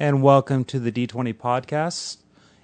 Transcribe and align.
and 0.00 0.22
welcome 0.22 0.64
to 0.64 0.78
the 0.78 0.92
D20 0.92 1.34
podcast. 1.34 2.18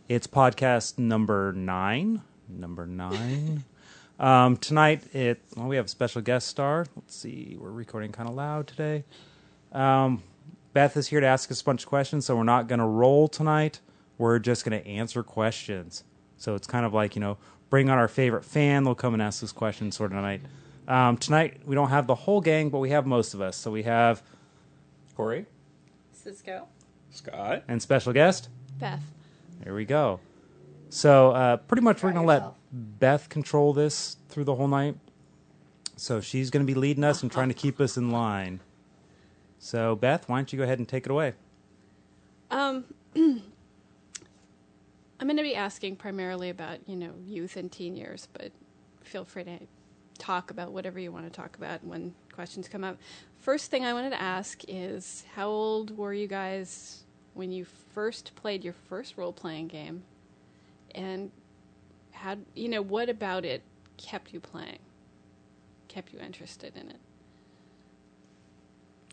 It's 0.08 0.26
podcast 0.28 0.98
number 0.98 1.52
nine. 1.52 2.22
Number 2.48 2.86
nine. 2.86 3.64
um, 4.20 4.56
tonight, 4.56 5.02
it 5.12 5.40
well, 5.56 5.66
we 5.66 5.74
have 5.74 5.86
a 5.86 5.88
special 5.88 6.22
guest 6.22 6.46
star. 6.46 6.86
Let's 6.94 7.16
see, 7.16 7.56
we're 7.58 7.72
recording 7.72 8.12
kind 8.12 8.28
of 8.28 8.36
loud 8.36 8.68
today. 8.68 9.02
Um, 9.72 10.22
Beth 10.74 10.96
is 10.96 11.08
here 11.08 11.20
to 11.20 11.26
ask 11.26 11.50
us 11.50 11.60
a 11.60 11.64
bunch 11.64 11.82
of 11.82 11.88
questions, 11.88 12.24
so 12.24 12.36
we're 12.36 12.44
not 12.44 12.68
going 12.68 12.78
to 12.78 12.86
roll 12.86 13.26
tonight. 13.26 13.80
We're 14.16 14.38
just 14.38 14.64
going 14.64 14.80
to 14.80 14.88
answer 14.88 15.24
questions. 15.24 16.04
So 16.36 16.54
it's 16.54 16.68
kind 16.68 16.86
of 16.86 16.94
like 16.94 17.16
you 17.16 17.20
know, 17.20 17.38
bring 17.68 17.90
on 17.90 17.98
our 17.98 18.08
favorite 18.08 18.44
fan. 18.44 18.84
They'll 18.84 18.94
come 18.94 19.12
and 19.12 19.22
ask 19.22 19.42
us 19.42 19.50
questions 19.50 19.96
sort 19.96 20.12
of 20.12 20.18
tonight. 20.18 20.42
Um, 20.86 21.16
tonight 21.16 21.62
we 21.66 21.74
don't 21.74 21.88
have 21.88 22.06
the 22.06 22.14
whole 22.14 22.40
gang, 22.40 22.70
but 22.70 22.78
we 22.78 22.90
have 22.90 23.06
most 23.06 23.34
of 23.34 23.40
us. 23.40 23.56
So 23.56 23.72
we 23.72 23.82
have 23.82 24.22
Corey, 25.16 25.46
Cisco. 26.12 26.68
Scott, 27.14 27.62
and 27.68 27.80
special 27.80 28.12
guest. 28.12 28.48
Beth. 28.78 29.02
There 29.62 29.74
we 29.74 29.84
go. 29.84 30.20
So 30.90 31.30
uh, 31.30 31.56
pretty 31.58 31.82
much 31.82 32.02
we're 32.02 32.12
going 32.12 32.22
to 32.22 32.26
let 32.26 32.36
yourself. 32.36 32.58
Beth 32.72 33.28
control 33.28 33.72
this 33.72 34.16
through 34.28 34.44
the 34.44 34.54
whole 34.54 34.68
night. 34.68 34.96
So 35.96 36.20
she's 36.20 36.50
going 36.50 36.66
to 36.66 36.72
be 36.72 36.78
leading 36.78 37.04
us 37.04 37.22
and 37.22 37.30
trying 37.30 37.48
to 37.48 37.54
keep 37.54 37.80
us 37.80 37.96
in 37.96 38.10
line. 38.10 38.60
So 39.58 39.94
Beth, 39.94 40.28
why 40.28 40.38
don't 40.38 40.52
you 40.52 40.58
go 40.58 40.64
ahead 40.64 40.78
and 40.78 40.88
take 40.88 41.06
it 41.06 41.10
away? 41.10 41.34
Um, 42.50 42.84
I'm 43.16 43.42
going 45.20 45.36
to 45.36 45.42
be 45.42 45.54
asking 45.54 45.96
primarily 45.96 46.50
about, 46.50 46.78
you 46.86 46.96
know, 46.96 47.12
youth 47.24 47.56
and 47.56 47.70
teen 47.70 47.96
years, 47.96 48.28
but 48.32 48.50
feel 49.02 49.24
free 49.24 49.44
to 49.44 49.60
talk 50.18 50.50
about 50.50 50.72
whatever 50.72 50.98
you 50.98 51.12
want 51.12 51.24
to 51.26 51.30
talk 51.30 51.56
about 51.56 51.84
when 51.84 52.14
questions 52.32 52.68
come 52.68 52.84
up. 52.84 52.98
First 53.38 53.70
thing 53.70 53.84
I 53.84 53.92
wanted 53.92 54.10
to 54.10 54.20
ask 54.20 54.62
is 54.66 55.24
how 55.34 55.48
old 55.48 55.96
were 55.96 56.12
you 56.12 56.26
guys 56.26 57.03
when 57.34 57.52
you 57.52 57.64
first 57.64 58.32
played 58.36 58.64
your 58.64 58.74
first 58.88 59.16
role 59.16 59.32
playing 59.32 59.68
game? 59.68 60.02
And 60.94 61.30
how, 62.12 62.36
you 62.54 62.68
know, 62.68 62.82
what 62.82 63.08
about 63.08 63.44
it 63.44 63.62
kept 63.96 64.32
you 64.32 64.40
playing? 64.40 64.78
Kept 65.88 66.12
you 66.12 66.18
interested 66.20 66.76
in 66.76 66.88
it? 66.88 67.00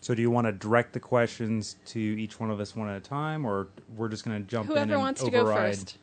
So 0.00 0.14
do 0.16 0.22
you 0.22 0.30
want 0.32 0.48
to 0.48 0.52
direct 0.52 0.92
the 0.92 1.00
questions 1.00 1.76
to 1.86 2.00
each 2.00 2.40
one 2.40 2.50
of 2.50 2.58
us 2.58 2.74
one 2.74 2.88
at 2.88 2.96
a 2.96 3.00
time, 3.00 3.44
or 3.44 3.68
we're 3.96 4.08
just 4.08 4.24
going 4.24 4.36
to 4.42 4.48
jump 4.48 4.68
in 4.68 4.74
Whoever 4.74 4.94
and 4.94 5.00
wants 5.00 5.22
to 5.22 5.28
override? 5.28 5.56
go 5.56 5.76
first. 5.76 5.98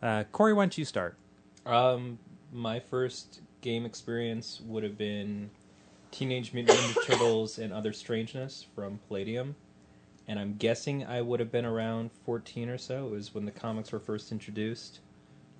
Uh, 0.00 0.24
Corey, 0.30 0.52
why 0.52 0.62
don't 0.62 0.78
you 0.78 0.84
start? 0.84 1.16
Um, 1.64 2.18
my 2.52 2.78
first 2.78 3.40
game 3.60 3.84
experience 3.84 4.60
would 4.66 4.84
have 4.84 4.96
been 4.96 5.50
Teenage 6.12 6.52
Mutant 6.52 6.78
Ninja 6.78 7.06
Turtles 7.06 7.58
and 7.58 7.72
Other 7.72 7.92
Strangeness 7.92 8.64
from 8.76 9.00
Palladium, 9.08 9.56
and 10.28 10.38
I'm 10.38 10.56
guessing 10.56 11.04
I 11.04 11.22
would 11.22 11.40
have 11.40 11.52
been 11.52 11.64
around 11.64 12.10
14 12.24 12.68
or 12.68 12.78
so. 12.78 13.06
It 13.06 13.10
was 13.10 13.34
when 13.34 13.44
the 13.44 13.50
comics 13.52 13.92
were 13.92 14.00
first 14.00 14.32
introduced, 14.32 15.00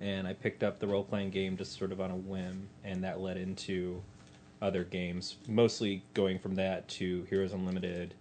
and 0.01 0.27
I 0.27 0.33
picked 0.33 0.63
up 0.63 0.79
the 0.79 0.87
role 0.87 1.03
playing 1.03 1.31
game 1.31 1.57
just 1.57 1.77
sort 1.77 1.91
of 1.91 2.01
on 2.01 2.11
a 2.11 2.15
whim, 2.15 2.69
and 2.83 3.03
that 3.03 3.19
led 3.21 3.37
into 3.37 4.03
other 4.61 4.83
games, 4.83 5.37
mostly 5.47 6.03
going 6.13 6.39
from 6.39 6.55
that 6.55 6.87
to 6.89 7.23
Heroes 7.29 7.53
Unlimited. 7.53 8.13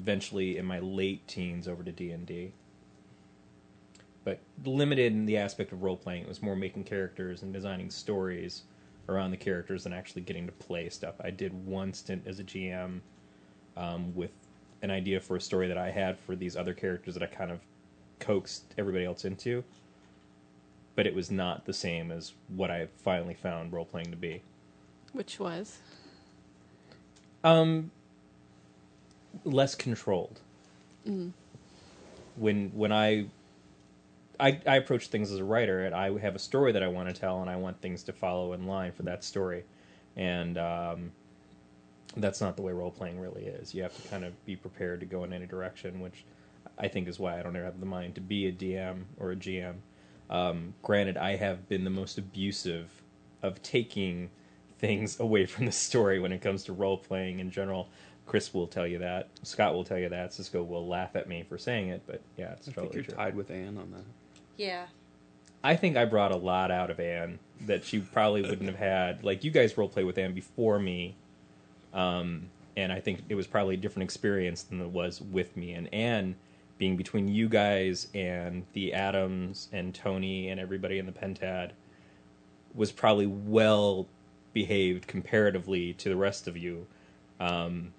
Eventually, 0.00 0.58
in 0.58 0.64
my 0.66 0.78
late 0.80 1.26
teens, 1.28 1.68
over 1.68 1.82
to 1.82 1.92
D 1.92 2.10
and 2.12 2.26
D. 2.26 2.52
but 4.24 4.40
limited 4.64 5.12
in 5.12 5.26
the 5.26 5.36
aspect 5.38 5.72
of 5.72 5.82
role 5.82 5.96
playing. 5.96 6.22
It 6.22 6.28
was 6.28 6.42
more 6.42 6.56
making 6.56 6.84
characters 6.84 7.42
and 7.42 7.52
designing 7.52 7.90
stories 7.90 8.62
around 9.08 9.30
the 9.30 9.36
characters 9.36 9.84
than 9.84 9.92
actually 9.92 10.22
getting 10.22 10.46
to 10.46 10.52
play 10.52 10.88
stuff. 10.90 11.14
I 11.20 11.30
did 11.30 11.52
one 11.66 11.94
stint 11.94 12.24
as 12.26 12.38
a 12.38 12.44
GM 12.44 13.00
um, 13.76 14.14
with 14.14 14.30
an 14.82 14.90
idea 14.90 15.20
for 15.20 15.36
a 15.36 15.40
story 15.40 15.68
that 15.68 15.78
I 15.78 15.90
had 15.90 16.18
for 16.18 16.36
these 16.36 16.56
other 16.56 16.74
characters 16.74 17.14
that 17.14 17.22
I 17.22 17.26
kind 17.26 17.50
of 17.50 17.60
coaxed 18.20 18.74
everybody 18.76 19.04
else 19.04 19.24
into, 19.24 19.64
but 20.94 21.06
it 21.06 21.14
was 21.14 21.30
not 21.30 21.64
the 21.64 21.72
same 21.72 22.10
as 22.10 22.32
what 22.48 22.70
I 22.70 22.88
finally 23.02 23.34
found 23.34 23.72
role 23.72 23.84
playing 23.84 24.10
to 24.10 24.16
be. 24.16 24.42
Which 25.12 25.40
was? 25.40 25.78
Um, 27.44 27.90
less 29.44 29.74
controlled. 29.74 30.40
When 32.36 32.70
when 32.74 32.92
I, 32.92 33.26
I 34.38 34.60
I 34.66 34.76
approach 34.76 35.08
things 35.08 35.32
as 35.32 35.38
a 35.38 35.44
writer, 35.44 35.86
and 35.86 35.94
I 35.94 36.16
have 36.18 36.36
a 36.36 36.38
story 36.38 36.72
that 36.72 36.82
I 36.82 36.88
want 36.88 37.08
to 37.08 37.18
tell, 37.18 37.40
and 37.40 37.50
I 37.50 37.56
want 37.56 37.80
things 37.80 38.02
to 38.04 38.12
follow 38.12 38.52
in 38.52 38.66
line 38.66 38.92
for 38.92 39.02
that 39.04 39.24
story, 39.24 39.64
and 40.16 40.58
um, 40.58 41.12
that's 42.16 42.40
not 42.40 42.56
the 42.56 42.62
way 42.62 42.72
role 42.72 42.90
playing 42.90 43.20
really 43.20 43.44
is. 43.44 43.74
You 43.74 43.82
have 43.82 43.96
to 44.00 44.08
kind 44.08 44.24
of 44.24 44.44
be 44.44 44.56
prepared 44.56 45.00
to 45.00 45.06
go 45.06 45.24
in 45.24 45.32
any 45.32 45.46
direction, 45.46 46.00
which 46.00 46.24
I 46.78 46.88
think 46.88 47.08
is 47.08 47.18
why 47.18 47.38
I 47.38 47.42
don't 47.42 47.54
ever 47.56 47.64
have 47.64 47.80
the 47.80 47.86
mind 47.86 48.14
to 48.16 48.20
be 48.20 48.46
a 48.46 48.52
DM 48.52 49.04
or 49.18 49.32
a 49.32 49.36
GM. 49.36 49.76
Um, 50.30 50.74
granted, 50.82 51.16
I 51.16 51.36
have 51.36 51.68
been 51.68 51.84
the 51.84 51.90
most 51.90 52.18
abusive 52.18 52.90
of 53.42 53.62
taking 53.62 54.30
things 54.78 55.20
away 55.20 55.46
from 55.46 55.66
the 55.66 55.72
story 55.72 56.18
when 56.18 56.32
it 56.32 56.40
comes 56.40 56.64
to 56.64 56.72
role 56.72 56.98
playing 56.98 57.40
in 57.40 57.50
general. 57.50 57.88
Chris 58.26 58.52
will 58.52 58.66
tell 58.66 58.86
you 58.86 58.98
that. 58.98 59.28
Scott 59.42 59.74
will 59.74 59.84
tell 59.84 59.98
you 59.98 60.10
that. 60.10 60.34
Cisco 60.34 60.62
will 60.62 60.86
laugh 60.86 61.16
at 61.16 61.28
me 61.28 61.44
for 61.48 61.56
saying 61.56 61.88
it, 61.88 62.02
but 62.06 62.20
yeah, 62.36 62.52
it's 62.52 62.68
I 62.68 62.72
think 62.72 62.94
you're 62.94 63.02
true. 63.02 63.14
tied 63.14 63.34
with 63.34 63.50
Anne 63.50 63.78
on 63.78 63.90
that. 63.90 64.04
Yeah. 64.58 64.86
I 65.64 65.76
think 65.76 65.96
I 65.96 66.04
brought 66.04 66.30
a 66.30 66.36
lot 66.36 66.70
out 66.70 66.90
of 66.90 67.00
Anne 67.00 67.38
that 67.62 67.84
she 67.84 68.00
probably 68.00 68.42
wouldn't 68.42 68.68
have 68.68 68.78
had. 68.78 69.24
Like 69.24 69.44
you 69.44 69.50
guys 69.50 69.76
role 69.76 69.88
play 69.88 70.04
with 70.04 70.18
Anne 70.18 70.34
before 70.34 70.78
me, 70.78 71.16
um, 71.92 72.50
and 72.76 72.92
I 72.92 73.00
think 73.00 73.24
it 73.28 73.34
was 73.34 73.46
probably 73.46 73.74
a 73.74 73.78
different 73.78 74.04
experience 74.04 74.62
than 74.62 74.80
it 74.80 74.88
was 74.88 75.20
with 75.20 75.56
me. 75.56 75.72
And 75.72 75.92
Anne 75.92 76.36
being 76.78 76.96
between 76.96 77.28
you 77.28 77.48
guys 77.48 78.06
and 78.14 78.64
the 78.72 78.94
Adams 78.94 79.68
and 79.72 79.94
Tony 79.94 80.48
and 80.48 80.60
everybody 80.60 80.98
in 80.98 81.06
the 81.06 81.12
Pentad 81.12 81.72
was 82.74 82.92
probably 82.92 83.26
well 83.26 84.06
behaved 84.52 85.06
comparatively 85.06 85.92
to 85.94 86.08
the 86.08 86.16
rest 86.16 86.46
of 86.46 86.56
you. 86.56 86.86
Um, 87.40 87.92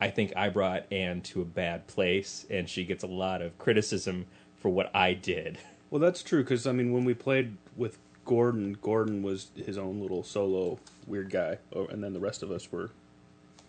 I 0.00 0.10
think 0.10 0.32
I 0.36 0.48
brought 0.48 0.92
Anne 0.92 1.22
to 1.22 1.42
a 1.42 1.44
bad 1.44 1.86
place, 1.86 2.46
and 2.50 2.68
she 2.68 2.84
gets 2.84 3.02
a 3.02 3.08
lot 3.08 3.42
of 3.42 3.56
criticism 3.58 4.26
for 4.56 4.68
what 4.68 4.94
I 4.94 5.14
did. 5.14 5.58
Well, 5.90 6.02
that's 6.02 6.22
true 6.22 6.42
because 6.42 6.66
I 6.66 6.72
mean, 6.72 6.92
when 6.92 7.06
we 7.06 7.14
played 7.14 7.56
with 7.74 7.96
Gordon, 8.26 8.76
Gordon 8.82 9.22
was 9.22 9.48
his 9.56 9.78
own 9.78 10.02
little 10.02 10.22
solo 10.22 10.78
weird 11.06 11.30
guy, 11.30 11.56
oh, 11.74 11.86
and 11.86 12.04
then 12.04 12.12
the 12.12 12.20
rest 12.20 12.42
of 12.42 12.50
us 12.50 12.70
were 12.70 12.90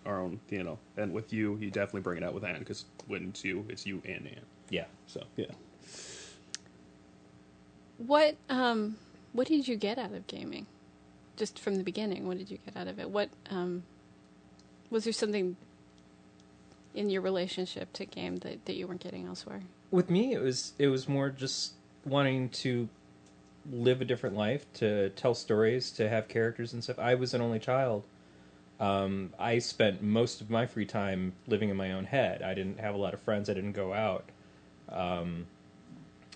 our 0.05 0.21
own, 0.21 0.39
you 0.49 0.63
know. 0.63 0.79
And 0.97 1.13
with 1.13 1.31
you, 1.33 1.57
you 1.57 1.69
definitely 1.71 2.01
bring 2.01 2.17
it 2.17 2.23
out 2.23 2.33
with 2.33 2.43
Anne 2.43 2.59
because 2.59 2.85
when 3.07 3.29
it's 3.29 3.43
you, 3.43 3.65
it's 3.69 3.85
you 3.85 4.01
and 4.05 4.27
Anne. 4.27 4.45
Yeah. 4.69 4.85
So 5.07 5.23
yeah, 5.35 5.45
What 7.97 8.35
um 8.49 8.97
what 9.33 9.47
did 9.47 9.67
you 9.67 9.75
get 9.75 9.97
out 9.97 10.13
of 10.13 10.27
gaming? 10.27 10.65
Just 11.37 11.59
from 11.59 11.75
the 11.75 11.83
beginning, 11.83 12.27
what 12.27 12.37
did 12.37 12.49
you 12.51 12.57
get 12.65 12.75
out 12.75 12.87
of 12.87 12.99
it? 12.99 13.09
What 13.09 13.29
um 13.49 13.83
was 14.89 15.03
there 15.03 15.13
something 15.13 15.55
in 16.95 17.09
your 17.09 17.21
relationship 17.21 17.93
to 17.93 18.05
game 18.05 18.37
that, 18.37 18.65
that 18.65 18.75
you 18.75 18.87
weren't 18.87 19.01
getting 19.01 19.25
elsewhere? 19.25 19.61
with 19.91 20.09
me 20.11 20.33
it 20.33 20.39
was 20.39 20.73
it 20.77 20.87
was 20.87 21.09
more 21.09 21.29
just 21.31 21.73
wanting 22.05 22.47
to 22.49 22.87
live 23.71 24.01
a 24.01 24.05
different 24.05 24.35
life 24.35 24.71
to 24.73 25.09
tell 25.11 25.33
stories 25.33 25.89
to 25.89 26.07
have 26.07 26.27
characters 26.27 26.73
and 26.73 26.83
stuff 26.83 26.99
i 26.99 27.15
was 27.15 27.33
an 27.33 27.41
only 27.41 27.57
child 27.57 28.03
um, 28.79 29.33
i 29.37 29.59
spent 29.59 30.01
most 30.01 30.41
of 30.41 30.49
my 30.49 30.65
free 30.65 30.85
time 30.85 31.33
living 31.47 31.69
in 31.69 31.75
my 31.75 31.91
own 31.91 32.05
head. 32.05 32.41
I 32.41 32.53
didn't 32.53 32.79
have 32.79 32.95
a 32.95 32.97
lot 32.97 33.13
of 33.13 33.21
friends. 33.21 33.49
I 33.49 33.53
didn't 33.53 33.73
go 33.73 33.93
out. 33.93 34.25
Um, 34.89 35.45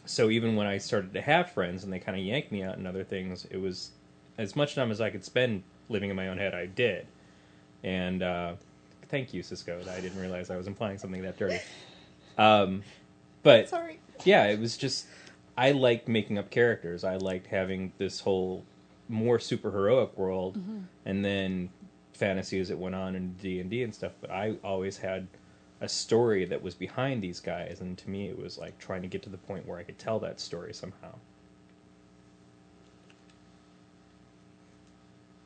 so 0.05 0.29
even 0.29 0.55
when 0.55 0.67
i 0.67 0.77
started 0.77 1.13
to 1.13 1.21
have 1.21 1.51
friends 1.51 1.83
and 1.83 1.91
they 1.93 1.99
kind 1.99 2.17
of 2.17 2.23
yanked 2.23 2.51
me 2.51 2.61
out 2.61 2.77
and 2.77 2.85
other 2.85 3.03
things 3.05 3.47
it 3.49 3.57
was 3.57 3.91
as 4.37 4.55
much 4.55 4.75
time 4.75 4.91
as 4.91 4.99
i 4.99 5.09
could 5.09 5.23
spend 5.23 5.63
living 5.87 6.09
in 6.09 6.15
my 6.15 6.27
own 6.27 6.37
head 6.37 6.53
i 6.53 6.65
did. 6.65 7.07
And 7.83 8.21
uh, 8.23 8.53
thank 9.09 9.33
you 9.33 9.43
cisco. 9.43 9.79
I 9.89 9.99
didn't 10.01 10.19
realize 10.19 10.49
i 10.49 10.57
was 10.57 10.67
implying 10.67 10.97
something 10.97 11.21
that 11.21 11.37
dirty. 11.37 11.59
Um, 12.37 12.83
but 13.43 13.69
Sorry. 13.69 13.99
yeah, 14.25 14.45
it 14.45 14.59
was 14.59 14.77
just 14.77 15.05
I 15.57 15.71
liked 15.71 16.07
making 16.07 16.37
up 16.37 16.49
characters. 16.49 17.03
I 17.03 17.17
liked 17.17 17.47
having 17.47 17.91
this 17.97 18.21
whole 18.21 18.63
more 19.07 19.39
super 19.39 19.69
heroic 19.71 20.17
world, 20.17 20.57
and 21.05 21.23
then 21.23 21.69
fantasy 22.13 22.59
as 22.59 22.69
it 22.69 22.77
went 22.77 22.95
on 22.95 23.15
in 23.15 23.33
D 23.33 23.59
and 23.59 23.69
D 23.69 23.83
and 23.83 23.93
stuff. 23.93 24.13
But 24.21 24.31
I 24.31 24.55
always 24.63 24.97
had 24.97 25.27
a 25.81 25.89
story 25.89 26.45
that 26.45 26.61
was 26.61 26.75
behind 26.75 27.21
these 27.21 27.39
guys, 27.39 27.81
and 27.81 27.97
to 27.97 28.09
me, 28.09 28.29
it 28.29 28.39
was 28.39 28.57
like 28.57 28.77
trying 28.79 29.01
to 29.01 29.07
get 29.07 29.21
to 29.23 29.29
the 29.29 29.37
point 29.37 29.67
where 29.67 29.77
I 29.77 29.83
could 29.83 29.99
tell 29.99 30.19
that 30.19 30.39
story 30.39 30.73
somehow. 30.73 31.13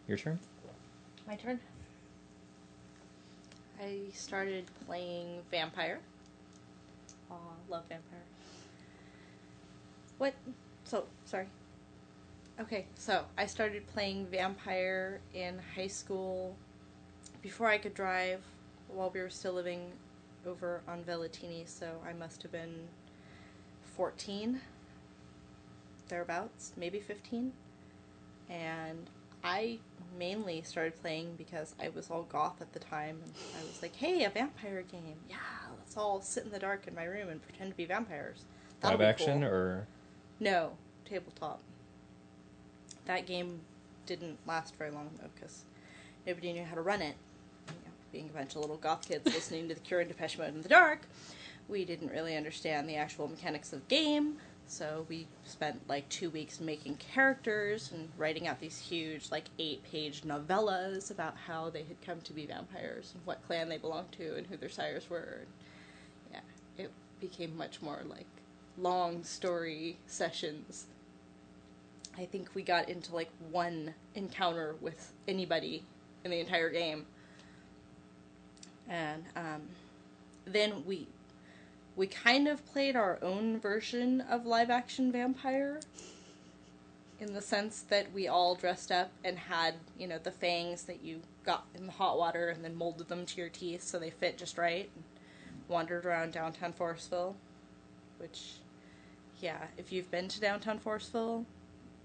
Your 0.08 0.18
turn. 0.18 0.40
My 1.28 1.36
turn. 1.36 1.60
I 3.82 3.98
started 4.14 4.66
playing 4.86 5.40
Vampire. 5.52 6.00
Aw, 7.30 7.36
love 7.70 7.84
Vampire. 7.90 8.20
What? 10.18 10.34
So, 10.86 11.06
sorry. 11.26 11.48
Okay, 12.60 12.88
so 12.96 13.24
I 13.38 13.46
started 13.46 13.86
playing 13.88 14.26
Vampire 14.28 15.20
in 15.36 15.60
high 15.76 15.88
school 15.88 16.56
before 17.44 17.68
I 17.68 17.78
could 17.78 17.94
drive 17.94 18.42
while 18.88 19.12
we 19.12 19.20
were 19.20 19.30
still 19.30 19.54
living 19.54 19.92
over 20.46 20.82
on 20.88 21.04
Vellatini, 21.04 21.68
so 21.68 21.92
I 22.08 22.14
must 22.14 22.42
have 22.42 22.52
been 22.52 22.88
14, 23.96 24.60
thereabouts, 26.08 26.74
maybe 26.78 27.00
15. 27.00 27.54
And 28.50 29.08
I 29.44 29.78
mainly 30.18 30.64
started 30.64 31.00
playing 31.00 31.36
because 31.38 31.76
I 31.80 31.90
was 31.90 32.10
all 32.10 32.24
goth 32.24 32.60
at 32.60 32.74
the 32.74 32.80
time, 32.80 33.20
and 33.24 33.34
I 33.62 33.68
was 33.68 33.84
like, 33.84 33.96
hey, 33.96 34.24
a 34.24 34.30
vampire 34.30 34.82
game. 34.82 35.16
Yeah, 35.30 35.36
let's 35.78 35.96
all 35.96 36.22
sit 36.22 36.46
in 36.46 36.52
the 36.52 36.60
dark 36.60 36.88
in 36.88 36.96
my 36.96 37.04
room 37.04 37.30
and 37.30 37.40
pretend 37.42 37.70
to 37.70 37.78
be 37.78 37.86
vampires. 37.86 38.46
That'll 38.80 38.98
Live 38.98 39.06
be 39.06 39.10
action 39.10 39.42
cool." 39.42 39.50
or 39.50 39.88
No, 40.40 40.72
tabletop. 41.06 41.62
That 43.08 43.26
game 43.26 43.62
didn't 44.06 44.38
last 44.46 44.76
very 44.76 44.92
long 44.92 45.10
though, 45.20 45.30
because 45.34 45.64
nobody 46.26 46.54
knew 46.54 46.64
how 46.64 46.76
to 46.76 46.82
run 46.82 47.02
it. 47.02 47.16
You 47.68 47.74
know, 47.86 47.92
being 48.12 48.30
a 48.30 48.38
bunch 48.38 48.56
of 48.56 48.62
little 48.62 48.78
goth 48.78 49.08
kids 49.08 49.26
listening 49.26 49.70
to 49.70 49.74
the 49.74 49.80
Cure 49.80 50.02
and 50.02 50.10
Depeche 50.10 50.38
Mode 50.38 50.54
in 50.54 50.62
the 50.62 50.70
dark, 50.70 51.02
we 51.70 51.86
didn't 51.86 52.12
really 52.12 52.36
understand 52.36 52.88
the 52.88 52.96
actual 52.96 53.28
mechanics 53.28 53.74
of 53.74 53.80
the 53.80 53.96
game. 53.96 54.38
So 54.70 55.06
we 55.08 55.28
spent 55.46 55.88
like 55.88 56.10
two 56.10 56.30
weeks 56.30 56.60
making 56.60 56.98
characters 56.98 57.92
and 57.94 58.10
writing 58.18 58.48
out 58.48 58.60
these 58.60 58.78
huge, 58.78 59.32
like 59.32 59.46
eight-page 59.58 60.24
novellas 60.24 61.10
about 61.10 61.36
how 61.48 61.70
they 61.70 61.84
had 61.84 62.02
come 62.06 62.20
to 62.22 62.34
be 62.34 62.46
vampires 62.46 63.14
and 63.16 63.26
what 63.26 63.46
clan 63.48 63.70
they 63.70 63.78
belonged 63.78 64.12
to 64.14 64.36
and 64.36 64.46
who 64.48 64.58
their 64.58 64.68
sires 64.68 65.10
were. 65.10 65.40
Yeah, 66.34 66.42
it 66.78 66.92
became 67.22 67.56
much 67.56 67.82
more 67.82 68.02
like 68.10 68.26
long 68.78 69.24
story 69.24 69.96
sessions. 70.06 70.88
I 72.18 72.26
think 72.26 72.56
we 72.56 72.64
got 72.64 72.90
into 72.90 73.14
like 73.14 73.30
one 73.52 73.94
encounter 74.16 74.76
with 74.82 75.14
anybody 75.28 75.84
in 76.24 76.32
the 76.32 76.40
entire 76.40 76.70
game. 76.70 77.06
And 78.90 79.24
um, 79.36 79.62
then 80.46 80.84
we 80.86 81.08
we 81.96 82.08
kind 82.08 82.48
of 82.48 82.66
played 82.66 82.96
our 82.96 83.18
own 83.22 83.60
version 83.60 84.22
of 84.22 84.46
live 84.46 84.70
action 84.70 85.12
vampire 85.12 85.80
in 87.20 87.34
the 87.34 87.42
sense 87.42 87.82
that 87.90 88.14
we 88.14 88.28
all 88.28 88.54
dressed 88.54 88.92
up 88.92 89.10
and 89.24 89.38
had, 89.38 89.74
you 89.98 90.08
know, 90.08 90.20
the 90.20 90.32
fangs 90.32 90.84
that 90.84 91.04
you 91.04 91.22
got 91.44 91.66
in 91.74 91.88
the 91.88 91.92
hot 91.92 92.20
water 92.20 92.50
and 92.50 92.64
then 92.64 92.76
molded 92.76 93.10
them 93.10 93.26
to 93.26 93.38
your 93.38 93.50
teeth 93.50 93.82
so 93.82 93.98
they 93.98 94.12
fit 94.12 94.38
just 94.38 94.60
right 94.60 94.90
and 94.96 95.04
wandered 95.68 96.06
around 96.06 96.34
downtown 96.34 96.72
Forestville, 96.72 97.34
which 98.20 98.54
yeah, 99.42 99.66
if 99.78 99.92
you've 99.92 100.10
been 100.12 100.28
to 100.28 100.40
downtown 100.40 100.80
Forestville, 100.80 101.46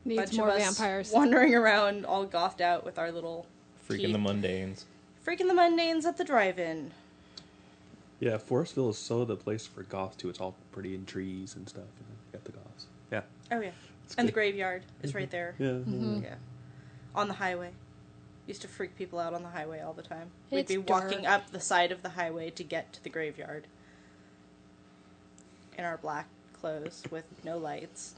Needs 0.05 0.21
bunch 0.23 0.37
more 0.37 0.49
of 0.49 0.55
us 0.57 0.63
vampires. 0.79 1.11
wandering 1.15 1.55
around 1.55 2.05
all 2.05 2.25
gothed 2.25 2.61
out 2.63 2.85
with 2.85 2.99
our 2.99 3.13
little 3.13 3.47
freaking 3.89 3.99
teeth. 3.99 4.13
the 4.13 4.19
mundanes. 4.19 4.85
freaking 5.25 5.49
the 5.49 5.55
mundanes 5.55 6.05
at 6.05 6.17
the 6.17 6.25
drive-in. 6.25 6.91
Yeah, 8.21 8.37
Forestville 8.39 8.91
is 8.91 8.99
so 8.99 9.25
the 9.25 9.37
place 9.37 9.67
for 9.67 9.83
goths 9.83 10.17
too. 10.17 10.29
It's 10.29 10.41
all 10.41 10.55
pretty 10.71 10.95
in 10.95 11.05
trees 11.07 11.57
and 11.57 11.69
stuff. 11.69 11.83
And 11.85 12.07
you 12.09 12.39
got 12.39 12.45
the 12.45 12.53
goths. 12.53 12.87
Yeah. 13.11 13.23
Oh 13.51 13.61
yeah, 13.61 13.71
It's 14.05 14.15
and 14.17 14.27
the 14.29 14.33
graveyard 14.33 14.83
is 15.03 15.15
right 15.15 15.31
there. 15.31 15.55
Yeah. 15.59 15.69
Mhm. 15.71 16.23
Yeah, 16.23 16.35
on 17.15 17.29
the 17.29 17.35
highway. 17.35 17.71
Used 18.47 18.63
to 18.63 18.69
freak 18.69 18.97
people 18.97 19.19
out 19.21 19.35
on 19.35 19.43
the 19.45 19.49
highway 19.51 19.81
all 19.81 19.93
the 19.93 20.03
time. 20.03 20.31
We'd 20.51 20.61
It's 20.61 20.69
be 20.69 20.79
walking 20.79 21.23
dark. 21.23 21.43
up 21.45 21.51
the 21.53 21.61
side 21.61 21.93
of 21.93 22.03
the 22.03 22.11
highway 22.11 22.51
to 22.51 22.65
get 22.65 22.93
to 22.95 23.03
the 23.03 23.09
graveyard 23.11 23.67
in 25.79 25.85
our 25.85 25.97
black 25.97 26.27
clothes 26.61 27.03
with 27.11 27.25
no 27.45 27.57
lights. 27.59 28.15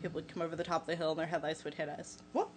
People 0.00 0.16
would 0.16 0.28
come 0.28 0.42
over 0.42 0.56
the 0.56 0.64
top 0.64 0.82
of 0.82 0.86
the 0.86 0.96
hill 0.96 1.10
and 1.12 1.20
their 1.20 1.26
headlights 1.26 1.64
would 1.64 1.74
hit 1.74 1.88
us. 1.88 2.18
Whoa! 2.32 2.48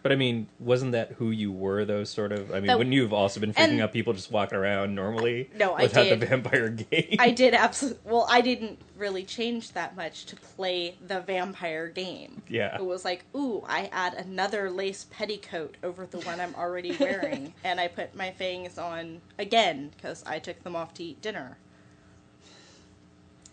But 0.00 0.12
I 0.12 0.14
mean, 0.14 0.46
wasn't 0.60 0.92
that 0.92 1.12
who 1.12 1.30
you 1.32 1.50
were 1.52 1.84
though? 1.84 2.04
Sort 2.04 2.30
of. 2.32 2.50
I 2.52 2.54
mean, 2.60 2.68
That- 2.68 2.78
wouldn't 2.78 2.94
you 2.94 3.02
have 3.02 3.12
also 3.12 3.40
been 3.40 3.52
freaking 3.52 3.80
out 3.80 3.92
people 3.92 4.12
just 4.12 4.30
walking 4.30 4.56
around 4.56 4.94
normally? 4.94 5.50
No, 5.56 5.74
I 5.74 5.82
without 5.82 6.04
did. 6.04 6.20
the 6.20 6.26
vampire 6.26 6.68
game. 6.90 7.16
I 7.18 7.30
did 7.32 7.52
absolutely. 7.52 8.00
Well, 8.10 8.26
I 8.30 8.40
didn't 8.40 8.78
really 8.96 9.24
change 9.24 9.72
that 9.72 9.96
much 9.96 10.24
to 10.26 10.36
play 10.36 10.94
the 11.06 11.20
vampire 11.20 11.88
game. 11.88 12.42
Yeah. 12.48 12.76
It 12.76 12.84
was 12.86 13.04
like, 13.04 13.24
ooh, 13.34 13.64
I 13.68 13.90
add 13.92 14.14
another 14.14 14.70
lace 14.70 15.06
petticoat 15.10 15.76
over 15.82 16.06
the 16.06 16.20
one 16.20 16.40
I'm 16.40 16.54
already 16.54 16.96
wearing, 17.00 17.52
and 17.64 17.80
I 17.80 17.88
put 17.88 18.14
my 18.14 18.30
fangs 18.30 18.78
on 18.78 19.20
again 19.38 19.90
because 19.96 20.22
I 20.24 20.38
took 20.38 20.62
them 20.62 20.76
off 20.76 20.94
to 20.94 21.02
eat 21.04 21.20
dinner. 21.20 21.58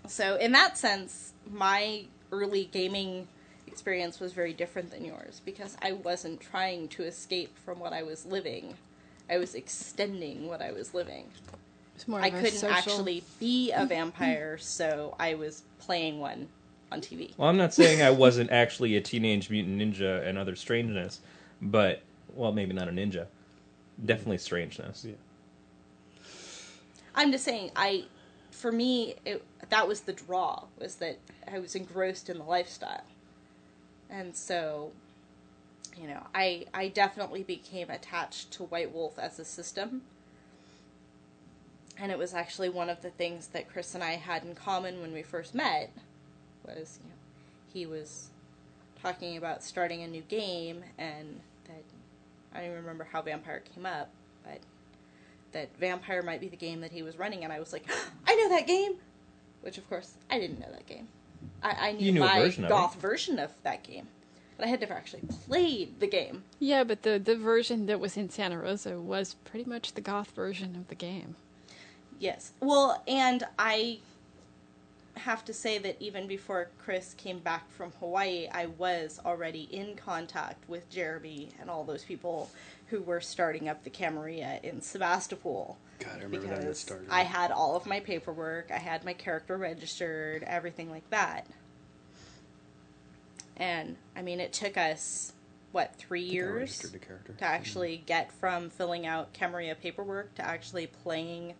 So, 0.08 0.36
in 0.36 0.52
that 0.52 0.78
sense, 0.78 1.34
my 1.52 2.06
early 2.36 2.66
gaming 2.72 3.28
experience 3.68 4.20
was 4.20 4.34
very 4.34 4.54
different 4.54 4.92
than 4.92 5.06
yours 5.06 5.42
because 5.46 5.78
I 5.82 5.94
wasn't 5.94 6.40
trying 6.40 6.88
to 6.90 7.04
escape 7.04 7.58
from 7.58 7.80
what 7.80 7.94
I 7.94 8.04
was 8.04 8.26
living. 8.26 8.76
I 9.30 9.38
was 9.38 9.56
extending 9.56 10.48
what 10.48 10.62
I 10.62 10.72
was 10.72 10.94
living. 10.94 11.26
It's 11.96 12.08
more 12.08 12.22
I 12.22 12.30
couldn't 12.30 12.52
social- 12.52 12.76
actually 12.76 13.24
be 13.40 13.72
a 13.72 13.80
mm-hmm. 13.80 13.88
vampire, 13.88 14.58
so 14.58 15.16
I 15.20 15.36
was 15.36 15.64
playing 15.80 16.20
one 16.20 16.48
on 16.92 17.02
TV. 17.02 17.32
Well, 17.38 17.50
I'm 17.50 17.58
not 17.58 17.74
saying 17.74 18.02
I 18.02 18.12
wasn't 18.12 18.52
actually 18.52 18.96
a 18.98 19.02
teenage 19.02 19.50
mutant 19.50 19.80
ninja 19.80 20.26
and 20.28 20.38
other 20.38 20.56
strangeness, 20.56 21.22
but 21.62 22.02
well, 22.34 22.52
maybe 22.52 22.74
not 22.74 22.88
a 22.88 22.92
ninja. 22.92 23.28
Definitely 24.06 24.40
strangeness. 24.40 25.06
Yeah. 25.08 25.16
I'm 27.16 27.32
just 27.32 27.46
saying, 27.46 27.72
I, 27.76 28.06
for 28.56 28.72
me, 28.72 29.16
it, 29.26 29.44
that 29.70 29.88
was 29.88 30.02
the 30.02 30.14
draw 30.14 30.64
was 30.80 30.96
that 30.96 31.20
I 31.52 31.60
was 31.60 31.76
engrossed 31.76 32.30
in 32.30 32.38
the 32.38 32.44
lifestyle, 32.44 33.04
and 34.10 34.36
so, 34.36 34.92
you 35.98 36.08
know, 36.08 36.24
I 36.34 36.66
I 36.74 36.88
definitely 36.88 37.44
became 37.44 37.90
attached 37.90 38.52
to 38.52 38.64
White 38.64 38.94
Wolf 38.94 39.20
as 39.20 39.40
a 39.40 39.46
system, 39.46 40.04
and 41.98 42.12
it 42.12 42.18
was 42.18 42.34
actually 42.34 42.70
one 42.70 42.90
of 42.90 43.02
the 43.02 43.10
things 43.10 43.48
that 43.48 43.70
Chris 43.70 43.94
and 43.94 44.04
I 44.04 44.14
had 44.14 44.44
in 44.44 44.56
common 44.56 45.02
when 45.02 45.12
we 45.12 45.22
first 45.22 45.54
met, 45.54 45.92
was 46.66 47.00
you 47.04 47.10
know, 47.10 47.16
he 47.74 47.86
was 47.86 48.30
talking 49.02 49.38
about 49.38 49.64
starting 49.64 50.02
a 50.02 50.08
new 50.08 50.22
game 50.22 50.84
and 50.98 51.42
that 51.68 51.84
I 52.54 52.60
don't 52.60 52.68
even 52.68 52.78
remember 52.78 53.04
how 53.04 53.22
Vampire 53.22 53.62
came 53.74 53.86
up, 53.86 54.10
but 54.44 54.60
that 55.56 55.76
Vampire 55.78 56.22
might 56.22 56.42
be 56.42 56.50
the 56.50 56.58
game 56.58 56.82
that 56.82 56.92
he 56.92 57.02
was 57.02 57.18
running, 57.18 57.46
and 57.46 57.52
I 57.52 57.60
was 57.60 57.72
like, 57.72 57.90
I 58.28 58.36
know 58.36 58.50
that 58.50 58.68
game, 58.68 58.96
which 59.62 59.78
of 59.78 59.90
course 59.90 60.14
I 60.30 60.38
didn't 60.38 60.60
know 60.60 60.70
that 60.72 60.86
game. 60.86 61.08
I, 61.64 61.90
I 61.90 61.92
knew, 61.94 62.12
knew 62.12 62.20
my 62.20 62.40
version 62.40 62.66
of 62.66 62.70
goth 62.70 62.96
version 62.96 63.40
of 63.40 63.52
that 63.64 63.82
game, 63.82 64.08
but 64.58 64.66
I 64.66 64.70
had 64.70 64.82
never 64.82 64.94
actually 64.94 65.24
played 65.48 66.00
the 66.02 66.08
game. 66.08 66.44
Yeah, 66.60 66.84
but 66.84 67.04
the 67.04 67.18
the 67.18 67.38
version 67.38 67.86
that 67.86 68.00
was 68.00 68.18
in 68.18 68.30
Santa 68.30 68.60
Rosa 68.60 69.00
was 69.00 69.36
pretty 69.46 69.68
much 69.68 69.94
the 69.94 70.02
goth 70.02 70.32
version 70.32 70.76
of 70.76 70.90
the 70.90 70.96
game. 70.96 71.36
Yes. 72.20 72.52
Well, 72.60 73.02
and 73.08 73.44
I 73.58 74.00
have 75.16 75.46
to 75.46 75.54
say 75.54 75.78
that 75.78 75.96
even 76.02 76.28
before 76.28 76.70
Chris 76.84 77.14
came 77.14 77.40
back 77.40 77.70
from 77.72 77.92
Hawaii, 78.00 78.48
I 78.52 78.66
was 78.78 79.20
already 79.26 79.70
in 79.72 79.96
contact 79.96 80.68
with 80.68 80.90
Jeremy 80.90 81.50
and 81.62 81.70
all 81.70 81.86
those 81.86 82.04
people 82.04 82.50
who 82.88 83.02
were 83.02 83.22
starting 83.22 83.68
up 83.68 83.84
the 83.84 83.90
Camarilla 83.90 84.60
in 84.64 84.82
Sebastopol. 84.82 85.78
God, 86.00 86.10
I 86.20 86.24
remember 86.24 86.40
that 86.40 86.50
when 86.50 86.60
Because 86.62 86.80
started. 86.80 87.08
I 87.10 87.24
had 87.24 87.52
all 87.52 87.76
of 87.76 87.86
my 87.86 88.00
paperwork, 88.00 88.70
I 88.72 88.78
had 88.78 89.04
my 89.06 89.14
character 89.14 89.58
registered, 89.58 90.44
everything 90.44 90.92
like 90.92 91.10
that. 91.10 91.48
And 93.58 93.96
I 94.16 94.22
mean, 94.22 94.40
it 94.40 94.54
took 94.54 94.78
us 94.78 95.34
what 95.72 95.96
three 95.96 96.22
I 96.22 96.24
think 96.24 96.32
I 96.32 96.34
years 96.34 96.60
registered 96.60 96.92
the 96.92 97.00
character. 97.00 97.34
to 97.34 97.44
actually 97.46 97.96
mm-hmm. 97.98 98.06
get 98.06 98.32
from 98.34 98.70
filling 98.70 99.06
out 99.06 99.34
Camarilla 99.34 99.76
paperwork 99.76 100.36
to 100.36 100.46
actually 100.46 100.88
playing 100.88 101.54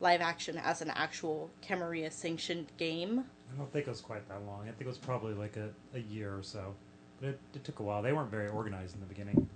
live 0.00 0.20
action 0.20 0.58
as 0.58 0.82
an 0.82 0.90
actual 0.90 1.50
Camarilla 1.62 2.10
sanctioned 2.10 2.66
game. 2.76 3.24
I 3.52 3.56
don't 3.56 3.72
think 3.72 3.86
it 3.86 3.90
was 3.90 4.00
quite 4.00 4.28
that 4.28 4.44
long. 4.46 4.62
I 4.62 4.66
think 4.66 4.82
it 4.82 4.86
was 4.86 4.98
probably 4.98 5.34
like 5.34 5.56
a, 5.56 5.70
a 5.94 6.00
year 6.00 6.36
or 6.36 6.42
so. 6.42 6.74
But 7.20 7.30
it, 7.30 7.40
it 7.54 7.64
took 7.64 7.78
a 7.78 7.82
while. 7.82 8.02
They 8.02 8.12
weren't 8.12 8.30
very 8.30 8.48
organized 8.48 8.94
in 8.94 9.00
the 9.00 9.06
beginning. 9.06 9.48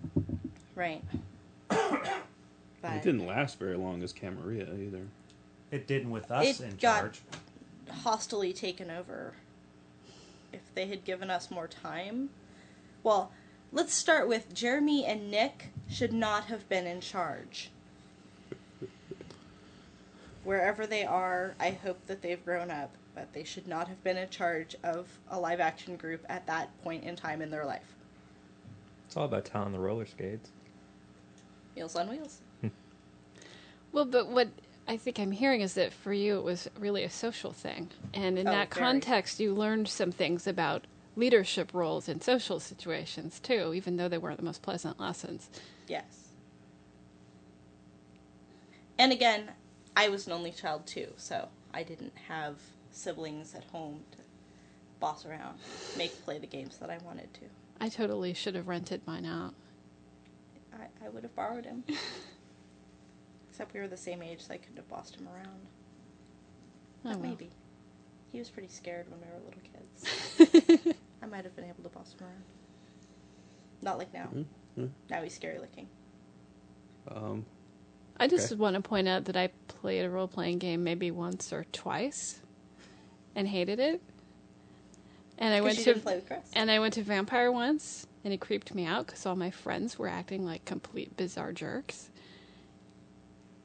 Right. 0.80 1.02
It 2.82 3.02
didn't 3.02 3.26
last 3.26 3.58
very 3.58 3.76
long 3.76 4.02
as 4.02 4.10
Camarilla 4.14 4.74
either. 4.74 5.02
It 5.70 5.86
didn't 5.86 6.10
with 6.10 6.30
us 6.30 6.58
It 6.58 6.64
in 6.64 6.76
got- 6.76 7.00
charge. 7.00 7.20
hostily 8.02 8.54
taken 8.54 8.90
over. 8.90 9.34
If 10.54 10.62
they 10.74 10.86
had 10.86 11.04
given 11.04 11.28
us 11.30 11.50
more 11.50 11.68
time. 11.68 12.30
Well, 13.02 13.30
let's 13.70 13.92
start 13.92 14.26
with 14.26 14.54
Jeremy 14.54 15.04
and 15.04 15.30
Nick 15.30 15.68
should 15.90 16.14
not 16.14 16.44
have 16.46 16.66
been 16.70 16.86
in 16.86 17.02
charge. 17.02 17.70
Wherever 20.44 20.86
they 20.86 21.04
are, 21.04 21.54
I 21.60 21.72
hope 21.72 22.06
that 22.06 22.22
they've 22.22 22.42
grown 22.42 22.70
up, 22.70 22.92
but 23.14 23.34
they 23.34 23.44
should 23.44 23.68
not 23.68 23.88
have 23.88 24.02
been 24.02 24.16
in 24.16 24.30
charge 24.30 24.74
of 24.82 25.06
a 25.30 25.38
live 25.38 25.60
action 25.60 25.96
group 25.96 26.24
at 26.30 26.46
that 26.46 26.70
point 26.82 27.04
in 27.04 27.14
time 27.14 27.42
in 27.42 27.50
their 27.50 27.66
life. 27.66 27.94
It's 29.06 29.18
all 29.18 29.26
about 29.26 29.44
telling 29.44 29.72
the 29.72 29.78
roller 29.78 30.06
skates. 30.06 30.48
Meals 31.76 31.96
on 31.96 32.08
Wheels. 32.08 32.38
Hmm. 32.60 32.68
Well, 33.92 34.04
but 34.04 34.28
what 34.28 34.48
I 34.88 34.96
think 34.96 35.18
I'm 35.18 35.32
hearing 35.32 35.60
is 35.60 35.74
that 35.74 35.92
for 35.92 36.12
you 36.12 36.36
it 36.38 36.44
was 36.44 36.68
really 36.78 37.04
a 37.04 37.10
social 37.10 37.52
thing, 37.52 37.90
and 38.14 38.38
in 38.38 38.48
Oh, 38.48 38.50
that 38.52 38.72
very. 38.74 38.86
context, 38.86 39.40
you 39.40 39.54
learned 39.54 39.88
some 39.88 40.12
things 40.12 40.46
about 40.46 40.86
leadership 41.16 41.72
roles 41.74 42.08
in 42.08 42.20
social 42.20 42.60
situations 42.60 43.40
too, 43.40 43.72
even 43.74 43.96
though 43.96 44.08
they 44.08 44.18
weren't 44.18 44.38
the 44.38 44.44
most 44.44 44.62
pleasant 44.62 44.98
lessons. 45.00 45.48
Yes. 45.88 46.28
And 48.98 49.12
again, 49.12 49.50
I 49.96 50.08
was 50.08 50.26
an 50.26 50.32
only 50.32 50.50
child 50.52 50.86
too, 50.86 51.12
so 51.16 51.48
I 51.72 51.82
didn't 51.82 52.12
have 52.28 52.56
siblings 52.90 53.54
at 53.54 53.64
home 53.64 54.04
to 54.12 54.18
boss 54.98 55.24
around, 55.24 55.58
make 55.96 56.22
play 56.24 56.38
the 56.38 56.46
games 56.46 56.78
that 56.78 56.90
I 56.90 56.98
wanted 56.98 57.32
to. 57.34 57.40
I 57.80 57.88
totally 57.88 58.34
should 58.34 58.54
have 58.54 58.68
rented 58.68 59.00
mine 59.06 59.24
out. 59.24 59.54
I, 60.74 61.06
I 61.06 61.08
would 61.08 61.22
have 61.22 61.34
borrowed 61.34 61.64
him. 61.64 61.84
Except 63.50 63.74
we 63.74 63.80
were 63.80 63.88
the 63.88 63.96
same 63.96 64.22
age, 64.22 64.40
so 64.46 64.54
I 64.54 64.58
couldn't 64.58 64.76
have 64.76 64.88
bossed 64.88 65.16
him 65.16 65.28
around. 65.28 65.60
Oh, 67.04 67.10
But 67.10 67.18
well. 67.18 67.28
maybe. 67.30 67.50
He 68.32 68.38
was 68.38 68.48
pretty 68.48 68.68
scared 68.68 69.06
when 69.10 69.20
we 69.20 69.26
were 69.26 69.40
little 69.44 70.70
kids. 70.78 70.96
I 71.22 71.26
might 71.26 71.44
have 71.44 71.56
been 71.56 71.64
able 71.64 71.82
to 71.82 71.88
boss 71.88 72.14
him 72.18 72.26
around. 72.26 72.42
Not 73.82 73.98
like 73.98 74.12
now. 74.14 74.28
Mhm. 74.78 74.90
Now 75.10 75.22
he's 75.22 75.34
scary 75.34 75.58
looking. 75.58 75.88
Um, 77.08 77.44
I 78.18 78.28
just 78.28 78.52
Okay. 78.52 78.60
want 78.60 78.76
to 78.76 78.82
point 78.82 79.08
out 79.08 79.24
that 79.24 79.36
I 79.36 79.48
played 79.68 80.04
a 80.04 80.10
role 80.10 80.28
playing 80.28 80.58
game 80.58 80.84
maybe 80.84 81.10
once 81.10 81.52
or 81.52 81.64
twice 81.72 82.40
and 83.34 83.48
hated 83.48 83.80
it. 83.80 84.00
And 85.38 85.52
I 85.54 85.60
went 85.62 85.78
to 85.78 85.94
play 85.94 86.16
with 86.16 86.26
Chris. 86.26 86.40
and 86.52 86.70
I 86.70 86.78
went 86.78 86.94
to 86.94 87.02
Vampire 87.02 87.50
once 87.50 88.06
and 88.24 88.32
it 88.32 88.40
creeped 88.40 88.74
me 88.74 88.84
out 88.86 89.06
cuz 89.06 89.24
all 89.26 89.36
my 89.36 89.50
friends 89.50 89.98
were 89.98 90.08
acting 90.08 90.44
like 90.44 90.64
complete 90.64 91.16
bizarre 91.16 91.52
jerks. 91.52 92.10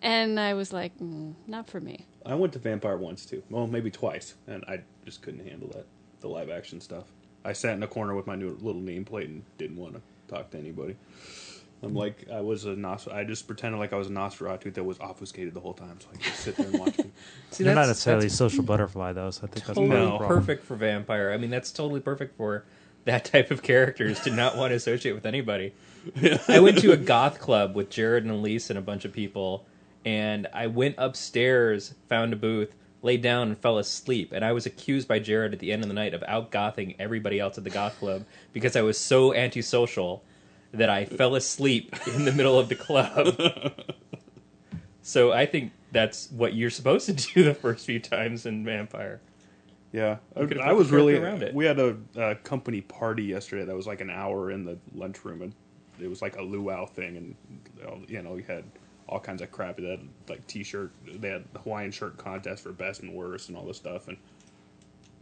And 0.01 0.39
I 0.39 0.53
was 0.53 0.71
like, 0.71 0.97
mm, 1.00 1.33
not 1.47 1.67
for 1.67 1.79
me. 1.79 2.05
I 2.25 2.35
went 2.35 2.53
to 2.53 2.59
Vampire 2.59 2.97
once 2.97 3.25
too. 3.25 3.43
Well, 3.50 3.67
maybe 3.67 3.89
twice, 3.91 4.35
and 4.47 4.63
I 4.67 4.81
just 5.03 5.21
couldn't 5.21 5.47
handle 5.47 5.69
that 5.69 5.85
the 6.21 6.27
live 6.27 6.50
action 6.50 6.81
stuff. 6.81 7.05
I 7.43 7.53
sat 7.53 7.74
in 7.75 7.83
a 7.83 7.88
corner 7.88 8.15
with 8.15 8.25
my 8.27 8.35
new 8.35 8.57
little 8.62 8.81
nameplate 8.81 9.25
and 9.25 9.43
didn't 9.57 9.77
want 9.77 9.93
to 9.95 10.01
talk 10.27 10.50
to 10.51 10.57
anybody. 10.57 10.95
I'm 11.83 11.93
like 11.93 12.27
I 12.31 12.41
was 12.41 12.65
a 12.65 12.75
Nos- 12.75 13.07
I 13.07 13.24
just 13.25 13.45
pretended 13.45 13.77
like 13.77 13.93
I 13.93 13.97
was 13.97 14.07
a 14.07 14.12
Nosferatu 14.12 14.74
that 14.74 14.83
was 14.83 15.00
obfuscated 15.00 15.53
the 15.53 15.59
whole 15.59 15.74
time, 15.74 16.00
so 16.00 16.07
I 16.12 16.13
could 16.15 16.24
just 16.24 16.39
sit 16.39 16.55
there 16.57 16.65
and 16.67 16.79
watch 16.79 16.95
people. 16.97 17.12
See, 17.51 17.63
You're 17.63 17.75
not 17.75 17.88
necessarily 17.88 18.27
a 18.27 18.29
social 18.31 18.63
butterfly 18.63 19.13
though, 19.13 19.29
so 19.29 19.41
I 19.43 19.47
think 19.47 19.65
that's 19.65 19.77
totally 19.77 19.89
part 19.89 20.21
No. 20.21 20.27
perfect 20.27 20.63
for 20.63 20.75
vampire. 20.75 21.31
I 21.31 21.38
mean, 21.38 21.51
that's 21.51 21.71
totally 21.71 22.00
perfect 22.00 22.38
for 22.38 22.63
that 23.05 23.25
type 23.25 23.51
of 23.51 23.63
characters 23.63 24.19
to 24.21 24.31
not 24.31 24.57
want 24.57 24.71
to 24.71 24.75
associate 24.75 25.13
with 25.13 25.25
anybody. 25.25 25.74
I 26.47 26.59
went 26.59 26.79
to 26.79 26.91
a 26.91 26.97
goth 26.97 27.39
club 27.39 27.75
with 27.75 27.89
Jared 27.89 28.24
and 28.24 28.33
Elise 28.33 28.69
and 28.69 28.77
a 28.77 28.81
bunch 28.81 29.05
of 29.05 29.13
people, 29.13 29.65
and 30.03 30.47
I 30.53 30.67
went 30.67 30.95
upstairs, 30.97 31.93
found 32.09 32.33
a 32.33 32.35
booth, 32.35 32.75
laid 33.01 33.21
down, 33.21 33.50
and 33.50 33.57
fell 33.57 33.77
asleep. 33.77 34.31
And 34.31 34.43
I 34.43 34.51
was 34.51 34.65
accused 34.65 35.07
by 35.07 35.19
Jared 35.19 35.53
at 35.53 35.59
the 35.59 35.71
end 35.71 35.83
of 35.83 35.88
the 35.88 35.93
night 35.95 36.13
of 36.13 36.24
out 36.27 36.51
gothing 36.51 36.95
everybody 37.00 37.39
else 37.39 37.57
at 37.57 37.63
the 37.63 37.69
goth 37.69 37.97
club 38.00 38.25
because 38.51 38.75
I 38.75 38.81
was 38.81 38.97
so 38.97 39.33
antisocial 39.33 40.24
that 40.74 40.89
I 40.89 41.05
fell 41.05 41.35
asleep 41.35 41.95
in 42.07 42.25
the 42.25 42.31
middle 42.31 42.59
of 42.59 42.69
the 42.69 42.75
club. 42.75 43.39
so 45.01 45.31
I 45.31 45.45
think 45.45 45.71
that's 45.91 46.29
what 46.31 46.53
you're 46.53 46.69
supposed 46.69 47.05
to 47.05 47.13
do 47.13 47.43
the 47.43 47.53
first 47.53 47.85
few 47.85 48.00
times 48.00 48.45
in 48.45 48.65
Vampire. 48.65 49.21
Yeah, 49.92 50.18
You 50.38 50.60
I, 50.62 50.70
I 50.70 50.74
was 50.74 50.92
really. 50.92 51.18
around 51.18 51.42
it. 51.44 51.54
We 51.54 51.65
had 51.65 51.80
a, 51.80 51.96
a 52.18 52.36
company 52.36 52.82
party 52.82 53.24
yesterday 53.24 53.63
that 53.65 53.75
was 53.75 53.88
like 53.88 54.01
an 54.01 54.10
hour 54.10 54.51
in 54.51 54.65
the 54.65 54.77
lunchroom, 54.94 55.42
and 55.42 55.54
it 56.01 56.08
was 56.10 56.22
like 56.22 56.36
a 56.38 56.42
luau 56.42 56.86
thing, 56.86 57.15
and 57.18 57.36
you 58.10 58.22
know 58.22 58.32
we 58.34 58.44
had 58.44 58.65
all 59.08 59.20
kinds 59.20 59.42
of 59.42 59.51
crap. 59.51 59.77
They 59.77 59.89
had 59.89 60.01
like 60.27 60.46
t-shirt. 60.48 60.92
They 61.08 61.30
had 61.30 61.46
the 61.54 61.60
Hawaiian 61.60 61.92
shirt 61.92 62.18
contest 62.18 62.63
for 62.63 62.72
best 62.74 63.01
and 63.04 63.13
worst, 63.13 63.48
and 63.50 63.58
all 63.58 63.63
this 63.65 63.77
stuff. 63.77 64.10
And 64.10 64.18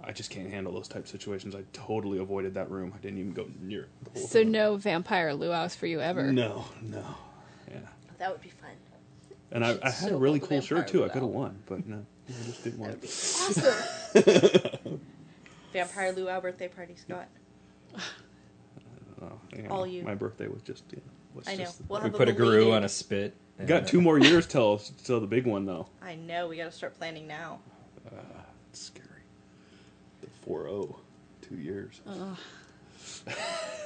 I 0.03 0.12
just 0.12 0.32
can't 0.32 0.50
handle 0.50 0.74
those 0.74 0.88
type 0.88 1.03
of 1.03 1.10
situations. 1.10 1.53
I 1.55 1.63
totally 1.72 2.17
avoided 2.17 2.55
that 2.55 2.72
room. 2.72 2.91
I 2.96 2.98
didn't 3.00 3.20
even 3.20 3.34
go 3.34 3.46
near. 3.62 3.84
it 3.84 3.89
the 4.13 4.20
whole 4.20 4.27
So 4.27 4.41
time. 4.41 4.51
no 4.51 4.75
vampire 4.77 5.34
luau's 5.36 5.75
for 5.75 5.86
you 5.86 6.01
ever. 6.01 6.32
no, 6.32 6.65
no, 6.82 7.03
yeah. 7.70 7.77
That 8.17 8.32
would 8.32 8.41
be 8.41 8.50
fun. 8.50 8.72
And 9.51 9.63
I, 9.63 9.77
I 9.84 9.91
had 9.91 10.10
So 10.10 10.15
a 10.15 10.17
really 10.17 10.39
cool 10.39 10.62
shirt 10.62 10.77
Vampire 10.79 10.91
too. 10.91 11.05
I 11.05 11.10
could 11.10 11.22
have 11.22 11.29
won, 11.32 11.60
but 11.67 11.86
no, 11.88 12.03
I 12.30 12.44
just 12.46 12.63
didn't 12.63 12.80
That 12.80 12.89
want 12.89 12.92
would 12.94 13.01
be 13.01 13.08
awesome. 14.84 15.00
Vampire 15.74 16.12
Luau 16.13 16.39
birthday 16.39 16.68
party, 16.68 16.96
Scott. 16.96 17.27
Oh, 19.22 19.32
you 19.56 19.68
All 19.70 19.88
you. 19.88 20.03
My 20.03 20.15
birthday 20.15 20.48
was 20.48 20.62
just. 20.62 20.84
You 20.92 20.98
know, 20.98 21.03
was 21.36 21.48
I 21.48 21.56
know. 21.56 21.63
just- 21.63 21.82
We'll 21.88 22.01
We 22.01 22.10
put 22.10 22.30
a 22.30 22.34
guru 22.34 22.72
on 22.72 22.84
a 22.84 22.89
spit. 22.89 23.34
and, 23.58 23.68
Got 23.68 23.84
uh, 23.84 23.86
two 23.88 24.01
more 24.01 24.18
years 24.20 24.46
till 24.48 24.77
till 25.03 25.20
the 25.20 25.27
big 25.27 25.46
one 25.48 25.65
though. 25.65 25.88
I 26.01 26.15
know. 26.15 26.48
We 26.48 26.58
got 26.58 26.65
to 26.65 26.72
start 26.72 26.98
planning 26.98 27.27
now. 27.27 27.60
It's 28.70 28.80
scary. 28.82 29.08
The 30.22 30.27
4-0, 30.50 30.96
two 31.42 31.56
years. 31.58 32.01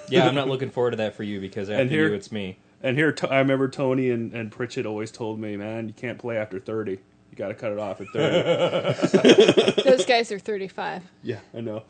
Yeah, 0.09 0.25
I'm 0.25 0.35
not 0.35 0.47
looking 0.47 0.69
forward 0.69 0.91
to 0.91 0.97
that 0.97 1.15
for 1.15 1.23
you 1.23 1.41
because 1.41 1.69
after 1.69 1.81
And 1.81 1.91
here- 1.91 2.07
you, 2.07 2.13
it's 2.13 2.31
me. 2.31 2.57
And 2.81 2.95
here, 2.95 3.11
To- 3.11 3.29
I 3.29 3.39
remember 3.39 3.67
Tony 3.67 4.09
and, 4.09 4.33
and 4.33 4.49
Pritchett 4.51 4.85
always 4.85 5.11
told 5.11 5.37
me, 5.37 5.57
man, 5.57 5.87
you 5.89 5.93
can't 5.93 6.17
play 6.17 6.37
after 6.37 6.59
30. 6.61 6.99
You 7.37 7.43
got 7.45 7.49
to 7.49 7.53
cut 7.53 7.71
it 7.71 7.77
off 7.77 8.01
at 8.01 8.07
30. 8.09 9.81
Those 9.83 10.05
guys 10.07 10.31
are 10.31 10.39
35. 10.39 11.03
yeah, 11.21 11.37
I 11.55 11.61
know. 11.61 11.83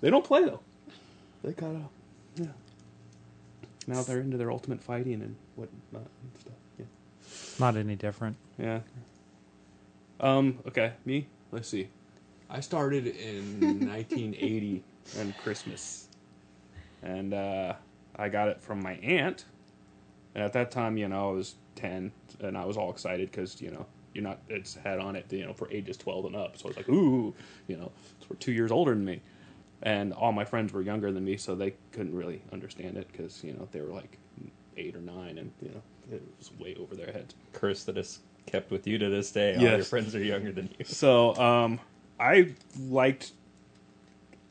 They 0.00 0.10
don't 0.10 0.24
play 0.24 0.44
though. 0.44 0.60
They 1.42 1.52
cut 1.52 1.74
off. 1.74 1.90
Yeah. 2.36 2.46
Now 3.88 4.02
they're 4.02 4.20
into 4.20 4.36
their 4.36 4.52
ultimate 4.52 4.80
fighting 4.80 5.22
and 5.22 5.34
whatnot 5.56 6.06
and 6.22 6.40
stuff. 6.40 6.54
Yeah. 6.78 6.84
Not 7.58 7.76
any 7.76 7.96
different. 7.96 8.36
Yeah. 8.56 8.80
Um. 10.20 10.60
Okay. 10.68 10.92
Me. 11.04 11.26
Let's 11.50 11.68
see. 11.68 11.88
I 12.48 12.60
started 12.60 13.08
in 13.08 13.60
1980 13.88 14.84
on 15.18 15.34
Christmas, 15.42 16.06
and 17.02 17.34
uh, 17.34 17.74
I 18.14 18.28
got 18.28 18.48
it 18.48 18.60
from 18.60 18.80
my 18.80 18.92
aunt. 18.94 19.46
And 20.36 20.44
at 20.44 20.52
that 20.52 20.70
time, 20.70 20.96
you 20.96 21.08
know, 21.08 21.30
I 21.30 21.32
was 21.32 21.56
10, 21.76 22.12
and 22.40 22.56
I 22.56 22.64
was 22.64 22.76
all 22.76 22.90
excited 22.90 23.30
because 23.32 23.60
you 23.60 23.72
know 23.72 23.86
you're 24.14 24.24
not. 24.24 24.38
It's 24.48 24.74
had 24.74 24.98
on 24.98 25.16
it, 25.16 25.26
you 25.30 25.44
know, 25.44 25.52
for 25.52 25.70
ages 25.70 25.96
12 25.96 26.26
and 26.26 26.36
up. 26.36 26.56
So 26.56 26.68
it's 26.68 26.76
like, 26.76 26.88
ooh, 26.88 27.34
you 27.66 27.76
know, 27.76 27.92
it's 28.16 28.26
for 28.26 28.34
two 28.36 28.52
years 28.52 28.70
older 28.70 28.92
than 28.94 29.04
me. 29.04 29.20
And 29.82 30.12
all 30.14 30.32
my 30.32 30.44
friends 30.44 30.72
were 30.72 30.80
younger 30.80 31.12
than 31.12 31.24
me, 31.24 31.36
so 31.36 31.54
they 31.54 31.74
couldn't 31.92 32.14
really 32.14 32.40
understand 32.52 32.96
it 32.96 33.06
because 33.12 33.44
you 33.44 33.52
know 33.52 33.68
they 33.72 33.82
were 33.82 33.92
like 33.92 34.16
eight 34.78 34.96
or 34.96 35.00
nine, 35.00 35.36
and 35.36 35.52
you 35.60 35.68
know 35.68 35.82
it 36.10 36.22
was 36.38 36.50
way 36.58 36.74
over 36.80 36.94
their 36.94 37.12
heads. 37.12 37.34
Curse 37.52 37.84
that 37.84 37.98
is 37.98 38.20
kept 38.46 38.70
with 38.70 38.86
you 38.86 38.98
to 38.98 39.10
this 39.10 39.30
day. 39.30 39.56
All 39.56 39.62
your 39.62 39.84
friends 39.84 40.14
are 40.14 40.22
younger 40.22 40.52
than 40.52 40.70
you. 40.78 40.84
So 40.86 41.34
um, 41.36 41.80
I 42.18 42.54
liked, 42.88 43.32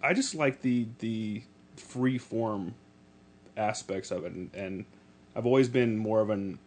I 0.04 0.14
just 0.14 0.36
like 0.36 0.62
the 0.62 0.88
the 1.00 1.42
free 1.78 2.18
form 2.18 2.76
aspects 3.58 4.12
of 4.12 4.26
it, 4.26 4.34
and, 4.34 4.54
and 4.54 4.86
I've 5.36 5.46
always 5.46 5.70
been 5.70 5.98
more 5.98 6.22
of 6.22 6.30
an 6.30 6.60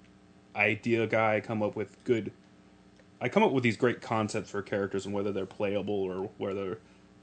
idea 0.56 1.06
guy. 1.06 1.40
Come 1.40 1.62
up 1.62 1.76
with 1.76 2.02
good. 2.04 2.32
I 3.20 3.28
come 3.28 3.42
up 3.42 3.52
with 3.52 3.62
these 3.62 3.76
great 3.76 4.00
concepts 4.00 4.50
for 4.50 4.62
characters, 4.62 5.06
and 5.06 5.14
whether 5.14 5.32
they're 5.32 5.46
playable 5.46 5.94
or 5.94 6.30
whether 6.38 6.78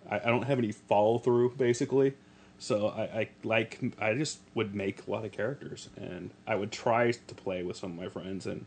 I, 0.09 0.17
I 0.19 0.25
don't 0.25 0.43
have 0.43 0.57
any 0.57 0.71
follow 0.71 1.19
through, 1.19 1.55
basically. 1.55 2.13
So 2.59 2.88
I, 2.88 3.01
I 3.01 3.29
like 3.43 3.79
I 4.00 4.13
just 4.13 4.39
would 4.55 4.73
make 4.73 5.05
a 5.07 5.12
lot 5.12 5.25
of 5.25 5.31
characters, 5.31 5.89
and 5.97 6.31
I 6.47 6.55
would 6.55 6.71
try 6.71 7.12
to 7.12 7.35
play 7.35 7.62
with 7.63 7.77
some 7.77 7.91
of 7.91 7.97
my 7.97 8.07
friends, 8.09 8.45
and 8.45 8.65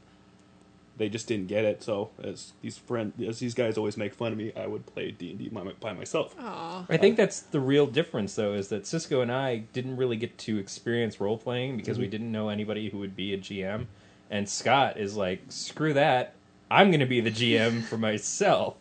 they 0.98 1.08
just 1.08 1.26
didn't 1.26 1.48
get 1.48 1.64
it. 1.64 1.82
So 1.82 2.10
as 2.22 2.52
these 2.62 2.78
friend, 2.78 3.12
as 3.26 3.38
these 3.38 3.54
guys 3.54 3.76
always 3.76 3.96
make 3.96 4.14
fun 4.14 4.32
of 4.32 4.38
me, 4.38 4.52
I 4.56 4.66
would 4.66 4.86
play 4.86 5.10
D 5.10 5.30
and 5.30 5.38
D 5.38 5.48
by 5.80 5.92
myself. 5.92 6.34
Aw. 6.38 6.86
I 6.88 6.96
think 6.96 7.16
that's 7.16 7.40
the 7.40 7.60
real 7.60 7.86
difference, 7.86 8.34
though, 8.34 8.54
is 8.54 8.68
that 8.68 8.86
Cisco 8.86 9.20
and 9.20 9.32
I 9.32 9.58
didn't 9.72 9.96
really 9.96 10.16
get 10.16 10.38
to 10.38 10.58
experience 10.58 11.20
role 11.20 11.36
playing 11.38 11.76
because 11.76 11.96
Mm-hmm. 11.96 12.02
we 12.02 12.08
didn't 12.08 12.32
know 12.32 12.48
anybody 12.50 12.88
who 12.88 12.98
would 12.98 13.16
be 13.16 13.34
a 13.34 13.38
GM. 13.38 13.86
And 14.30 14.48
Scott 14.48 14.96
is 14.96 15.16
like, 15.16 15.40
screw 15.48 15.92
that. 15.94 16.34
I'm 16.70 16.90
going 16.90 17.00
to 17.00 17.06
be 17.06 17.20
the 17.20 17.30
GM 17.30 17.82
for 17.88 17.98
myself. 17.98 18.76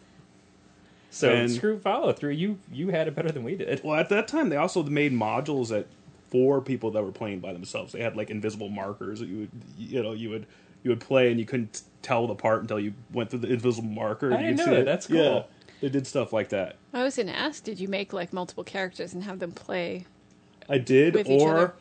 So 1.12 1.30
And- 1.34 1.52
screw 1.52 1.80
follow 1.80 2.12
through. 2.14 2.32
You 2.32 2.60
you 2.72 2.90
had 2.90 3.08
it 3.08 3.16
better 3.16 3.32
than 3.32 3.44
we 3.44 3.56
did. 3.56 3.82
Well, 3.84 3.96
at 4.00 4.10
that 4.10 4.28
time, 4.28 4.50
they 4.50 4.58
also 4.58 4.84
made 4.84 5.14
modules 5.14 5.70
that 5.70 5.88
for 6.30 6.60
people 6.60 6.92
that 6.92 7.04
were 7.04 7.12
playing 7.12 7.40
by 7.40 7.54
themselves. 7.54 7.94
They 7.94 8.02
had 8.02 8.18
like 8.18 8.30
invisible 8.30 8.68
markers 8.70 9.20
that 9.20 9.30
you 9.30 9.38
would, 9.40 9.50
you 9.78 10.04
know, 10.04 10.12
you 10.14 10.30
would 10.32 10.46
you 10.84 10.90
would 10.92 11.00
play 11.00 11.32
and 11.32 11.40
you 11.40 11.46
couldn't 11.46 11.84
tell 12.02 12.28
the 12.28 12.36
part 12.36 12.62
until 12.62 12.80
you 12.80 12.94
went 13.14 13.30
through 13.30 13.40
the 13.40 13.52
invisible 13.54 13.88
marker. 13.90 14.34
I 14.34 14.38
and 14.42 14.58
didn't 14.58 14.70
know 14.70 14.76
that. 14.76 14.82
it. 14.82 14.86
That's 14.86 15.10
Yeah, 15.10 15.22
cool. 15.22 15.48
they 15.82 15.90
did 15.90 16.06
stuff 16.06 16.34
like 16.34 16.50
that. 16.50 16.76
I 16.94 17.04
was 17.04 17.16
going 17.16 17.28
to 17.28 17.36
ask, 17.36 17.64
did 17.64 17.80
you 17.80 17.88
make 17.88 18.12
like 18.14 18.34
multiple 18.34 18.64
characters 18.64 19.14
and 19.14 19.24
have 19.24 19.40
them 19.40 19.52
play? 19.52 20.06
I 20.70 20.78
did, 20.80 21.14
With 21.16 21.28
each 21.30 21.42
or 21.42 21.58
other. 21.58 21.74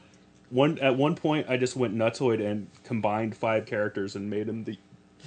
one 0.50 0.78
at 0.78 0.96
one 0.96 1.16
point 1.16 1.46
I 1.50 1.56
just 1.56 1.75
went 1.76 1.94
nutsoid 1.96 2.40
and 2.44 2.68
combined 2.84 3.37
five 3.37 3.66
characters 3.66 4.14
and 4.16 4.30
made 4.30 4.46
them 4.46 4.64
the 4.64 4.78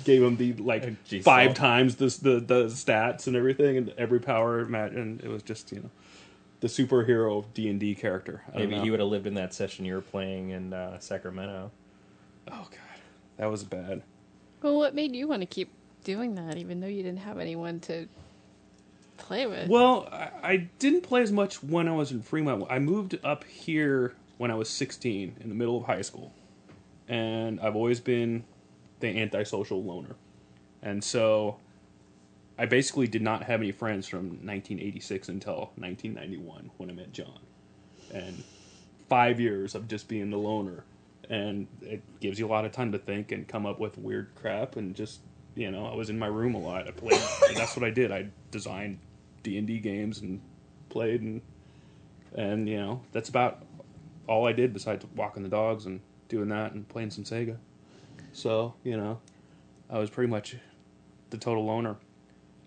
gave 0.04 0.22
him 0.24 0.38
the 0.38 0.54
like 0.54 1.04
Geez, 1.06 1.24
five 1.24 1.54
times 1.54 1.96
the, 1.96 2.06
the 2.22 2.40
the 2.40 2.64
stats 2.66 3.28
and 3.28 3.36
everything 3.36 3.78
and 3.78 3.94
every 3.98 4.20
power 4.20 4.66
match 4.66 4.94
and 4.94 5.22
it 5.22 5.30
was 5.30 5.44
just 5.44 5.72
you 5.72 5.80
know 5.80 5.90
the 6.60 6.68
superhero 6.68 7.46
D 7.54 7.70
and 7.70 7.80
D 7.80 7.94
character. 7.96 8.44
I 8.54 8.60
Maybe 8.60 8.76
know. 8.76 8.84
he 8.84 8.92
would 8.92 9.00
have 9.00 9.10
lived 9.10 9.28
in 9.28 9.36
that 9.36 9.54
session 9.54 9.86
you 9.86 9.94
were 9.94 10.02
playing 10.02 10.50
in 10.50 10.74
uh, 10.74 11.00
Sacramento. 11.00 11.72
Oh 12.50 12.68
god, 12.70 13.02
that 13.38 13.52
was 13.52 13.64
bad. 13.64 14.02
Well, 14.62 14.76
what 14.78 14.96
made 14.96 15.16
you 15.16 15.28
want 15.28 15.42
to 15.42 15.46
keep 15.46 15.70
doing 16.04 16.36
that, 16.36 16.58
even 16.58 16.80
though 16.80 16.88
you 16.88 17.04
didn't 17.04 17.20
have 17.20 17.38
anyone 17.38 17.80
to 17.82 18.08
play 19.18 19.46
with? 19.46 19.70
Well, 19.70 20.08
I, 20.12 20.30
I 20.42 20.58
didn't 20.80 21.02
play 21.02 21.22
as 21.22 21.32
much 21.32 21.62
when 21.62 21.88
I 21.88 21.92
was 21.92 22.12
in 22.12 22.22
Fremont. 22.22 22.66
I 22.70 22.80
moved 22.80 23.20
up 23.24 23.44
here 23.44 24.16
when 24.38 24.50
I 24.50 24.56
was 24.56 24.70
16, 24.70 25.38
in 25.40 25.50
the 25.50 25.56
middle 25.56 25.78
of 25.78 25.84
high 25.84 26.02
school, 26.02 26.34
and 27.08 27.60
I've 27.60 27.76
always 27.76 28.00
been 28.00 28.46
the 29.00 29.08
antisocial 29.22 29.84
loner. 29.84 30.16
and 30.82 31.04
so 31.04 31.58
I 32.58 32.66
basically 32.66 33.08
did 33.08 33.22
not 33.22 33.44
have 33.44 33.62
any 33.62 33.72
friends 33.72 34.08
from 34.08 34.30
1986 34.30 35.30
until 35.30 35.72
1991 35.76 36.72
when 36.78 36.90
I 36.90 36.94
met 36.94 37.12
John, 37.14 37.40
and 38.12 38.44
five 39.08 39.40
years 39.40 39.76
of 39.76 39.88
just 39.88 40.08
being 40.08 40.32
the 40.32 40.38
loner, 40.38 40.84
and 41.30 41.68
it 41.82 42.02
gives 42.20 42.40
you 42.40 42.48
a 42.48 42.50
lot 42.50 42.66
of 42.66 42.72
time 42.72 42.92
to 42.94 42.98
think 42.98 43.32
and 43.32 43.48
come 43.48 43.66
up 43.66 43.80
with 43.80 43.98
weird 43.98 44.30
crap, 44.36 44.76
and 44.76 44.96
just 44.96 45.20
you 45.56 45.70
know 45.70 45.86
I 45.86 45.96
was 45.96 46.10
in 46.10 46.18
my 46.18 46.28
room 46.28 46.56
a 46.56 46.60
lot. 46.60 46.88
I 46.88 46.92
played. 46.92 47.22
that's 47.56 47.76
what 47.76 47.86
I 47.86 47.92
did. 47.92 48.12
I 48.12 48.28
designed 48.50 48.98
D 49.44 49.58
and 49.58 49.68
D 49.68 49.78
games 49.78 50.22
and 50.22 50.42
played 50.90 51.22
and 51.22 51.42
and 52.36 52.68
you 52.68 52.78
know 52.78 53.02
that's 53.12 53.30
about 53.30 53.64
all 54.28 54.48
I 54.48 54.52
did 54.52 54.74
besides 54.74 55.06
walking 55.16 55.44
the 55.44 55.50
dogs 55.50 55.86
and 55.86 56.02
doing 56.28 56.50
that 56.50 56.74
and 56.74 56.88
playing 56.90 57.12
some 57.12 57.24
Sega. 57.24 57.58
So 58.38 58.76
you 58.84 58.96
know, 58.96 59.20
I 59.90 59.98
was 59.98 60.12
pretty 60.12 60.30
much 60.30 60.56
the 61.32 61.40
total 61.40 61.66
loner. 61.66 61.96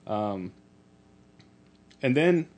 Um, 0.05 0.53
and 2.03 2.17
then 2.17 2.49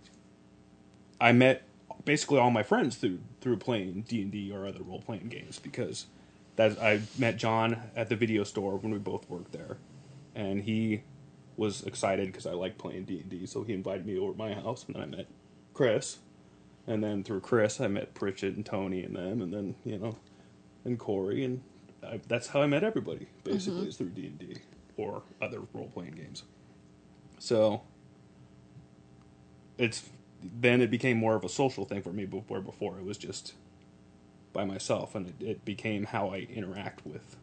I 1.20 1.32
met 1.32 1.62
basically 2.06 2.38
all 2.38 2.50
my 2.50 2.62
friends 2.62 2.96
through 2.96 3.18
through 3.42 3.58
playing 3.58 4.06
D 4.08 4.22
and 4.22 4.32
D 4.32 4.50
or 4.50 4.66
other 4.66 4.82
role 4.82 5.02
playing 5.02 5.28
games 5.28 5.58
because 5.58 6.06
that 6.56 6.80
I 6.80 7.02
met 7.18 7.36
John 7.36 7.82
at 7.94 8.08
the 8.08 8.16
video 8.16 8.44
store 8.44 8.78
when 8.78 8.92
we 8.92 8.98
both 8.98 9.28
worked 9.28 9.52
there, 9.52 9.76
and 10.34 10.62
he 10.62 11.02
was 11.58 11.82
excited 11.82 12.28
because 12.28 12.46
I 12.46 12.52
liked 12.52 12.78
playing 12.78 13.04
D 13.04 13.20
and 13.20 13.28
D, 13.28 13.44
so 13.44 13.62
he 13.62 13.74
invited 13.74 14.06
me 14.06 14.16
over 14.16 14.32
to 14.32 14.38
my 14.38 14.54
house, 14.54 14.86
and 14.86 14.96
then 14.96 15.02
I 15.02 15.06
met 15.06 15.26
Chris, 15.74 16.16
and 16.86 17.04
then 17.04 17.24
through 17.24 17.40
Chris 17.40 17.78
I 17.78 17.88
met 17.88 18.14
Pritchett 18.14 18.56
and 18.56 18.64
Tony 18.64 19.04
and 19.04 19.14
them, 19.14 19.42
and 19.42 19.52
then 19.52 19.74
you 19.84 19.98
know, 19.98 20.16
and 20.86 20.98
Corey, 20.98 21.44
and 21.44 21.62
I, 22.04 22.20
that's 22.28 22.48
how 22.48 22.62
I 22.62 22.66
met 22.66 22.82
everybody 22.82 23.28
basically 23.44 23.88
is 23.88 23.96
through 23.96 24.10
D 24.10 24.26
and 24.26 24.38
D 24.38 24.56
or 24.96 25.22
other 25.40 25.60
role 25.72 25.88
playing 25.92 26.12
games. 26.12 26.44
So 27.38 27.82
it's 29.78 30.08
then 30.42 30.80
it 30.80 30.90
became 30.90 31.16
more 31.16 31.36
of 31.36 31.44
a 31.44 31.48
social 31.48 31.84
thing 31.84 32.02
for 32.02 32.12
me 32.12 32.26
before 32.26 32.60
before 32.60 32.98
it 32.98 33.04
was 33.04 33.18
just 33.18 33.54
by 34.52 34.64
myself 34.64 35.14
and 35.14 35.28
it, 35.28 35.46
it 35.46 35.64
became 35.64 36.04
how 36.04 36.30
I 36.30 36.46
interact 36.52 37.06
with 37.06 37.36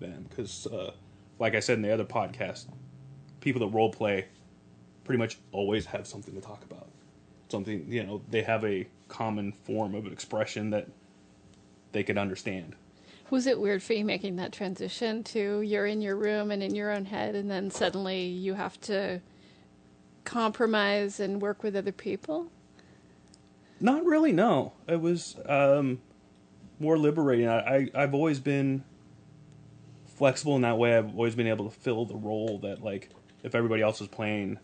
them. 0.00 0.26
Because 0.28 0.66
uh, 0.66 0.92
like 1.38 1.54
I 1.54 1.60
said 1.60 1.76
in 1.76 1.82
the 1.82 1.92
other 1.92 2.04
podcast 2.04 2.66
people 3.40 3.60
that 3.60 3.74
role 3.74 3.90
play 3.90 4.26
pretty 5.04 5.18
much 5.18 5.38
always 5.52 5.86
have 5.86 6.06
something 6.06 6.34
to 6.34 6.40
talk 6.40 6.64
about. 6.64 6.88
Something 7.48 7.86
you 7.88 8.04
know 8.04 8.22
they 8.30 8.42
have 8.42 8.64
a 8.64 8.86
common 9.08 9.52
form 9.52 9.94
of 9.94 10.06
expression 10.06 10.70
that 10.70 10.88
they 11.92 12.02
could 12.02 12.18
understand 12.18 12.74
Was 13.30 13.46
it 13.46 13.58
weird 13.58 13.82
for 13.82 13.94
you 13.94 14.04
making 14.04 14.36
that 14.36 14.52
transition 14.52 15.24
to 15.24 15.60
you're 15.62 15.86
in 15.86 16.00
your 16.00 16.16
room 16.16 16.50
and 16.50 16.62
in 16.62 16.74
your 16.74 16.92
own 16.92 17.06
head, 17.06 17.34
and 17.34 17.50
then 17.50 17.70
suddenly 17.70 18.26
you 18.26 18.54
have 18.54 18.80
to 18.82 19.20
compromise 20.24 21.20
and 21.20 21.40
work 21.40 21.62
with 21.62 21.74
other 21.74 21.92
people? 21.92 22.48
Not 23.80 24.04
really. 24.04 24.32
No, 24.32 24.72
it 24.86 25.00
was 25.00 25.36
um, 25.46 26.00
more 26.78 26.98
liberating. 26.98 27.48
I, 27.48 27.58
I 27.58 27.90
I've 27.94 28.14
always 28.14 28.40
been 28.40 28.84
flexible 30.06 30.56
in 30.56 30.62
that 30.62 30.78
way. 30.78 30.96
I've 30.96 31.14
always 31.14 31.34
been 31.34 31.46
able 31.46 31.68
to 31.68 31.76
fill 31.76 32.04
the 32.04 32.16
role 32.16 32.58
that 32.62 32.82
like 32.82 33.10
if 33.42 33.54
everybody 33.54 33.82
else 33.82 34.00
is 34.00 34.08
playing 34.08 34.58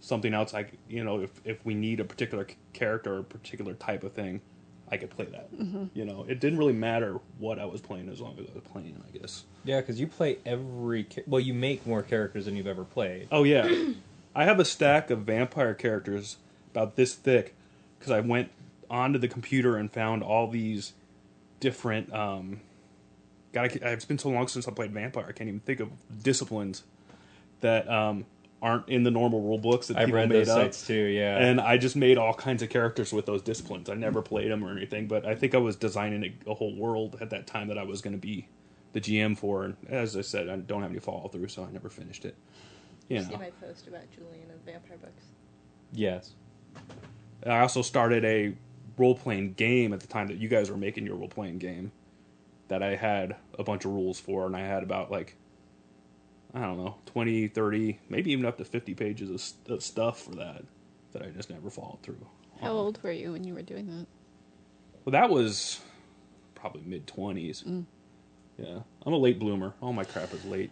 something 0.00 0.34
else, 0.34 0.52
like 0.52 0.78
you 0.88 1.04
know 1.04 1.20
if 1.20 1.40
if 1.44 1.64
we 1.64 1.74
need 1.74 2.00
a 2.00 2.04
particular 2.04 2.46
character 2.72 3.14
or 3.14 3.18
a 3.18 3.24
particular 3.24 3.74
type 3.74 4.04
of 4.04 4.12
thing, 4.12 4.40
I 4.94 4.96
could 4.96 5.10
play 5.10 5.26
that. 5.26 5.48
You 5.94 6.04
know, 6.04 6.24
it 6.28 6.40
didn't 6.40 6.58
really 6.58 6.72
matter 6.72 7.18
what 7.38 7.58
I 7.58 7.64
was 7.64 7.80
playing 7.80 8.08
as 8.08 8.20
long 8.20 8.38
as 8.38 8.46
I 8.50 8.54
was 8.54 8.62
playing. 8.72 9.02
I 9.06 9.18
guess. 9.18 9.44
Yeah, 9.64 9.80
because 9.80 10.00
you 10.00 10.06
play 10.06 10.38
every. 10.46 11.06
Well, 11.26 11.40
you 11.40 11.52
make 11.52 11.86
more 11.86 12.02
characters 12.02 12.44
than 12.46 12.56
you've 12.56 12.66
ever 12.66 12.84
played. 12.84 13.28
Oh 13.30 13.42
yeah, 13.42 13.68
I 14.34 14.44
have 14.44 14.60
a 14.60 14.64
stack 14.64 15.10
of 15.10 15.20
vampire 15.20 15.74
characters 15.74 16.36
about 16.72 16.96
this 16.96 17.14
thick 17.14 17.54
because 17.98 18.10
I 18.12 18.20
went 18.20 18.50
onto 18.88 19.18
the 19.18 19.28
computer 19.28 19.76
and 19.76 19.90
found 19.92 20.22
all 20.22 20.48
these 20.48 20.92
different. 21.60 22.12
Um, 22.12 22.60
God, 23.52 23.64
I 23.64 23.68
ca- 23.68 23.88
it's 23.90 24.04
been 24.04 24.18
so 24.18 24.28
long 24.30 24.48
since 24.48 24.66
I 24.68 24.72
played 24.72 24.92
vampire. 24.92 25.26
I 25.28 25.32
can't 25.32 25.48
even 25.48 25.60
think 25.60 25.80
of 25.80 25.90
disciplines 26.22 26.82
that 27.60 27.88
um, 27.88 28.26
aren't 28.64 28.88
in 28.88 29.02
the 29.02 29.10
normal 29.10 29.40
rule 29.42 29.58
books 29.58 29.88
that 29.88 29.96
I've 29.98 30.06
people 30.06 30.20
read 30.20 30.28
made 30.30 30.38
those 30.40 30.48
up. 30.48 30.62
sites 30.62 30.86
too. 30.86 30.94
Yeah, 30.94 31.36
And 31.38 31.60
I 31.60 31.76
just 31.76 31.96
made 31.96 32.16
all 32.18 32.32
kinds 32.34 32.62
of 32.62 32.70
characters 32.70 33.12
with 33.12 33.26
those 33.26 33.42
disciplines. 33.42 33.90
I 33.90 33.94
never 33.94 34.22
played 34.22 34.50
them 34.50 34.64
or 34.64 34.72
anything, 34.76 35.06
but 35.06 35.26
I 35.26 35.34
think 35.34 35.54
I 35.54 35.58
was 35.58 35.76
designing 35.76 36.24
a, 36.24 36.50
a 36.50 36.54
whole 36.54 36.74
world 36.74 37.18
at 37.20 37.30
that 37.30 37.46
time 37.46 37.68
that 37.68 37.78
I 37.78 37.82
was 37.84 38.00
going 38.00 38.14
to 38.14 38.18
be 38.20 38.48
the 38.94 39.00
GM 39.00 39.36
for. 39.36 39.64
And 39.64 39.76
as 39.88 40.16
I 40.16 40.22
said, 40.22 40.48
I 40.48 40.56
don't 40.56 40.82
have 40.82 40.90
any 40.90 41.00
follow 41.00 41.28
through, 41.28 41.48
so 41.48 41.62
I 41.64 41.70
never 41.70 41.90
finished 41.90 42.24
it. 42.24 42.36
You 43.08 43.22
See 43.22 43.30
know. 43.32 43.38
my 43.38 43.50
post 43.60 43.86
about 43.86 44.10
Julian 44.10 44.50
and 44.50 44.64
vampire 44.64 44.96
books. 44.96 45.24
yes. 45.92 46.32
I 47.46 47.58
also 47.60 47.82
started 47.82 48.24
a 48.24 48.54
role 48.96 49.14
playing 49.14 49.52
game 49.54 49.92
at 49.92 50.00
the 50.00 50.06
time 50.06 50.28
that 50.28 50.38
you 50.38 50.48
guys 50.48 50.70
were 50.70 50.76
making 50.78 51.04
your 51.04 51.16
role 51.16 51.28
playing 51.28 51.58
game 51.58 51.92
that 52.68 52.82
I 52.82 52.96
had 52.96 53.36
a 53.58 53.62
bunch 53.62 53.84
of 53.84 53.90
rules 53.92 54.18
for, 54.18 54.46
and 54.46 54.56
I 54.56 54.60
had 54.60 54.82
about 54.82 55.10
like, 55.10 55.36
I 56.54 56.60
don't 56.60 56.76
know, 56.76 56.96
20, 57.06 57.48
30, 57.48 57.98
maybe 58.08 58.30
even 58.32 58.44
up 58.46 58.58
to 58.58 58.64
50 58.64 58.94
pages 58.94 59.28
of, 59.28 59.40
st- 59.40 59.68
of 59.70 59.82
stuff 59.82 60.22
for 60.22 60.36
that 60.36 60.62
that 61.12 61.22
I 61.22 61.26
just 61.26 61.50
never 61.50 61.68
followed 61.68 61.98
through. 62.02 62.24
How 62.60 62.70
old 62.72 63.02
were 63.02 63.10
you 63.10 63.32
when 63.32 63.42
you 63.44 63.54
were 63.54 63.62
doing 63.62 63.86
that? 63.88 64.06
Well, 65.04 65.12
that 65.12 65.30
was 65.30 65.80
probably 66.54 66.82
mid 66.86 67.06
20s. 67.08 67.64
Mm. 67.64 67.84
Yeah. 68.58 68.78
I'm 69.04 69.12
a 69.12 69.16
late 69.16 69.38
bloomer. 69.40 69.74
All 69.80 69.92
my 69.92 70.04
crap 70.04 70.32
is 70.32 70.44
late. 70.44 70.70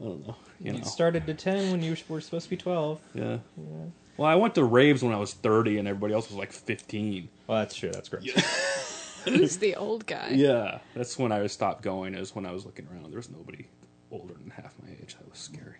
I 0.00 0.04
don't 0.04 0.26
know. 0.26 0.36
You 0.60 0.72
You, 0.72 0.78
know. 0.78 0.84
started 0.84 1.26
to 1.26 1.34
ten 1.34 1.70
when 1.72 1.82
you 1.82 1.96
were 2.08 2.20
supposed 2.20 2.44
to 2.44 2.50
be 2.50 2.56
twelve. 2.56 3.00
yeah. 3.14 3.38
Yeah. 3.56 3.84
Well, 4.16 4.28
I 4.28 4.34
went 4.36 4.54
to 4.56 4.64
raves 4.64 5.02
when 5.02 5.12
I 5.14 5.18
was 5.18 5.32
30, 5.32 5.78
and 5.78 5.88
everybody 5.88 6.12
else 6.12 6.28
was 6.28 6.36
like 6.36 6.52
15. 6.52 7.28
Well, 7.46 7.58
that's 7.58 7.74
true. 7.74 7.90
That's 7.90 8.08
great. 8.10 8.30
Who's 9.24 9.56
the 9.58 9.76
old 9.76 10.06
guy? 10.06 10.32
Yeah, 10.34 10.78
that's 10.94 11.18
when 11.18 11.32
I 11.32 11.46
stopped 11.48 11.82
going. 11.82 12.14
Is 12.14 12.34
when 12.34 12.44
I 12.46 12.52
was 12.52 12.64
looking 12.66 12.86
around. 12.92 13.10
There 13.10 13.16
was 13.18 13.30
nobody 13.30 13.66
older 14.10 14.34
than 14.34 14.50
half 14.50 14.74
my 14.82 14.90
age. 14.90 15.16
That 15.18 15.28
was 15.30 15.38
scary. 15.38 15.76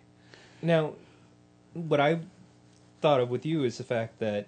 Now, 0.61 0.93
what 1.73 1.99
I 1.99 2.19
thought 3.01 3.19
of 3.19 3.29
with 3.29 3.45
you 3.45 3.63
is 3.63 3.77
the 3.77 3.83
fact 3.83 4.19
that 4.19 4.47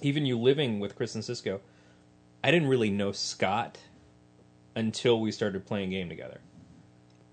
even 0.00 0.26
you 0.26 0.38
living 0.38 0.78
with 0.80 0.94
Chris 0.96 1.14
and 1.14 1.24
Cisco, 1.24 1.60
I 2.44 2.50
didn't 2.50 2.68
really 2.68 2.90
know 2.90 3.12
Scott 3.12 3.78
until 4.76 5.20
we 5.20 5.32
started 5.32 5.66
playing 5.66 5.90
game 5.90 6.08
together. 6.08 6.40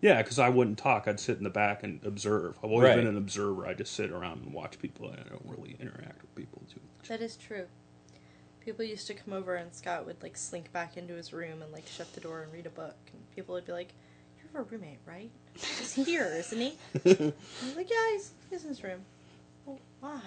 Yeah, 0.02 0.22
because 0.22 0.40
I 0.40 0.50
wouldn't 0.50 0.78
talk. 0.78 1.08
I'd 1.08 1.20
sit 1.20 1.38
in 1.38 1.44
the 1.44 1.50
back 1.50 1.84
and 1.84 2.04
observe. 2.04 2.58
I've 2.64 2.72
always 2.72 2.88
Right. 2.90 2.96
been 2.96 3.08
an 3.08 3.18
observer. 3.18 3.66
I 3.66 3.74
just 3.74 3.94
sit 3.94 4.12
around 4.12 4.44
and 4.44 4.54
watch 4.54 4.78
people. 4.80 5.10
I 5.12 5.16
don't 5.30 5.46
really 5.46 5.76
interact 5.80 6.22
with 6.22 6.36
people 6.36 6.62
too 6.72 6.80
much. 6.98 7.08
That 7.08 7.22
is 7.22 7.36
true. 7.38 7.68
People 8.62 8.84
used 8.84 9.06
to 9.08 9.14
come 9.14 9.34
over 9.34 9.56
and 9.56 9.74
Scott 9.74 10.06
would 10.08 10.22
like 10.24 10.38
slink 10.38 10.72
back 10.74 10.98
into 10.98 11.14
his 11.14 11.32
room 11.34 11.62
and 11.62 11.72
like 11.72 11.88
shut 11.88 12.12
the 12.14 12.20
door 12.22 12.42
and 12.42 12.52
read 12.52 12.66
a 12.66 12.72
book. 12.72 12.96
And 13.14 13.22
people 13.36 13.54
would 13.54 13.66
be 13.66 13.72
like, 13.72 13.90
"You 13.90 13.94
have 14.56 14.66
a 14.66 14.70
roommate, 14.76 15.00
right? 15.06 15.30
He's 15.54 15.94
here, 15.94 16.34
isn't 16.38 16.60
he?" 16.60 16.74
And 17.06 17.34
I'm 17.64 17.76
like, 17.76 17.90
"Yeah, 17.90 18.12
he's, 18.14 18.32
he's 18.50 18.64
in 18.64 18.70
his 18.70 18.84
room." 18.84 19.02
Well, 19.66 19.80
why? 20.00 20.22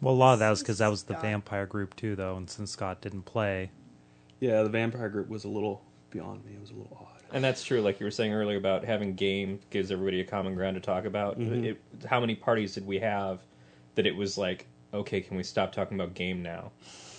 Well, 0.00 0.14
a 0.14 0.16
lot 0.16 0.32
of 0.34 0.38
that 0.40 0.50
was 0.50 0.60
because 0.60 0.78
that 0.78 0.88
was 0.88 1.02
the 1.04 1.14
Scott. 1.14 1.22
vampire 1.22 1.66
group 1.66 1.96
too, 1.96 2.14
though, 2.16 2.36
and 2.36 2.48
since 2.48 2.70
Scott 2.70 3.00
didn't 3.00 3.22
play, 3.22 3.70
Yeah, 4.40 4.62
the 4.62 4.68
vampire 4.68 5.08
group 5.08 5.28
was 5.28 5.44
a 5.44 5.48
little 5.48 5.82
beyond 6.10 6.44
me. 6.44 6.52
It 6.54 6.60
was 6.60 6.70
a 6.70 6.74
little 6.74 6.96
odd. 7.00 7.20
And 7.32 7.44
that's 7.44 7.62
true, 7.62 7.80
like 7.82 8.00
you 8.00 8.06
were 8.06 8.10
saying 8.10 8.32
earlier 8.32 8.56
about 8.56 8.84
having 8.84 9.14
game 9.14 9.60
gives 9.70 9.90
everybody 9.90 10.20
a 10.20 10.24
common 10.24 10.54
ground 10.54 10.76
to 10.76 10.80
talk 10.80 11.04
about. 11.04 11.38
Mhm. 11.38 11.64
It, 11.64 11.80
how 12.06 12.20
many 12.20 12.34
parties 12.34 12.74
did 12.74 12.86
we 12.86 12.98
have 13.00 13.40
that 13.96 14.06
it 14.06 14.14
was 14.16 14.38
like, 14.38 14.66
okay, 14.94 15.20
can 15.20 15.36
we 15.36 15.42
stop 15.42 15.72
talking 15.72 16.00
about 16.00 16.14
game 16.14 16.42
now? 16.42 16.70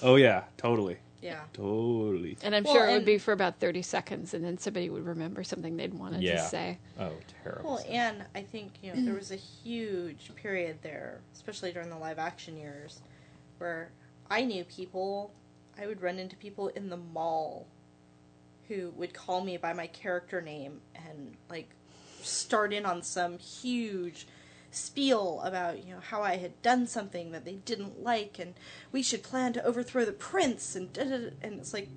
Oh 0.01 0.15
yeah, 0.15 0.43
totally, 0.57 0.97
Yeah. 1.21 1.41
totally. 1.53 2.37
And 2.43 2.55
I'm 2.55 2.63
Well, 2.63 2.73
sure 2.73 2.87
it 2.87 2.93
would 2.93 3.05
be 3.05 3.17
for 3.17 3.31
about 3.31 3.59
30 3.59 3.81
seconds, 3.81 4.33
and 4.33 4.43
then 4.43 4.57
somebody 4.57 4.89
would 4.89 5.05
remember 5.05 5.43
something 5.43 5.75
they'd 5.77 5.93
wanted 5.93 6.21
Yeah. 6.21 6.37
to 6.37 6.41
say. 6.49 6.79
Oh, 6.97 7.13
terrible. 7.43 7.69
Well, 7.71 7.77
stuff. 7.79 7.91
and 7.91 8.25
I 8.35 8.41
think 8.41 8.73
you 8.81 8.93
know 8.93 9.01
there 9.03 9.13
mm. 9.13 9.19
was 9.19 9.31
a 9.31 9.35
huge 9.35 10.31
period 10.35 10.79
there, 10.81 11.21
especially 11.33 11.71
during 11.73 11.89
the 11.89 11.97
live 11.97 12.19
action 12.19 12.57
years, 12.57 13.01
where 13.57 13.91
I 14.29 14.43
knew 14.45 14.63
people. 14.63 15.33
I 15.77 15.87
would 15.87 16.01
run 16.01 16.19
into 16.19 16.35
people 16.35 16.67
in 16.69 16.89
the 16.89 16.97
mall 16.97 17.65
who 18.67 18.91
would 18.97 19.13
call 19.13 19.41
me 19.41 19.57
by 19.57 19.73
my 19.73 19.87
character 19.87 20.41
name 20.41 20.81
and 20.93 21.35
like 21.49 21.69
start 22.21 22.73
in 22.73 22.85
on 22.85 23.01
some 23.01 23.37
huge 23.37 24.27
spiel 24.71 25.41
about 25.43 25.83
you 25.83 25.93
know 25.93 25.99
how 25.99 26.21
I 26.21 26.37
had 26.37 26.61
done 26.61 26.85
something 26.87 27.31
that 27.31 27.43
they 27.45 27.53
didn't 27.65 28.03
like 28.03 28.37
and 28.39 28.53
we 28.91 29.01
should 29.01 29.23
plan 29.23 29.53
to 29.53 29.63
overthrow 29.65 30.05
the 30.05 30.11
prince 30.11 30.75
and 30.75 30.91
da, 30.93 31.03
da, 31.03 31.17
da. 31.17 31.29
and 31.41 31.59
it's 31.59 31.73
like 31.73 31.89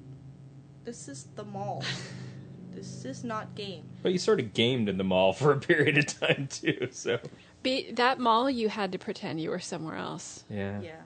this 0.85 1.07
is 1.09 1.27
the 1.37 1.45
mall. 1.45 1.85
this 2.75 3.05
is 3.05 3.23
not 3.23 3.55
game. 3.55 3.85
But 4.03 4.13
you 4.13 4.19
sort 4.19 4.41
of 4.41 4.55
gamed 4.55 4.89
in 4.89 4.97
the 4.97 5.05
mall 5.05 5.33
for 5.33 5.53
a 5.53 5.59
period 5.61 5.99
of 5.99 6.07
time 6.07 6.49
too, 6.51 6.89
so 6.91 7.19
Be, 7.63 7.93
that 7.93 8.19
mall, 8.19 8.51
you 8.51 8.69
had 8.69 8.91
to 8.93 8.99
pretend 8.99 9.41
you 9.41 9.51
were 9.51 9.59
somewhere 9.61 9.97
else. 9.97 10.45
yeah. 10.51 10.81
Yeah. 10.81 11.01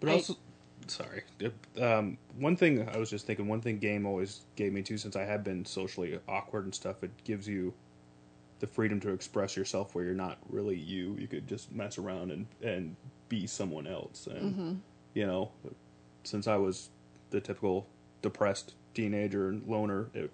But 0.00 0.10
I- 0.10 0.12
also, 0.12 0.34
sorry. 0.88 1.22
Um, 1.80 2.18
one 2.38 2.56
thing 2.56 2.86
I 2.88 2.98
was 2.98 3.08
just 3.08 3.26
thinking. 3.26 3.48
One 3.48 3.60
thing 3.62 3.78
game 3.78 4.04
always 4.04 4.42
gave 4.56 4.72
me 4.72 4.82
too, 4.82 4.98
since 4.98 5.16
I 5.16 5.22
have 5.22 5.42
been 5.42 5.64
socially 5.64 6.18
awkward 6.28 6.64
and 6.64 6.74
stuff. 6.74 7.02
It 7.02 7.10
gives 7.24 7.48
you 7.48 7.72
the 8.60 8.66
freedom 8.66 9.00
to 9.00 9.10
express 9.10 9.56
yourself 9.56 9.94
where 9.94 10.04
you're 10.04 10.14
not 10.14 10.38
really 10.48 10.76
you. 10.76 11.16
You 11.18 11.26
could 11.26 11.46
just 11.46 11.72
mess 11.72 11.98
around 11.98 12.30
and 12.30 12.46
and 12.62 12.96
be 13.28 13.46
someone 13.46 13.86
else. 13.86 14.26
And 14.26 14.54
mm-hmm. 14.54 14.74
you 15.14 15.26
know, 15.26 15.50
since 16.24 16.46
I 16.46 16.56
was 16.56 16.88
the 17.30 17.40
typical 17.40 17.86
depressed 18.22 18.74
teenager 18.94 19.48
and 19.48 19.66
loner, 19.66 20.08
it 20.14 20.30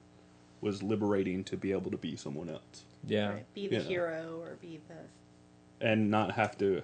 was 0.61 0.83
liberating 0.83 1.43
to 1.45 1.57
be 1.57 1.73
able 1.73 1.91
to 1.91 1.97
be 1.97 2.15
someone 2.15 2.49
else 2.49 2.85
Yeah. 3.07 3.31
Right, 3.31 3.55
Be 3.55 3.67
the 3.67 3.77
Yeah. 3.77 3.83
hero 3.83 4.41
or 4.41 4.57
be 4.61 4.81
the. 4.89 5.87
and 5.87 6.11
not 6.11 6.33
have 6.33 6.57
to. 6.59 6.83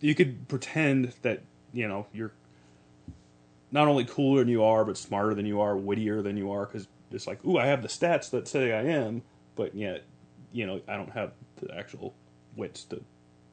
You 0.00 0.14
could 0.14 0.46
pretend 0.48 1.14
that 1.22 1.40
you 1.72 1.88
know 1.88 2.06
you're 2.12 2.32
not 3.72 3.88
only 3.88 4.04
cooler 4.04 4.40
than 4.40 4.48
you 4.48 4.62
are, 4.62 4.84
but 4.84 4.96
smarter 4.96 5.34
than 5.34 5.46
you 5.46 5.60
are, 5.60 5.76
wittier 5.76 6.22
than 6.22 6.36
you 6.36 6.50
are, 6.52 6.66
because 6.66 6.86
it's 7.10 7.26
like, 7.26 7.44
ooh, 7.44 7.58
I 7.58 7.66
have 7.66 7.82
the 7.82 7.88
stats 7.88 8.30
that 8.30 8.46
say 8.46 8.72
I 8.72 8.82
am, 8.82 9.22
but 9.56 9.74
yet, 9.74 10.04
you 10.52 10.66
know, 10.66 10.80
I 10.88 10.96
don't 10.96 11.10
have 11.12 11.32
the 11.60 11.74
actual 11.76 12.14
wits 12.56 12.84
to 12.84 13.02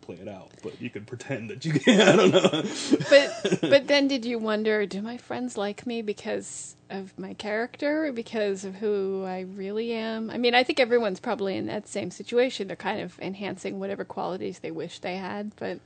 play 0.01 0.15
it 0.15 0.27
out. 0.27 0.51
But 0.63 0.81
you 0.81 0.89
could 0.89 1.05
pretend 1.07 1.49
that 1.49 1.63
you 1.65 1.73
can. 1.79 2.01
I 2.01 2.15
don't 2.15 2.31
know. 2.31 2.63
but 3.09 3.59
but 3.61 3.87
then 3.87 4.07
did 4.07 4.25
you 4.25 4.39
wonder 4.39 4.85
do 4.85 5.01
my 5.01 5.17
friends 5.17 5.57
like 5.57 5.85
me 5.85 6.01
because 6.01 6.75
of 6.89 7.17
my 7.19 7.33
character 7.35 8.07
or 8.07 8.11
because 8.11 8.65
of 8.65 8.75
who 8.75 9.23
I 9.25 9.41
really 9.41 9.93
am? 9.93 10.29
I 10.29 10.37
mean, 10.37 10.55
I 10.55 10.63
think 10.63 10.79
everyone's 10.79 11.19
probably 11.19 11.55
in 11.55 11.67
that 11.67 11.87
same 11.87 12.11
situation. 12.11 12.67
They're 12.67 12.75
kind 12.75 13.01
of 13.01 13.19
enhancing 13.19 13.79
whatever 13.79 14.03
qualities 14.03 14.59
they 14.59 14.71
wish 14.71 14.99
they 14.99 15.17
had, 15.17 15.55
but 15.55 15.79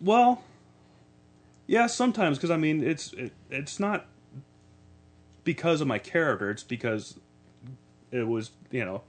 Well, 0.00 0.42
yeah, 1.66 1.86
sometimes 1.86 2.38
because 2.38 2.50
I 2.50 2.56
mean 2.56 2.82
it's 2.82 3.12
it, 3.12 3.32
it's 3.50 3.78
not 3.78 4.06
because 5.44 5.80
of 5.82 5.86
my 5.86 5.98
character. 5.98 6.50
It's 6.50 6.62
because 6.62 7.18
it 8.10 8.26
was 8.26 8.50
you 8.70 8.84
know 8.84 9.02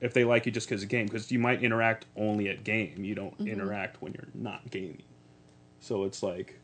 if 0.00 0.14
they 0.14 0.24
like 0.24 0.46
you 0.46 0.52
just 0.52 0.68
because 0.68 0.82
of 0.82 0.88
game 0.88 1.06
because 1.06 1.30
you 1.30 1.38
might 1.38 1.62
interact 1.62 2.06
only 2.16 2.48
at 2.48 2.64
game. 2.64 3.04
You 3.04 3.14
don't 3.14 3.36
mm-hmm. 3.38 3.48
interact 3.48 4.00
when 4.00 4.12
you're 4.12 4.28
not 4.34 4.70
gaming. 4.70 5.02
So 5.80 6.04
it's 6.04 6.22
like 6.22 6.58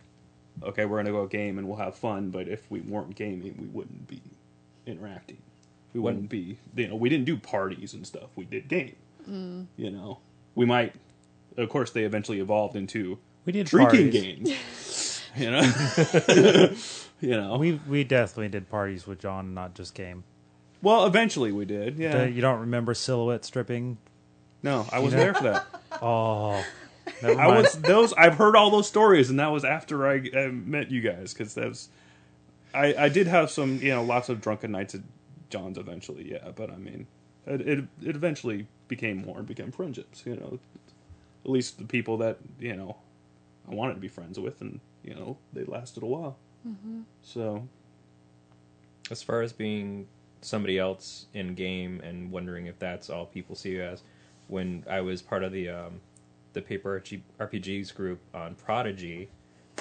okay, 0.62 0.84
we're 0.84 0.98
gonna 0.98 1.10
go 1.10 1.26
game 1.26 1.58
and 1.58 1.66
we'll 1.66 1.78
have 1.78 1.96
fun. 1.96 2.30
But 2.30 2.48
if 2.48 2.70
we 2.70 2.80
weren't 2.80 3.14
gaming, 3.14 3.54
we 3.58 3.66
wouldn't 3.66 4.06
be 4.06 4.22
interacting. 4.86 5.38
We 5.92 6.00
mm. 6.00 6.04
wouldn't 6.04 6.28
be 6.28 6.58
you 6.76 6.88
know 6.88 6.96
we 6.96 7.08
didn't 7.08 7.26
do 7.26 7.36
parties 7.36 7.94
and 7.94 8.06
stuff. 8.06 8.30
We 8.36 8.44
did 8.44 8.68
game. 8.68 8.96
Mm. 9.28 9.66
You 9.76 9.90
know 9.90 10.18
we 10.54 10.66
might. 10.66 10.94
Of 11.56 11.68
course, 11.68 11.92
they 11.92 12.02
eventually 12.02 12.40
evolved 12.40 12.74
into 12.74 13.18
We 13.44 13.52
did 13.52 13.66
drinking 13.66 14.10
parties. 14.10 14.52
games. 14.52 15.22
you 15.36 15.50
know, 15.50 15.60
you 17.20 17.36
know. 17.36 17.56
We 17.56 17.80
we 17.88 18.04
definitely 18.04 18.48
did 18.48 18.68
parties 18.68 19.06
with 19.06 19.20
John, 19.20 19.54
not 19.54 19.74
just 19.74 19.94
game. 19.94 20.24
Well, 20.84 21.06
eventually 21.06 21.50
we 21.50 21.64
did. 21.64 21.98
Yeah. 21.98 22.22
Uh, 22.22 22.24
you 22.26 22.40
don't 22.40 22.60
remember 22.60 22.94
silhouette 22.94 23.44
stripping? 23.44 23.98
no, 24.62 24.86
I 24.92 25.00
was 25.00 25.12
know? 25.12 25.18
there 25.20 25.34
for 25.34 25.42
that. 25.44 25.66
Oh, 26.02 26.64
never 27.22 27.40
I 27.40 27.46
mind. 27.46 27.62
was 27.62 27.72
those. 27.80 28.12
I've 28.14 28.34
heard 28.34 28.56
all 28.56 28.68
those 28.70 28.88
stories, 28.88 29.30
and 29.30 29.38
that 29.38 29.52
was 29.52 29.64
after 29.64 30.08
I, 30.08 30.28
I 30.36 30.48
met 30.48 30.90
you 30.90 31.00
guys 31.00 31.32
because 31.32 31.54
that's. 31.54 31.88
I 32.74 32.94
I 32.94 33.08
did 33.08 33.28
have 33.28 33.48
some 33.50 33.78
you 33.80 33.90
know 33.90 34.02
lots 34.02 34.28
of 34.28 34.40
drunken 34.40 34.72
nights 34.72 34.94
at 34.96 35.02
John's 35.50 35.78
eventually. 35.78 36.30
Yeah, 36.32 36.50
but 36.54 36.70
I 36.70 36.76
mean, 36.76 37.06
it 37.46 37.60
it, 37.60 37.78
it 38.02 38.16
eventually 38.16 38.66
became 38.88 39.18
more 39.24 39.38
and 39.38 39.46
became 39.46 39.70
friendships. 39.70 40.24
You 40.26 40.34
know, 40.34 40.58
at 41.44 41.50
least 41.50 41.78
the 41.78 41.84
people 41.84 42.16
that 42.18 42.38
you 42.58 42.74
know 42.74 42.96
I 43.70 43.74
wanted 43.74 43.94
to 43.94 44.00
be 44.00 44.08
friends 44.08 44.40
with, 44.40 44.60
and 44.60 44.80
you 45.04 45.14
know 45.14 45.36
they 45.52 45.64
lasted 45.64 46.02
a 46.02 46.06
while. 46.06 46.36
So 47.22 47.68
As 49.12 49.22
far 49.22 49.42
as 49.42 49.52
being 49.52 50.08
somebody 50.44 50.78
else 50.78 51.26
in 51.34 51.54
game 51.54 52.00
and 52.04 52.30
wondering 52.30 52.66
if 52.66 52.78
that's 52.78 53.10
all 53.10 53.26
people 53.26 53.56
see 53.56 53.70
you 53.70 53.82
as, 53.82 54.02
when 54.48 54.84
I 54.88 55.00
was 55.00 55.22
part 55.22 55.42
of 55.42 55.52
the 55.52 55.68
um, 55.70 56.00
the 56.52 56.62
paper 56.62 57.02
RPGs 57.40 57.94
group 57.94 58.20
on 58.32 58.54
Prodigy, 58.54 59.28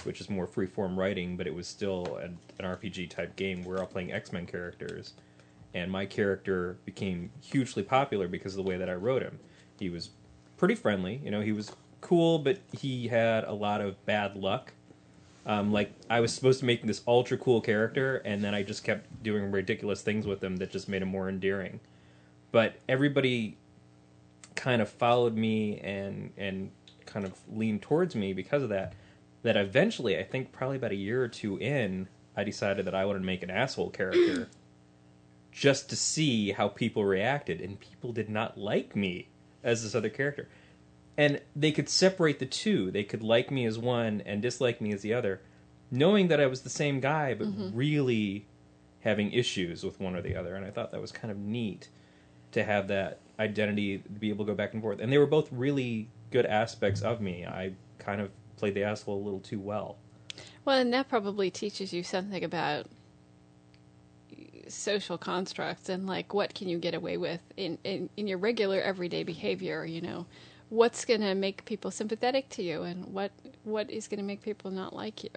which 0.04 0.19
is 0.19 0.30
more 0.30 0.47
freeform 0.47 0.97
writing, 0.97 1.38
but 1.38 1.47
it 1.47 1.54
was 1.54 1.67
still 1.67 2.17
an, 2.17 2.38
an 2.60 2.65
RPG 2.65 3.10
type 3.10 3.36
game. 3.36 3.63
We're 3.63 3.80
all 3.80 3.86
playing 3.86 4.12
X 4.12 4.32
Men 4.32 4.45
characters, 4.45 5.13
and 5.73 5.91
my 5.91 6.06
character 6.06 6.78
became 6.86 7.32
hugely 7.41 7.84
popular 7.84 8.28
because 8.28 8.54
of 8.54 8.63
the 8.63 8.69
way 8.69 8.78
that 8.78 8.89
I 8.89 8.95
wrote 8.95 9.21
him. 9.21 9.39
He 9.80 9.89
was 9.89 10.10
pretty 10.58 10.76
friendly, 10.76 11.21
you 11.23 11.32
know. 11.32 11.41
He 11.41 11.52
was 11.52 11.71
cool, 12.02 12.39
but 12.39 12.60
he 12.71 13.08
had 13.08 13.43
a 13.43 13.54
lot 13.54 13.82
of 13.82 14.04
bad 14.06 14.36
luck. 14.36 14.73
Um, 15.45 15.71
like 15.71 15.91
I 16.10 16.21
was 16.21 16.34
supposed 16.34 16.60
to 16.62 16.65
make 16.65 16.84
this 16.84 17.01
ultra 17.08 17.38
cool 17.38 17.60
character, 17.62 18.17
and 18.17 18.43
then 18.43 18.56
I 18.56 18.63
just 18.63 18.84
kept 18.84 19.23
doing 19.23 19.51
ridiculous 19.51 20.01
things 20.01 20.25
with 20.25 20.43
him 20.43 20.58
that 20.58 20.71
just 20.71 20.88
made 20.88 21.01
him 21.01 21.10
more 21.10 21.27
endearing. 21.27 21.82
But 22.51 22.75
everybody 22.88 23.58
kind 24.56 24.82
of 24.82 24.89
followed 24.89 25.36
me 25.36 25.79
and 25.79 26.32
and 26.38 26.71
kind 27.06 27.25
of 27.25 27.34
leaned 27.51 27.82
towards 27.82 28.15
me 28.15 28.34
because 28.34 28.63
of 28.63 28.69
that. 28.69 28.93
That 29.41 29.58
eventually, 29.58 30.17
I 30.17 30.23
think 30.23 30.53
probably 30.53 30.77
about 30.77 30.91
a 30.91 30.95
year 30.95 31.21
or 31.21 31.27
two 31.27 31.58
in, 31.58 32.08
I 32.38 32.45
decided 32.45 32.86
that 32.86 32.95
I 32.95 33.03
wanted 33.03 33.19
to 33.19 33.25
make 33.25 33.43
an 33.43 33.49
asshole 33.49 33.89
character 33.89 34.47
just 35.51 35.89
to 35.89 35.97
see 35.97 36.51
how 36.51 36.69
people 36.69 37.03
reacted, 37.03 37.60
and 37.60 37.77
people 37.77 38.13
did 38.13 38.29
not 38.29 38.58
like 38.58 38.95
me 38.95 39.27
as 39.62 39.84
this 39.84 39.95
other 39.95 40.10
character 40.10 40.47
and 41.17 41.41
they 41.56 41.71
could 41.71 41.89
separate 41.89 42.39
the 42.39 42.45
two. 42.45 42.91
They 42.91 43.04
could 43.04 43.23
like 43.23 43.52
me 43.52 43.65
as 43.65 43.78
one 43.78 44.21
and 44.26 44.41
dislike 44.41 44.82
me 44.82 44.91
as 44.93 45.02
the 45.02 45.13
other, 45.13 45.41
knowing 45.91 46.28
that 46.30 46.39
I 46.39 46.47
was 46.47 46.62
the 46.62 46.69
same 46.69 46.99
guy, 46.99 47.34
but 47.34 47.47
mm-hmm. 47.47 47.76
really 47.76 48.45
having 49.02 49.32
issues 49.32 49.84
with 49.84 49.99
one 49.99 50.15
or 50.15 50.21
the 50.21 50.36
other. 50.36 50.56
And 50.56 50.65
I 50.65 50.71
thought 50.71 50.91
that 50.91 51.02
was 51.02 51.12
kind 51.12 51.32
of 51.32 51.38
neat 51.38 51.89
to 52.54 52.63
have 52.63 52.88
that 52.88 53.19
identity, 53.39 53.99
to 53.99 54.10
be 54.10 54.30
able 54.30 54.45
to 54.45 54.52
go 54.52 54.56
back 54.56 54.73
and 54.73 54.82
forth. 54.82 54.99
And 54.99 55.12
they 55.12 55.17
were 55.17 55.28
both 55.28 55.52
really 55.52 56.08
good 56.32 56.45
aspects 56.45 57.02
of 57.02 57.21
me. 57.21 57.45
I 57.45 57.73
kind 57.99 58.21
of 58.21 58.32
played 58.58 58.73
the 58.73 58.84
asshole 58.84 59.17
a 59.17 59.23
little 59.23 59.39
too 59.39 59.60
well. 59.60 59.97
well, 60.65 60.78
and 60.78 60.93
that 60.93 61.10
probably 61.10 61.52
teaches 61.52 61.93
you 61.93 62.04
something 62.04 62.43
about 62.43 62.88
social 64.67 65.17
constructs 65.17 65.89
and 65.89 66.08
like 66.08 66.34
what 66.34 66.56
can 66.56 66.67
you 66.67 66.80
get 66.80 66.95
away 66.95 67.17
with 67.17 67.41
in 67.58 67.78
in, 67.84 68.10
in 68.17 68.28
your 68.28 68.38
regular 68.38 68.82
everyday 68.82 69.23
behavior, 69.23 69.86
you 69.86 70.02
know. 70.02 70.26
What's 70.74 71.06
going 71.06 71.22
to 71.22 71.36
make 71.36 71.66
people 71.66 71.92
sympathetic 71.92 72.50
to 72.50 72.64
you 72.64 72.82
and 72.82 73.06
what 73.14 73.32
what 73.64 73.92
is 73.92 74.08
going 74.08 74.18
to 74.18 74.26
make 74.26 74.42
people 74.42 74.72
not 74.72 74.96
like 74.96 75.24
you? 75.24 75.30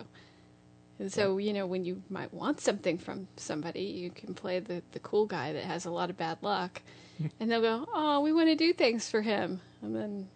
And 0.98 1.12
so, 1.12 1.36
you 1.36 1.52
know, 1.52 1.66
when 1.66 1.84
you 1.84 2.02
might 2.08 2.32
want 2.32 2.60
something 2.60 2.96
from 2.96 3.28
somebody, 3.36 3.82
you 3.82 4.08
can 4.08 4.32
play 4.32 4.60
the, 4.60 4.82
the 4.92 4.98
cool 5.00 5.26
guy 5.26 5.52
that 5.52 5.64
has 5.64 5.84
a 5.84 5.90
lot 5.90 6.08
of 6.08 6.16
bad 6.16 6.38
luck. 6.40 6.80
and 7.40 7.50
they'll 7.50 7.60
go, 7.60 7.86
Oh, 7.92 8.20
we 8.20 8.32
want 8.32 8.48
to 8.48 8.54
do 8.54 8.72
things 8.72 9.10
for 9.10 9.20
him. 9.20 9.60
And 9.82 9.94
then 9.94 10.28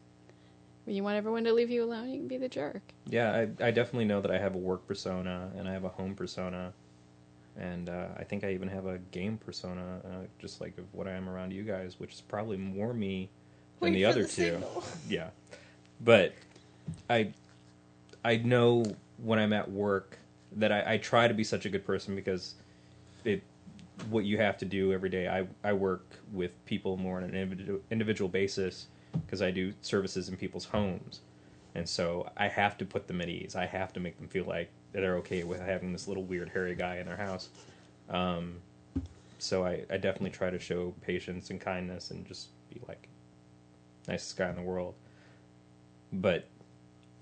when 0.84 0.96
you 0.96 1.02
want 1.02 1.16
everyone 1.16 1.44
to 1.44 1.52
leave 1.54 1.70
you 1.70 1.84
alone, 1.84 2.10
you 2.10 2.18
can 2.18 2.28
be 2.28 2.36
the 2.36 2.48
jerk. 2.48 2.82
Yeah, 3.06 3.32
I, 3.32 3.68
I 3.68 3.70
definitely 3.70 4.04
know 4.04 4.20
that 4.20 4.30
I 4.30 4.38
have 4.38 4.54
a 4.54 4.58
work 4.58 4.86
persona 4.86 5.50
and 5.56 5.66
I 5.66 5.72
have 5.72 5.84
a 5.84 5.88
home 5.88 6.14
persona. 6.14 6.74
And 7.56 7.88
uh, 7.88 8.08
I 8.18 8.24
think 8.24 8.44
I 8.44 8.52
even 8.52 8.68
have 8.68 8.84
a 8.84 8.98
game 8.98 9.38
persona, 9.38 10.00
uh, 10.04 10.26
just 10.38 10.60
like 10.60 10.76
of 10.76 10.84
what 10.92 11.06
I 11.06 11.12
am 11.12 11.28
around 11.28 11.52
you 11.52 11.62
guys, 11.62 11.98
which 11.98 12.12
is 12.12 12.20
probably 12.20 12.58
more 12.58 12.92
me 12.92 13.30
than 13.80 13.92
Wait 13.92 13.94
the 13.94 14.04
other 14.04 14.22
the 14.22 14.28
two. 14.28 14.42
signal. 14.44 14.84
Yeah, 15.08 15.30
but 16.00 16.34
I 17.08 17.32
I 18.24 18.36
know 18.36 18.84
when 19.18 19.38
I'm 19.38 19.52
at 19.52 19.70
work 19.70 20.18
that 20.56 20.72
I, 20.72 20.94
I 20.94 20.98
try 20.98 21.28
to 21.28 21.34
be 21.34 21.44
such 21.44 21.66
a 21.66 21.68
good 21.70 21.84
person 21.86 22.14
because 22.14 22.54
it 23.24 23.42
what 24.08 24.24
you 24.24 24.38
have 24.38 24.56
to 24.58 24.64
do 24.64 24.92
every 24.92 25.10
day. 25.10 25.28
I 25.28 25.46
I 25.68 25.72
work 25.72 26.04
with 26.32 26.52
people 26.66 26.96
more 26.96 27.18
on 27.18 27.24
an 27.24 27.34
individual 27.34 27.80
individual 27.90 28.28
basis 28.28 28.86
because 29.26 29.42
I 29.42 29.50
do 29.50 29.72
services 29.82 30.28
in 30.28 30.36
people's 30.36 30.66
homes, 30.66 31.20
and 31.74 31.88
so 31.88 32.30
I 32.36 32.48
have 32.48 32.78
to 32.78 32.84
put 32.86 33.08
them 33.08 33.20
at 33.20 33.28
ease. 33.28 33.56
I 33.56 33.66
have 33.66 33.92
to 33.94 34.00
make 34.00 34.16
them 34.18 34.28
feel 34.28 34.44
like 34.44 34.70
they're 34.92 35.16
okay 35.16 35.44
with 35.44 35.60
having 35.60 35.92
this 35.92 36.08
little 36.08 36.24
weird 36.24 36.48
hairy 36.50 36.74
guy 36.74 36.96
in 36.98 37.06
their 37.06 37.16
house. 37.16 37.48
Um, 38.08 38.56
so 39.38 39.64
I, 39.64 39.84
I 39.90 39.96
definitely 39.96 40.30
try 40.30 40.50
to 40.50 40.58
show 40.58 40.94
patience 41.00 41.50
and 41.50 41.60
kindness 41.60 42.10
and 42.10 42.26
just 42.26 42.48
be 42.72 42.80
like 42.88 43.08
nicest 44.10 44.36
guy 44.36 44.48
in 44.48 44.56
the 44.56 44.62
world. 44.62 44.94
But 46.12 46.46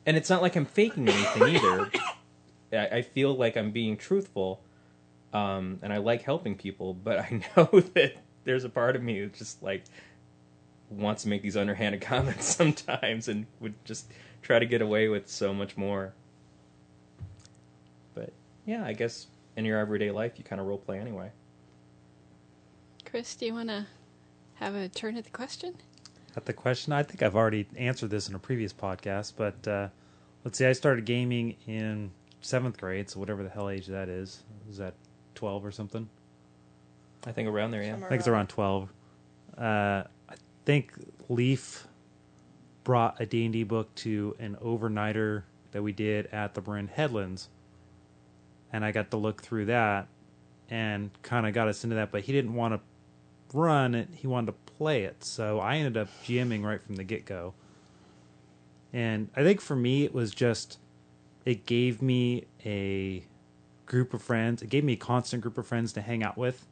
and 0.07 0.16
it's 0.16 0.31
not 0.31 0.40
like 0.40 0.57
I'm 0.57 0.64
faking 0.64 1.09
anything 1.09 1.57
either. 1.57 1.90
I, 2.72 2.98
I 2.98 3.03
feel 3.03 3.35
like 3.35 3.57
I'm 3.57 3.70
being 3.70 3.96
truthful, 3.96 4.62
um, 5.33 5.79
and 5.83 5.92
I 5.92 5.98
like 5.98 6.22
helping 6.22 6.57
people. 6.57 6.94
But 6.94 7.18
I 7.18 7.42
know 7.57 7.81
that 7.94 8.14
there's 8.44 8.64
a 8.64 8.70
part 8.70 8.96
of 8.96 9.03
me 9.03 9.20
that 9.20 9.35
just 9.35 9.62
like 9.62 9.85
wants 10.90 11.24
to 11.24 11.29
make 11.29 11.42
these 11.42 11.57
underhanded 11.57 12.01
comments 12.12 12.46
sometimes, 12.46 13.29
and 13.29 13.46
would 13.61 13.74
just 13.85 14.11
try 14.40 14.59
to 14.59 14.66
get 14.66 14.81
away 14.81 15.09
with 15.09 15.29
so 15.29 15.53
much 15.53 15.77
more. 15.77 16.14
But 18.14 18.33
yeah, 18.64 18.85
I 18.85 18.94
guess 18.94 19.27
in 19.57 19.64
your 19.64 19.79
everyday 19.79 20.11
life, 20.11 20.33
you 20.37 20.44
kind 20.44 20.61
of 20.61 20.66
role 20.66 20.79
play 20.79 20.98
anyway. 20.98 21.33
Chris, 23.05 23.35
do 23.37 23.46
you 23.46 23.55
want 23.55 23.68
to 23.68 23.87
have 24.55 24.74
a 24.74 24.88
turn 24.88 25.16
at 25.16 25.24
the 25.24 25.31
question? 25.31 25.74
At 26.38 26.46
the 26.46 26.53
question, 26.53 26.92
I 26.92 27.03
think 27.03 27.20
I've 27.20 27.35
already 27.35 27.66
answered 27.77 28.11
this 28.11 28.29
in 28.29 28.35
a 28.37 28.38
previous 28.38 28.72
podcast, 28.72 29.33
but 29.37 29.66
uh, 29.66 29.88
let's 30.44 30.57
see. 30.57 30.66
I 30.66 30.72
started 30.72 31.05
gaming 31.05 31.57
in 31.66 32.12
seventh 32.42 32.79
grade, 32.79 33.11
so 33.11 33.18
whatever 33.18 33.42
the 33.42 33.48
hell 33.48 33.68
age 33.68 33.88
that 33.88 34.09
is. 34.09 34.44
Is 34.70 34.77
that 34.77 34.94
twelve 35.35 35.66
or 35.66 35.72
something? 35.72 36.09
I 37.27 37.33
think 37.33 37.48
around 37.48 37.72
there, 37.72 37.83
yeah. 37.83 37.90
Somewhere 37.90 38.07
I 38.07 38.11
think 38.11 38.20
it's 38.20 38.29
around 38.29 38.46
twelve. 38.46 38.92
Uh, 39.59 40.05
I, 40.29 40.35
think 40.64 40.92
Leaf 41.29 41.88
brought 42.85 43.20
a 43.20 43.27
D&D 43.27 43.64
book 43.64 43.92
to 43.96 44.37
an 44.38 44.57
overnighter 44.62 45.42
that 45.72 45.83
we 45.83 45.90
did 45.90 46.27
at 46.27 46.55
the 46.55 46.62
Marin 46.62 46.87
Headlands. 46.87 47.48
And 48.72 48.85
I 48.85 48.92
got 48.92 49.11
to 49.11 49.16
look 49.16 49.42
through 49.42 49.64
that 49.64 50.07
and 50.70 51.11
kind 51.24 51.48
of 51.48 51.53
got 51.53 51.66
us 51.66 51.83
into 51.83 51.96
that, 51.96 52.12
but 52.12 52.22
he 52.22 52.33
didn't 52.33 52.55
want 52.55 52.74
to 52.74 53.57
run 53.59 53.96
it, 53.96 54.09
he 54.14 54.29
wanted 54.29 54.53
to 54.53 54.67
play 54.79 55.03
it. 55.03 55.25
So 55.25 55.61
I 55.61 55.77
ended 55.77 55.97
up 55.97 56.09
GMing 56.25 56.64
right 56.64 56.83
from 56.83 56.97
the 56.97 57.05
get-go. 57.05 57.55
And 58.93 59.29
I 59.37 59.43
think 59.43 59.61
for 59.61 59.77
me 59.77 60.05
it 60.05 60.14
was 60.14 60.31
just 60.31 60.79
it 61.45 61.67
gave 61.67 62.01
me 62.01 62.45
a 62.64 63.25
group 63.87 64.14
of 64.14 64.23
friends. 64.23 64.62
It 64.62 64.71
gave 64.71 64.85
me 64.85 64.95
a 64.95 64.97
constant 64.97 65.43
group 65.43 65.59
of 65.59 65.67
friends 65.67 65.93
to 65.95 66.01
hang 66.01 66.23
out 66.23 66.37
with 66.38 66.64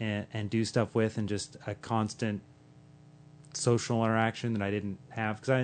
and 0.00 0.26
and 0.32 0.48
do 0.50 0.64
stuff 0.64 0.94
with, 0.94 1.18
and 1.18 1.28
just 1.28 1.56
a 1.66 1.74
constant 1.74 2.40
social 3.54 4.02
interaction 4.04 4.54
that 4.54 4.62
I 4.62 4.70
didn't 4.70 4.98
have 5.10 5.36
because 5.36 5.50
I, 5.50 5.60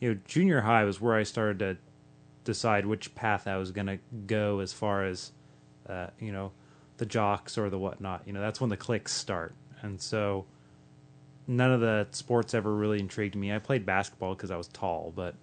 you 0.00 0.14
know, 0.14 0.20
junior 0.26 0.60
high 0.60 0.84
was 0.84 1.00
where 1.00 1.16
I 1.16 1.24
started 1.24 1.58
to 1.58 1.76
decide 2.44 2.86
which 2.86 3.14
path 3.14 3.46
I 3.48 3.56
was 3.56 3.72
going 3.72 3.88
to 3.88 3.98
go 4.26 4.60
as 4.60 4.72
far 4.72 5.04
as, 5.04 5.32
uh, 5.88 6.08
you 6.20 6.30
know, 6.30 6.52
the 6.98 7.06
jocks 7.06 7.58
or 7.58 7.68
the 7.68 7.78
whatnot. 7.78 8.22
You 8.26 8.32
know, 8.32 8.40
that's 8.40 8.60
when 8.60 8.70
the 8.70 8.76
cliques 8.76 9.12
start, 9.12 9.54
and 9.82 10.00
so 10.00 10.46
none 11.46 11.72
of 11.72 11.80
the 11.80 12.06
sports 12.10 12.54
ever 12.54 12.74
really 12.74 12.98
intrigued 12.98 13.36
me. 13.36 13.52
I 13.52 13.58
played 13.58 13.86
basketball 13.86 14.34
because 14.34 14.50
I 14.50 14.56
was 14.56 14.68
tall, 14.68 15.12
but 15.14 15.34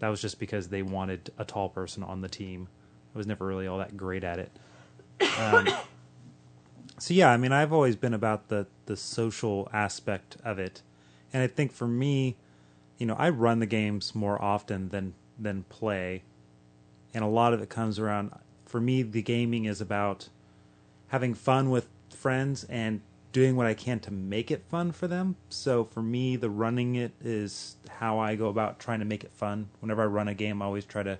that 0.00 0.08
was 0.08 0.20
just 0.20 0.38
because 0.38 0.68
they 0.68 0.82
wanted 0.82 1.30
a 1.38 1.44
tall 1.44 1.68
person 1.68 2.02
on 2.02 2.20
the 2.20 2.28
team. 2.28 2.68
I 3.14 3.18
was 3.18 3.26
never 3.26 3.46
really 3.46 3.66
all 3.66 3.78
that 3.78 3.96
great 3.96 4.24
at 4.24 4.38
it. 4.38 4.50
Um, 5.38 5.68
so 6.98 7.14
yeah, 7.14 7.30
I 7.30 7.36
mean, 7.36 7.52
I've 7.52 7.72
always 7.72 7.96
been 7.96 8.14
about 8.14 8.48
the 8.48 8.66
the 8.86 8.96
social 8.96 9.68
aspect 9.72 10.36
of 10.44 10.58
it, 10.58 10.82
and 11.32 11.42
I 11.42 11.46
think 11.46 11.72
for 11.72 11.86
me, 11.86 12.36
you 12.98 13.06
know, 13.06 13.14
I 13.18 13.30
run 13.30 13.60
the 13.60 13.66
games 13.66 14.14
more 14.14 14.40
often 14.42 14.88
than 14.88 15.14
than 15.38 15.64
play, 15.64 16.22
and 17.14 17.24
a 17.24 17.28
lot 17.28 17.52
of 17.52 17.62
it 17.62 17.68
comes 17.68 17.98
around. 17.98 18.32
For 18.66 18.80
me, 18.80 19.02
the 19.02 19.22
gaming 19.22 19.64
is 19.64 19.80
about 19.80 20.28
having 21.08 21.34
fun 21.34 21.70
with 21.70 21.88
friends 22.08 22.64
and 22.64 23.00
doing 23.32 23.56
what 23.56 23.66
I 23.66 23.74
can 23.74 24.00
to 24.00 24.10
make 24.10 24.50
it 24.50 24.64
fun 24.68 24.92
for 24.92 25.06
them. 25.06 25.36
So 25.48 25.84
for 25.84 26.02
me, 26.02 26.36
the 26.36 26.50
running 26.50 26.96
it 26.96 27.12
is 27.22 27.76
how 27.88 28.18
I 28.18 28.34
go 28.34 28.48
about 28.48 28.78
trying 28.78 28.98
to 29.00 29.04
make 29.04 29.24
it 29.24 29.32
fun. 29.32 29.68
Whenever 29.80 30.02
I 30.02 30.06
run 30.06 30.28
a 30.28 30.34
game, 30.34 30.62
I 30.62 30.64
always 30.64 30.84
try 30.84 31.02
to 31.02 31.18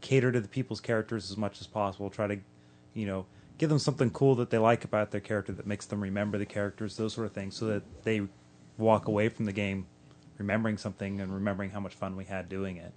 cater 0.00 0.32
to 0.32 0.40
the 0.40 0.48
people's 0.48 0.80
characters 0.80 1.30
as 1.30 1.36
much 1.36 1.60
as 1.60 1.66
possible. 1.66 2.10
Try 2.10 2.26
to, 2.26 2.38
you 2.94 3.06
know, 3.06 3.26
give 3.58 3.68
them 3.68 3.78
something 3.78 4.10
cool 4.10 4.34
that 4.36 4.50
they 4.50 4.58
like 4.58 4.84
about 4.84 5.10
their 5.10 5.20
character 5.20 5.52
that 5.52 5.66
makes 5.66 5.86
them 5.86 6.00
remember 6.00 6.38
the 6.38 6.46
characters, 6.46 6.96
those 6.96 7.14
sort 7.14 7.26
of 7.26 7.32
things, 7.32 7.56
so 7.56 7.66
that 7.66 7.82
they 8.04 8.22
walk 8.76 9.08
away 9.08 9.28
from 9.28 9.44
the 9.44 9.52
game 9.52 9.86
remembering 10.38 10.78
something 10.78 11.20
and 11.20 11.34
remembering 11.34 11.70
how 11.70 11.80
much 11.80 11.94
fun 11.94 12.16
we 12.16 12.24
had 12.24 12.48
doing 12.48 12.76
it. 12.76 12.92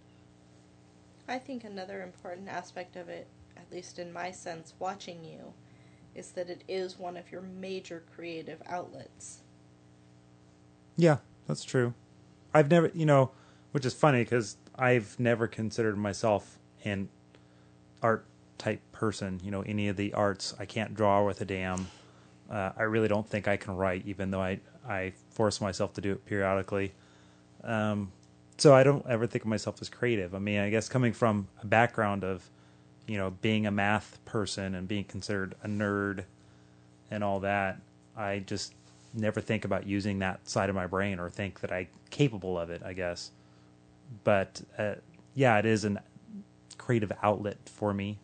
I 1.28 1.40
think 1.40 1.64
another 1.64 2.04
important 2.04 2.48
aspect 2.48 2.96
of 2.96 3.10
it, 3.10 3.28
at 3.58 3.72
least 3.72 4.00
in 4.00 4.14
my 4.14 4.32
sense, 4.32 4.74
watching 4.80 5.24
you, 5.24 5.54
is 6.16 6.32
that 6.32 6.50
it 6.50 6.64
is 6.68 7.00
one 7.00 7.18
of 7.18 7.32
your 7.32 7.42
major 7.42 8.04
creative 8.16 8.62
outlets. 8.68 9.40
Yeah, 10.98 11.18
that's 11.48 11.64
true. 11.64 11.94
I've 12.54 12.70
never, 12.70 12.92
you 12.94 13.06
know, 13.06 13.32
which 13.72 13.86
is 13.86 13.94
funny 13.94 14.24
because 14.24 14.58
I've 14.76 15.20
never 15.20 15.48
considered 15.48 15.98
myself 15.98 16.58
an 16.84 17.10
art 18.02 18.26
type 18.58 18.82
person. 18.92 19.40
You 19.44 19.52
know, 19.52 19.62
any 19.62 19.88
of 19.88 19.98
the 19.98 20.14
arts, 20.14 20.54
I 20.60 20.66
can't 20.66 20.94
draw 20.94 21.26
with 21.26 21.42
a 21.42 21.46
damn. 21.46 21.88
Uh, 22.50 22.72
I 22.78 22.84
really 22.84 23.08
don't 23.08 23.28
think 23.28 23.48
I 23.48 23.56
can 23.58 23.76
write, 23.76 24.04
even 24.06 24.32
though 24.32 24.42
I 24.42 24.60
I 24.88 25.14
force 25.30 25.62
myself 25.62 25.94
to 25.94 26.02
do 26.02 26.12
it 26.12 26.26
periodically. 26.26 26.92
Um, 27.64 28.12
so 28.58 28.74
I 28.76 28.84
don't 28.84 29.06
ever 29.08 29.26
think 29.28 29.44
of 29.44 29.50
myself 29.50 29.82
as 29.82 29.90
creative. 29.90 30.36
I 30.36 30.40
mean, 30.40 30.60
I 30.60 30.70
guess 30.70 30.90
coming 30.90 31.14
from 31.14 31.48
a 31.62 31.66
background 31.66 32.24
of, 32.24 32.50
you 33.08 33.18
know, 33.18 33.32
being 33.42 33.66
a 33.66 33.72
math 33.72 34.20
person 34.26 34.76
and 34.76 34.88
being 34.88 35.04
considered 35.04 35.56
a 35.64 35.68
nerd 35.68 36.26
and 37.10 37.24
all 37.24 37.40
that, 37.42 37.80
I 38.16 38.40
just 38.40 38.74
never 39.14 39.42
think 39.42 39.66
about 39.66 39.86
using 39.86 40.20
that 40.20 40.48
side 40.48 40.70
of 40.70 40.76
my 40.76 40.88
brain 40.88 41.20
or 41.20 41.30
think 41.30 41.60
that 41.62 41.72
I'm 41.72 41.88
capable 42.10 42.58
of 42.58 42.70
it, 42.70 42.82
I 42.86 42.94
guess. 42.94 43.32
But 44.24 44.62
uh, 44.78 44.96
yeah, 45.36 45.58
it 45.58 45.66
is 45.66 45.86
a 45.86 46.02
creative 46.78 47.12
outlet 47.22 47.58
for 47.66 47.94
me. 47.94 48.20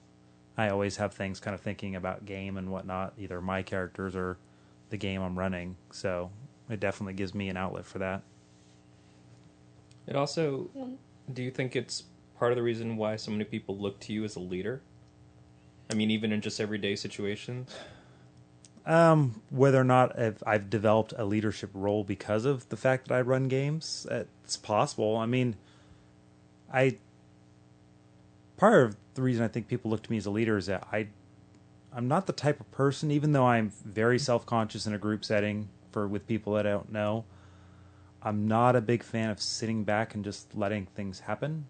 I 0.58 0.70
always 0.70 0.98
have 0.98 1.14
things 1.14 1.40
kind 1.40 1.54
of 1.54 1.62
thinking 1.62 1.96
about 1.96 2.26
game 2.26 2.58
and 2.58 2.72
whatnot, 2.72 3.14
either 3.18 3.42
my 3.42 3.62
characters 3.62 4.16
or 4.16 4.38
the 4.90 4.98
game 4.98 5.22
I'm 5.22 5.38
running. 5.38 5.76
So 5.92 6.32
it 6.70 6.80
definitely 6.80 7.14
gives 7.14 7.36
me 7.36 7.50
an 7.50 7.58
outlet 7.58 7.86
for 7.86 8.00
that. 8.00 8.24
It 10.08 10.16
also, 10.16 10.70
do 11.32 11.44
you 11.44 11.52
think 11.52 11.76
it's 11.76 12.04
part 12.40 12.52
of 12.52 12.56
the 12.56 12.64
reason 12.64 12.98
why 12.98 13.16
so 13.16 13.32
many 13.32 13.44
people 13.44 13.78
look 13.78 14.00
to 14.02 14.14
you 14.14 14.24
as 14.24 14.36
a 14.36 14.40
leader? 14.40 14.82
I 15.90 15.96
mean, 15.96 16.12
even 16.12 16.32
in 16.32 16.42
just 16.42 16.60
everyday 16.60 16.96
situations. 16.96 17.74
Um, 18.86 19.42
whether 19.50 19.80
or 19.80 19.84
not 19.84 20.18
I've, 20.18 20.42
I've 20.46 20.70
developed 20.70 21.14
a 21.18 21.26
leadership 21.26 21.70
role 21.74 22.04
because 22.04 22.46
of 22.46 22.70
the 22.70 22.78
fact 22.78 23.08
that 23.08 23.16
I 23.16 23.22
run 23.22 23.48
games, 23.50 24.08
it's 24.10 24.56
possible. 24.56 25.18
I 25.18 25.26
mean, 25.26 25.56
I 26.74 26.98
part 28.56 28.86
of 28.86 28.98
the 29.14 29.22
reason 29.22 29.44
I 29.44 29.48
think 29.48 29.68
people 29.68 29.92
look 29.92 30.04
to 30.04 30.12
me 30.12 30.18
as 30.18 30.26
a 30.26 30.32
leader 30.32 30.58
is 30.58 30.68
that 30.68 30.88
I 30.92 31.08
I'm 31.94 32.08
not 32.08 32.28
the 32.28 32.34
type 32.34 32.60
of 32.60 32.70
person, 32.72 33.12
even 33.12 33.32
though 33.32 33.46
I'm 33.46 33.72
very 33.84 34.20
self 34.20 34.46
conscious 34.46 34.86
in 34.86 34.94
a 34.94 34.98
group 34.98 35.26
setting 35.26 35.70
for 35.92 36.08
with 36.08 36.28
people 36.28 36.54
that 36.54 36.68
I 36.68 36.72
don't 36.72 36.92
know. 36.92 37.26
I'm 38.22 38.48
not 38.48 38.76
a 38.76 38.82
big 38.82 39.04
fan 39.04 39.30
of 39.30 39.42
sitting 39.42 39.84
back 39.84 40.14
and 40.16 40.24
just 40.24 40.56
letting 40.56 40.86
things 40.86 41.22
happen. 41.22 41.66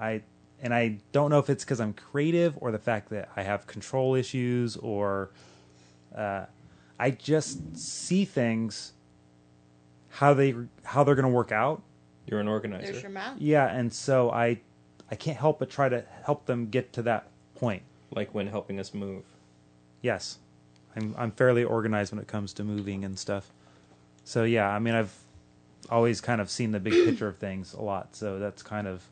I 0.00 0.22
and 0.62 0.74
I 0.74 0.98
don't 1.12 1.30
know 1.30 1.38
if 1.38 1.48
it's 1.50 1.64
because 1.64 1.80
I'm 1.80 1.92
creative 1.92 2.54
or 2.60 2.70
the 2.72 2.78
fact 2.78 3.10
that 3.10 3.28
I 3.36 3.42
have 3.42 3.66
control 3.66 4.14
issues 4.14 4.76
or 4.76 5.30
uh, 6.14 6.46
I 6.98 7.10
just 7.10 7.76
see 7.76 8.24
things 8.24 8.92
how 10.08 10.34
they 10.34 10.54
how 10.84 11.04
they're 11.04 11.14
going 11.14 11.24
to 11.24 11.34
work 11.34 11.52
out. 11.52 11.82
You're 12.26 12.40
an 12.40 12.48
organizer. 12.48 12.92
There's 12.92 13.02
your 13.02 13.10
math. 13.10 13.40
Yeah, 13.40 13.66
and 13.66 13.92
so 13.92 14.30
I 14.30 14.60
I 15.10 15.14
can't 15.14 15.36
help 15.36 15.58
but 15.58 15.70
try 15.70 15.88
to 15.88 16.04
help 16.24 16.46
them 16.46 16.68
get 16.68 16.92
to 16.94 17.02
that 17.02 17.28
point. 17.54 17.82
like 18.12 18.34
when 18.34 18.46
helping 18.46 18.80
us 18.80 18.92
move. 18.92 19.24
Yes, 20.02 20.38
I'm 20.96 21.14
I'm 21.16 21.30
fairly 21.30 21.64
organized 21.64 22.12
when 22.12 22.20
it 22.20 22.26
comes 22.26 22.52
to 22.54 22.64
moving 22.64 23.04
and 23.04 23.18
stuff. 23.18 23.52
So 24.24 24.44
yeah, 24.44 24.68
I 24.68 24.78
mean 24.78 24.94
I've 24.94 25.14
always 25.88 26.20
kind 26.20 26.40
of 26.40 26.50
seen 26.50 26.72
the 26.72 26.80
big 26.80 26.92
picture 26.92 27.28
of 27.28 27.38
things 27.38 27.72
a 27.72 27.80
lot. 27.80 28.14
So 28.14 28.38
that's 28.38 28.62
kind 28.62 28.86
of 28.86 29.02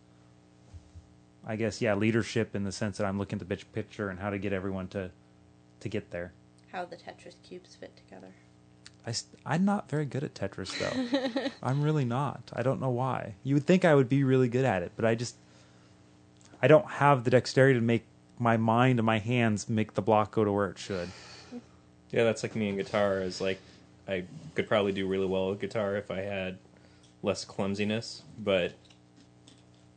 I 1.48 1.56
guess 1.56 1.80
yeah, 1.80 1.94
leadership 1.94 2.54
in 2.54 2.64
the 2.64 2.72
sense 2.72 2.98
that 2.98 3.06
I'm 3.06 3.18
looking 3.18 3.36
at 3.36 3.40
the 3.40 3.46
big 3.46 3.64
picture 3.72 4.10
and 4.10 4.20
how 4.20 4.28
to 4.28 4.38
get 4.38 4.52
everyone 4.52 4.86
to 4.88 5.10
to 5.80 5.88
get 5.88 6.10
there. 6.10 6.32
How 6.70 6.84
the 6.84 6.96
Tetris 6.96 7.36
cubes 7.42 7.74
fit 7.74 7.96
together. 7.96 8.34
I 9.06 9.12
st- 9.12 9.40
I'm 9.46 9.64
not 9.64 9.88
very 9.88 10.04
good 10.04 10.22
at 10.22 10.34
Tetris 10.34 10.78
though. 10.78 11.50
I'm 11.62 11.82
really 11.82 12.04
not. 12.04 12.42
I 12.52 12.62
don't 12.62 12.80
know 12.80 12.90
why. 12.90 13.34
You 13.42 13.54
would 13.54 13.66
think 13.66 13.86
I 13.86 13.94
would 13.94 14.10
be 14.10 14.22
really 14.22 14.48
good 14.48 14.66
at 14.66 14.82
it, 14.82 14.92
but 14.94 15.06
I 15.06 15.14
just 15.14 15.36
I 16.60 16.68
don't 16.68 16.86
have 16.86 17.24
the 17.24 17.30
dexterity 17.30 17.78
to 17.78 17.84
make 17.84 18.04
my 18.38 18.58
mind 18.58 18.98
and 18.98 19.06
my 19.06 19.18
hands 19.18 19.70
make 19.70 19.94
the 19.94 20.02
block 20.02 20.32
go 20.32 20.44
to 20.44 20.52
where 20.52 20.68
it 20.68 20.78
should. 20.78 21.08
Yeah, 22.10 22.24
that's 22.24 22.42
like 22.42 22.54
me 22.54 22.68
and 22.68 22.76
guitar. 22.76 23.22
Is 23.22 23.40
like 23.40 23.58
I 24.06 24.24
could 24.54 24.68
probably 24.68 24.92
do 24.92 25.06
really 25.06 25.26
well 25.26 25.48
with 25.48 25.60
guitar 25.60 25.96
if 25.96 26.10
I 26.10 26.20
had 26.20 26.58
less 27.22 27.46
clumsiness, 27.46 28.22
but 28.38 28.74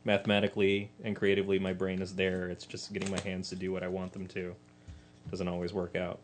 mathematically 0.04 0.90
and 1.04 1.14
creatively, 1.16 1.58
my 1.58 1.72
brain 1.72 2.02
is 2.02 2.14
there. 2.14 2.48
It's 2.48 2.66
just 2.66 2.92
getting 2.92 3.10
my 3.10 3.20
hands 3.20 3.48
to 3.50 3.56
do 3.56 3.72
what 3.72 3.82
I 3.82 3.88
want 3.88 4.12
them 4.12 4.26
to. 4.28 4.54
Doesn't 5.30 5.48
always 5.48 5.72
work 5.72 5.96
out. 5.96 6.18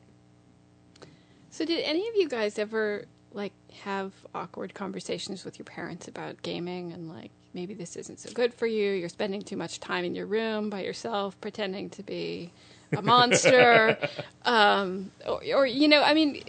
So, 1.51 1.65
did 1.65 1.83
any 1.85 2.09
of 2.09 2.15
you 2.17 2.29
guys 2.29 2.59
ever 2.59 3.05
like 3.33 3.53
have 3.83 4.13
awkward 4.35 4.75
conversations 4.75 5.45
with 5.45 5.59
your 5.59 5.65
parents 5.65 6.09
about 6.09 6.43
gaming 6.43 6.93
and 6.93 7.09
like 7.09 7.31
maybe 7.55 7.75
this 7.75 7.97
isn't 7.97 8.19
so 8.19 8.31
good 8.33 8.53
for 8.53 8.67
you? 8.67 8.93
You're 8.93 9.09
spending 9.09 9.43
too 9.43 9.57
much 9.57 9.81
time 9.81 10.05
in 10.05 10.15
your 10.15 10.27
room 10.27 10.71
by 10.71 10.83
yourself, 10.83 11.41
pretending 11.41 11.91
to 11.91 12.03
be 12.03 12.53
a 12.97 13.03
monster, 13.03 13.99
um, 14.45 15.11
or, 15.27 15.43
or 15.55 15.67
you 15.67 15.89
know, 15.89 16.03
I 16.03 16.15
mean, 16.15 16.43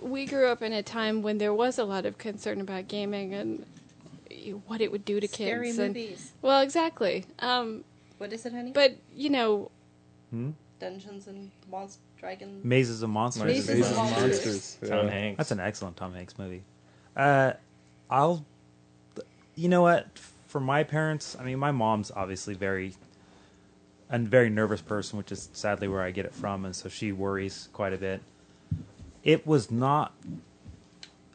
we 0.00 0.26
grew 0.26 0.48
up 0.48 0.62
in 0.62 0.72
a 0.72 0.82
time 0.82 1.22
when 1.22 1.38
there 1.38 1.54
was 1.54 1.78
a 1.78 1.84
lot 1.84 2.06
of 2.06 2.18
concern 2.18 2.60
about 2.60 2.88
gaming 2.88 3.34
and 3.34 3.64
what 4.66 4.80
it 4.80 4.90
would 4.92 5.04
do 5.04 5.20
to 5.20 5.28
Scary 5.28 5.68
kids. 5.72 5.78
and- 5.78 5.96
well, 6.42 6.60
exactly. 6.60 7.24
Um, 7.38 7.84
What 8.18 8.32
is 8.32 8.44
it, 8.46 8.52
honey? 8.52 8.72
but 8.72 8.96
you 9.14 9.30
know, 9.30 9.70
Dungeons 10.78 11.26
and 11.26 11.50
Monsters, 11.70 12.00
Dragons. 12.18 12.64
Mazes 12.64 13.02
of 13.02 13.10
Monsters. 13.10 13.44
Mazes 13.44 13.68
Mazes 13.68 13.90
of 13.92 13.98
and 13.98 14.10
Monsters. 14.10 14.46
Monsters. 14.46 14.78
Tom 14.90 15.06
yeah. 15.06 15.12
Hanks. 15.12 15.38
That's 15.38 15.50
an 15.50 15.60
excellent 15.60 15.96
Tom 15.96 16.14
Hanks 16.14 16.38
movie. 16.38 16.62
Uh, 17.16 17.52
I'll, 18.10 18.44
you 19.54 19.68
know 19.68 19.82
what? 19.82 20.06
For 20.46 20.60
my 20.60 20.82
parents, 20.84 21.36
I 21.38 21.44
mean, 21.44 21.58
my 21.58 21.70
mom's 21.72 22.10
obviously 22.14 22.54
very, 22.54 22.94
a 24.10 24.18
very 24.18 24.50
nervous 24.50 24.80
person, 24.82 25.16
which 25.18 25.32
is 25.32 25.48
sadly 25.52 25.88
where 25.88 26.02
I 26.02 26.10
get 26.10 26.24
it 26.26 26.34
from, 26.34 26.64
and 26.64 26.76
so 26.76 26.88
she 26.88 27.10
worries 27.12 27.68
quite 27.72 27.92
a 27.92 27.96
bit. 27.98 28.20
It 29.24 29.46
was 29.46 29.70
not 29.70 30.12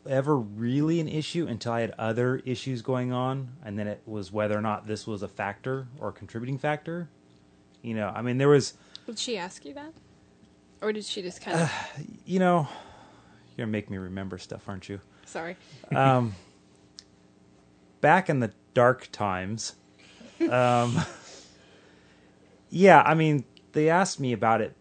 ever 0.08 0.38
really 0.38 1.00
an 1.00 1.08
issue 1.08 1.48
until 1.48 1.74
I 1.74 1.82
had 1.82 1.92
other 1.98 2.38
issues 2.46 2.82
going 2.82 3.12
on, 3.12 3.50
and 3.64 3.78
then 3.78 3.88
it 3.88 4.02
was 4.06 4.32
whether 4.32 4.58
or 4.58 4.62
not 4.62 4.88
this 4.88 5.06
was 5.08 5.24
a 5.24 5.28
factor 5.28 5.88
or 6.00 6.10
a 6.10 6.12
contributing 6.14 6.58
factor. 6.58 7.10
You 7.82 7.94
know, 7.94 8.12
I 8.14 8.22
mean, 8.22 8.38
there 8.38 8.50
was, 8.50 8.74
Did 9.06 9.20
she 9.20 9.38
ask 9.38 9.66
you 9.66 9.74
that, 9.76 9.94
or 10.82 10.92
did 10.92 11.06
she 11.06 11.22
just 11.22 11.42
kind 11.42 11.60
of? 11.62 11.72
you 12.26 12.40
know, 12.40 12.68
you're 13.56 13.66
gonna 13.66 13.72
make 13.72 13.90
me 13.90 13.98
remember 13.98 14.38
stuff, 14.38 14.68
aren't 14.68 14.90
you? 14.90 15.00
sorry. 15.26 15.58
um, 15.96 16.34
back 18.02 18.30
in 18.30 18.40
the 18.40 18.52
dark 18.74 19.10
times, 19.12 19.76
um, 20.50 20.98
yeah, 22.70 23.02
I 23.02 23.14
mean, 23.14 23.44
they 23.74 23.90
asked 23.90 24.20
me 24.20 24.34
about 24.34 24.62
it 24.62 24.76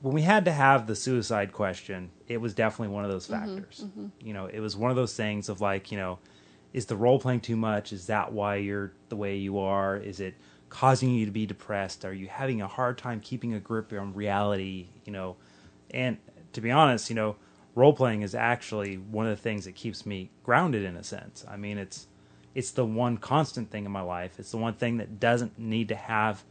when 0.00 0.14
we 0.14 0.22
had 0.22 0.44
to 0.44 0.52
have 0.52 0.86
the 0.86 0.94
suicide 0.94 1.52
question. 1.52 2.10
It 2.28 2.40
was 2.40 2.54
definitely 2.54 2.94
one 2.94 3.04
of 3.04 3.10
those 3.10 3.26
mm-hmm, 3.26 3.56
factors. 3.56 3.84
Mm-hmm. 3.84 4.06
You 4.20 4.34
know, 4.34 4.46
it 4.46 4.60
was 4.60 4.76
one 4.76 4.90
of 4.90 4.96
those 4.96 5.14
things 5.14 5.48
of 5.48 5.60
like, 5.60 5.90
you 5.90 5.98
know, 5.98 6.18
is 6.72 6.86
the 6.86 6.96
role 6.96 7.18
playing 7.18 7.40
too 7.40 7.56
much? 7.56 7.92
Is 7.92 8.06
that 8.06 8.32
why 8.32 8.56
you're 8.56 8.92
the 9.08 9.16
way 9.16 9.36
you 9.36 9.58
are? 9.58 9.96
Is 9.96 10.20
it 10.20 10.34
causing 10.68 11.10
you 11.14 11.24
to 11.24 11.32
be 11.32 11.46
depressed? 11.46 12.04
Are 12.04 12.12
you 12.12 12.28
having 12.28 12.60
a 12.60 12.68
hard 12.68 12.98
time 12.98 13.20
keeping 13.20 13.54
a 13.54 13.60
grip 13.60 13.92
on 13.92 14.12
reality? 14.14 14.88
You 15.04 15.12
know, 15.12 15.36
and 15.90 16.18
to 16.52 16.60
be 16.60 16.70
honest, 16.70 17.08
you 17.08 17.16
know, 17.16 17.36
role 17.74 17.92
playing 17.92 18.22
is 18.22 18.34
actually 18.34 18.96
one 18.96 19.26
of 19.26 19.36
the 19.36 19.42
things 19.42 19.64
that 19.64 19.74
keeps 19.74 20.04
me 20.04 20.30
grounded 20.42 20.84
in 20.84 20.96
a 20.96 21.02
sense. 21.02 21.44
I 21.48 21.56
mean, 21.56 21.78
it's 21.78 22.06
it's 22.54 22.72
the 22.72 22.84
one 22.84 23.16
constant 23.16 23.70
thing 23.70 23.84
in 23.84 23.92
my 23.92 24.00
life. 24.00 24.38
It's 24.38 24.50
the 24.50 24.56
one 24.58 24.74
thing 24.74 24.98
that 24.98 25.18
doesn't 25.18 25.58
need 25.58 25.88
to 25.88 25.94
have 25.94 26.44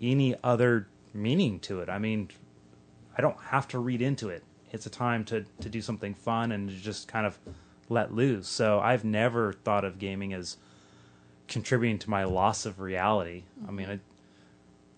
any 0.00 0.34
other 0.42 0.88
meaning 1.12 1.60
to 1.60 1.80
it. 1.80 1.88
I 1.88 1.98
mean, 1.98 2.28
I 3.16 3.22
don't 3.22 3.38
have 3.38 3.68
to 3.68 3.78
read 3.78 4.02
into 4.02 4.28
it. 4.28 4.42
It's 4.72 4.86
a 4.86 4.90
time 4.90 5.24
to 5.26 5.44
to 5.60 5.68
do 5.68 5.80
something 5.80 6.14
fun 6.14 6.52
and 6.52 6.68
just 6.68 7.08
kind 7.08 7.26
of 7.26 7.38
let 7.88 8.14
loose. 8.14 8.48
So 8.48 8.80
I've 8.80 9.04
never 9.04 9.52
thought 9.52 9.84
of 9.84 9.98
gaming 9.98 10.32
as 10.32 10.56
contributing 11.48 11.98
to 12.00 12.10
my 12.10 12.24
loss 12.24 12.66
of 12.66 12.80
reality. 12.80 13.44
I 13.68 13.70
mean, 13.70 13.88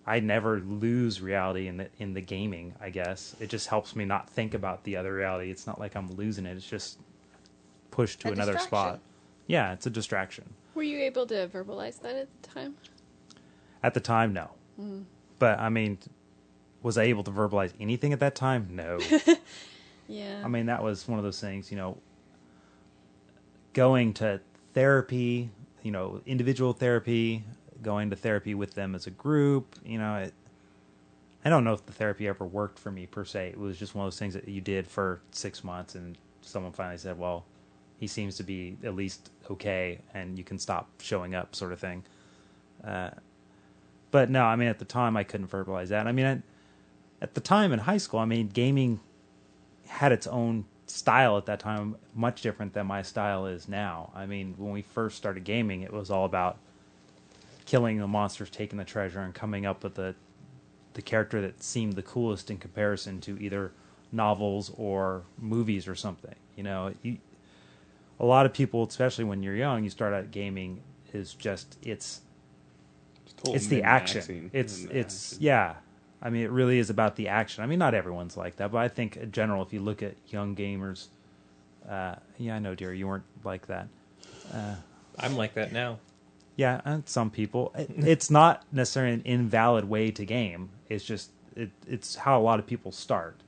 I, 0.07 0.15
I 0.15 0.19
never 0.19 0.59
lose 0.59 1.21
reality 1.21 1.67
in 1.67 1.77
the 1.77 1.89
in 1.99 2.13
the 2.13 2.21
gaming. 2.21 2.73
I 2.81 2.89
guess 2.89 3.35
it 3.39 3.49
just 3.49 3.67
helps 3.67 3.95
me 3.95 4.05
not 4.05 4.29
think 4.29 4.53
about 4.53 4.83
the 4.83 4.95
other 4.95 5.13
reality. 5.13 5.51
It's 5.51 5.67
not 5.67 5.79
like 5.79 5.95
I'm 5.95 6.09
losing 6.15 6.45
it. 6.45 6.55
It's 6.55 6.67
just 6.67 6.99
pushed 7.91 8.21
to 8.21 8.29
A 8.29 8.31
another 8.31 8.57
spot. 8.57 8.99
Yeah, 9.47 9.73
it's 9.73 9.85
a 9.85 9.89
distraction. 9.89 10.53
Were 10.75 10.83
you 10.83 10.99
able 10.99 11.25
to 11.27 11.47
verbalize 11.47 11.99
that 12.01 12.15
at 12.15 12.27
the 12.41 12.49
time? 12.49 12.75
At 13.83 13.93
the 13.93 13.99
time, 13.99 14.33
no. 14.33 14.49
Hmm. 14.75 15.01
But 15.39 15.59
I 15.59 15.69
mean, 15.69 15.97
was 16.87 16.97
I 16.97 17.03
able 17.03 17.23
to 17.25 17.31
verbalize 17.31 17.73
anything 17.79 18.13
at 18.13 18.19
that 18.21 18.33
time? 18.33 18.69
No. 18.71 18.99
Yeah. 20.09 20.41
I 20.41 20.47
mean, 20.47 20.67
that 20.67 20.81
was 20.81 21.05
one 21.05 21.19
of 21.19 21.25
those 21.25 21.41
things, 21.41 21.69
you 21.69 21.75
know, 21.75 21.97
going 23.73 24.13
to 24.13 24.39
therapy, 24.73 25.49
you 25.83 25.91
know, 25.91 26.21
individual 26.25 26.71
therapy, 26.71 27.43
going 27.81 28.09
to 28.11 28.15
therapy 28.15 28.55
with 28.55 28.73
them 28.73 28.95
as 28.95 29.05
a 29.05 29.11
group, 29.11 29.75
you 29.85 29.97
know, 29.97 30.15
it, 30.15 30.33
I 31.43 31.49
don't 31.49 31.65
know 31.65 31.73
if 31.73 31.85
the 31.85 31.91
therapy 31.91 32.25
ever 32.25 32.45
worked 32.45 32.79
for 32.79 32.89
me 32.89 33.05
per 33.05 33.25
se. 33.25 33.49
It 33.49 33.59
was 33.59 33.77
just 33.77 33.95
one 33.95 34.05
of 34.05 34.13
those 34.13 34.17
things 34.17 34.33
that 34.33 34.47
you 34.47 34.61
did 34.61 34.87
for 34.87 35.19
six 35.31 35.61
months 35.61 35.95
and 35.95 36.17
someone 36.41 36.71
finally 36.71 36.97
said, 36.97 37.19
well, 37.19 37.43
he 37.99 38.07
seems 38.07 38.37
to 38.37 38.43
be 38.43 38.77
at 38.85 38.95
least 38.95 39.29
okay 39.51 39.99
and 40.13 40.37
you 40.37 40.45
can 40.45 40.57
stop 40.57 40.87
showing 41.01 41.35
up, 41.35 41.53
sort 41.53 41.73
of 41.73 41.81
thing. 41.81 42.03
Uh, 42.81 43.09
but 44.11 44.29
no, 44.29 44.45
I 44.45 44.55
mean, 44.55 44.69
at 44.69 44.79
the 44.79 44.85
time, 44.85 45.17
I 45.17 45.25
couldn't 45.25 45.51
verbalize 45.51 45.89
that. 45.89 46.07
I 46.07 46.13
mean, 46.13 46.25
I, 46.25 46.41
at 47.21 47.33
the 47.33 47.41
time 47.41 47.73
in 47.73 47.79
high 47.79 47.97
school, 47.97 48.19
I 48.19 48.25
mean, 48.25 48.47
gaming 48.47 48.99
had 49.87 50.11
its 50.11 50.27
own 50.27 50.65
style 50.85 51.37
at 51.37 51.45
that 51.45 51.59
time, 51.59 51.95
much 52.13 52.41
different 52.41 52.73
than 52.73 52.87
my 52.87 53.01
style 53.01 53.45
is 53.45 53.67
now. 53.67 54.11
I 54.15 54.25
mean, 54.25 54.55
when 54.57 54.71
we 54.71 54.81
first 54.81 55.17
started 55.17 55.43
gaming, 55.43 55.81
it 55.81 55.91
was 55.91 56.09
all 56.09 56.25
about 56.25 56.57
killing 57.65 57.97
the 57.97 58.07
monsters, 58.07 58.49
taking 58.49 58.77
the 58.77 58.85
treasure, 58.85 59.19
and 59.19 59.33
coming 59.33 59.65
up 59.65 59.83
with 59.83 59.95
the 59.95 60.15
the 60.93 61.01
character 61.03 61.41
that 61.41 61.61
seemed 61.61 61.93
the 61.93 62.01
coolest 62.01 62.49
in 62.49 62.57
comparison 62.57 63.21
to 63.21 63.39
either 63.39 63.71
novels 64.11 64.71
or 64.77 65.21
movies 65.37 65.87
or 65.87 65.93
something. 65.93 66.33
You 66.55 66.63
know, 66.63 66.93
you, 67.03 67.19
a 68.19 68.25
lot 68.25 68.47
of 68.47 68.53
people, 68.53 68.83
especially 68.87 69.25
when 69.25 69.43
you're 69.43 69.55
young, 69.55 69.83
you 69.83 69.91
start 69.91 70.13
out 70.13 70.31
gaming 70.31 70.81
is 71.13 71.33
just 71.33 71.77
it's 71.83 72.21
total 73.37 73.55
it's 73.55 73.67
the 73.67 73.83
action. 73.83 74.49
It's 74.53 74.85
it's 74.85 75.33
action. 75.33 75.43
yeah. 75.43 75.75
I 76.21 76.29
mean, 76.29 76.43
it 76.43 76.51
really 76.51 76.79
is 76.79 76.89
about 76.89 77.15
the 77.15 77.27
action. 77.29 77.63
I 77.63 77.67
mean, 77.67 77.79
not 77.79 77.93
everyone's 77.93 78.37
like 78.37 78.57
that, 78.57 78.71
but 78.71 78.79
I 78.79 78.87
think 78.87 79.17
in 79.17 79.31
general, 79.31 79.61
if 79.63 79.73
you 79.73 79.79
look 79.81 80.01
at 80.03 80.15
young 80.27 80.55
gamers, 80.55 81.07
uh, 81.87 82.15
yeah, 82.37 82.55
I 82.55 82.59
know, 82.59 82.75
dear, 82.75 82.93
you 82.93 83.07
weren't 83.07 83.25
like 83.43 83.67
that. 83.67 83.87
I'm 85.19 85.35
like 85.37 85.53
that 85.55 85.71
now. 85.71 85.99
Yeah, 86.55 86.81
and 86.85 87.07
some 87.07 87.29
people. 87.29 87.73
It, 87.77 87.91
it's 87.97 88.31
not 88.31 88.63
necessarily 88.71 89.13
an 89.13 89.21
invalid 89.25 89.85
way 89.85 90.11
to 90.11 90.25
game. 90.25 90.69
It's 90.89 91.05
just 91.05 91.31
it, 91.55 91.71
it's 91.87 92.15
how 92.15 92.39
a 92.39 92.43
lot 92.43 92.59
of 92.59 92.67
people 92.67 92.91
start. 92.91 93.41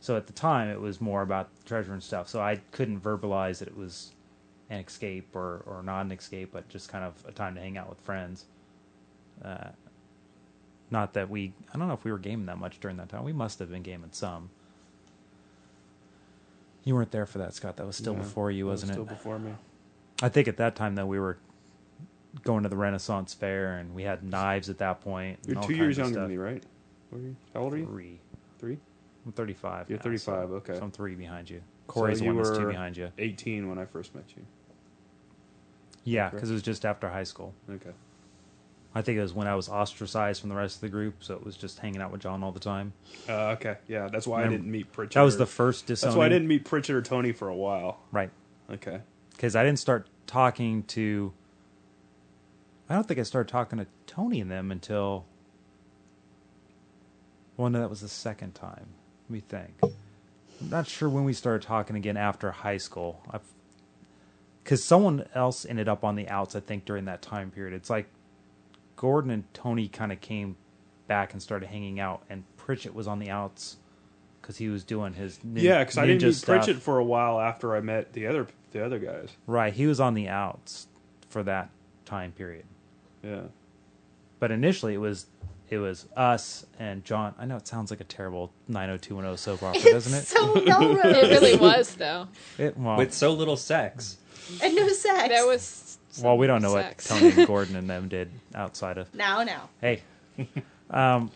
So 0.00 0.16
at 0.16 0.26
the 0.26 0.32
time, 0.32 0.68
it 0.68 0.80
was 0.80 1.00
more 1.00 1.22
about 1.22 1.50
treasure 1.66 1.92
and 1.92 2.02
stuff. 2.02 2.28
So 2.28 2.40
I 2.40 2.60
couldn't 2.72 3.02
verbalize 3.02 3.58
that 3.58 3.68
it 3.68 3.76
was 3.76 4.12
an 4.70 4.80
escape 4.80 5.36
or 5.36 5.62
or 5.66 5.82
not 5.82 6.02
an 6.06 6.12
escape, 6.12 6.50
but 6.52 6.68
just 6.68 6.88
kind 6.88 7.04
of 7.04 7.14
a 7.28 7.32
time 7.32 7.54
to 7.56 7.60
hang 7.60 7.76
out 7.78 7.88
with 7.88 8.00
friends. 8.00 8.46
Uh, 9.44 9.68
not 10.90 11.12
that 11.14 11.30
we. 11.30 11.52
I 11.72 11.78
don't 11.78 11.88
know 11.88 11.94
if 11.94 12.04
we 12.04 12.12
were 12.12 12.18
gaming 12.18 12.46
that 12.46 12.58
much 12.58 12.80
during 12.80 12.96
that 12.98 13.08
time. 13.08 13.24
We 13.24 13.32
must 13.32 13.58
have 13.58 13.70
been 13.70 13.82
gaming 13.82 14.10
some. 14.12 14.50
You 16.84 16.94
weren't 16.94 17.10
there 17.10 17.26
for 17.26 17.38
that, 17.38 17.54
Scott. 17.54 17.76
That 17.76 17.86
was 17.86 17.96
still 17.96 18.14
No, 18.14 18.20
before 18.20 18.50
you, 18.50 18.64
that 18.64 18.70
was 18.70 18.82
wasn't 18.82 18.92
Still 18.92 19.02
it? 19.04 19.08
before 19.10 19.38
me. 19.38 19.52
I 20.22 20.28
think 20.28 20.48
at 20.48 20.56
that 20.58 20.76
time 20.76 20.94
though 20.94 21.06
we 21.06 21.18
were 21.18 21.38
going 22.42 22.62
to 22.62 22.68
the 22.68 22.76
Renaissance 22.76 23.34
Fair 23.34 23.76
and 23.76 23.94
we 23.94 24.02
had 24.04 24.22
knives 24.24 24.68
at 24.70 24.78
that 24.78 25.00
point. 25.00 25.38
You're 25.46 25.62
two 25.62 25.74
years 25.74 25.96
younger 25.98 26.12
stuff. 26.14 26.22
than 26.22 26.30
me, 26.30 26.36
right? 26.36 26.62
You? 27.12 27.36
How 27.54 27.60
old 27.60 27.74
are 27.74 27.78
you? 27.78 27.86
Three. 27.86 28.18
Three? 28.58 28.78
I'm 29.26 29.32
35. 29.32 29.90
You're 29.90 29.98
now, 29.98 30.02
35, 30.04 30.24
so- 30.48 30.54
okay. 30.56 30.74
So 30.76 30.82
I'm 30.82 30.90
three 30.90 31.14
behind 31.14 31.50
you. 31.50 31.60
Corey's 31.86 32.18
So 32.18 32.24
the 32.24 32.28
one 32.28 32.36
you 32.36 32.44
that's 32.44 32.56
two 32.56 32.66
behind 32.68 32.96
you. 32.96 33.10
18 33.18 33.68
when 33.68 33.78
I 33.78 33.84
first 33.84 34.14
met 34.14 34.24
you. 34.36 34.42
Yeah, 36.04 36.30
because 36.30 36.50
it 36.50 36.54
was 36.54 36.62
just 36.62 36.86
after 36.86 37.10
high 37.10 37.24
school. 37.24 37.52
Okay. 37.68 37.90
I 38.94 39.02
think 39.02 39.18
it 39.18 39.22
was 39.22 39.32
when 39.32 39.46
I 39.46 39.54
was 39.54 39.68
ostracized 39.68 40.40
from 40.40 40.50
the 40.50 40.56
rest 40.56 40.76
of 40.76 40.80
the 40.80 40.88
group, 40.88 41.22
so 41.22 41.34
it 41.34 41.44
was 41.44 41.56
just 41.56 41.78
hanging 41.78 42.00
out 42.00 42.10
with 42.10 42.20
John 42.20 42.42
all 42.42 42.50
the 42.50 42.58
time. 42.58 42.92
Uh, 43.28 43.50
okay. 43.50 43.76
Yeah, 43.86 44.08
that's 44.08 44.26
why 44.26 44.44
I 44.44 44.48
didn't 44.48 44.68
meet 44.70 44.90
Pritchard. 44.92 45.14
That 45.14 45.22
was 45.22 45.38
the 45.38 45.46
first 45.46 45.86
That's 45.86 46.04
why 46.04 46.26
I 46.26 46.28
didn't 46.28 46.48
meet 46.48 46.64
Pritchard 46.64 46.96
or 46.96 47.02
Tony 47.02 47.30
for 47.30 47.48
a 47.48 47.54
while. 47.54 48.00
Right. 48.10 48.30
Okay. 48.68 49.00
Because 49.30 49.54
I 49.54 49.62
didn't 49.62 49.78
start 49.78 50.08
talking 50.26 50.82
to. 50.84 51.32
I 52.88 52.94
don't 52.94 53.06
think 53.06 53.20
I 53.20 53.22
started 53.22 53.50
talking 53.50 53.78
to 53.78 53.86
Tony 54.08 54.40
and 54.40 54.50
them 54.50 54.72
until. 54.72 55.24
Well, 57.56 57.70
no, 57.70 57.80
that 57.80 57.90
was 57.90 58.00
the 58.00 58.08
second 58.08 58.54
time. 58.56 58.86
Let 59.28 59.30
me 59.30 59.40
think. 59.40 59.78
I'm 59.82 60.68
not 60.68 60.88
sure 60.88 61.08
when 61.08 61.24
we 61.24 61.32
started 61.32 61.62
talking 61.62 61.94
again 61.94 62.16
after 62.16 62.50
high 62.50 62.78
school. 62.78 63.22
Because 64.64 64.82
someone 64.82 65.26
else 65.34 65.64
ended 65.64 65.88
up 65.88 66.02
on 66.02 66.16
the 66.16 66.28
outs, 66.28 66.56
I 66.56 66.60
think, 66.60 66.84
during 66.84 67.04
that 67.04 67.22
time 67.22 67.52
period. 67.52 67.74
It's 67.74 67.88
like 67.88 68.08
Gordon 69.00 69.30
and 69.30 69.44
Tony 69.54 69.88
kind 69.88 70.12
of 70.12 70.20
came 70.20 70.56
back 71.06 71.32
and 71.32 71.40
started 71.42 71.70
hanging 71.70 71.98
out, 71.98 72.22
and 72.28 72.44
Pritchett 72.58 72.94
was 72.94 73.06
on 73.06 73.18
the 73.18 73.30
outs 73.30 73.78
because 74.42 74.58
he 74.58 74.68
was 74.68 74.84
doing 74.84 75.14
his 75.14 75.42
nin- 75.42 75.64
yeah, 75.64 75.78
because 75.82 75.96
I 75.96 76.06
didn't 76.06 76.22
meet 76.22 76.34
stuff. 76.34 76.64
Pritchett 76.66 76.82
for 76.82 76.98
a 76.98 77.04
while 77.04 77.40
after 77.40 77.74
I 77.74 77.80
met 77.80 78.12
the 78.12 78.26
other 78.26 78.46
the 78.72 78.84
other 78.84 78.98
guys. 78.98 79.30
Right, 79.46 79.72
he 79.72 79.86
was 79.86 80.00
on 80.00 80.12
the 80.12 80.28
outs 80.28 80.86
for 81.30 81.42
that 81.44 81.70
time 82.04 82.32
period. 82.32 82.66
Yeah. 83.22 83.44
But 84.38 84.50
initially, 84.50 84.92
it 84.92 84.98
was 84.98 85.24
it 85.70 85.78
was 85.78 86.06
us 86.14 86.66
and 86.78 87.02
John. 87.02 87.34
I 87.38 87.46
know 87.46 87.56
it 87.56 87.66
sounds 87.66 87.90
like 87.90 88.00
a 88.02 88.04
terrible 88.04 88.52
90210 88.68 89.38
soap 89.38 89.62
opera, 89.62 89.80
doesn't 89.92 90.12
it? 90.12 90.26
so 90.26 90.56
It 90.56 91.40
really 91.40 91.56
was, 91.56 91.94
though. 91.94 92.28
it 92.58 92.76
well, 92.76 92.98
With 92.98 93.14
so 93.14 93.32
little 93.32 93.56
sex. 93.56 94.18
and 94.62 94.74
no 94.74 94.88
sex. 94.88 95.28
There 95.28 95.46
was. 95.46 95.89
Well, 96.22 96.36
we 96.36 96.46
don't 96.46 96.62
know 96.62 96.74
sex. 96.74 97.10
what 97.10 97.20
Tony 97.20 97.32
and 97.32 97.46
Gordon 97.46 97.76
and 97.76 97.88
them 97.88 98.08
did 98.08 98.30
outside 98.54 98.98
of. 98.98 99.14
now, 99.14 99.42
now. 99.42 99.68
Hey, 99.80 100.02
um, 100.90 101.30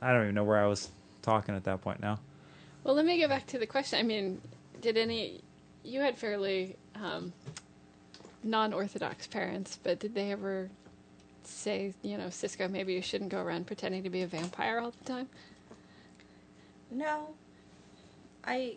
I 0.00 0.12
don't 0.12 0.22
even 0.22 0.34
know 0.34 0.44
where 0.44 0.58
I 0.62 0.66
was 0.66 0.90
talking 1.22 1.54
at 1.54 1.64
that 1.64 1.80
point 1.80 2.00
now. 2.00 2.18
Well, 2.84 2.94
let 2.94 3.04
me 3.04 3.16
get 3.18 3.28
back 3.28 3.46
to 3.48 3.58
the 3.58 3.66
question. 3.66 3.98
I 3.98 4.02
mean, 4.02 4.40
did 4.80 4.96
any. 4.96 5.40
You 5.84 6.00
had 6.00 6.18
fairly 6.18 6.76
um, 6.94 7.32
non 8.42 8.72
Orthodox 8.72 9.26
parents, 9.26 9.78
but 9.82 9.98
did 9.98 10.14
they 10.14 10.32
ever 10.32 10.68
say, 11.44 11.92
you 12.02 12.18
know, 12.18 12.30
Cisco, 12.30 12.68
maybe 12.68 12.92
you 12.94 13.02
shouldn't 13.02 13.30
go 13.30 13.40
around 13.40 13.66
pretending 13.66 14.02
to 14.02 14.10
be 14.10 14.22
a 14.22 14.26
vampire 14.26 14.78
all 14.78 14.92
the 14.92 15.04
time? 15.04 15.28
No. 16.90 17.28
I 18.44 18.76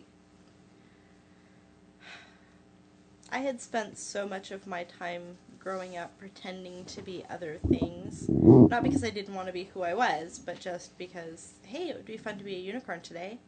I 3.36 3.40
had 3.40 3.60
spent 3.60 3.98
so 3.98 4.26
much 4.26 4.50
of 4.50 4.66
my 4.66 4.84
time 4.84 5.36
growing 5.58 5.98
up 5.98 6.18
pretending 6.18 6.86
to 6.86 7.02
be 7.02 7.22
other 7.28 7.58
things. 7.68 8.30
Not 8.30 8.82
because 8.82 9.04
I 9.04 9.10
didn't 9.10 9.34
want 9.34 9.46
to 9.46 9.52
be 9.52 9.64
who 9.74 9.82
I 9.82 9.92
was, 9.92 10.38
but 10.38 10.58
just 10.58 10.96
because, 10.96 11.52
hey, 11.66 11.90
it 11.90 11.96
would 11.96 12.06
be 12.06 12.16
fun 12.16 12.38
to 12.38 12.44
be 12.44 12.54
a 12.54 12.58
unicorn 12.58 13.02
today. 13.02 13.38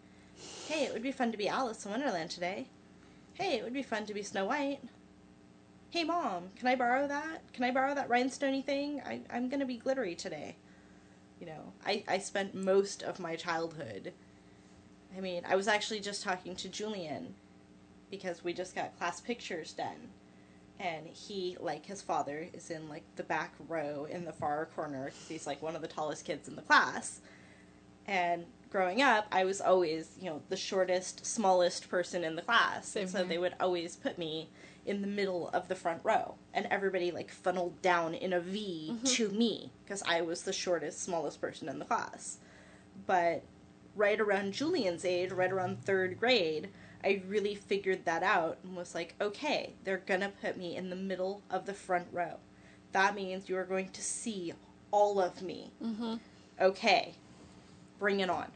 Hey, 0.66 0.84
it 0.84 0.92
would 0.92 1.02
be 1.02 1.10
fun 1.10 1.32
to 1.32 1.38
be 1.38 1.48
Alice 1.48 1.86
in 1.86 1.90
Wonderland 1.90 2.28
today. 2.28 2.66
Hey, 3.32 3.56
it 3.56 3.64
would 3.64 3.72
be 3.72 3.82
fun 3.82 4.04
to 4.04 4.12
be 4.12 4.22
Snow 4.22 4.44
White. 4.44 4.80
Hey, 5.88 6.04
Mom, 6.04 6.50
can 6.54 6.68
I 6.68 6.76
borrow 6.76 7.08
that? 7.08 7.50
Can 7.54 7.64
I 7.64 7.70
borrow 7.70 7.94
that 7.94 8.10
rhinestoney 8.10 8.62
thing? 8.62 9.00
I, 9.06 9.22
I'm 9.30 9.48
going 9.48 9.60
to 9.60 9.64
be 9.64 9.78
glittery 9.78 10.14
today. 10.14 10.56
You 11.40 11.46
know, 11.46 11.72
I, 11.86 12.04
I 12.06 12.18
spent 12.18 12.54
most 12.54 13.02
of 13.02 13.18
my 13.18 13.36
childhood. 13.36 14.12
I 15.16 15.20
mean, 15.22 15.44
I 15.48 15.56
was 15.56 15.66
actually 15.66 16.00
just 16.00 16.22
talking 16.22 16.54
to 16.56 16.68
Julian 16.68 17.36
because 18.10 18.44
we 18.44 18.52
just 18.52 18.74
got 18.74 18.96
class 18.98 19.20
pictures 19.20 19.72
done. 19.72 20.08
And 20.80 21.06
he, 21.08 21.56
like 21.58 21.86
his 21.86 22.02
father, 22.02 22.48
is 22.52 22.70
in 22.70 22.88
like 22.88 23.02
the 23.16 23.24
back 23.24 23.52
row 23.68 24.06
in 24.08 24.24
the 24.24 24.32
far 24.32 24.66
corner 24.66 25.06
because 25.06 25.28
he's 25.28 25.46
like 25.46 25.60
one 25.60 25.74
of 25.74 25.82
the 25.82 25.88
tallest 25.88 26.24
kids 26.24 26.48
in 26.48 26.54
the 26.54 26.62
class. 26.62 27.20
And 28.06 28.46
growing 28.70 29.02
up, 29.02 29.26
I 29.32 29.44
was 29.44 29.60
always, 29.60 30.10
you 30.20 30.30
know, 30.30 30.40
the 30.48 30.56
shortest, 30.56 31.26
smallest 31.26 31.90
person 31.90 32.24
in 32.24 32.36
the 32.36 32.42
class. 32.42 32.88
Same 32.88 33.02
and 33.02 33.10
so 33.10 33.18
here. 33.18 33.26
they 33.26 33.38
would 33.38 33.54
always 33.60 33.96
put 33.96 34.18
me 34.18 34.48
in 34.86 35.02
the 35.02 35.06
middle 35.06 35.50
of 35.50 35.68
the 35.68 35.74
front 35.74 36.00
row. 36.04 36.36
And 36.54 36.66
everybody 36.70 37.10
like 37.10 37.30
funneled 37.30 37.82
down 37.82 38.14
in 38.14 38.32
a 38.32 38.40
V 38.40 38.90
mm-hmm. 38.92 39.04
to 39.04 39.28
me 39.30 39.72
because 39.84 40.02
I 40.06 40.22
was 40.22 40.42
the 40.42 40.52
shortest, 40.52 41.02
smallest 41.02 41.40
person 41.40 41.68
in 41.68 41.78
the 41.78 41.84
class. 41.84 42.38
But 43.06 43.42
right 43.94 44.20
around 44.20 44.52
Julian's 44.52 45.04
age, 45.04 45.32
right 45.32 45.52
around 45.52 45.84
third 45.84 46.18
grade, 46.18 46.68
I 47.04 47.22
really 47.28 47.54
figured 47.54 48.04
that 48.04 48.22
out 48.22 48.58
and 48.62 48.76
was 48.76 48.94
like, 48.94 49.14
okay, 49.20 49.74
they're 49.84 50.02
gonna 50.04 50.32
put 50.42 50.56
me 50.56 50.76
in 50.76 50.90
the 50.90 50.96
middle 50.96 51.42
of 51.50 51.66
the 51.66 51.74
front 51.74 52.08
row. 52.12 52.38
That 52.92 53.14
means 53.14 53.48
you 53.48 53.56
are 53.56 53.64
going 53.64 53.90
to 53.90 54.02
see 54.02 54.52
all 54.90 55.20
of 55.20 55.42
me. 55.42 55.70
Mm-hmm. 55.82 56.14
Okay, 56.60 57.14
bring 57.98 58.20
it 58.20 58.30
on. 58.30 58.50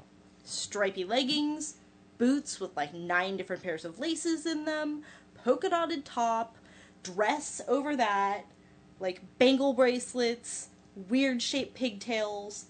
Stripy 0.44 1.04
leggings, 1.04 1.76
boots 2.18 2.58
with 2.58 2.76
like 2.76 2.94
nine 2.94 3.36
different 3.36 3.62
pairs 3.62 3.84
of 3.84 3.98
laces 3.98 4.46
in 4.46 4.64
them, 4.64 5.02
polka 5.44 5.68
dotted 5.68 6.04
top, 6.04 6.56
dress 7.02 7.60
over 7.68 7.96
that, 7.96 8.44
like 8.98 9.20
bangle 9.38 9.72
bracelets, 9.72 10.68
weird 11.08 11.42
shaped 11.42 11.74
pigtails, 11.74 12.66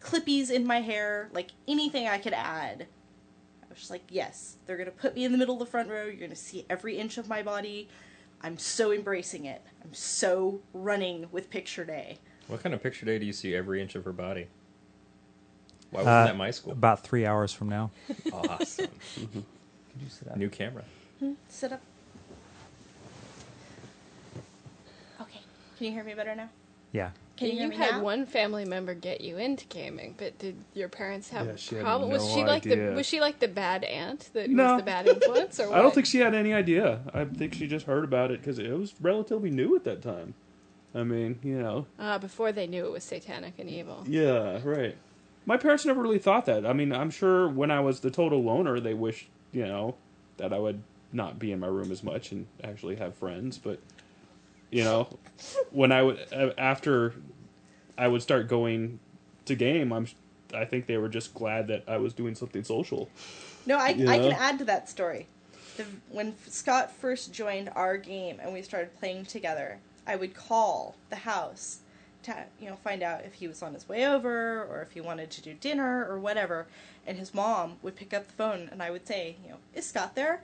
clippies 0.00 0.50
in 0.50 0.66
my 0.66 0.80
hair, 0.80 1.28
like 1.32 1.50
anything 1.68 2.06
I 2.06 2.18
could 2.18 2.32
add. 2.32 2.86
I 3.80 3.82
just 3.82 3.90
like, 3.90 4.04
yes, 4.10 4.56
they're 4.66 4.76
gonna 4.76 4.90
put 4.90 5.14
me 5.14 5.24
in 5.24 5.32
the 5.32 5.38
middle 5.38 5.54
of 5.54 5.58
the 5.58 5.64
front 5.64 5.88
row. 5.88 6.04
You're 6.04 6.16
gonna 6.16 6.36
see 6.36 6.66
every 6.68 6.98
inch 6.98 7.16
of 7.16 7.30
my 7.30 7.42
body. 7.42 7.88
I'm 8.42 8.58
so 8.58 8.92
embracing 8.92 9.46
it. 9.46 9.62
I'm 9.82 9.94
so 9.94 10.60
running 10.74 11.28
with 11.32 11.48
picture 11.48 11.82
day. 11.86 12.18
What 12.48 12.62
kind 12.62 12.74
of 12.74 12.82
picture 12.82 13.06
day 13.06 13.18
do 13.18 13.24
you 13.24 13.32
see 13.32 13.54
every 13.54 13.80
inch 13.80 13.94
of 13.94 14.04
her 14.04 14.12
body? 14.12 14.48
Why 15.92 16.02
Uh, 16.02 16.04
wasn't 16.04 16.26
that 16.26 16.36
my 16.36 16.50
school? 16.50 16.72
About 16.74 17.02
three 17.02 17.24
hours 17.24 17.54
from 17.54 17.70
now. 17.70 17.90
Awesome. 18.34 18.88
Could 19.14 19.32
you 20.02 20.08
sit 20.10 20.28
up? 20.28 20.36
New 20.36 20.50
camera. 20.50 20.84
Sit 21.48 21.72
up. 21.72 21.80
Okay. 25.22 25.40
Can 25.78 25.86
you 25.86 25.92
hear 25.92 26.04
me 26.04 26.12
better 26.12 26.34
now? 26.34 26.50
Yeah. 26.92 27.12
Can 27.40 27.56
you, 27.56 27.62
you 27.62 27.68
me 27.70 27.76
had 27.76 27.96
now? 27.96 28.02
one 28.02 28.26
family 28.26 28.64
member 28.64 28.94
get 28.94 29.20
you 29.20 29.38
into 29.38 29.66
gaming, 29.66 30.14
but 30.18 30.38
did 30.38 30.56
your 30.74 30.88
parents 30.88 31.30
have 31.30 31.46
Yeah, 31.46 31.56
she 31.56 31.74
had 31.76 31.82
problem? 31.84 32.10
was 32.10 32.22
no 32.28 32.34
she 32.34 32.44
like 32.44 32.62
the 32.62 32.92
was 32.94 33.06
she 33.06 33.20
like 33.20 33.40
the 33.40 33.48
bad 33.48 33.82
aunt 33.84 34.30
that 34.34 34.48
No. 34.50 34.74
was 34.74 34.76
the 34.76 34.82
bad 34.84 35.06
influence, 35.06 35.58
or 35.58 35.68
what? 35.70 35.76
I 35.78 35.82
don't 35.82 35.94
think 35.94 36.06
she 36.06 36.18
had 36.18 36.34
any 36.34 36.52
idea. 36.52 37.00
I 37.14 37.24
think 37.24 37.54
she 37.54 37.66
just 37.66 37.86
heard 37.86 38.04
about 38.04 38.30
it 38.30 38.40
because 38.40 38.58
it 38.58 38.70
was 38.70 38.94
relatively 39.00 39.50
new 39.50 39.74
at 39.74 39.84
that 39.84 40.02
time. 40.02 40.34
I 40.94 41.02
mean, 41.04 41.38
you 41.42 41.58
know, 41.62 41.86
uh, 41.98 42.18
before 42.18 42.52
they 42.52 42.66
knew 42.66 42.84
it 42.84 42.90
was 42.92 43.04
satanic 43.04 43.54
and 43.58 43.68
evil. 43.70 44.04
yeah, 44.06 44.60
right. 44.64 44.96
My 45.46 45.56
parents 45.56 45.86
never 45.86 46.02
really 46.02 46.18
thought 46.18 46.44
that. 46.46 46.66
I 46.66 46.72
mean, 46.74 46.92
I'm 46.92 47.10
sure 47.10 47.48
when 47.48 47.70
I 47.70 47.80
was 47.80 48.00
the 48.00 48.10
total 48.10 48.42
loner, 48.42 48.78
they 48.80 48.92
wished, 48.94 49.28
you 49.52 49.64
know, 49.66 49.94
that 50.36 50.52
I 50.52 50.58
would 50.58 50.82
not 51.12 51.38
be 51.38 51.50
in 51.52 51.58
my 51.60 51.66
room 51.66 51.90
as 51.90 52.02
much 52.02 52.30
and 52.32 52.46
actually 52.62 52.96
have 52.96 53.14
friends. 53.14 53.56
But, 53.56 53.80
you 54.70 54.84
know, 54.84 55.08
when 55.70 55.92
I 55.92 56.02
would 56.02 56.18
uh, 56.32 56.50
after 56.58 57.14
I 57.98 58.08
would 58.08 58.22
start 58.22 58.48
going 58.48 58.98
to 59.46 59.54
game, 59.54 59.92
I'm 59.92 60.06
I 60.54 60.64
think 60.64 60.86
they 60.86 60.96
were 60.96 61.08
just 61.08 61.34
glad 61.34 61.68
that 61.68 61.84
I 61.86 61.98
was 61.98 62.12
doing 62.12 62.34
something 62.34 62.64
social. 62.64 63.08
No, 63.66 63.76
I, 63.78 63.90
You 63.90 64.08
I 64.08 64.18
can 64.18 64.32
add 64.32 64.58
to 64.58 64.64
that 64.66 64.88
story. 64.88 65.26
The, 65.76 65.84
when 66.10 66.34
Scott 66.48 66.90
first 66.90 67.32
joined 67.32 67.70
our 67.74 67.96
game 67.96 68.38
and 68.42 68.52
we 68.52 68.62
started 68.62 68.98
playing 68.98 69.26
together, 69.26 69.78
I 70.06 70.16
would 70.16 70.34
call 70.34 70.96
the 71.08 71.16
house 71.16 71.80
to 72.22 72.44
you 72.60 72.68
know 72.68 72.76
find 72.76 73.02
out 73.02 73.24
if 73.24 73.34
he 73.34 73.48
was 73.48 73.62
on 73.62 73.74
his 73.74 73.88
way 73.88 74.06
over 74.06 74.64
or 74.64 74.82
if 74.82 74.92
he 74.92 75.00
wanted 75.00 75.30
to 75.30 75.42
do 75.42 75.54
dinner 75.54 76.06
or 76.08 76.18
whatever. 76.18 76.66
And 77.06 77.18
his 77.18 77.32
mom 77.32 77.76
would 77.82 77.96
pick 77.96 78.12
up 78.12 78.26
the 78.26 78.32
phone 78.34 78.68
and 78.70 78.82
I 78.82 78.90
would 78.90 79.06
say, 79.06 79.36
you 79.44 79.50
know, 79.50 79.56
is 79.74 79.86
Scott 79.86 80.14
there? 80.14 80.42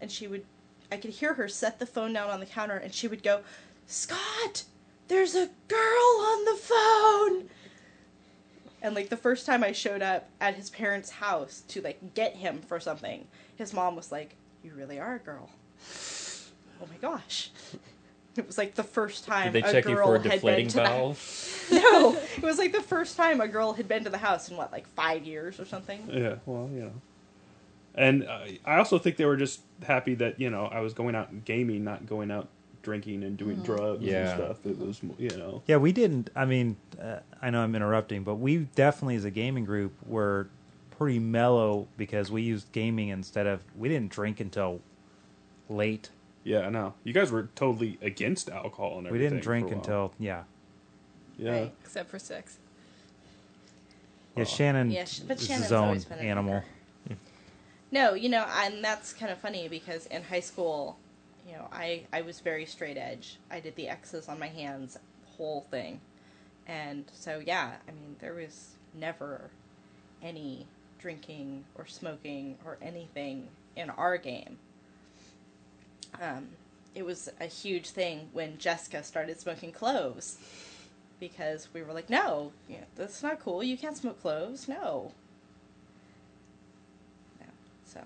And 0.00 0.10
she 0.12 0.28
would, 0.28 0.44
I 0.90 0.96
could 0.96 1.10
hear 1.10 1.34
her 1.34 1.48
set 1.48 1.78
the 1.78 1.86
phone 1.86 2.12
down 2.12 2.30
on 2.30 2.40
the 2.40 2.46
counter 2.46 2.76
and 2.76 2.92
she 2.92 3.08
would 3.08 3.22
go, 3.22 3.40
Scott, 3.86 4.64
there's 5.08 5.34
a 5.34 5.48
girl 5.68 6.20
on 6.20 6.44
the 6.44 6.56
phone. 6.56 7.48
And 8.80 8.94
like 8.94 9.08
the 9.08 9.16
first 9.16 9.44
time 9.46 9.64
I 9.64 9.72
showed 9.72 10.02
up 10.02 10.28
at 10.40 10.54
his 10.54 10.70
parents' 10.70 11.10
house 11.10 11.62
to 11.68 11.80
like 11.80 12.14
get 12.14 12.36
him 12.36 12.60
for 12.60 12.78
something, 12.78 13.26
his 13.56 13.72
mom 13.72 13.96
was 13.96 14.12
like, 14.12 14.36
"You 14.62 14.72
really 14.76 15.00
are 15.00 15.16
a 15.16 15.18
girl." 15.18 15.50
Oh 16.80 16.86
my 16.88 16.96
gosh! 17.00 17.50
It 18.36 18.46
was 18.46 18.56
like 18.56 18.76
the 18.76 18.84
first 18.84 19.24
time 19.26 19.52
Did 19.52 19.64
they 19.64 19.68
a 19.68 19.72
check 19.72 19.84
you 19.84 19.96
girl 19.96 20.06
for 20.06 20.14
a 20.14 20.18
had 20.18 20.22
been 20.22 20.32
deflating 20.38 20.68
to 20.68 20.76
the- 20.76 20.82
valve? 20.84 21.54
No, 21.72 22.16
it 22.36 22.42
was 22.42 22.56
like 22.56 22.72
the 22.72 22.80
first 22.80 23.16
time 23.16 23.40
a 23.40 23.48
girl 23.48 23.72
had 23.74 23.88
been 23.88 24.04
to 24.04 24.10
the 24.10 24.16
house 24.18 24.48
in 24.48 24.56
what, 24.56 24.70
like 24.72 24.86
five 24.86 25.24
years 25.26 25.58
or 25.60 25.66
something. 25.66 26.08
Yeah, 26.10 26.36
well, 26.46 26.70
you 26.72 26.80
know. 26.82 26.92
And 27.98 28.24
uh, 28.26 28.38
I 28.64 28.76
also 28.78 28.98
think 28.98 29.16
they 29.16 29.24
were 29.26 29.36
just 29.36 29.60
happy 29.82 30.14
that 30.16 30.38
you 30.40 30.48
know 30.50 30.66
I 30.66 30.80
was 30.80 30.94
going 30.94 31.14
out 31.14 31.30
and 31.30 31.44
gaming, 31.44 31.82
not 31.84 32.06
going 32.06 32.30
out 32.30 32.48
drinking 32.82 33.24
and 33.24 33.36
doing 33.36 33.56
drugs 33.62 34.02
Yeah. 34.04 34.30
and 34.30 34.38
stuff. 34.40 34.64
It 34.64 34.78
was, 34.78 35.00
you 35.18 35.36
know, 35.36 35.62
Yeah, 35.66 35.76
we 35.78 35.90
didn't. 35.92 36.30
I 36.36 36.44
mean, 36.46 36.76
uh, 37.02 37.18
I 37.42 37.50
know 37.50 37.60
I'm 37.60 37.74
interrupting, 37.74 38.22
but 38.22 38.36
we 38.36 38.58
definitely, 38.76 39.16
as 39.16 39.24
a 39.24 39.30
gaming 39.32 39.64
group, 39.64 39.92
were 40.06 40.48
pretty 40.96 41.18
mellow 41.18 41.88
because 41.96 42.30
we 42.30 42.42
used 42.42 42.70
gaming 42.72 43.08
instead 43.08 43.46
of. 43.48 43.62
We 43.76 43.88
didn't 43.88 44.10
drink 44.12 44.38
until 44.40 44.80
late. 45.68 46.10
yeah, 46.44 46.60
I 46.60 46.70
know. 46.70 46.94
You 47.04 47.12
guys 47.12 47.30
were 47.32 47.48
totally 47.56 47.98
against 48.00 48.48
alcohol 48.48 48.98
and 48.98 49.06
everything. 49.08 49.12
We 49.12 49.18
didn't 49.30 49.42
drink 49.42 49.70
until 49.72 50.12
yeah. 50.18 50.44
yeah. 51.36 51.50
Right. 51.50 51.72
Except 51.82 52.08
for 52.08 52.18
sex. 52.20 52.58
Yeah. 54.36 54.44
Shannon 54.44 54.90
Yeah, 54.92 55.04
but 55.26 55.40
Shannon's 55.40 55.64
his 55.64 55.72
own 55.72 55.84
always 55.88 56.04
been 56.04 56.18
a 56.20 56.22
animal. 56.22 56.52
drinker. 56.52 56.68
No, 57.90 58.14
you 58.14 58.28
know, 58.28 58.46
and 58.64 58.84
that's 58.84 59.12
kind 59.12 59.32
of 59.32 59.38
funny 59.38 59.68
because 59.68 60.06
in 60.06 60.22
high 60.22 60.40
school, 60.40 60.98
you 61.46 61.54
know, 61.54 61.68
I 61.72 62.04
I 62.12 62.20
was 62.22 62.40
very 62.40 62.66
straight 62.66 62.96
edge. 62.96 63.38
I 63.50 63.60
did 63.60 63.76
the 63.76 63.88
X's 63.88 64.28
on 64.28 64.38
my 64.38 64.48
hands, 64.48 64.98
whole 65.36 65.66
thing, 65.70 66.00
and 66.66 67.04
so 67.12 67.40
yeah, 67.44 67.72
I 67.88 67.90
mean, 67.92 68.16
there 68.20 68.34
was 68.34 68.72
never 68.94 69.50
any 70.22 70.66
drinking 70.98 71.64
or 71.76 71.86
smoking 71.86 72.58
or 72.64 72.76
anything 72.82 73.48
in 73.76 73.90
our 73.90 74.18
game. 74.18 74.58
Um, 76.20 76.48
it 76.94 77.04
was 77.04 77.28
a 77.40 77.46
huge 77.46 77.90
thing 77.90 78.28
when 78.32 78.58
Jessica 78.58 79.04
started 79.04 79.40
smoking 79.40 79.72
cloves 79.72 80.38
because 81.20 81.68
we 81.72 81.82
were 81.82 81.92
like, 81.92 82.10
no, 82.10 82.52
you 82.68 82.76
know, 82.76 82.84
that's 82.96 83.22
not 83.22 83.40
cool. 83.40 83.62
You 83.62 83.76
can't 83.76 83.96
smoke 83.96 84.20
cloves. 84.20 84.68
No. 84.68 85.12
No. 87.40 87.46
So. 87.84 88.00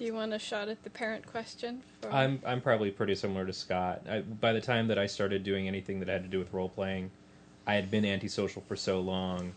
Do 0.00 0.06
you 0.06 0.14
want 0.14 0.32
a 0.32 0.38
shot 0.38 0.70
at 0.70 0.82
the 0.82 0.88
parent 0.88 1.26
question? 1.26 1.82
For... 2.00 2.10
I'm 2.10 2.40
I'm 2.46 2.62
probably 2.62 2.90
pretty 2.90 3.14
similar 3.14 3.44
to 3.44 3.52
Scott. 3.52 4.00
I, 4.08 4.20
by 4.20 4.54
the 4.54 4.60
time 4.62 4.88
that 4.88 4.98
I 4.98 5.06
started 5.06 5.44
doing 5.44 5.68
anything 5.68 6.00
that 6.00 6.08
had 6.08 6.22
to 6.22 6.28
do 6.30 6.38
with 6.38 6.54
role 6.54 6.70
playing, 6.70 7.10
I 7.66 7.74
had 7.74 7.90
been 7.90 8.06
antisocial 8.06 8.62
for 8.62 8.76
so 8.76 9.00
long, 9.00 9.52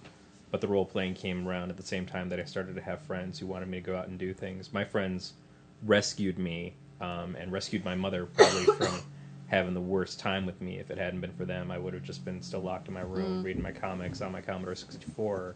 but 0.51 0.59
the 0.59 0.67
role 0.67 0.83
playing 0.83 1.13
came 1.13 1.47
around 1.47 1.69
at 1.69 1.77
the 1.77 1.83
same 1.83 2.05
time 2.05 2.27
that 2.27 2.41
I 2.41 2.43
started 2.43 2.75
to 2.75 2.81
have 2.81 2.99
friends 3.03 3.39
who 3.39 3.47
wanted 3.47 3.69
me 3.69 3.77
to 3.77 3.85
go 3.85 3.95
out 3.95 4.09
and 4.09 4.19
do 4.19 4.33
things. 4.33 4.73
My 4.73 4.83
friends 4.83 5.31
rescued 5.85 6.37
me 6.37 6.73
um, 6.99 7.37
and 7.39 7.49
rescued 7.49 7.85
my 7.85 7.95
mother 7.95 8.25
probably 8.25 8.65
from 8.77 8.99
having 9.47 9.73
the 9.73 9.79
worst 9.79 10.19
time 10.19 10.45
with 10.45 10.59
me. 10.59 10.77
If 10.77 10.91
it 10.91 10.97
hadn't 10.97 11.21
been 11.21 11.31
for 11.31 11.45
them, 11.45 11.71
I 11.71 11.77
would 11.77 11.93
have 11.93 12.03
just 12.03 12.25
been 12.25 12.41
still 12.41 12.59
locked 12.59 12.89
in 12.89 12.93
my 12.93 13.03
room 13.03 13.43
reading 13.43 13.63
my 13.63 13.71
comics 13.71 14.19
on 14.19 14.33
my 14.33 14.41
Commodore 14.41 14.75
64. 14.75 15.55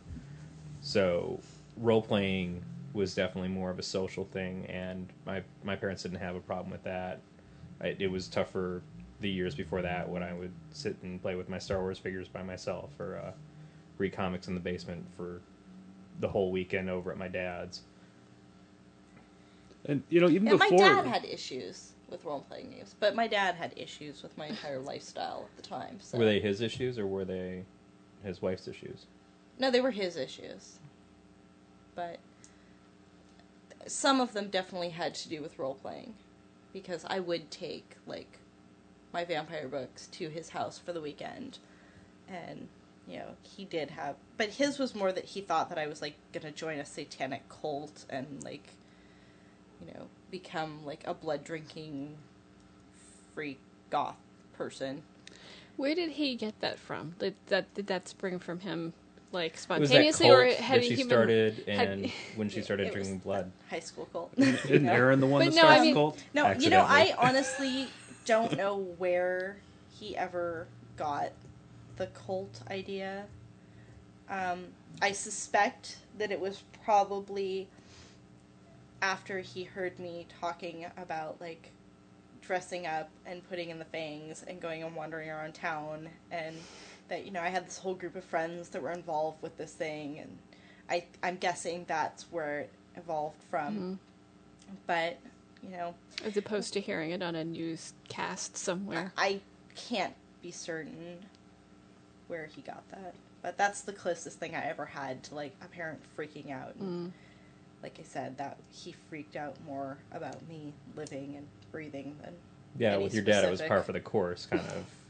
So 0.80 1.42
role 1.76 2.02
playing 2.02 2.64
was 2.98 3.16
definitely 3.16 3.50
more 3.50 3.70
of 3.70 3.80
a 3.80 3.84
social 3.84 4.26
thing, 4.26 4.66
and 4.66 5.08
my 5.26 5.44
my 5.64 5.76
parents 5.76 6.04
didn't 6.04 6.20
have 6.20 6.36
a 6.36 6.42
problem 6.42 6.72
with 6.72 6.84
that. 6.84 7.22
I, 7.80 7.96
it 8.00 8.12
was 8.12 8.28
tougher 8.28 8.82
the 9.22 9.30
years 9.30 9.56
before 9.56 9.82
that 9.84 10.10
when 10.10 10.24
I 10.24 10.34
would 10.34 10.52
sit 10.72 10.98
and 11.04 11.22
play 11.22 11.36
with 11.36 11.48
my 11.48 11.60
Star 11.60 11.80
Wars 11.80 12.00
figures 12.00 12.28
by 12.28 12.44
myself, 12.44 12.90
or 13.00 13.18
uh, 13.18 13.32
read 13.98 14.14
comics 14.14 14.48
in 14.48 14.56
the 14.56 14.60
basement 14.60 15.06
for 15.16 15.42
the 16.20 16.28
whole 16.28 16.52
weekend 16.52 16.90
over 16.90 17.12
at 17.12 17.18
my 17.18 17.28
dad's. 17.28 17.84
And 19.86 20.04
you 20.10 20.20
know, 20.20 20.30
even 20.30 20.48
Yeah, 20.48 20.56
my 20.56 20.70
dad 20.70 21.06
had 21.06 21.24
issues 21.24 21.94
with 22.10 22.26
role 22.26 22.42
playing 22.42 22.72
games, 22.72 22.96
but 23.00 23.16
my 23.16 23.28
dad 23.28 23.56
had 23.56 23.74
issues 23.76 24.24
with 24.24 24.38
my 24.38 24.48
entire 24.48 24.80
lifestyle 24.80 25.48
at 25.50 25.64
the 25.64 25.68
time. 25.68 26.00
So. 26.02 26.18
Were 26.18 26.26
they 26.26 26.40
his 26.40 26.62
issues 26.62 26.98
or 26.98 27.06
were 27.08 27.26
they 27.26 27.64
his 28.24 28.42
wife's 28.42 28.68
issues? 28.68 29.06
No, 29.60 29.72
they 29.72 29.82
were 29.82 29.92
his 29.92 30.18
issues. 30.18 30.80
But 31.96 32.20
some 33.88 34.22
of 34.22 34.34
them 34.34 34.50
definitely 34.50 34.90
had 34.90 35.16
to 35.16 35.30
do 35.30 35.42
with 35.42 35.60
role 35.60 35.76
playing 35.76 36.14
because 36.74 37.06
I 37.08 37.20
would 37.20 37.50
take 37.52 37.96
like 38.06 38.40
my 39.14 39.26
vampire 39.26 39.68
books 39.68 40.08
to 40.08 40.30
his 40.30 40.50
house 40.50 40.78
for 40.78 40.94
the 40.94 41.02
weekend. 41.02 41.60
And 42.28 42.68
you 43.08 43.20
know 43.20 43.30
he 43.42 43.64
did 43.64 43.92
have 43.92 44.16
but 44.36 44.50
his 44.50 44.78
was 44.78 44.94
more 44.94 45.12
that 45.14 45.24
he 45.24 45.42
thought 45.42 45.70
that 45.70 45.78
I 45.78 45.88
was 45.88 46.02
like 46.02 46.16
gonna 46.34 46.52
join 46.52 46.78
a 46.78 46.86
satanic 46.86 47.48
cult 47.48 48.06
and 48.10 48.44
like 48.44 48.68
you 49.80 49.94
know 49.94 50.08
become 50.30 50.86
like 50.86 51.04
a 51.08 51.14
blood 51.14 51.44
drinking 51.44 52.18
freak 53.34 53.60
goth 53.90 54.18
person. 54.54 55.04
Where 55.78 55.96
did 55.96 56.12
he 56.12 56.36
get 56.36 56.60
that 56.60 56.80
from? 56.80 57.16
Did 57.20 57.36
that 57.48 57.74
did 57.74 57.88
that 57.88 58.08
spring 58.08 58.40
from 58.40 58.60
him, 58.60 58.94
like 59.32 59.52
It 59.52 59.54
was 59.54 59.90
that 59.90 59.90
spontaneously, 59.90 60.28
cult 60.28 60.40
or 60.40 60.54
that 60.54 60.84
she 60.84 60.90
he 60.90 60.96
been- 60.98 61.08
started, 61.08 61.64
had- 61.68 61.88
and 61.90 62.12
when 62.36 62.50
she 62.50 62.62
started 62.62 62.92
drinking 62.92 63.20
blood. 63.20 63.52
high 63.70 63.80
school 63.82 64.06
cult 64.12 64.32
Isn't 64.38 64.86
Aaron 64.88 65.20
the 65.20 65.28
one 65.28 65.46
But 65.46 65.54
that 65.54 65.56
no, 65.56 65.62
starts 65.62 65.80
I 65.80 65.84
mean- 65.84 65.94
the 65.94 66.00
cult? 66.00 66.24
No, 66.34 66.52
you 66.54 66.70
know, 66.70 66.86
I 66.88 67.14
honestly 67.18 67.88
don't 68.26 68.56
know 68.58 68.78
where 68.98 69.58
he 70.00 70.16
ever 70.16 70.68
got 70.98 71.32
the 71.98 72.08
cult 72.08 72.62
idea. 72.70 73.26
Um, 74.30 74.66
I 75.02 75.12
suspect 75.14 75.98
that 76.18 76.32
it 76.32 76.40
was 76.40 76.64
probably 76.84 77.68
after 79.02 79.40
he 79.40 79.64
heard 79.64 79.98
me 80.00 80.26
talking 80.42 80.86
about 80.98 81.40
like 81.40 81.72
dressing 82.42 82.88
up 82.88 83.10
and 83.26 83.48
putting 83.50 83.70
in 83.70 83.80
the 83.80 83.86
fangs 83.86 84.44
and 84.48 84.60
going 84.62 84.84
and 84.84 84.96
wandering 84.96 85.30
around 85.30 85.54
town 85.54 86.10
and 86.32 86.56
that 87.10 87.26
you 87.26 87.32
know 87.32 87.42
I 87.42 87.50
had 87.50 87.66
this 87.66 87.78
whole 87.78 87.96
group 87.96 88.16
of 88.16 88.24
friends 88.24 88.70
that 88.70 88.82
were 88.82 88.92
involved 88.92 89.42
with 89.42 89.58
this 89.58 89.74
thing 89.74 90.20
and 90.20 90.38
I 90.90 91.06
I'm 91.24 91.38
guessing 91.38 91.86
that's 91.88 92.24
where 92.32 92.62
it 92.62 92.72
evolved 92.96 93.42
from. 93.50 93.76
Mm-hmm. 93.76 93.94
But 94.86 95.18
you 95.64 95.70
know, 95.70 95.96
as 96.24 96.38
opposed 96.38 96.74
to 96.74 96.82
hearing 96.82 97.12
it 97.12 97.22
on 97.22 97.36
a 97.36 97.44
newscast 97.44 98.58
somewhere. 98.58 99.14
I 99.18 99.42
can't 99.76 100.14
be 100.42 100.52
certain 100.52 101.18
where 102.28 102.48
he 102.54 102.62
got 102.62 102.88
that, 102.92 103.16
but 103.42 103.58
that's 103.58 103.82
the 103.82 103.94
closest 103.94 104.40
thing 104.40 104.56
I 104.56 104.66
ever 104.66 104.86
had 104.86 105.24
to 105.24 105.36
like 105.36 105.56
a 105.64 105.68
parent 105.68 106.00
freaking 106.18 106.52
out. 106.52 106.76
And, 106.80 107.10
mm. 107.10 107.12
Like 107.84 108.00
I 108.00 108.04
said, 108.04 108.40
that 108.40 108.58
he 108.72 108.96
freaked 109.08 109.36
out 109.36 109.56
more 109.66 110.00
about 110.12 110.36
me 110.50 110.74
living 110.96 111.36
and 111.38 111.48
breathing 111.72 112.16
than 112.24 112.34
Yeah, 112.78 112.96
any 112.96 113.04
with 113.04 113.14
your 113.14 113.24
dad, 113.24 113.46
it 113.46 113.52
was 113.52 113.62
par 113.62 113.84
for 113.84 113.94
the 113.94 114.00
course, 114.00 114.48
kind 114.48 114.64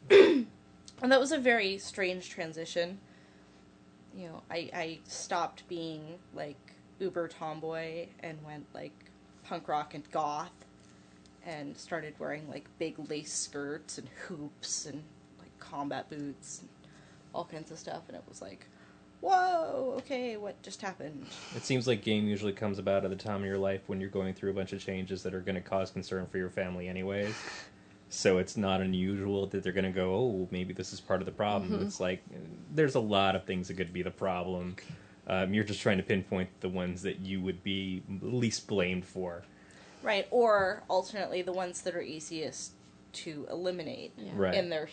of. 0.09 0.45
And 1.01 1.11
that 1.11 1.19
was 1.19 1.31
a 1.31 1.37
very 1.37 1.77
strange 1.77 2.29
transition. 2.29 2.99
You 4.15 4.29
know, 4.29 4.43
I, 4.49 4.69
I 4.73 4.99
stopped 5.05 5.67
being 5.67 6.17
like 6.33 6.57
uber 6.99 7.27
tomboy 7.27 8.07
and 8.21 8.43
went 8.43 8.65
like 8.73 8.93
punk 9.43 9.67
rock 9.67 9.93
and 9.93 10.09
goth 10.11 10.51
and 11.45 11.77
started 11.77 12.15
wearing 12.19 12.49
like 12.49 12.67
big 12.79 12.95
lace 13.09 13.31
skirts 13.31 13.97
and 13.97 14.09
hoops 14.27 14.85
and 14.85 15.03
like 15.39 15.57
combat 15.59 16.09
boots 16.09 16.61
and 16.61 16.69
all 17.33 17.45
kinds 17.45 17.71
of 17.71 17.77
stuff. 17.77 18.03
And 18.07 18.17
it 18.17 18.23
was 18.27 18.41
like, 18.41 18.65
whoa, 19.21 19.93
okay, 19.97 20.35
what 20.37 20.61
just 20.63 20.81
happened? 20.81 21.27
It 21.55 21.63
seems 21.63 21.87
like 21.87 22.01
game 22.01 22.27
usually 22.27 22.53
comes 22.53 22.79
about 22.79 23.03
at 23.03 23.11
the 23.11 23.15
time 23.15 23.41
of 23.41 23.45
your 23.45 23.57
life 23.57 23.81
when 23.87 24.01
you're 24.01 24.09
going 24.09 24.33
through 24.33 24.49
a 24.49 24.53
bunch 24.53 24.73
of 24.73 24.79
changes 24.79 25.23
that 25.23 25.33
are 25.33 25.41
going 25.41 25.55
to 25.55 25.61
cause 25.61 25.91
concern 25.91 26.25
for 26.25 26.37
your 26.37 26.49
family, 26.49 26.87
anyways. 26.87 27.35
So 28.09 28.37
it's 28.37 28.55
not 28.55 28.81
unusual 28.81 29.47
that 29.47 29.63
they're 29.63 29.73
going 29.73 29.85
to 29.85 29.91
go, 29.91 30.13
oh, 30.13 30.47
maybe 30.51 30.73
this 30.73 30.93
is 30.93 30.99
part 30.99 31.21
of 31.21 31.25
the 31.25 31.31
problem. 31.31 31.85
It's 31.85 31.99
like 31.99 32.23
there's 32.73 32.95
a 32.95 32.99
lot 32.99 33.35
of 33.35 33.43
things 33.43 33.67
that 33.67 33.75
could 33.75 33.91
be 33.91 34.01
the 34.01 34.11
problem. 34.11 34.77
Um, 35.27 35.53
you're 35.53 35.65
just 35.65 35.81
trying 35.81 35.97
to 35.97 36.03
pinpoint 36.03 36.49
the 36.61 36.69
ones 36.69 37.01
that 37.01 37.19
you 37.19 37.41
would 37.41 37.63
be 37.63 38.01
least 38.21 38.67
blamed 38.67 39.03
for. 39.05 39.43
Right. 40.03 40.25
Or 40.31 40.83
alternately, 40.87 41.41
the 41.41 41.51
ones 41.51 41.81
that 41.81 41.95
are 41.95 42.01
easiest 42.01 42.71
to 43.13 43.45
eliminate. 43.51 44.13
Yeah. 44.17 44.31
Right. 44.35 44.53
in 44.53 44.69
their 44.69 44.87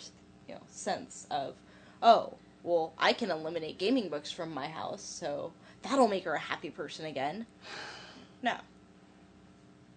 you 0.48 0.54
know 0.54 0.60
sense 0.68 1.26
of 1.30 1.54
oh 2.02 2.34
well 2.62 2.92
i 2.98 3.12
can 3.12 3.30
eliminate 3.30 3.78
gaming 3.78 4.08
books 4.08 4.30
from 4.30 4.52
my 4.52 4.68
house 4.68 5.02
so 5.02 5.52
that'll 5.82 6.08
make 6.08 6.24
her 6.24 6.34
a 6.34 6.38
happy 6.38 6.70
person 6.70 7.06
again 7.06 7.46
no 8.42 8.56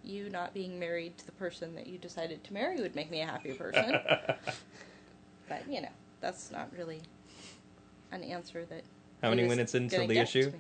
you 0.08 0.30
not 0.30 0.53
being 0.53 0.80
married 0.80 1.18
to 1.18 1.26
the 1.26 1.32
person 1.34 1.76
that 1.76 1.88
you 1.88 1.97
decided 1.97 2.43
to 2.43 2.53
marry 2.53 2.82
would 2.82 2.95
make 2.95 3.12
me 3.12 3.22
a 3.22 3.26
happy 3.26 3.53
person 3.53 3.99
but 5.49 5.64
you 5.70 5.82
know 5.82 5.89
that's 6.22 6.51
not 6.51 6.70
really 6.78 7.01
an 8.12 8.24
answer 8.24 8.66
that 8.66 8.84
How 9.22 9.30
many 9.30 9.47
minutes 9.47 9.74
until 9.76 10.01
gonna 10.01 10.14
the 10.14 10.20
issue? 10.20 10.51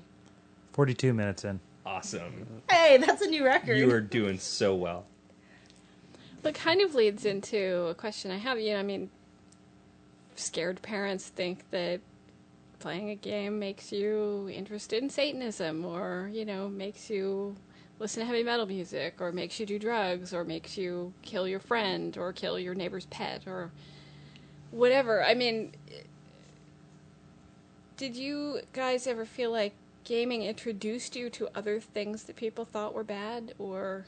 42 0.73 1.13
minutes 1.13 1.43
in. 1.45 1.59
Awesome. 1.85 2.45
hey 2.69 2.97
that's 2.97 3.21
a 3.21 3.27
new 3.27 3.43
record 3.45 3.77
You 3.77 3.91
are 3.91 4.01
doing 4.01 4.37
so 4.39 4.75
well. 4.75 5.05
But 6.43 6.53
kind 6.53 6.81
of 6.81 6.93
leads 6.93 7.25
into 7.25 7.87
a 7.87 7.95
question 7.95 8.29
I 8.31 8.37
have. 8.37 8.59
You 8.59 8.73
know, 8.73 8.79
I 8.79 8.83
mean, 8.83 9.09
scared 10.35 10.81
parents 10.81 11.27
think 11.27 11.69
that 11.71 11.99
playing 12.79 13.09
a 13.09 13.15
game 13.15 13.57
makes 13.59 13.91
you 13.91 14.47
interested 14.53 15.01
in 15.01 15.09
Satanism, 15.09 15.83
or 15.83 16.29
you 16.31 16.45
know, 16.45 16.69
makes 16.69 17.09
you 17.09 17.55
listen 17.99 18.21
to 18.21 18.25
heavy 18.27 18.43
metal 18.43 18.65
music, 18.65 19.15
or 19.19 19.31
makes 19.31 19.59
you 19.59 19.65
do 19.65 19.79
drugs, 19.79 20.33
or 20.33 20.43
makes 20.43 20.77
you 20.77 21.13
kill 21.21 21.47
your 21.47 21.59
friend, 21.59 22.17
or 22.17 22.31
kill 22.33 22.59
your 22.59 22.75
neighbor's 22.75 23.05
pet, 23.07 23.43
or 23.47 23.71
whatever. 24.71 25.23
I 25.23 25.33
mean, 25.33 25.71
did 27.95 28.15
you 28.15 28.61
guys 28.73 29.07
ever 29.07 29.25
feel 29.25 29.51
like 29.51 29.73
gaming 30.03 30.43
introduced 30.43 31.15
you 31.15 31.29
to 31.31 31.49
other 31.55 31.79
things 31.79 32.23
that 32.23 32.35
people 32.35 32.65
thought 32.65 32.93
were 32.93 33.03
bad, 33.03 33.53
or 33.57 34.05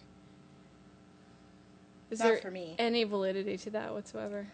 is 2.11 2.19
Not 2.19 2.25
there 2.25 2.37
for 2.37 2.51
me. 2.51 2.75
any 2.77 3.03
validity 3.03 3.57
to 3.57 3.69
that 3.71 3.93
whatsoever? 3.93 4.47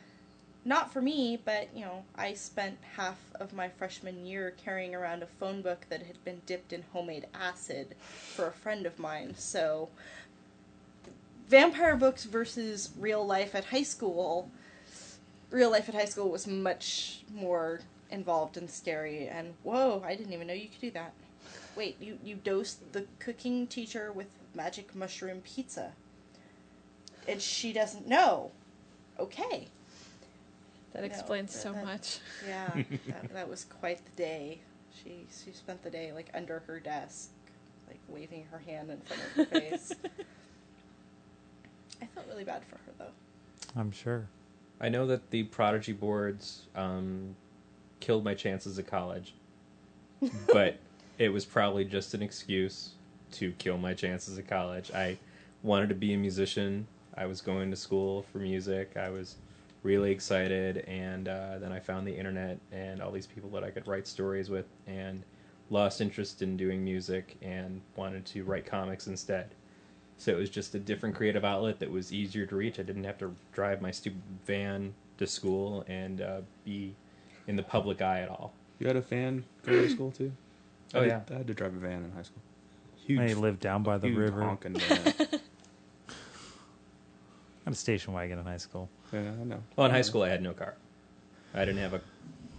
Not 0.66 0.92
for 0.92 1.00
me, 1.00 1.40
but 1.46 1.70
you 1.76 1.86
know, 1.86 2.04
I 2.16 2.34
spent 2.34 2.80
half 2.98 3.18
of 3.36 3.54
my 3.54 3.70
freshman 3.70 4.26
year 4.26 4.54
carrying 4.64 4.96
around 4.96 5.22
a 5.22 5.28
phone 5.28 5.62
book 5.62 5.86
that 5.90 6.02
had 6.02 6.24
been 6.26 6.42
dipped 6.48 6.74
in 6.74 6.84
homemade 6.92 7.28
acid 7.36 7.96
for 8.02 8.48
a 8.48 8.52
friend 8.52 8.88
of 8.88 8.98
mine. 8.98 9.36
So, 9.38 9.90
vampire 11.48 11.96
books 11.96 12.24
versus 12.24 12.90
real 13.00 13.26
life 13.26 13.54
at 13.54 13.66
high 13.66 13.84
school. 13.84 14.50
Real 15.52 15.70
life 15.70 15.88
at 15.88 15.94
high 15.94 16.06
school 16.06 16.32
was 16.32 16.48
much 16.48 17.22
more 17.32 17.82
involved 18.10 18.58
and 18.58 18.70
scary. 18.70 19.28
And 19.28 19.54
whoa, 19.62 20.04
I 20.04 20.16
didn't 20.16 20.34
even 20.34 20.48
know 20.48 20.54
you 20.54 20.68
could 20.68 20.82
do 20.82 20.92
that. 20.92 21.14
Wait, 21.76 21.98
you 22.02 22.18
you 22.24 22.36
dosed 22.36 22.92
the 22.94 23.06
cooking 23.20 23.68
teacher 23.68 24.12
with 24.12 24.28
magic 24.56 24.96
mushroom 24.96 25.42
pizza, 25.42 25.92
and 27.28 27.40
she 27.40 27.72
doesn't 27.72 28.08
know. 28.08 28.50
Okay. 29.20 29.68
That 30.96 31.02
No, 31.02 31.08
explains 31.08 31.54
so 31.54 31.74
that- 31.74 31.84
much. 31.84 32.20
Yeah, 32.48 32.70
that, 33.08 33.34
that 33.34 33.50
was 33.50 33.66
quite 33.66 34.04
the 34.06 34.12
day. 34.12 34.60
She 35.04 35.28
she 35.44 35.52
spent 35.52 35.84
the 35.84 35.90
day 35.90 36.14
like 36.14 36.30
under 36.34 36.60
her 36.68 36.80
desk, 36.80 37.32
like 37.90 38.00
waving 38.08 38.46
her 38.50 38.60
hand 38.60 38.90
in 38.90 39.02
front 39.02 39.22
of 39.22 39.36
her 39.36 39.46
face. 39.60 39.92
I 42.02 42.06
felt 42.08 42.28
really 42.30 42.46
bad 42.46 42.64
for 42.64 42.78
her 42.78 42.94
though. 42.98 43.80
I'm 43.80 43.92
sure. 43.92 44.28
I 44.80 44.88
know 44.88 45.06
that 45.08 45.32
the 45.32 45.44
Prodigy 45.44 45.92
boards 45.92 46.64
um, 46.76 47.36
killed 48.00 48.24
my 48.24 48.34
chances 48.34 48.80
at 48.80 48.88
college, 48.88 49.34
but 50.48 50.78
it 51.18 51.30
was 51.30 51.44
probably 51.44 51.84
just 51.84 52.14
an 52.14 52.22
excuse 52.22 52.92
to 53.34 53.52
kill 53.54 53.78
my 53.78 53.94
chances 53.94 54.38
at 54.38 54.48
college. 54.48 54.92
I 54.94 55.18
wanted 55.62 55.90
to 55.90 55.96
be 55.96 56.14
a 56.14 56.18
musician. 56.18 56.88
I 57.18 57.26
was 57.26 57.42
going 57.42 57.70
to 57.72 57.78
school 57.78 58.24
for 58.32 58.38
music. 58.38 58.96
I 58.96 59.10
was 59.10 59.36
really 59.86 60.12
excited, 60.12 60.80
and 60.88 61.28
uh, 61.28 61.60
then 61.60 61.72
I 61.72 61.80
found 61.80 62.08
the 62.08 62.18
internet 62.18 62.58
and 62.72 63.02
all 63.02 63.12
these 63.12 63.28
people 63.28 63.50
that 63.52 63.64
I 63.64 63.70
could 63.70 63.88
write 63.88 64.08
stories 64.08 64.50
with, 64.50 64.66
and 64.88 65.24
lost 65.70 66.02
interest 66.02 66.42
in 66.42 66.58
doing 66.58 66.84
music 66.84 67.38
and 67.42 67.82
wanted 67.96 68.26
to 68.26 68.44
write 68.44 68.66
comics 68.66 69.08
instead. 69.08 69.50
So 70.18 70.32
it 70.32 70.38
was 70.38 70.50
just 70.50 70.74
a 70.76 70.80
different 70.80 71.16
creative 71.16 71.46
outlet 71.46 71.80
that 71.80 71.92
was 71.92 72.12
easier 72.12 72.46
to 72.48 72.56
reach. 72.56 72.80
I 72.80 72.84
didn't 72.84 73.04
have 73.04 73.18
to 73.20 73.34
drive 73.54 73.82
my 73.82 73.92
stupid 73.92 74.22
van 74.46 74.94
to 75.18 75.28
school 75.28 75.84
and 75.88 76.22
uh, 76.22 76.42
be 76.64 76.96
in 77.48 77.56
the 77.56 77.64
public 77.64 78.02
eye 78.02 78.22
at 78.22 78.30
all. 78.30 78.54
You 78.80 78.88
had 78.88 78.96
a 78.96 79.02
fan 79.02 79.44
going 79.66 79.84
to 79.84 79.90
school 79.90 80.12
too? 80.12 80.32
Oh, 80.94 81.00
I 81.00 81.04
did- 81.04 81.10
yeah. 81.10 81.22
I 81.32 81.34
had 81.38 81.48
to 81.48 81.54
drive 81.54 81.76
a 81.76 81.80
van 81.80 82.04
in 82.04 82.12
high 82.12 82.24
school. 82.24 82.42
Huge, 83.06 83.20
I 83.20 83.34
lived 83.34 83.60
down 83.60 83.84
by 83.84 83.98
the 83.98 84.12
river. 84.12 84.42
honking 84.42 84.74
van. 84.80 85.14
I 87.66 87.70
had 87.70 87.74
a 87.74 87.78
station 87.78 88.14
wagon 88.14 88.38
in 88.40 88.46
high 88.46 88.58
school. 88.58 88.90
yeah, 89.12 89.20
I 89.20 89.44
know. 89.44 89.64
Well, 89.76 89.86
in 89.88 89.92
high 89.92 90.02
school, 90.02 90.22
I 90.24 90.30
had 90.30 90.42
no 90.44 90.54
car. 90.54 90.76
I 91.54 91.60
didn't 91.66 91.82
have 91.82 91.94
a 91.96 92.02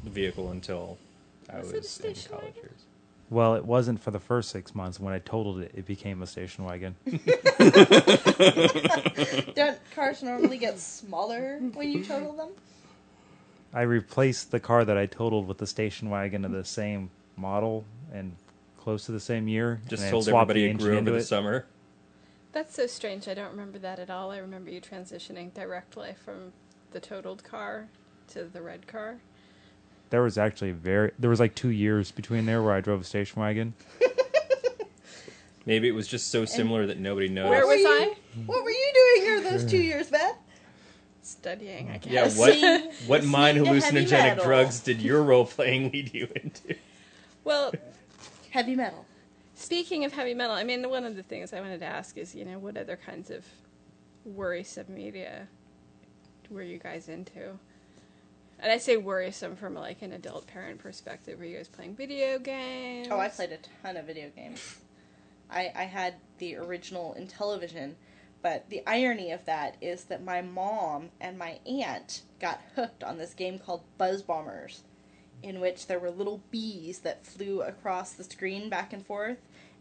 vehicle 0.05 0.51
until 0.51 0.99
I 1.53 1.59
Was 1.61 1.73
was, 1.73 2.01
in 2.01 2.15
college 2.15 2.31
wagon? 2.31 2.55
years. 2.57 2.81
Well, 3.29 3.55
it 3.57 3.65
wasn't 3.65 4.01
for 4.03 4.11
the 4.11 4.19
first 4.21 4.51
six 4.51 4.75
months. 4.75 4.99
When 5.01 5.13
I 5.13 5.19
totaled 5.19 5.61
it, 5.61 5.73
it 5.75 5.87
became 5.87 6.23
a 6.23 6.27
station 6.27 6.65
wagon. 6.65 6.95
Don't 9.55 9.79
cars 9.95 10.23
normally 10.23 10.59
get 10.59 10.79
smaller 10.79 11.59
when 11.75 11.91
you 11.91 12.05
total 12.05 12.33
them? 12.33 12.51
I 13.75 13.83
replaced 13.83 14.51
the 14.53 14.61
car 14.61 14.85
that 14.85 14.97
I 14.97 15.07
totaled 15.07 15.49
with 15.49 15.59
the 15.59 15.67
station 15.67 16.09
wagon 16.09 16.45
of 16.45 16.53
the 16.53 16.65
same 16.65 17.11
model 17.37 17.85
and 18.13 18.37
close 18.79 19.07
to 19.07 19.13
the 19.13 19.21
same 19.21 19.49
year. 19.49 19.81
Just 19.89 20.03
and 20.05 20.11
told 20.11 20.29
everybody 20.29 20.63
the 20.63 20.71
it 20.71 20.79
grew 20.79 20.91
over 20.91 20.99
into 20.99 21.11
the 21.11 21.19
it. 21.19 21.25
summer. 21.25 21.67
That's 22.57 22.75
so 22.75 22.87
strange. 22.87 23.29
I 23.29 23.35
don't 23.35 23.51
remember 23.51 23.79
that 23.81 23.99
at 23.99 24.09
all. 24.09 24.31
I 24.31 24.39
remember 24.39 24.71
you 24.71 24.81
transitioning 24.81 25.53
directly 25.53 26.15
from 26.25 26.55
the 26.93 27.01
totaled 27.01 27.45
car 27.45 27.89
to 28.29 28.45
the 28.45 28.63
red 28.63 28.87
car. 28.87 29.19
There 30.09 30.23
was 30.23 30.39
actually 30.39 30.71
very 30.71 31.11
there 31.19 31.29
was 31.29 31.39
like 31.39 31.55
two 31.55 31.69
years 31.69 32.11
between 32.13 32.47
there 32.47 32.63
where 32.63 32.73
I 32.73 32.81
drove 32.81 33.03
a 33.03 33.05
station 33.05 33.43
wagon. 33.43 33.75
Maybe 35.67 35.87
it 35.87 35.91
was 35.95 36.09
just 36.09 36.31
so 36.31 36.47
similar 36.47 36.87
that 36.87 36.99
nobody 36.99 37.29
noticed. 37.29 37.51
Where 37.51 37.67
What 37.67 37.77
was 37.77 37.85
were 37.85 37.91
I? 37.91 38.15
you- 38.39 38.43
What 38.47 38.65
were 38.65 38.71
you 38.71 38.93
doing 38.95 39.27
here 39.29 39.41
those 39.51 39.71
two 39.71 39.77
years, 39.93 40.09
Beth? 40.09 40.39
Studying, 41.21 41.91
I 41.91 41.99
guess. 41.99 42.11
Yeah, 42.39 42.45
Listening- 42.47 42.85
what 42.87 42.95
what 43.07 43.25
mind 43.25 43.59
to 43.59 43.65
heavy 43.67 43.81
hallucinogenic 43.81 44.11
metal. 44.11 44.45
drugs 44.47 44.81
did 44.81 45.03
your 45.03 45.23
role 45.23 45.45
playing 45.45 45.91
lead 45.93 46.15
you 46.15 46.27
into? 46.43 46.75
Well, 47.45 47.75
Heavy 48.51 48.75
metal. 48.77 49.05
Speaking 49.59 50.05
of 50.05 50.13
heavy 50.13 50.35
metal, 50.35 50.55
I 50.55 50.65
mean, 50.65 50.89
one 50.91 51.07
of 51.07 51.17
the 51.17 51.23
things 51.23 51.55
I 51.55 51.63
wanted 51.63 51.81
to 51.81 51.87
ask 51.87 52.19
is, 52.19 52.35
you 52.35 52.45
know, 52.45 52.59
what 52.59 52.77
other 52.77 52.97
kinds 52.97 53.31
of 53.31 53.43
worrisome 54.23 54.95
media 54.95 55.49
were 56.51 56.63
you 56.63 56.79
guys 56.79 57.09
into? 57.09 57.59
And 58.59 58.71
I 58.71 58.77
say 58.77 58.99
worrisome 58.99 59.57
from 59.57 59.75
like 59.75 60.03
an 60.03 60.13
adult 60.13 60.47
parent 60.47 60.79
perspective. 60.79 61.39
Were 61.39 61.47
you 61.47 61.57
guys 61.57 61.69
playing 61.69 61.97
video 61.97 62.39
games? 62.39 63.09
Oh, 63.11 63.19
I 63.19 63.29
played 63.29 63.51
a 63.53 63.59
ton 63.83 63.97
of 63.97 64.05
video 64.05 64.29
games. 64.37 64.77
I, 65.51 65.73
I 65.75 65.85
had 65.85 66.17
the 66.37 66.57
original 66.57 67.17
Intellivision, 67.19 67.95
but 68.43 68.69
the 68.69 68.83
irony 68.87 69.31
of 69.31 69.47
that 69.47 69.79
is 69.81 70.05
that 70.05 70.23
my 70.23 70.43
mom 70.43 71.09
and 71.19 71.39
my 71.39 71.61
aunt 71.67 72.23
got 72.41 72.61
hooked 72.75 73.03
on 73.03 73.17
this 73.17 73.33
game 73.33 73.59
called 73.59 73.85
Buzz 73.97 74.21
Bombers, 74.21 74.83
in 75.43 75.61
which 75.61 75.87
there 75.87 75.99
were 75.99 76.11
little 76.11 76.43
bees 76.51 77.01
that 77.01 77.27
flew 77.27 77.63
across 77.63 78.13
the 78.13 78.25
screen 78.25 78.69
back 78.69 78.93
and 78.93 79.05
forth, 79.05 79.39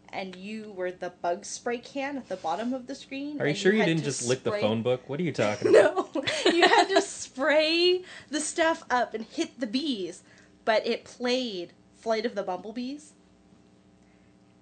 and 0.10 0.36
you 0.36 0.72
were 0.76 0.91
the 0.91 1.10
bug 1.10 1.45
spray 1.45 1.78
can 1.78 2.18
at 2.18 2.30
the 2.30 2.36
bottom 2.36 2.74
of 2.74 2.88
the 2.88 2.95
screen. 2.95 3.41
Are 3.41 3.47
you 3.47 3.56
sure 3.56 3.74
you 3.74 3.80
had 3.80 3.86
didn't 3.86 3.99
to 4.01 4.06
just 4.06 4.28
lick 4.28 4.43
the 4.43 4.51
phone 4.51 4.82
book? 4.82 5.08
What 5.08 5.20
are 5.20 5.24
you 5.24 5.32
talking 5.34 5.76
about? 5.76 6.16
No, 6.16 6.24
you 6.51 6.68
had 6.68 6.88
to 6.89 7.01
spray 7.01 8.03
the 8.30 8.39
stuff 8.39 8.84
up 8.89 9.14
and 9.14 9.26
hit 9.26 9.60
the 9.60 9.68
bees, 9.68 10.24
but 10.64 10.86
it 10.86 11.03
played 11.03 11.74
Flight 11.95 12.26
of 12.26 12.36
the 12.36 12.43
Bumblebees. 12.43 13.14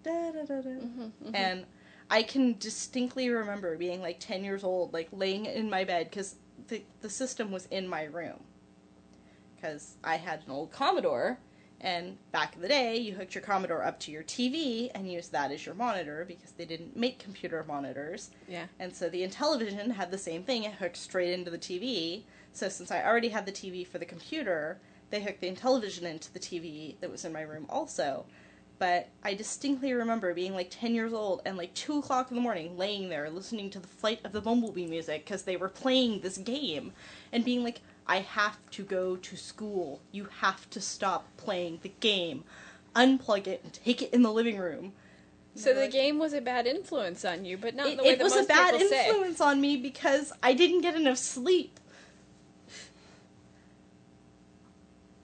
Da, 0.04 0.32
da, 0.32 0.44
da, 0.44 0.62
da. 0.62 0.70
Mm-hmm, 0.70 1.02
mm-hmm. 1.02 1.36
And 1.36 1.66
I 2.10 2.24
can 2.24 2.58
distinctly 2.58 3.30
remember 3.30 3.78
being 3.78 4.02
like 4.02 4.20
10 4.20 4.44
years 4.44 4.64
old, 4.64 4.94
like 4.94 5.10
laying 5.12 5.46
in 5.46 5.70
my 5.70 5.84
bed 5.84 6.10
because 6.10 6.36
the, 6.68 6.84
the 7.02 7.10
system 7.10 7.52
was 7.52 7.66
in 7.68 7.88
my 7.88 8.04
room. 8.04 8.40
Because 9.64 9.96
I 10.04 10.18
had 10.18 10.42
an 10.46 10.52
old 10.52 10.74
Commodore, 10.74 11.40
and 11.80 12.18
back 12.34 12.54
in 12.54 12.62
the 12.62 12.68
day, 12.68 12.98
you 12.98 13.14
hooked 13.14 13.34
your 13.34 13.42
Commodore 13.42 13.82
up 13.82 13.98
to 14.02 14.12
your 14.12 14.24
TV 14.24 14.92
and 14.94 15.10
used 15.10 15.32
that 15.32 15.54
as 15.54 15.66
your 15.66 15.74
monitor 15.74 16.26
because 16.28 16.52
they 16.52 16.66
didn't 16.66 16.98
make 16.98 17.18
computer 17.18 17.64
monitors. 17.66 18.32
Yeah. 18.50 18.66
And 18.80 18.94
so 18.94 19.08
the 19.08 19.26
Intellivision 19.26 19.92
had 19.92 20.12
the 20.12 20.18
same 20.18 20.44
thing. 20.44 20.66
It 20.66 20.74
hooked 20.74 20.98
straight 20.98 21.32
into 21.32 21.50
the 21.50 21.58
TV. 21.58 22.24
So 22.52 22.68
since 22.68 22.92
I 22.92 23.06
already 23.06 23.30
had 23.30 23.46
the 23.46 23.54
TV 23.54 23.88
for 23.88 24.00
the 24.00 24.06
computer, 24.06 24.80
they 25.12 25.24
hooked 25.24 25.40
the 25.40 25.50
Intellivision 25.50 26.04
into 26.04 26.34
the 26.34 26.40
TV 26.40 27.00
that 27.00 27.10
was 27.10 27.24
in 27.24 27.32
my 27.32 27.42
room 27.42 27.66
also. 27.70 28.26
But 28.80 29.08
I 29.24 29.34
distinctly 29.34 29.94
remember 29.94 30.34
being 30.34 30.56
like 30.56 30.72
10 30.72 30.94
years 30.94 31.14
old 31.14 31.42
and 31.46 31.56
like 31.56 31.74
2 31.74 32.00
o'clock 32.00 32.32
in 32.32 32.36
the 32.36 32.42
morning 32.42 32.78
laying 32.78 33.08
there 33.08 33.30
listening 33.30 33.70
to 33.70 33.80
the 33.80 33.88
Flight 33.88 34.20
of 34.26 34.34
the 34.34 34.42
Bumblebee 34.42 34.88
music 34.88 35.24
because 35.24 35.44
they 35.44 35.56
were 35.56 35.70
playing 35.70 36.20
this 36.20 36.38
game 36.38 36.92
and 37.32 37.46
being 37.46 37.64
like, 37.64 37.80
I 38.08 38.20
have 38.20 38.58
to 38.72 38.84
go 38.84 39.16
to 39.16 39.38
school. 39.38 40.02
You 40.12 40.28
have 40.42 40.70
to 40.72 40.82
stop 40.82 41.26
playing 41.38 41.80
the 41.82 41.92
game. 42.00 42.44
Unplug 42.96 43.48
it 43.48 43.62
and 43.64 43.74
take 43.74 44.02
it 44.02 44.14
in 44.14 44.22
the 44.22 44.32
living 44.32 44.58
room. 44.58 44.94
So 45.56 45.74
the 45.74 45.82
Like- 45.82 45.92
game 45.92 46.18
was 46.20 46.34
a 46.34 46.42
bad 46.42 46.66
influence 46.68 47.24
on 47.24 47.46
you, 47.46 47.58
but 47.58 47.76
not 47.76 47.88
it, 47.88 47.98
the 47.98 48.04
way 48.04 48.10
it 48.10 48.18
that 48.18 48.24
was 48.24 48.36
a 48.36 48.44
bad 48.44 48.74
people 48.74 48.88
say. 48.90 49.08
influence 49.08 49.40
on 49.40 49.62
me 49.62 49.78
because 49.78 50.34
I 50.42 50.54
didn't 50.54 50.82
get 50.82 50.96
enough 50.96 51.18
sleep. 51.18 51.80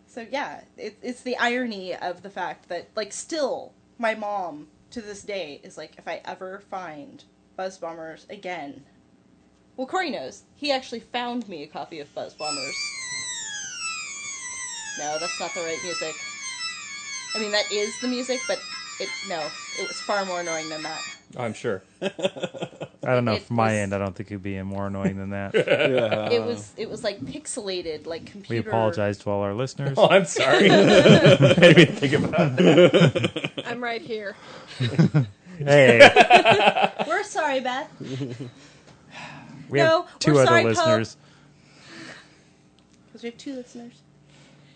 So 0.08 0.26
yeah, 0.30 0.62
it, 0.78 0.98
it's 1.02 1.22
the 1.22 1.38
irony 1.38 1.96
of 1.96 2.24
the 2.24 2.30
fact 2.30 2.70
that 2.70 2.90
like 2.96 3.14
still 3.14 3.74
my 3.98 4.16
mom 4.16 4.68
to 4.92 5.02
this 5.02 5.22
day 5.22 5.60
is 5.64 5.78
like 5.78 5.96
if 5.98 6.08
I 6.08 6.22
ever 6.26 6.60
find 6.70 7.24
Buzz 7.56 7.78
Bombers 7.78 8.26
again. 8.30 8.86
Well, 9.80 9.88
Corey 9.88 10.10
knows. 10.10 10.44
He 10.58 10.74
actually 10.74 11.00
found 11.00 11.48
me 11.48 11.64
a 11.64 11.68
copy 11.68 12.02
of 12.02 12.14
Buzz 12.14 12.34
Bombers. 12.34 12.76
No, 15.00 15.18
that's 15.22 15.40
not 15.40 15.54
the 15.54 15.62
right 15.62 15.80
music. 15.86 16.14
I 17.34 17.40
mean, 17.40 17.52
that 17.52 17.72
is 17.72 17.98
the 18.02 18.10
music, 18.10 18.42
but 18.46 18.60
it 19.00 19.08
no, 19.30 19.40
it 19.80 19.88
was 19.88 19.96
far 20.02 20.26
more 20.26 20.42
annoying 20.42 20.68
than 20.68 20.84
that. 20.84 21.00
Oh, 21.38 21.44
I'm 21.44 21.54
sure. 21.54 21.82
I 22.02 22.10
don't 23.04 23.24
know. 23.24 23.36
It 23.36 23.44
From 23.44 23.56
my 23.56 23.68
was- 23.68 23.74
end, 23.76 23.96
I 23.96 24.00
don't 24.00 24.14
think 24.14 24.30
it'd 24.32 24.44
be 24.44 24.62
more 24.64 24.88
annoying 24.88 25.16
than 25.16 25.30
that. 25.30 25.54
Yeah. 25.56 26.30
it 26.30 26.44
was 26.44 26.74
it 26.76 26.90
was 26.90 27.02
like 27.06 27.22
pixelated, 27.22 28.06
like 28.06 28.26
computer. 28.26 28.50
we 28.50 28.58
computer. 28.58 28.70
apologize 28.72 29.18
to 29.20 29.30
all 29.30 29.44
our 29.44 29.54
listeners. 29.54 29.94
Oh, 29.98 30.10
I'm 30.10 30.26
sorry. 30.26 30.70
I 30.70 30.78
didn't 31.54 31.80
even 31.80 31.96
think 31.96 32.14
about 32.16 32.58
that. 32.58 33.64
I'm 33.66 33.82
right 33.82 34.02
here. 34.02 34.36
hey, 35.58 37.06
We're 37.08 37.24
sorry, 37.24 37.62
Beth. 37.62 37.90
We 39.70 39.80
No, 39.80 40.04
have 40.04 40.20
2 40.20 40.34
we're 40.34 40.42
other 40.42 40.48
sorry, 40.48 40.64
listeners. 40.64 41.18
Because 43.08 43.24
we 43.24 43.30
have 43.30 43.38
two 43.38 43.56
listeners. 43.56 44.02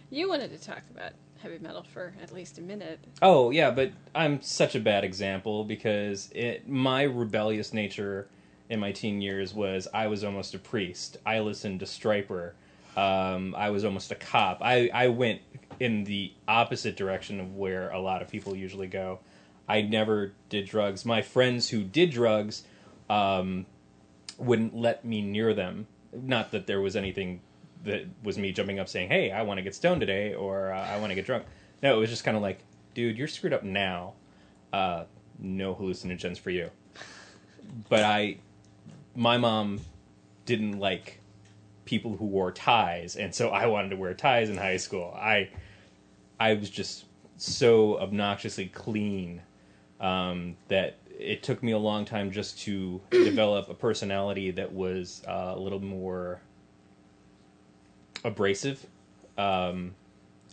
You 0.09 0.29
wanted 0.29 0.51
to 0.51 0.63
talk 0.63 0.81
about 0.93 1.13
heavy 1.41 1.59
metal 1.59 1.83
for 1.83 2.13
at 2.21 2.31
least 2.31 2.57
a 2.57 2.61
minute. 2.61 2.99
Oh 3.21 3.49
yeah, 3.51 3.71
but 3.71 3.91
I'm 4.15 4.41
such 4.41 4.75
a 4.75 4.79
bad 4.79 5.03
example 5.03 5.63
because 5.63 6.29
it 6.33 6.67
my 6.67 7.03
rebellious 7.03 7.73
nature 7.73 8.27
in 8.69 8.79
my 8.79 8.91
teen 8.91 9.21
years 9.21 9.53
was 9.53 9.87
I 9.93 10.07
was 10.07 10.23
almost 10.23 10.53
a 10.53 10.59
priest. 10.59 11.17
I 11.25 11.39
listened 11.39 11.81
to 11.81 11.85
Stryper. 11.85 12.53
Um, 12.95 13.55
I 13.55 13.71
was 13.71 13.85
almost 13.85 14.11
a 14.11 14.15
cop. 14.15 14.59
I, 14.61 14.89
I 14.93 15.07
went 15.07 15.41
in 15.79 16.03
the 16.03 16.31
opposite 16.47 16.95
direction 16.95 17.39
of 17.39 17.55
where 17.55 17.89
a 17.89 17.99
lot 17.99 18.21
of 18.21 18.29
people 18.29 18.55
usually 18.55 18.87
go. 18.87 19.19
I 19.67 19.81
never 19.81 20.33
did 20.49 20.65
drugs. 20.65 21.03
My 21.03 21.21
friends 21.21 21.69
who 21.69 21.83
did 21.83 22.11
drugs 22.11 22.63
um, 23.09 23.65
wouldn't 24.38 24.75
let 24.75 25.05
me 25.05 25.21
near 25.21 25.53
them. 25.53 25.88
Not 26.11 26.51
that 26.51 26.67
there 26.67 26.81
was 26.81 26.95
anything 26.95 27.41
that 27.84 28.05
was 28.23 28.38
me 28.38 28.51
jumping 28.51 28.79
up 28.79 28.88
saying, 28.88 29.09
"Hey, 29.09 29.31
I 29.31 29.41
want 29.41 29.57
to 29.57 29.61
get 29.61 29.75
stoned 29.75 30.01
today," 30.01 30.34
or 30.34 30.71
uh, 30.71 30.79
"I 30.79 30.97
want 30.97 31.11
to 31.11 31.15
get 31.15 31.25
drunk." 31.25 31.45
No, 31.81 31.95
it 31.95 31.99
was 31.99 32.09
just 32.09 32.23
kind 32.23 32.38
of 32.38 32.43
like, 32.43 32.59
"Dude, 32.93 33.17
you're 33.17 33.27
screwed 33.27 33.53
up 33.53 33.63
now. 33.63 34.13
Uh, 34.71 35.05
no 35.39 35.75
hallucinogens 35.75 36.39
for 36.39 36.49
you." 36.49 36.69
But 37.89 38.03
I, 38.03 38.38
my 39.15 39.38
mom, 39.38 39.81
didn't 40.45 40.79
like 40.79 41.19
people 41.86 42.17
who 42.17 42.25
wore 42.25 42.51
ties, 42.51 43.15
and 43.15 43.34
so 43.34 43.49
I 43.49 43.67
wanted 43.67 43.89
to 43.89 43.95
wear 43.95 44.13
ties 44.13 44.49
in 44.49 44.57
high 44.57 44.77
school. 44.77 45.15
I, 45.17 45.49
I 46.39 46.53
was 46.53 46.69
just 46.69 47.05
so 47.38 47.99
obnoxiously 47.99 48.67
clean 48.67 49.41
um, 49.99 50.55
that 50.67 50.97
it 51.18 51.43
took 51.43 51.61
me 51.64 51.72
a 51.72 51.78
long 51.78 52.05
time 52.05 52.32
just 52.32 52.59
to 52.61 53.01
develop 53.09 53.70
a 53.70 53.74
personality 53.74 54.51
that 54.51 54.72
was 54.72 55.24
uh, 55.28 55.53
a 55.55 55.59
little 55.59 55.80
more 55.80 56.41
abrasive. 58.24 58.86
Um, 59.38 59.95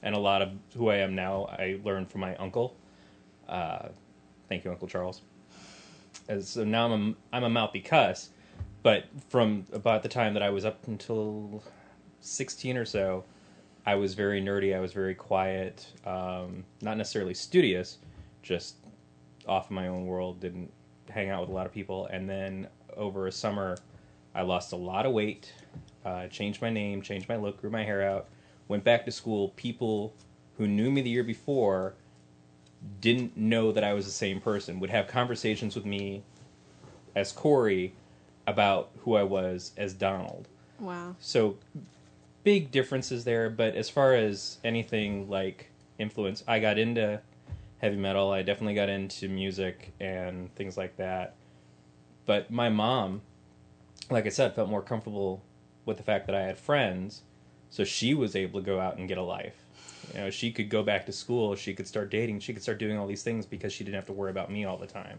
and 0.03 0.15
a 0.15 0.19
lot 0.19 0.43
of 0.43 0.51
who 0.77 0.89
I 0.89 0.97
am 0.97 1.15
now, 1.15 1.47
I 1.47 1.79
learned 1.85 2.11
from 2.11 2.23
my 2.23 2.35
uncle. 2.37 2.77
Uh, 3.49 3.89
thank 4.49 4.65
you, 4.65 4.71
Uncle 4.71 4.89
Charles. 4.89 5.23
So 6.43 6.65
now 6.65 6.91
I'm 6.91 7.17
a, 7.33 7.37
I'm 7.37 7.45
a 7.45 7.51
mouthy 7.51 7.81
cuss, 7.81 8.31
but 8.83 9.07
from 9.29 9.67
about 9.73 10.03
the 10.03 10.09
time 10.09 10.33
that 10.35 10.43
I 10.43 10.51
was 10.51 10.65
up 10.65 10.87
until 10.87 11.63
16 12.21 12.77
or 12.77 12.85
so, 12.85 13.25
I 13.85 13.97
was 13.97 14.15
very 14.15 14.41
nerdy. 14.41 14.77
I 14.77 14.81
was 14.81 14.93
very 14.93 15.15
quiet, 15.15 15.87
um, 16.07 16.65
not 16.81 16.97
necessarily 16.97 17.35
studious, 17.35 17.99
just 18.43 18.77
off 19.51 19.69
in 19.71 19.77
my 19.77 19.89
own 19.89 20.07
world. 20.07 20.41
Didn't 20.41 20.73
hang 21.09 21.29
out 21.29 21.41
with 21.41 21.51
a 21.51 21.53
lot 21.53 21.67
of 21.67 21.73
people. 21.73 22.07
And 22.07 22.29
then 22.29 22.69
over 22.97 23.27
a 23.27 23.33
summer, 23.33 23.77
I 24.35 24.43
lost 24.43 24.73
a 24.73 24.77
lot 24.77 25.07
of 25.07 25.13
weight, 25.13 25.53
uh, 26.05 26.29
changed 26.29 26.63
my 26.63 26.71
name, 26.71 27.03
changed 27.03 27.29
my 27.29 27.37
look, 27.37 27.61
grew 27.61 27.71
my 27.71 27.85
hair 27.85 28.03
out, 28.09 28.29
went 28.69 28.85
back 28.85 29.05
to 29.07 29.11
school. 29.11 29.49
People 29.57 30.15
who 30.57 30.67
knew 30.67 30.91
me 30.91 31.03
the 31.03 31.11
year 31.11 31.25
before 31.25 31.95
didn't 33.01 33.37
know 33.37 33.73
that 33.73 33.85
I 33.85 33.93
was 33.93 34.07
the 34.07 34.13
same 34.13 34.41
person. 34.41 34.81
Would 34.81 34.91
have 34.91 35.09
conversations 35.09 35.75
with 35.75 35.85
me 35.85 36.23
as 37.15 37.33
Corey 37.33 37.93
about 38.47 38.91
who 39.01 39.17
I 39.17 39.25
was 39.25 39.73
as 39.77 39.93
Donald. 39.93 40.49
Wow. 40.79 41.17
So 41.21 41.57
big 42.45 42.71
differences 42.71 43.25
there, 43.25 43.51
but 43.51 43.75
as 43.75 43.91
far 43.91 44.15
as 44.15 44.59
anything 44.65 45.29
like 45.29 45.71
influence, 45.99 46.43
I 46.47 46.59
got 46.59 46.79
into 46.79 47.21
heavy 47.81 47.97
metal. 47.97 48.31
I 48.33 48.43
definitely 48.43 48.75
got 48.75 48.89
into 48.89 49.29
music 49.29 49.93
and 50.01 50.55
things 50.55 50.77
like 50.77 50.97
that. 50.97 51.35
But 52.27 52.51
my 52.51 52.69
mom, 52.69 53.23
like 54.11 54.27
I 54.27 54.31
said, 54.31 54.55
felt 54.55 54.69
more 54.71 54.83
comfortable 54.83 55.43
with 55.87 55.97
the 55.97 56.03
fact 56.03 56.27
that 56.27 56.35
I 56.37 56.43
had 56.43 56.59
friends, 56.59 57.23
so 57.71 57.85
she 57.85 58.15
was 58.15 58.37
able 58.37 58.61
to 58.61 58.67
go 58.67 58.81
out 58.81 58.99
and 58.99 59.09
get 59.09 59.19
a 59.19 59.23
life. 59.23 59.57
You 60.15 60.21
know, 60.21 60.31
she 60.31 60.53
could 60.53 60.69
go 60.71 60.83
back 60.83 61.07
to 61.07 61.13
school, 61.13 61.57
she 61.57 61.75
could 61.75 61.87
start 61.89 62.11
dating, 62.11 62.41
she 62.41 62.53
could 62.53 62.63
start 62.63 62.79
doing 62.79 62.99
all 62.99 63.07
these 63.07 63.23
things 63.23 63.47
because 63.47 63.73
she 63.73 63.85
didn't 63.85 63.97
have 63.97 64.07
to 64.07 64.13
worry 64.13 64.31
about 64.31 64.51
me 64.51 64.65
all 64.65 64.79
the 64.79 64.87
time. 64.87 65.19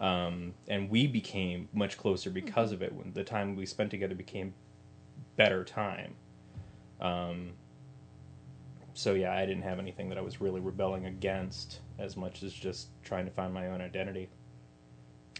um, 0.00 0.54
and 0.68 0.90
we 0.90 1.06
became 1.06 1.68
much 1.72 1.96
closer 1.98 2.30
because 2.30 2.72
of 2.72 2.82
it. 2.82 2.92
When 2.92 3.12
the 3.12 3.24
time 3.24 3.56
we 3.56 3.66
spent 3.66 3.90
together 3.90 4.14
became 4.14 4.54
better 5.36 5.64
time. 5.64 6.14
Um, 7.00 7.52
so 8.94 9.14
yeah, 9.14 9.34
I 9.34 9.44
didn't 9.44 9.62
have 9.62 9.78
anything 9.78 10.08
that 10.08 10.18
I 10.18 10.22
was 10.22 10.40
really 10.40 10.60
rebelling 10.60 11.06
against 11.06 11.80
as 11.98 12.16
much 12.16 12.42
as 12.42 12.52
just 12.52 12.88
trying 13.02 13.24
to 13.26 13.30
find 13.30 13.52
my 13.52 13.66
own 13.68 13.80
identity. 13.80 14.28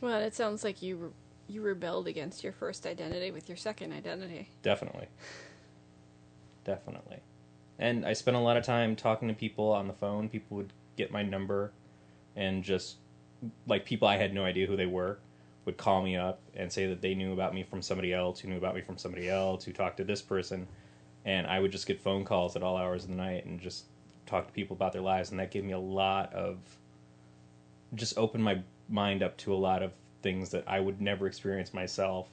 Well, 0.02 0.20
it 0.20 0.34
sounds 0.34 0.64
like 0.64 0.82
you 0.82 0.96
re- 0.96 1.10
you 1.46 1.62
rebelled 1.62 2.08
against 2.08 2.42
your 2.42 2.52
first 2.52 2.86
identity 2.86 3.30
with 3.30 3.48
your 3.48 3.56
second 3.56 3.92
identity. 3.92 4.50
Definitely. 4.62 5.08
Definitely. 6.64 7.20
And 7.78 8.04
I 8.06 8.12
spent 8.12 8.36
a 8.36 8.40
lot 8.40 8.56
of 8.56 8.64
time 8.64 8.96
talking 8.96 9.28
to 9.28 9.34
people 9.34 9.70
on 9.70 9.86
the 9.86 9.94
phone. 9.94 10.28
People 10.28 10.56
would 10.56 10.72
get 10.96 11.10
my 11.10 11.22
number 11.22 11.72
and 12.36 12.62
just, 12.62 12.96
like, 13.66 13.84
people 13.84 14.08
I 14.08 14.16
had 14.16 14.32
no 14.32 14.44
idea 14.44 14.66
who 14.66 14.76
they 14.76 14.86
were 14.86 15.18
would 15.64 15.76
call 15.76 16.02
me 16.02 16.16
up 16.16 16.40
and 16.54 16.72
say 16.72 16.86
that 16.86 17.00
they 17.00 17.14
knew 17.14 17.32
about 17.32 17.54
me 17.54 17.62
from 17.62 17.82
somebody 17.82 18.12
else, 18.12 18.40
who 18.40 18.48
knew 18.48 18.56
about 18.56 18.74
me 18.74 18.80
from 18.80 18.98
somebody 18.98 19.28
else, 19.28 19.64
who 19.64 19.72
talked 19.72 19.96
to 19.98 20.04
this 20.04 20.22
person. 20.22 20.66
And 21.24 21.46
I 21.46 21.58
would 21.58 21.72
just 21.72 21.86
get 21.86 22.00
phone 22.00 22.24
calls 22.24 22.54
at 22.56 22.62
all 22.62 22.76
hours 22.76 23.04
of 23.04 23.10
the 23.10 23.16
night 23.16 23.46
and 23.46 23.60
just 23.60 23.84
talk 24.26 24.46
to 24.46 24.52
people 24.52 24.76
about 24.76 24.92
their 24.92 25.02
lives. 25.02 25.30
And 25.30 25.40
that 25.40 25.50
gave 25.50 25.64
me 25.64 25.72
a 25.72 25.78
lot 25.78 26.32
of, 26.34 26.58
just 27.94 28.18
opened 28.18 28.44
my 28.44 28.60
mind 28.88 29.22
up 29.22 29.36
to 29.38 29.54
a 29.54 29.56
lot 29.56 29.82
of 29.82 29.92
things 30.22 30.50
that 30.50 30.64
I 30.66 30.80
would 30.80 31.00
never 31.00 31.26
experience 31.26 31.72
myself 31.72 32.28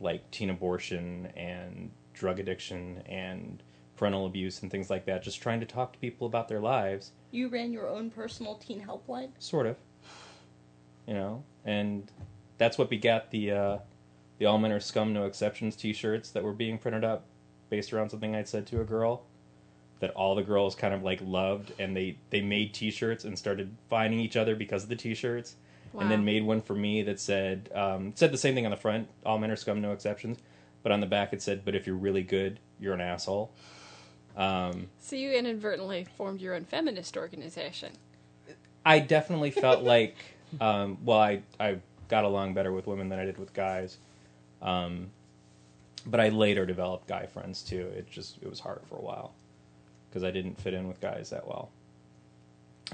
like 0.00 0.28
teen 0.30 0.50
abortion 0.50 1.28
and 1.36 1.90
drug 2.14 2.40
addiction 2.40 3.02
and 3.06 3.62
parental 3.96 4.26
abuse 4.26 4.62
and 4.62 4.70
things 4.70 4.90
like 4.90 5.06
that. 5.06 5.22
Just 5.22 5.40
trying 5.40 5.60
to 5.60 5.66
talk 5.66 5.92
to 5.92 5.98
people 5.98 6.26
about 6.26 6.48
their 6.48 6.60
lives, 6.60 7.12
You 7.30 7.48
ran 7.48 7.72
your 7.72 7.88
own 7.88 8.10
personal 8.10 8.56
teen 8.56 8.84
helpline? 8.86 9.30
sort 9.38 9.66
of. 9.66 9.76
You 11.06 11.14
know, 11.14 11.44
and 11.64 12.10
that's 12.58 12.78
what 12.78 12.90
begat 12.90 13.30
the 13.30 13.52
uh, 13.52 13.78
the 14.38 14.46
all 14.46 14.58
men 14.58 14.72
are 14.72 14.80
scum, 14.80 15.12
no 15.12 15.24
exceptions 15.24 15.76
T-shirts 15.76 16.30
that 16.30 16.42
were 16.42 16.52
being 16.52 16.78
printed 16.78 17.04
up, 17.04 17.24
based 17.70 17.92
around 17.92 18.10
something 18.10 18.34
I'd 18.34 18.48
said 18.48 18.66
to 18.68 18.80
a 18.80 18.84
girl. 18.84 19.22
That 20.00 20.10
all 20.10 20.34
the 20.34 20.42
girls 20.42 20.74
kind 20.74 20.92
of 20.92 21.02
like 21.02 21.20
loved, 21.24 21.72
and 21.78 21.96
they 21.96 22.18
they 22.28 22.42
made 22.42 22.74
T-shirts 22.74 23.24
and 23.24 23.38
started 23.38 23.74
finding 23.88 24.20
each 24.20 24.36
other 24.36 24.54
because 24.54 24.82
of 24.82 24.88
the 24.90 24.96
T-shirts 24.96 25.56
and 25.98 26.10
then 26.10 26.24
made 26.24 26.44
one 26.44 26.60
for 26.60 26.74
me 26.74 27.02
that 27.02 27.18
said 27.18 27.70
um, 27.74 28.12
said 28.14 28.32
the 28.32 28.38
same 28.38 28.54
thing 28.54 28.66
on 28.66 28.70
the 28.70 28.76
front, 28.76 29.08
all 29.24 29.38
men 29.38 29.50
are 29.50 29.56
scum, 29.56 29.80
no 29.80 29.92
exceptions. 29.92 30.38
But 30.82 30.92
on 30.92 31.00
the 31.00 31.06
back 31.06 31.32
it 31.32 31.42
said, 31.42 31.64
"But 31.64 31.74
if 31.74 31.86
you're 31.86 31.96
really 31.96 32.22
good, 32.22 32.60
you're 32.78 32.94
an 32.94 33.00
asshole." 33.00 33.50
Um, 34.36 34.88
So 35.00 35.16
you 35.16 35.32
inadvertently 35.32 36.04
formed 36.16 36.40
your 36.40 36.54
own 36.54 36.64
feminist 36.64 37.16
organization. 37.16 37.92
I 38.84 38.98
definitely 39.00 39.50
felt 39.50 39.82
like, 39.94 40.16
um, 40.60 40.98
well, 41.04 41.18
I 41.20 41.42
I 41.58 41.78
got 42.08 42.24
along 42.24 42.54
better 42.54 42.72
with 42.72 42.86
women 42.86 43.08
than 43.08 43.18
I 43.18 43.24
did 43.24 43.38
with 43.38 43.52
guys, 43.54 43.96
um, 44.62 45.10
but 46.06 46.20
I 46.20 46.28
later 46.28 46.64
developed 46.64 47.08
guy 47.08 47.26
friends 47.26 47.62
too. 47.62 47.90
It 47.96 48.08
just 48.10 48.38
it 48.40 48.48
was 48.48 48.60
hard 48.60 48.80
for 48.88 48.96
a 48.96 49.02
while 49.02 49.34
because 50.08 50.22
I 50.24 50.30
didn't 50.30 50.60
fit 50.60 50.72
in 50.72 50.88
with 50.88 51.00
guys 51.00 51.30
that 51.30 51.46
well. 51.46 51.70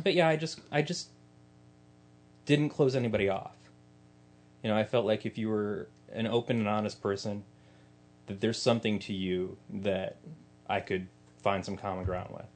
But 0.02 0.14
yeah, 0.14 0.28
I 0.28 0.36
just 0.36 0.60
I 0.72 0.82
just 0.82 1.10
didn't 2.46 2.70
close 2.70 2.96
anybody 2.96 3.28
off. 3.28 3.56
You 4.62 4.70
know, 4.70 4.76
I 4.76 4.84
felt 4.84 5.04
like 5.04 5.26
if 5.26 5.36
you 5.36 5.48
were 5.48 5.88
an 6.12 6.26
open 6.26 6.58
and 6.58 6.68
honest 6.68 7.02
person, 7.02 7.44
that 8.26 8.40
there's 8.40 8.60
something 8.60 8.98
to 9.00 9.12
you 9.12 9.56
that 9.70 10.16
I 10.68 10.80
could 10.80 11.08
find 11.42 11.64
some 11.64 11.76
common 11.76 12.04
ground 12.04 12.30
with. 12.32 12.46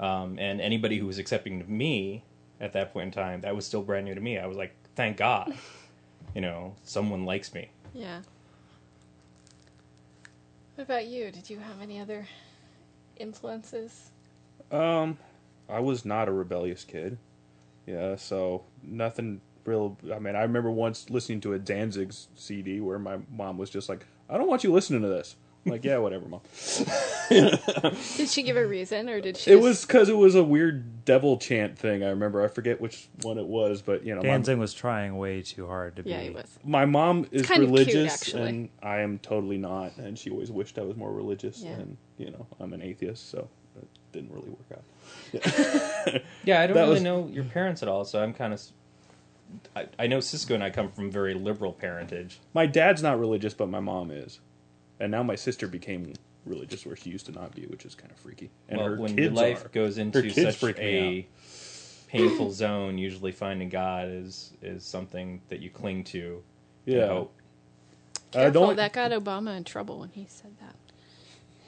Um, 0.00 0.38
and 0.38 0.60
anybody 0.60 0.98
who 0.98 1.06
was 1.06 1.18
accepting 1.18 1.60
of 1.60 1.68
me 1.68 2.24
at 2.60 2.72
that 2.72 2.92
point 2.92 3.06
in 3.06 3.10
time, 3.12 3.40
that 3.42 3.54
was 3.54 3.66
still 3.66 3.82
brand 3.82 4.06
new 4.06 4.14
to 4.14 4.20
me. 4.20 4.38
I 4.38 4.46
was 4.46 4.56
like, 4.56 4.74
thank 4.94 5.16
God, 5.16 5.54
you 6.34 6.40
know, 6.40 6.74
someone 6.84 7.24
likes 7.24 7.54
me. 7.54 7.70
Yeah. 7.94 8.20
What 10.78 10.84
about 10.84 11.06
you? 11.08 11.32
Did 11.32 11.50
you 11.50 11.58
have 11.58 11.80
any 11.82 11.98
other 11.98 12.28
influences? 13.16 14.12
Um, 14.70 15.18
I 15.68 15.80
was 15.80 16.04
not 16.04 16.28
a 16.28 16.32
rebellious 16.32 16.84
kid. 16.84 17.18
Yeah, 17.84 18.14
so 18.14 18.62
nothing 18.80 19.40
real. 19.64 19.98
I 20.14 20.20
mean, 20.20 20.36
I 20.36 20.42
remember 20.42 20.70
once 20.70 21.10
listening 21.10 21.40
to 21.40 21.54
a 21.54 21.58
Danzig 21.58 22.14
CD 22.36 22.78
where 22.80 23.00
my 23.00 23.18
mom 23.28 23.58
was 23.58 23.70
just 23.70 23.88
like, 23.88 24.06
"I 24.30 24.38
don't 24.38 24.46
want 24.46 24.62
you 24.62 24.72
listening 24.72 25.02
to 25.02 25.08
this." 25.08 25.34
I'm 25.66 25.72
like, 25.72 25.84
yeah, 25.84 25.98
whatever, 25.98 26.26
mom. 26.28 26.40
Did 27.28 28.28
she 28.28 28.42
give 28.42 28.56
a 28.56 28.66
reason, 28.66 29.08
or 29.08 29.20
did 29.20 29.36
she? 29.36 29.50
It 29.50 29.54
just- 29.56 29.62
was 29.64 29.84
because 29.84 30.08
it 30.08 30.16
was 30.16 30.34
a 30.34 30.42
weird 30.42 31.04
devil 31.04 31.36
chant 31.36 31.78
thing. 31.78 32.02
I 32.02 32.08
remember. 32.08 32.42
I 32.42 32.48
forget 32.48 32.80
which 32.80 33.08
one 33.22 33.38
it 33.38 33.46
was, 33.46 33.82
but 33.82 34.04
you 34.04 34.14
know, 34.14 34.22
my, 34.22 34.54
was 34.54 34.72
trying 34.72 35.18
way 35.18 35.42
too 35.42 35.66
hard 35.66 35.96
to 35.96 36.02
Yeah, 36.08 36.18
be. 36.20 36.24
he 36.24 36.30
was. 36.30 36.58
my 36.64 36.84
mom 36.86 37.26
is 37.32 37.44
kind 37.46 37.62
of 37.62 37.68
cute, 37.68 37.80
religious, 37.86 38.12
actually. 38.22 38.48
and 38.48 38.68
I 38.82 39.00
am 39.00 39.18
totally 39.18 39.58
not. 39.58 39.96
And 39.98 40.18
she 40.18 40.30
always 40.30 40.50
wished 40.50 40.78
I 40.78 40.82
was 40.82 40.96
more 40.96 41.12
religious, 41.12 41.60
Yeah. 41.60 41.70
and 41.72 41.96
you 42.16 42.30
know, 42.30 42.46
I'm 42.60 42.72
an 42.72 42.80
atheist, 42.80 43.28
so 43.30 43.48
it 43.76 43.86
didn't 44.12 44.32
really 44.32 44.48
work 44.50 44.72
out. 44.72 46.22
Yeah, 46.44 46.62
I 46.62 46.66
don't 46.66 46.76
That 46.76 46.82
really 46.82 46.94
was- 46.94 47.02
know 47.02 47.28
your 47.30 47.44
parents 47.44 47.82
at 47.82 47.88
all, 47.88 48.04
so 48.04 48.22
I'm 48.22 48.32
kind 48.32 48.54
of. 48.54 48.62
I, 49.74 49.86
I 49.98 50.06
know 50.06 50.20
Cisco 50.20 50.52
and 50.54 50.62
I 50.62 50.68
come 50.70 50.90
from 50.90 51.10
very 51.10 51.32
liberal 51.34 51.72
parentage. 51.72 52.38
My 52.54 52.66
dad's 52.66 53.02
not 53.02 53.18
religious, 53.18 53.54
but 53.54 53.68
my 53.70 53.80
mom 53.80 54.10
is, 54.10 54.40
and 55.00 55.10
now 55.10 55.22
my 55.22 55.34
sister 55.34 55.66
became 55.68 56.12
religious 56.44 56.86
where 56.86 56.96
she 56.96 57.10
used 57.10 57.26
to 57.26 57.32
not 57.32 57.54
be, 57.54 57.66
which 57.66 57.84
is 57.84 57.94
kind 57.94 58.10
of 58.10 58.16
freaky. 58.18 58.50
And 58.68 58.78
well, 58.78 58.88
her 58.90 58.96
when 58.96 59.10
kids 59.14 59.20
your 59.20 59.30
life 59.32 59.64
are. 59.64 59.68
goes 59.68 59.98
into 59.98 60.22
kids 60.22 60.34
such 60.42 60.56
freak 60.56 60.78
me 60.78 60.84
a 60.84 61.28
painful 62.10 62.50
zone, 62.52 62.96
usually 62.98 63.32
finding 63.32 63.68
God 63.68 64.08
is 64.08 64.52
is 64.62 64.84
something 64.84 65.40
that 65.48 65.60
you 65.60 65.70
cling 65.70 66.04
to. 66.04 66.42
and 66.86 66.94
Yeah. 66.96 67.06
hope. 67.08 67.32
Uh, 68.34 68.38
the 68.38 68.38
Careful, 68.44 68.62
only- 68.62 68.74
that 68.76 68.92
got 68.92 69.10
Obama 69.10 69.56
in 69.56 69.64
trouble 69.64 69.98
when 70.00 70.10
he 70.10 70.26
said 70.28 70.52
that. 70.60 70.74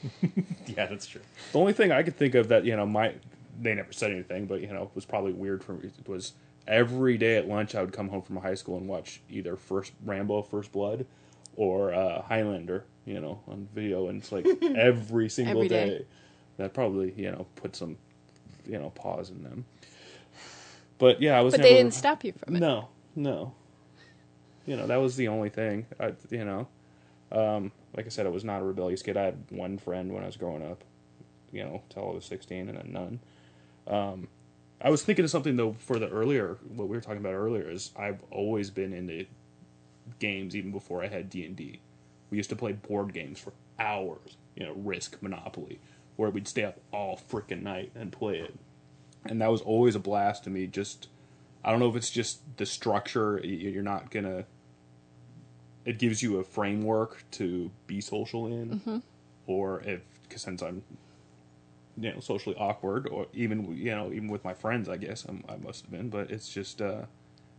Yeah, 0.66 0.86
that's 0.86 1.06
true. 1.06 1.20
The 1.52 1.58
only 1.58 1.72
thing 1.72 1.90
I 1.92 2.02
could 2.02 2.16
think 2.16 2.34
of 2.34 2.48
that 2.48 2.64
you 2.64 2.76
know 2.76 2.86
my 2.86 3.14
they 3.60 3.74
never 3.74 3.92
said 3.92 4.10
anything, 4.12 4.46
but 4.46 4.60
you 4.60 4.68
know 4.68 4.90
was 4.94 5.04
probably 5.04 5.32
weird 5.32 5.62
for 5.62 5.72
me 5.74 5.90
was 6.06 6.32
every 6.66 7.18
day 7.18 7.36
at 7.36 7.48
lunch 7.48 7.74
I 7.74 7.82
would 7.82 7.92
come 7.92 8.08
home 8.08 8.22
from 8.22 8.36
high 8.36 8.54
school 8.54 8.76
and 8.78 8.86
watch 8.88 9.20
either 9.28 9.56
First 9.56 9.92
Rambo, 10.04 10.42
First 10.42 10.72
Blood, 10.72 11.04
or 11.56 11.92
uh, 11.92 12.22
Highlander, 12.22 12.84
you 13.04 13.20
know, 13.20 13.40
on 13.48 13.68
video, 13.74 14.08
and 14.08 14.20
it's 14.22 14.32
like 14.32 14.46
every 14.76 15.28
single 15.28 15.56
Every 15.58 15.68
day. 15.68 15.88
day. 15.88 16.04
That 16.58 16.74
probably 16.74 17.12
you 17.16 17.30
know 17.30 17.46
put 17.56 17.74
some 17.74 17.96
you 18.66 18.78
know 18.78 18.90
pause 18.90 19.30
in 19.30 19.42
them. 19.42 19.64
But 20.98 21.22
yeah, 21.22 21.38
I 21.38 21.42
was. 21.42 21.54
But 21.54 21.58
never, 21.58 21.68
they 21.68 21.74
didn't 21.76 21.94
stop 21.94 22.24
you 22.24 22.32
from 22.32 22.56
it. 22.56 22.60
No, 22.60 22.88
no. 23.16 23.54
You 24.66 24.76
know 24.76 24.86
that 24.86 24.96
was 24.96 25.16
the 25.16 25.28
only 25.28 25.48
thing. 25.48 25.86
I, 25.98 26.12
you 26.28 26.44
know, 26.44 26.68
um, 27.32 27.72
like 27.96 28.06
I 28.06 28.10
said, 28.10 28.26
I 28.26 28.28
was 28.28 28.44
not 28.44 28.60
a 28.60 28.64
rebellious 28.64 29.02
kid. 29.02 29.16
I 29.16 29.24
had 29.24 29.44
one 29.48 29.78
friend 29.78 30.12
when 30.12 30.22
I 30.22 30.26
was 30.26 30.36
growing 30.36 30.62
up. 30.62 30.84
You 31.52 31.64
know, 31.64 31.82
till 31.88 32.08
I 32.10 32.14
was 32.14 32.24
sixteen, 32.24 32.68
and 32.68 32.78
then 32.78 32.92
none. 32.92 33.20
Um, 33.86 34.28
I 34.80 34.90
was 34.90 35.02
thinking 35.02 35.24
of 35.24 35.30
something 35.30 35.56
though 35.56 35.74
for 35.78 35.98
the 35.98 36.08
earlier 36.08 36.58
what 36.68 36.88
we 36.88 36.96
were 36.96 37.00
talking 37.02 37.18
about 37.20 37.34
earlier 37.34 37.68
is 37.68 37.90
I've 37.96 38.22
always 38.30 38.70
been 38.70 38.92
into 38.92 39.26
games 40.18 40.56
even 40.56 40.70
before 40.72 41.02
I 41.02 41.08
had 41.08 41.28
D 41.28 41.44
and 41.44 41.56
D. 41.56 41.80
We 42.30 42.36
used 42.36 42.50
to 42.50 42.56
play 42.56 42.72
board 42.72 43.12
games 43.12 43.38
for 43.38 43.52
hours. 43.78 44.36
You 44.54 44.66
know, 44.66 44.72
Risk, 44.72 45.20
Monopoly, 45.22 45.80
where 46.16 46.30
we'd 46.30 46.48
stay 46.48 46.64
up 46.64 46.78
all 46.92 47.20
freaking 47.30 47.62
night 47.62 47.92
and 47.94 48.12
play 48.12 48.38
it, 48.40 48.54
and 49.24 49.40
that 49.40 49.50
was 49.50 49.60
always 49.62 49.94
a 49.94 49.98
blast 50.00 50.44
to 50.44 50.50
me. 50.50 50.66
Just 50.66 51.08
I 51.64 51.70
don't 51.70 51.80
know 51.80 51.88
if 51.88 51.96
it's 51.96 52.10
just 52.10 52.40
the 52.56 52.66
structure. 52.66 53.40
You're 53.44 53.82
not 53.82 54.10
gonna. 54.10 54.44
It 55.84 55.98
gives 55.98 56.22
you 56.22 56.38
a 56.38 56.44
framework 56.44 57.24
to 57.32 57.70
be 57.86 58.00
social 58.00 58.46
in, 58.46 58.80
or 59.46 59.82
if 59.82 60.02
cause 60.28 60.42
since 60.42 60.62
I'm, 60.62 60.82
you 61.96 62.12
know, 62.12 62.20
socially 62.20 62.56
awkward, 62.56 63.08
or 63.08 63.26
even 63.32 63.76
you 63.76 63.90
know, 63.90 64.12
even 64.12 64.28
with 64.28 64.44
my 64.44 64.54
friends, 64.54 64.88
I 64.88 64.96
guess 64.98 65.24
I'm, 65.24 65.42
I 65.48 65.56
must 65.56 65.82
have 65.82 65.90
been. 65.90 66.10
But 66.10 66.30
it's 66.30 66.48
just 66.52 66.82
uh, 66.82 67.04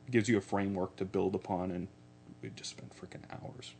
it 0.07 0.11
gives 0.11 0.29
you 0.29 0.37
a 0.37 0.41
framework 0.41 0.95
to 0.97 1.05
build 1.05 1.35
upon, 1.35 1.71
and 1.71 1.87
we 2.41 2.49
just 2.55 2.71
spent 2.71 2.93
freaking 2.95 3.23
hours. 3.31 3.73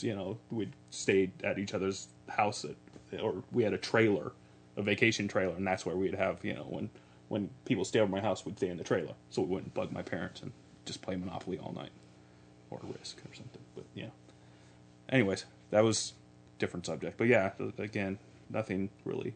You 0.00 0.14
know, 0.14 0.38
we'd 0.50 0.72
stayed 0.90 1.32
at 1.44 1.58
each 1.58 1.74
other's 1.74 2.08
house, 2.28 2.64
at, 2.64 3.20
or 3.20 3.42
we 3.52 3.62
had 3.62 3.72
a 3.72 3.78
trailer, 3.78 4.32
a 4.76 4.82
vacation 4.82 5.28
trailer, 5.28 5.54
and 5.54 5.66
that's 5.66 5.86
where 5.86 5.96
we'd 5.96 6.14
have 6.14 6.44
you 6.44 6.54
know 6.54 6.66
when 6.68 6.90
when 7.28 7.50
people 7.64 7.84
stay 7.84 8.00
over 8.00 8.10
my 8.10 8.20
house, 8.20 8.44
we'd 8.44 8.56
stay 8.56 8.68
in 8.68 8.76
the 8.76 8.84
trailer, 8.84 9.14
so 9.30 9.42
we 9.42 9.48
wouldn't 9.48 9.74
bug 9.74 9.92
my 9.92 10.02
parents 10.02 10.42
and 10.42 10.52
just 10.84 11.02
play 11.02 11.16
Monopoly 11.16 11.58
all 11.58 11.72
night, 11.72 11.90
or 12.70 12.80
Risk 12.98 13.18
or 13.18 13.34
something. 13.34 13.62
But 13.74 13.84
yeah. 13.94 14.10
Anyways, 15.08 15.44
that 15.70 15.84
was 15.84 16.14
different 16.58 16.86
subject, 16.86 17.16
but 17.16 17.26
yeah, 17.26 17.50
again, 17.78 18.18
nothing 18.50 18.90
really. 19.04 19.34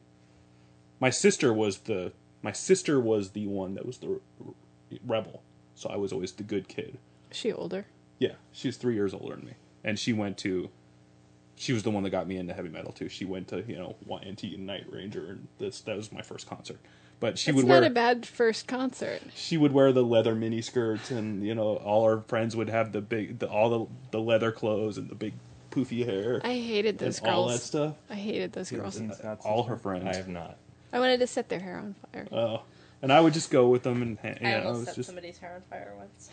My 1.01 1.11
sister 1.11 1.53
was 1.53 1.79
the 1.79 2.13
my 2.43 2.53
sister 2.53 3.01
was 3.01 3.31
the 3.31 3.47
one 3.47 3.75
that 3.75 3.87
was 3.87 3.99
the 3.99 4.21
rebel, 5.07 5.43
so 5.75 5.91
I 5.91 5.97
was 5.97 6.13
always 6.13 6.33
the 6.33 6.43
good 6.43 6.69
kid. 6.69 6.99
Is 7.31 7.37
she 7.37 7.53
older? 7.53 7.87
Yeah, 8.19 8.35
she's 8.53 8.77
three 8.77 8.95
years 8.95 9.15
older 9.15 9.37
than 9.37 9.47
me, 9.47 9.53
and 9.85 9.99
she 9.99 10.13
went 10.13 10.39
to. 10.39 10.71
She 11.57 11.75
was 11.75 11.83
the 11.83 11.91
one 11.91 12.03
that 12.05 12.11
got 12.11 12.27
me 12.27 12.39
into 12.39 12.55
heavy 12.55 12.71
metal 12.71 12.91
too. 12.93 13.09
She 13.11 13.25
went 13.27 13.49
to 13.49 13.63
you 13.67 13.77
know 13.77 13.97
Y&T 14.07 14.55
and 14.55 14.67
Night 14.67 14.87
Ranger, 14.91 15.27
and 15.27 15.49
this 15.59 15.81
that 15.83 15.97
was 15.97 16.11
my 16.11 16.23
first 16.23 16.49
concert. 16.49 16.79
But 17.21 17.39
she 17.39 17.51
It's 17.51 17.57
would 17.57 17.67
not 17.67 17.81
wear 17.81 17.85
a 17.85 17.91
bad 17.91 18.25
first 18.25 18.67
concert. 18.67 19.21
she 19.35 19.59
would 19.59 19.73
wear 19.73 19.93
the 19.93 20.03
leather 20.03 20.35
mini 20.35 20.63
skirts, 20.63 21.11
and 21.11 21.45
you 21.47 21.55
know 21.55 21.77
all 21.77 22.05
our 22.05 22.23
friends 22.23 22.57
would 22.57 22.71
have 22.71 22.93
the 22.93 23.03
big 23.03 23.41
the, 23.41 23.49
all 23.49 23.69
the 23.69 23.87
the 24.13 24.21
leather 24.21 24.51
clothes 24.53 24.97
and 24.97 25.11
the 25.11 25.15
big 25.15 25.35
poofy 25.71 26.05
hair 26.05 26.41
I 26.43 26.55
hated 26.55 26.99
those 26.99 27.19
and 27.21 27.29
all 27.29 27.49
that 27.49 27.61
stuff. 27.61 27.95
I 28.09 28.15
hated 28.15 28.55
those 28.55 28.71
girls. 28.71 29.01
All 29.45 29.65
her 29.65 29.77
friends. 29.77 30.07
I 30.07 30.15
have 30.17 30.29
not. 30.29 30.57
I 30.95 30.99
wanted 30.99 31.21
to 31.21 31.27
set 31.27 31.49
their 31.51 31.61
hair 31.61 31.77
on 31.77 31.95
fire. 32.11 32.27
Oh, 32.33 32.63
and 33.03 33.13
I 33.13 33.21
would 33.21 33.35
just 33.35 33.51
go 33.51 33.69
with 33.69 33.83
them, 33.83 34.01
and 34.01 34.19
ha- 34.19 34.29
I 34.29 34.39
yeah, 34.41 34.57
I 34.57 34.65
almost 34.65 34.79
was 34.79 34.87
set 34.87 34.95
just 34.97 35.07
somebody's 35.09 35.39
hair 35.39 35.55
on 35.57 35.63
fire 35.69 35.93
once. 35.99 36.31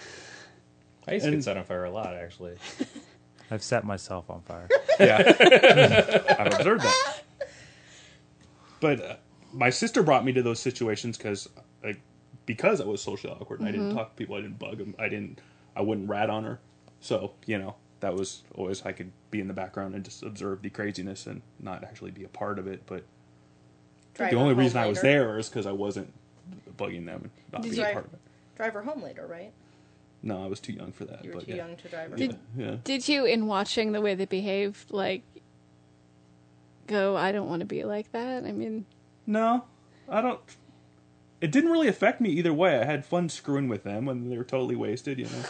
I 1.05 1.13
used 1.15 1.25
to 1.25 1.31
get 1.31 1.43
set 1.43 1.57
on 1.57 1.65
fire 1.65 1.83
a 1.83 1.91
lot, 1.91 2.15
actually. 2.15 2.55
I've 3.49 3.63
set 3.63 3.83
myself 3.83 4.29
on 4.29 4.41
fire. 4.41 4.67
yeah. 4.99 5.17
I've 6.39 6.53
observed 6.53 6.83
that. 6.83 7.23
But 8.79 9.01
uh, 9.01 9.15
my 9.53 9.69
sister 9.69 10.03
brought 10.03 10.25
me 10.25 10.33
to 10.33 10.41
those 10.41 10.59
situations 10.59 11.17
because, 11.17 11.47
like, 11.83 11.99
because 12.45 12.81
I 12.81 12.85
was 12.85 13.01
socially 13.01 13.33
awkward 13.33 13.59
and 13.59 13.67
I 13.67 13.71
didn't 13.71 13.93
talk 13.95 14.09
to 14.11 14.15
people, 14.15 14.35
I 14.35 14.41
didn't 14.41 14.59
bug 14.59 14.77
them, 14.77 14.95
I 14.99 15.09
didn't, 15.09 15.39
I 15.75 15.81
wouldn't 15.81 16.09
rat 16.09 16.29
on 16.29 16.43
her. 16.43 16.59
So 16.99 17.33
you 17.45 17.57
know 17.57 17.75
that 17.99 18.15
was 18.15 18.43
always 18.55 18.85
I 18.85 18.91
could 18.91 19.11
be 19.31 19.39
in 19.39 19.47
the 19.47 19.53
background 19.53 19.95
and 19.95 20.03
just 20.03 20.23
observe 20.23 20.61
the 20.61 20.69
craziness 20.69 21.27
and 21.27 21.41
not 21.59 21.83
actually 21.83 22.11
be 22.11 22.23
a 22.23 22.27
part 22.29 22.59
of 22.59 22.67
it. 22.67 22.83
But 22.85 23.03
Drive 24.13 24.31
the 24.31 24.37
only 24.37 24.53
home 24.53 24.59
reason 24.59 24.77
I 24.79 24.87
was 24.87 25.01
there 25.01 25.37
is 25.37 25.49
because 25.49 25.65
I 25.65 25.71
wasn't 25.71 26.11
bugging 26.77 27.05
them 27.05 27.21
and 27.23 27.31
not 27.51 27.61
Did 27.61 27.71
being 27.71 27.83
a 27.83 27.87
you- 27.87 27.93
part 27.93 28.05
of 28.05 28.13
it. 28.13 28.19
Drive 28.55 28.73
her 28.73 28.81
home 28.81 29.03
later, 29.03 29.27
right? 29.27 29.51
No, 30.24 30.43
I 30.43 30.47
was 30.47 30.59
too 30.59 30.74
young 30.74 30.91
for 30.91 31.05
that. 31.05 31.24
You 31.24 31.30
were 31.32 31.36
but 31.38 31.45
too 31.45 31.51
yeah. 31.51 31.57
young 31.57 31.76
to 31.76 31.88
drive. 31.88 32.15
Did- 32.15 32.38
Yeah. 32.57 32.78
Did 32.84 33.07
you, 33.07 33.26
in 33.26 33.47
watching 33.47 33.91
the 33.91 34.01
way 34.01 34.15
they 34.15 34.26
behaved, 34.26 34.91
like, 34.91 35.22
go, 36.88 37.15
I 37.15 37.32
don't 37.32 37.47
want 37.49 37.59
to 37.61 37.65
be 37.65 37.84
like 37.84 38.11
that? 38.11 38.45
I 38.45 38.51
mean, 38.51 38.86
No, 39.26 39.65
I 40.09 40.22
don't. 40.22 40.39
It 41.39 41.51
didn't 41.51 41.70
really 41.70 41.88
affect 41.88 42.20
me 42.20 42.30
either 42.32 42.53
way. 42.53 42.80
I 42.80 42.86
had 42.86 43.05
fun 43.05 43.30
screwing 43.30 43.68
with 43.68 43.84
them 43.84 44.05
when 44.05 44.30
they 44.30 44.38
were 44.38 44.43
totally 44.43 44.76
wasted, 44.76 45.20
you 45.20 45.26
know. 45.26 45.43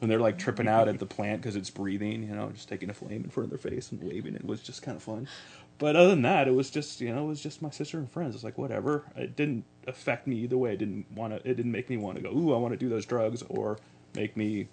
When 0.00 0.08
they're 0.08 0.18
like 0.18 0.38
tripping 0.38 0.66
out 0.66 0.88
at 0.88 0.98
the 0.98 1.06
plant 1.06 1.42
because 1.42 1.56
it's 1.56 1.68
breathing, 1.68 2.22
you 2.22 2.34
know, 2.34 2.50
just 2.50 2.68
taking 2.70 2.88
a 2.88 2.94
flame 2.94 3.22
in 3.22 3.28
front 3.30 3.52
of 3.52 3.62
their 3.62 3.70
face 3.70 3.92
and 3.92 4.02
waving 4.02 4.34
it 4.34 4.44
was 4.44 4.62
just 4.62 4.80
kind 4.82 4.96
of 4.96 5.02
fun. 5.02 5.28
But 5.76 5.94
other 5.94 6.08
than 6.10 6.22
that, 6.22 6.48
it 6.48 6.54
was 6.54 6.70
just 6.70 7.00
you 7.02 7.14
know, 7.14 7.24
it 7.24 7.28
was 7.28 7.42
just 7.42 7.60
my 7.62 7.70
sister 7.70 7.98
and 7.98 8.10
friends. 8.10 8.34
It's 8.34 8.42
like 8.42 8.56
whatever. 8.58 9.04
It 9.14 9.36
didn't 9.36 9.64
affect 9.86 10.26
me 10.26 10.36
either 10.36 10.56
way. 10.56 10.72
It 10.72 10.78
didn't 10.78 11.06
want 11.14 11.32
to. 11.34 11.48
It 11.48 11.54
didn't 11.54 11.72
make 11.72 11.90
me 11.90 11.98
want 11.98 12.16
to 12.16 12.22
go. 12.22 12.30
Ooh, 12.30 12.54
I 12.54 12.56
want 12.58 12.72
to 12.72 12.78
do 12.78 12.88
those 12.88 13.04
drugs, 13.04 13.42
or 13.48 13.78
make 14.14 14.36
me, 14.36 14.68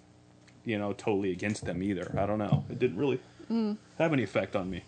you 0.64 0.78
know, 0.78 0.92
totally 0.92 1.32
against 1.32 1.64
them 1.64 1.82
either. 1.82 2.14
I 2.18 2.26
don't 2.26 2.38
know. 2.38 2.64
It 2.70 2.78
didn't 2.78 2.98
really 2.98 3.20
have 3.98 4.12
any 4.12 4.22
effect 4.22 4.56
on 4.56 4.70
me. 4.70 4.82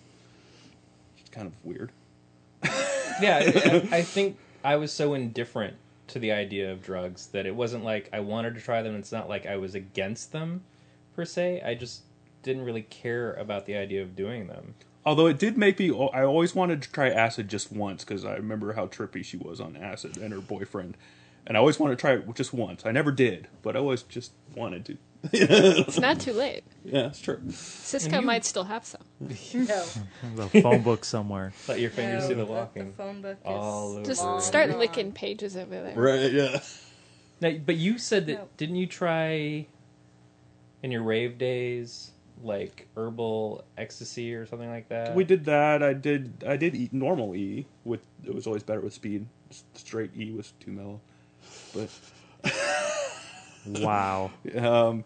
It's 1.18 1.30
kind 1.30 1.46
of 1.46 1.52
weird. 1.64 1.90
yeah, 3.20 3.40
I, 3.42 3.88
I 3.98 4.02
think 4.02 4.36
I 4.62 4.76
was 4.76 4.92
so 4.92 5.14
indifferent 5.14 5.76
to 6.08 6.18
the 6.18 6.32
idea 6.32 6.70
of 6.72 6.82
drugs 6.82 7.28
that 7.28 7.46
it 7.46 7.54
wasn't 7.54 7.84
like 7.84 8.08
I 8.12 8.20
wanted 8.20 8.54
to 8.56 8.60
try 8.60 8.82
them. 8.82 8.96
It's 8.96 9.12
not 9.12 9.28
like 9.28 9.46
I 9.46 9.56
was 9.56 9.74
against 9.74 10.32
them 10.32 10.62
per 11.14 11.24
se. 11.24 11.62
I 11.64 11.74
just 11.74 12.02
didn't 12.42 12.64
really 12.64 12.82
care 12.82 13.34
about 13.34 13.66
the 13.66 13.76
idea 13.76 14.02
of 14.02 14.16
doing 14.16 14.46
them. 14.46 14.74
Although 15.04 15.26
it 15.26 15.38
did 15.38 15.56
make 15.56 15.78
me, 15.78 15.90
I 16.12 16.24
always 16.24 16.54
wanted 16.54 16.82
to 16.82 16.92
try 16.92 17.08
acid 17.08 17.48
just 17.48 17.72
once 17.72 18.04
because 18.04 18.24
I 18.24 18.34
remember 18.34 18.74
how 18.74 18.86
trippy 18.86 19.24
she 19.24 19.38
was 19.38 19.60
on 19.60 19.76
acid 19.76 20.18
and 20.18 20.32
her 20.32 20.40
boyfriend, 20.40 20.96
and 21.46 21.56
I 21.56 21.60
always 21.60 21.78
wanted 21.78 21.96
to 21.96 22.00
try 22.00 22.12
it 22.14 22.34
just 22.34 22.52
once. 22.52 22.84
I 22.86 22.92
never 22.92 23.10
did, 23.12 23.48
but 23.62 23.76
I 23.76 23.80
always 23.80 24.02
just 24.02 24.32
wanted 24.54 24.84
to. 24.86 24.96
it's 25.32 25.98
not 25.98 26.18
too 26.20 26.32
late. 26.32 26.64
Yeah, 26.84 27.08
it's 27.08 27.20
true. 27.20 27.40
Cisco 27.50 28.16
you- 28.20 28.22
might 28.26 28.44
still 28.44 28.64
have 28.64 28.84
some. 28.86 29.02
No. 29.54 29.84
The 30.36 30.60
phone 30.62 30.82
book 30.82 31.04
somewhere. 31.04 31.52
Let 31.68 31.78
your 31.80 31.90
fingers 31.90 32.22
no, 32.24 32.28
do 32.30 32.34
the 32.36 32.44
walking. 32.46 32.94
The, 32.96 33.02
walking. 33.02 33.14
phone 33.14 33.22
book 33.22 33.38
is 33.40 33.46
All 33.46 33.92
over. 33.96 34.02
Just 34.04 34.46
start 34.46 34.70
gone. 34.70 34.78
licking 34.78 35.12
pages 35.12 35.56
over 35.56 35.82
there. 35.82 35.94
Right? 35.94 36.32
Yeah. 36.32 36.60
Now, 37.42 37.52
but 37.64 37.76
you 37.76 37.98
said 37.98 38.26
that 38.26 38.34
No. 38.34 38.48
didn't 38.56 38.76
you 38.76 38.86
try 38.86 39.66
in 40.82 40.90
your 40.90 41.02
rave 41.02 41.36
days 41.36 42.12
like 42.42 42.88
herbal 42.96 43.64
ecstasy 43.76 44.34
or 44.34 44.46
something 44.46 44.70
like 44.70 44.88
that? 44.88 45.14
We 45.14 45.24
did 45.24 45.44
that. 45.44 45.82
I 45.82 45.92
did. 45.92 46.42
I 46.46 46.56
did 46.56 46.74
eat 46.74 46.92
normal 46.94 47.34
E. 47.36 47.66
With 47.84 48.00
it 48.24 48.34
was 48.34 48.46
always 48.46 48.62
better 48.62 48.80
with 48.80 48.94
speed. 48.94 49.26
S- 49.50 49.64
Straight 49.74 50.12
E 50.16 50.32
was 50.32 50.52
too 50.60 50.70
mellow. 50.72 51.00
But 51.74 52.52
Wow. 53.66 54.30
um, 54.56 55.04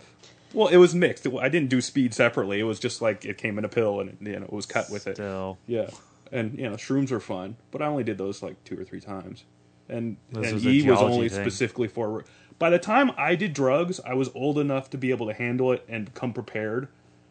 well, 0.52 0.68
it 0.68 0.76
was 0.76 0.94
mixed. 0.94 1.26
I 1.26 1.48
didn't 1.48 1.68
do 1.68 1.80
speed 1.80 2.14
separately. 2.14 2.60
It 2.60 2.64
was 2.64 2.78
just 2.78 3.02
like 3.02 3.24
it 3.24 3.36
came 3.38 3.58
in 3.58 3.64
a 3.64 3.68
pill 3.68 4.00
and 4.00 4.16
you 4.20 4.38
know 4.38 4.46
it 4.46 4.52
was 4.52 4.66
cut 4.66 4.88
with 4.90 5.06
it. 5.06 5.16
Still. 5.16 5.58
Yeah, 5.66 5.90
and 6.30 6.56
you 6.56 6.68
know 6.70 6.76
shrooms 6.76 7.10
are 7.10 7.20
fun, 7.20 7.56
but 7.72 7.82
I 7.82 7.86
only 7.86 8.04
did 8.04 8.18
those 8.18 8.42
like 8.42 8.62
two 8.64 8.78
or 8.80 8.84
three 8.84 9.00
times, 9.00 9.44
and 9.88 10.16
This 10.30 10.46
and 10.46 10.54
was 10.54 10.66
E 10.66 10.88
was 10.88 11.00
only 11.00 11.28
thing. 11.28 11.40
specifically 11.42 11.88
for. 11.88 12.24
By 12.56 12.70
the 12.70 12.78
time 12.78 13.10
I 13.18 13.34
did 13.34 13.52
drugs, 13.52 13.98
I 14.06 14.14
was 14.14 14.30
old 14.32 14.58
enough 14.60 14.88
to 14.90 14.96
be 14.98 15.10
able 15.10 15.26
to 15.26 15.32
handle 15.34 15.72
it 15.72 15.84
and 15.88 16.14
come 16.14 16.32
prepared. 16.32 16.86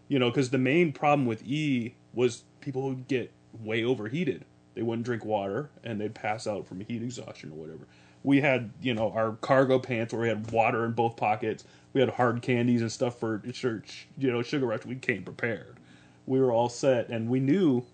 You 0.10 0.20
know, 0.20 0.30
because 0.30 0.50
the 0.50 0.58
main 0.58 0.92
problem 0.92 1.26
with 1.26 1.42
E 1.48 1.96
was 2.14 2.44
people 2.60 2.82
would 2.90 3.08
get 3.08 3.32
way 3.58 3.86
overheated. 3.86 4.44
They 4.76 4.82
wouldn't 4.82 5.06
drink 5.06 5.24
water 5.24 5.70
and 5.82 6.02
they'd 6.02 6.14
pass 6.14 6.46
out 6.46 6.68
from 6.68 6.82
heat 6.82 7.02
exhaustion 7.02 7.52
or 7.52 7.56
whatever. 7.56 7.88
We 8.24 8.42
had, 8.42 8.72
you 8.82 8.94
know, 8.94 9.12
our 9.12 9.34
cargo 9.34 9.80
pants 9.80 10.14
where 10.14 10.22
we 10.22 10.28
had 10.30 10.52
water 10.52 10.86
in 10.86 10.92
both 10.94 11.18
pockets. 11.18 11.66
We 11.92 12.00
had 12.02 12.12
hard 12.12 12.42
candies 12.42 12.82
and 12.82 12.92
stuff 12.92 13.20
for 13.20 13.40
church, 13.52 14.08
you 14.18 14.32
know, 14.32 14.42
sugar 14.42 14.66
rush. 14.66 14.86
We 14.86 14.96
came 14.96 15.24
prepared. 15.24 15.76
We 16.26 16.40
were 16.40 16.52
all 16.52 16.70
set, 16.70 17.10
and 17.10 17.30
we 17.30 17.40
knew 17.40 17.86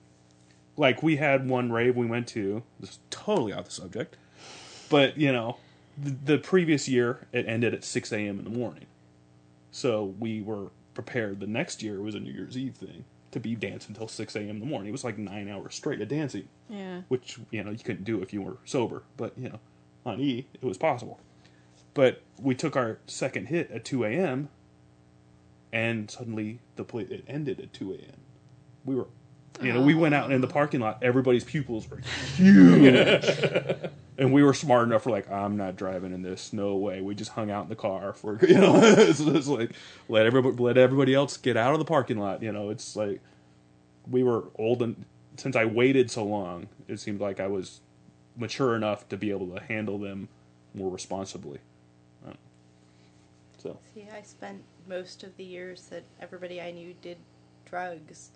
like 0.77 1.03
we 1.03 1.17
had 1.17 1.49
one 1.49 1.71
rave 1.71 1.97
we 1.97 2.05
went 2.05 2.25
to 2.29 2.63
this 2.79 2.91
is 2.91 2.99
totally 3.09 3.51
off 3.51 3.65
the 3.65 3.71
subject 3.71 4.15
but 4.89 5.17
you 5.17 5.29
know 5.29 5.57
the, 5.97 6.11
the 6.23 6.37
previous 6.37 6.87
year 6.87 7.27
it 7.33 7.45
ended 7.47 7.73
at 7.73 7.83
6 7.83 8.13
a.m 8.13 8.37
in 8.37 8.45
the 8.45 8.49
morning 8.49 8.85
so 9.71 10.15
we 10.19 10.41
were 10.41 10.67
prepared 10.93 11.39
the 11.41 11.47
next 11.47 11.83
year 11.83 11.99
was 12.01 12.15
a 12.15 12.19
new 12.19 12.31
year's 12.31 12.57
eve 12.57 12.75
thing 12.75 13.03
to 13.31 13.39
be 13.41 13.55
dancing 13.55 13.89
until 13.91 14.07
6 14.07 14.35
a.m 14.37 14.49
in 14.49 14.59
the 14.61 14.65
morning 14.65 14.87
it 14.87 14.91
was 14.93 15.03
like 15.03 15.17
nine 15.17 15.49
hours 15.49 15.75
straight 15.75 15.99
of 15.99 16.07
dancing 16.07 16.47
Yeah. 16.69 17.01
which 17.09 17.37
you 17.51 17.61
know 17.63 17.71
you 17.71 17.79
couldn't 17.79 18.05
do 18.05 18.21
if 18.21 18.31
you 18.31 18.41
were 18.41 18.55
sober 18.63 19.03
but 19.17 19.33
you 19.37 19.49
know 19.49 19.59
on 20.09 20.19
e 20.19 20.47
it 20.53 20.63
was 20.63 20.77
possible. 20.77 21.19
But 21.93 22.21
we 22.39 22.55
took 22.55 22.75
our 22.75 22.99
second 23.07 23.47
hit 23.47 23.71
at 23.71 23.85
2 23.85 24.03
a.m 24.05 24.49
and 25.71 26.09
suddenly 26.09 26.59
the 26.75 26.83
play 26.83 27.03
it 27.03 27.23
ended 27.27 27.59
at 27.59 27.73
2 27.73 27.93
a.m 27.93 28.19
we 28.85 28.95
were 28.95 29.07
you 29.61 29.73
know 29.73 29.81
we 29.81 29.93
went 29.93 30.15
out 30.15 30.31
in 30.31 30.41
the 30.41 30.47
parking 30.47 30.79
lot. 30.79 30.99
Everybody's 31.01 31.43
pupils 31.43 31.89
were 31.89 32.01
huge. 32.35 33.25
And 34.17 34.33
we 34.33 34.43
were 34.43 34.53
smart 34.53 34.85
enough. 34.85 35.03
For 35.03 35.11
like 35.11 35.31
i'm 35.31 35.55
not 35.55 35.77
driving 35.77 36.13
in 36.13 36.21
this. 36.21 36.51
No 36.51 36.75
way. 36.75 36.99
We 36.99 37.15
just 37.15 37.31
hung 37.31 37.49
out 37.49 37.63
in 37.63 37.69
the 37.69 37.75
car 37.77 38.11
for 38.11 38.37
you 38.45 38.55
know 38.55 38.75
it's, 38.83 39.21
it's 39.21 39.47
like 39.47 39.71
let 40.09 40.25
everybody 40.25 40.61
let 40.61 40.77
everybody 40.77 41.13
else 41.15 41.37
get 41.37 41.55
out 41.55 41.71
of 41.71 41.79
the 41.79 41.85
parking 41.85 42.17
lot 42.17 42.43
you 42.43 42.51
know. 42.51 42.69
It's 42.69 42.97
like 42.97 43.21
we 44.09 44.23
were 44.23 44.43
old 44.55 44.81
and 44.81 45.05
since 45.37 45.55
i 45.55 45.63
waited 45.63 46.11
so 46.11 46.25
long 46.25 46.67
it 46.89 46.99
seemed 46.99 47.21
like 47.21 47.39
i 47.39 47.47
was 47.47 47.79
mature 48.37 48.75
enough 48.75 49.07
to 49.09 49.17
be 49.17 49.31
able 49.31 49.47
to 49.47 49.61
handle 49.63 49.97
them 49.97 50.27
more 50.73 50.89
responsibly 50.91 51.59
Uh, 52.27 52.33
so 53.57 53.77
See, 53.93 54.05
I 54.13 54.21
spent 54.21 54.63
most 54.87 55.23
of 55.23 55.35
the 55.37 55.43
years 55.43 55.87
that 55.87 56.03
everybody 56.21 56.61
I 56.61 56.71
knew 56.71 56.93
did 57.01 57.17
drugs, 57.65 58.31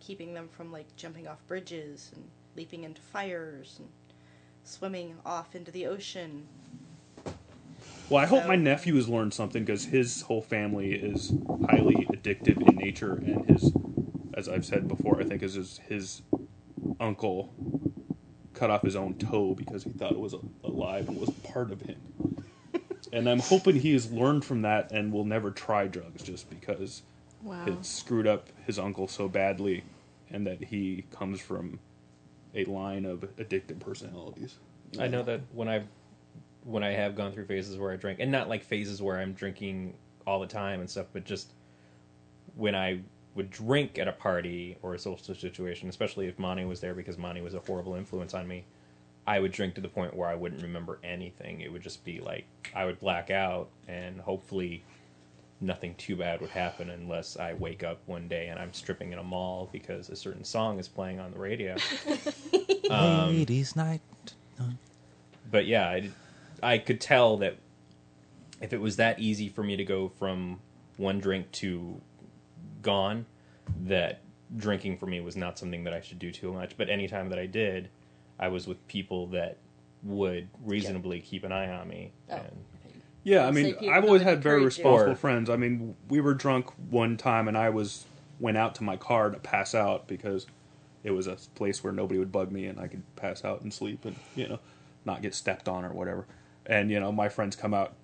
keeping 0.00 0.34
them 0.34 0.48
from 0.48 0.70
like 0.72 0.94
jumping 0.96 1.26
off 1.26 1.44
bridges 1.46 2.12
and 2.14 2.24
leaping 2.56 2.84
into 2.84 3.00
fires 3.00 3.76
and 3.78 3.88
swimming 4.64 5.16
off 5.24 5.54
into 5.54 5.70
the 5.70 5.86
ocean. 5.86 6.46
Well, 8.08 8.22
I 8.22 8.26
hope 8.26 8.46
my 8.46 8.56
nephew 8.56 8.94
has 8.96 9.08
learned 9.08 9.34
something 9.34 9.64
because 9.64 9.84
his 9.84 10.22
whole 10.22 10.40
family 10.40 10.92
is 10.92 11.32
highly 11.68 12.06
addictive 12.12 12.66
in 12.66 12.76
nature, 12.76 13.14
and 13.14 13.48
his, 13.48 13.72
as 14.34 14.48
I've 14.48 14.64
said 14.64 14.88
before, 14.88 15.20
I 15.20 15.24
think 15.24 15.42
is 15.42 15.54
his, 15.54 15.78
his 15.88 16.22
uncle 17.00 17.52
cut 18.58 18.70
off 18.70 18.82
his 18.82 18.96
own 18.96 19.14
toe 19.14 19.54
because 19.54 19.84
he 19.84 19.90
thought 19.90 20.12
it 20.12 20.18
was 20.18 20.34
alive 20.64 21.08
and 21.08 21.18
was 21.18 21.30
part 21.52 21.70
of 21.70 21.80
him. 21.82 22.00
and 23.12 23.28
I'm 23.28 23.38
hoping 23.38 23.76
he 23.76 23.92
has 23.92 24.10
learned 24.10 24.44
from 24.44 24.62
that 24.62 24.90
and 24.90 25.12
will 25.12 25.24
never 25.24 25.50
try 25.50 25.86
drugs 25.86 26.22
just 26.22 26.50
because 26.50 27.02
Wow. 27.42 27.64
it 27.66 27.84
screwed 27.84 28.26
up 28.26 28.48
his 28.66 28.80
uncle 28.80 29.06
so 29.06 29.28
badly, 29.28 29.84
and 30.28 30.44
that 30.48 30.64
he 30.64 31.04
comes 31.12 31.40
from 31.40 31.78
a 32.52 32.64
line 32.64 33.04
of 33.04 33.20
addictive 33.36 33.78
personalities. 33.78 34.56
I 34.98 35.06
know 35.06 35.22
that 35.22 35.42
when 35.52 35.68
I've 35.68 35.86
when 36.64 36.82
I 36.82 36.90
have 36.90 37.14
gone 37.14 37.32
through 37.32 37.46
phases 37.46 37.78
where 37.78 37.92
I 37.92 37.96
drink, 37.96 38.18
and 38.20 38.32
not 38.32 38.48
like 38.48 38.64
phases 38.64 39.00
where 39.00 39.18
I'm 39.18 39.34
drinking 39.34 39.94
all 40.26 40.40
the 40.40 40.46
time 40.48 40.80
and 40.80 40.90
stuff, 40.90 41.06
but 41.12 41.24
just 41.24 41.52
when 42.56 42.74
I 42.74 43.00
would 43.38 43.50
drink 43.50 44.00
at 44.00 44.08
a 44.08 44.12
party 44.12 44.76
or 44.82 44.94
a 44.94 44.98
social 44.98 45.32
situation, 45.32 45.88
especially 45.88 46.26
if 46.26 46.40
Monty 46.40 46.64
was 46.64 46.80
there 46.80 46.92
because 46.92 47.16
Monty 47.16 47.40
was 47.40 47.54
a 47.54 47.60
horrible 47.60 47.94
influence 47.94 48.34
on 48.34 48.48
me, 48.48 48.64
I 49.28 49.38
would 49.38 49.52
drink 49.52 49.76
to 49.76 49.80
the 49.80 49.88
point 49.88 50.12
where 50.12 50.28
I 50.28 50.34
wouldn't 50.34 50.60
remember 50.60 50.98
anything. 51.04 51.60
It 51.60 51.72
would 51.72 51.80
just 51.80 52.04
be 52.04 52.18
like 52.18 52.46
I 52.74 52.84
would 52.84 52.98
black 52.98 53.30
out, 53.30 53.68
and 53.86 54.20
hopefully 54.20 54.82
nothing 55.60 55.94
too 55.94 56.16
bad 56.16 56.40
would 56.40 56.50
happen 56.50 56.90
unless 56.90 57.36
I 57.36 57.54
wake 57.54 57.84
up 57.84 58.00
one 58.06 58.26
day 58.26 58.48
and 58.48 58.58
I'm 58.58 58.72
stripping 58.72 59.12
in 59.12 59.18
a 59.20 59.24
mall 59.24 59.68
because 59.72 60.08
a 60.08 60.16
certain 60.16 60.44
song 60.44 60.80
is 60.80 60.88
playing 60.88 61.20
on 61.20 61.30
the 61.30 61.38
radio. 61.38 61.76
Um, 62.90 63.36
Ladies' 63.36 63.76
night. 63.76 64.00
but 65.50 65.66
yeah, 65.66 65.86
I, 65.88 66.10
I 66.62 66.78
could 66.78 67.02
tell 67.02 67.36
that 67.36 67.56
if 68.62 68.72
it 68.72 68.80
was 68.80 68.96
that 68.96 69.18
easy 69.18 69.50
for 69.50 69.62
me 69.62 69.76
to 69.76 69.84
go 69.84 70.08
from 70.18 70.60
one 70.96 71.20
drink 71.20 71.52
to 71.52 72.00
gone, 72.82 73.26
that 73.84 74.20
drinking 74.56 74.96
for 74.98 75.06
me 75.06 75.20
was 75.20 75.36
not 75.36 75.58
something 75.58 75.84
that 75.84 75.92
I 75.92 76.00
should 76.00 76.18
do 76.18 76.30
too 76.30 76.52
much. 76.52 76.76
But 76.76 76.88
anytime 76.88 77.28
that 77.30 77.38
I 77.38 77.46
did, 77.46 77.90
I 78.38 78.48
was 78.48 78.66
with 78.66 78.86
people 78.88 79.26
that 79.28 79.58
would 80.02 80.48
reasonably 80.64 81.20
keep 81.20 81.44
an 81.44 81.52
eye 81.52 81.70
on 81.70 81.88
me. 81.88 82.12
Oh. 82.30 82.36
And 82.36 82.64
Yeah, 83.24 83.46
I 83.46 83.50
mean, 83.50 83.76
I've 83.90 84.04
always 84.04 84.22
had 84.22 84.42
very 84.42 84.56
encourage 84.56 84.78
you. 84.78 84.84
responsible 84.84 85.14
friends. 85.16 85.50
I 85.50 85.56
mean, 85.56 85.96
we 86.08 86.20
were 86.20 86.34
drunk 86.34 86.70
one 86.90 87.16
time, 87.16 87.48
and 87.48 87.58
I 87.58 87.68
was 87.70 88.04
went 88.40 88.56
out 88.56 88.74
to 88.76 88.84
my 88.84 88.96
car 88.96 89.30
to 89.30 89.38
pass 89.38 89.74
out 89.74 90.06
because 90.06 90.46
it 91.02 91.10
was 91.10 91.26
a 91.26 91.36
place 91.54 91.82
where 91.82 91.92
nobody 91.92 92.18
would 92.18 92.32
bug 92.32 92.52
me, 92.52 92.66
and 92.66 92.78
I 92.78 92.86
could 92.86 93.02
pass 93.16 93.44
out 93.44 93.60
and 93.62 93.74
sleep, 93.74 94.04
and 94.04 94.16
you 94.36 94.48
know, 94.48 94.58
not 95.04 95.20
get 95.22 95.34
stepped 95.34 95.68
on 95.68 95.84
or 95.84 95.92
whatever. 95.92 96.26
And 96.64 96.90
you 96.90 97.00
know, 97.00 97.10
my 97.12 97.28
friends 97.28 97.56
come 97.56 97.74
out, 97.74 97.94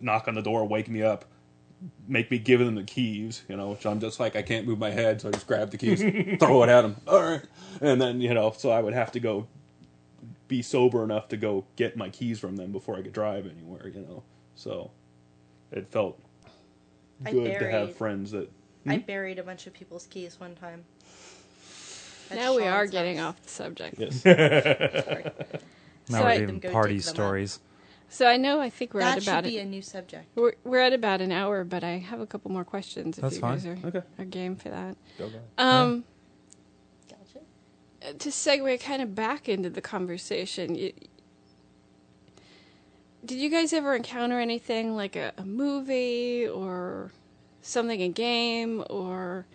knock 0.00 0.26
on 0.28 0.34
the 0.34 0.42
door, 0.42 0.66
wake 0.66 0.88
me 0.88 1.02
up, 1.02 1.24
make 2.08 2.30
me 2.30 2.38
give 2.38 2.60
them 2.60 2.74
the 2.74 2.82
keys. 2.82 3.42
You 3.48 3.56
know, 3.56 3.70
which 3.70 3.86
I'm 3.86 4.00
just 4.00 4.20
like 4.20 4.36
I 4.36 4.42
can't 4.42 4.66
move 4.66 4.78
my 4.78 4.90
head, 4.90 5.20
so 5.20 5.28
I 5.28 5.32
just 5.32 5.46
grab 5.46 5.70
the 5.70 5.78
keys, 5.78 6.00
throw 6.40 6.62
it 6.62 6.68
at 6.68 6.82
them. 6.82 6.96
All 7.06 7.22
right, 7.22 7.42
and 7.80 8.00
then 8.00 8.20
you 8.20 8.32
know, 8.34 8.52
so 8.56 8.70
I 8.70 8.80
would 8.80 8.94
have 8.94 9.12
to 9.12 9.20
go 9.20 9.46
be 10.48 10.62
sober 10.62 11.04
enough 11.04 11.28
to 11.28 11.36
go 11.36 11.64
get 11.76 11.96
my 11.96 12.08
keys 12.08 12.40
from 12.40 12.56
them 12.56 12.72
before 12.72 12.96
I 12.96 13.02
could 13.02 13.12
drive 13.12 13.46
anywhere, 13.46 13.88
you 13.88 14.00
know. 14.00 14.22
So 14.56 14.90
it 15.70 15.88
felt 15.88 16.20
I 17.24 17.30
good 17.32 17.58
to 17.60 17.70
have 17.70 17.94
friends 17.96 18.32
that 18.32 18.50
I 18.86 18.96
hmm? 18.96 19.00
buried 19.02 19.38
a 19.38 19.42
bunch 19.42 19.66
of 19.66 19.72
people's 19.74 20.06
keys 20.06 20.40
one 20.40 20.54
time. 20.54 20.84
At 22.30 22.36
now 22.36 22.56
we 22.56 22.64
are 22.66 22.82
Sean's 22.82 22.90
getting 22.90 23.16
house. 23.18 23.34
off 23.34 23.42
the 23.42 23.48
subject. 23.48 23.98
yes. 23.98 24.24
Now 26.08 26.18
So 26.18 26.24
we're 26.24 26.30
I- 26.30 26.38
doing 26.38 26.60
party 26.60 26.94
dig 26.94 27.02
them 27.04 27.14
stories. 27.14 27.60
So 28.12 28.26
I 28.26 28.36
know 28.36 28.60
I 28.60 28.70
think 28.70 28.92
we're 28.92 29.00
that 29.00 29.18
at 29.18 29.22
about 29.22 29.44
should 29.44 29.50
be 29.52 29.58
it. 29.58 29.62
a 29.62 29.64
new 29.64 29.82
subject. 29.82 30.26
We're, 30.34 30.54
we're 30.64 30.80
at 30.80 30.92
about 30.92 31.20
an 31.20 31.30
hour, 31.30 31.62
but 31.62 31.84
I 31.84 31.98
have 31.98 32.18
a 32.20 32.26
couple 32.26 32.50
more 32.50 32.64
questions 32.64 33.16
if 33.18 33.22
That's 33.22 33.36
you 33.36 33.40
fine. 33.40 33.52
guys 33.54 33.66
are, 33.66 33.78
Okay. 33.84 34.02
are 34.18 34.24
game 34.24 34.56
for 34.56 34.68
that. 34.68 34.96
go 35.16 35.28
go. 35.28 35.38
Um, 35.56 36.04
Gotcha. 37.08 38.14
to 38.18 38.28
segue 38.30 38.80
kind 38.82 39.00
of 39.00 39.14
back 39.14 39.48
into 39.48 39.70
the 39.70 39.80
conversation, 39.80 40.74
you, 40.74 40.92
did 43.24 43.38
you 43.38 43.48
guys 43.48 43.72
ever 43.72 43.94
encounter 43.94 44.40
anything 44.40 44.96
like 44.96 45.14
a, 45.14 45.32
a 45.38 45.44
movie 45.44 46.48
or 46.48 47.12
something 47.62 48.00
in 48.00 48.10
game 48.10 48.82
or 48.90 49.46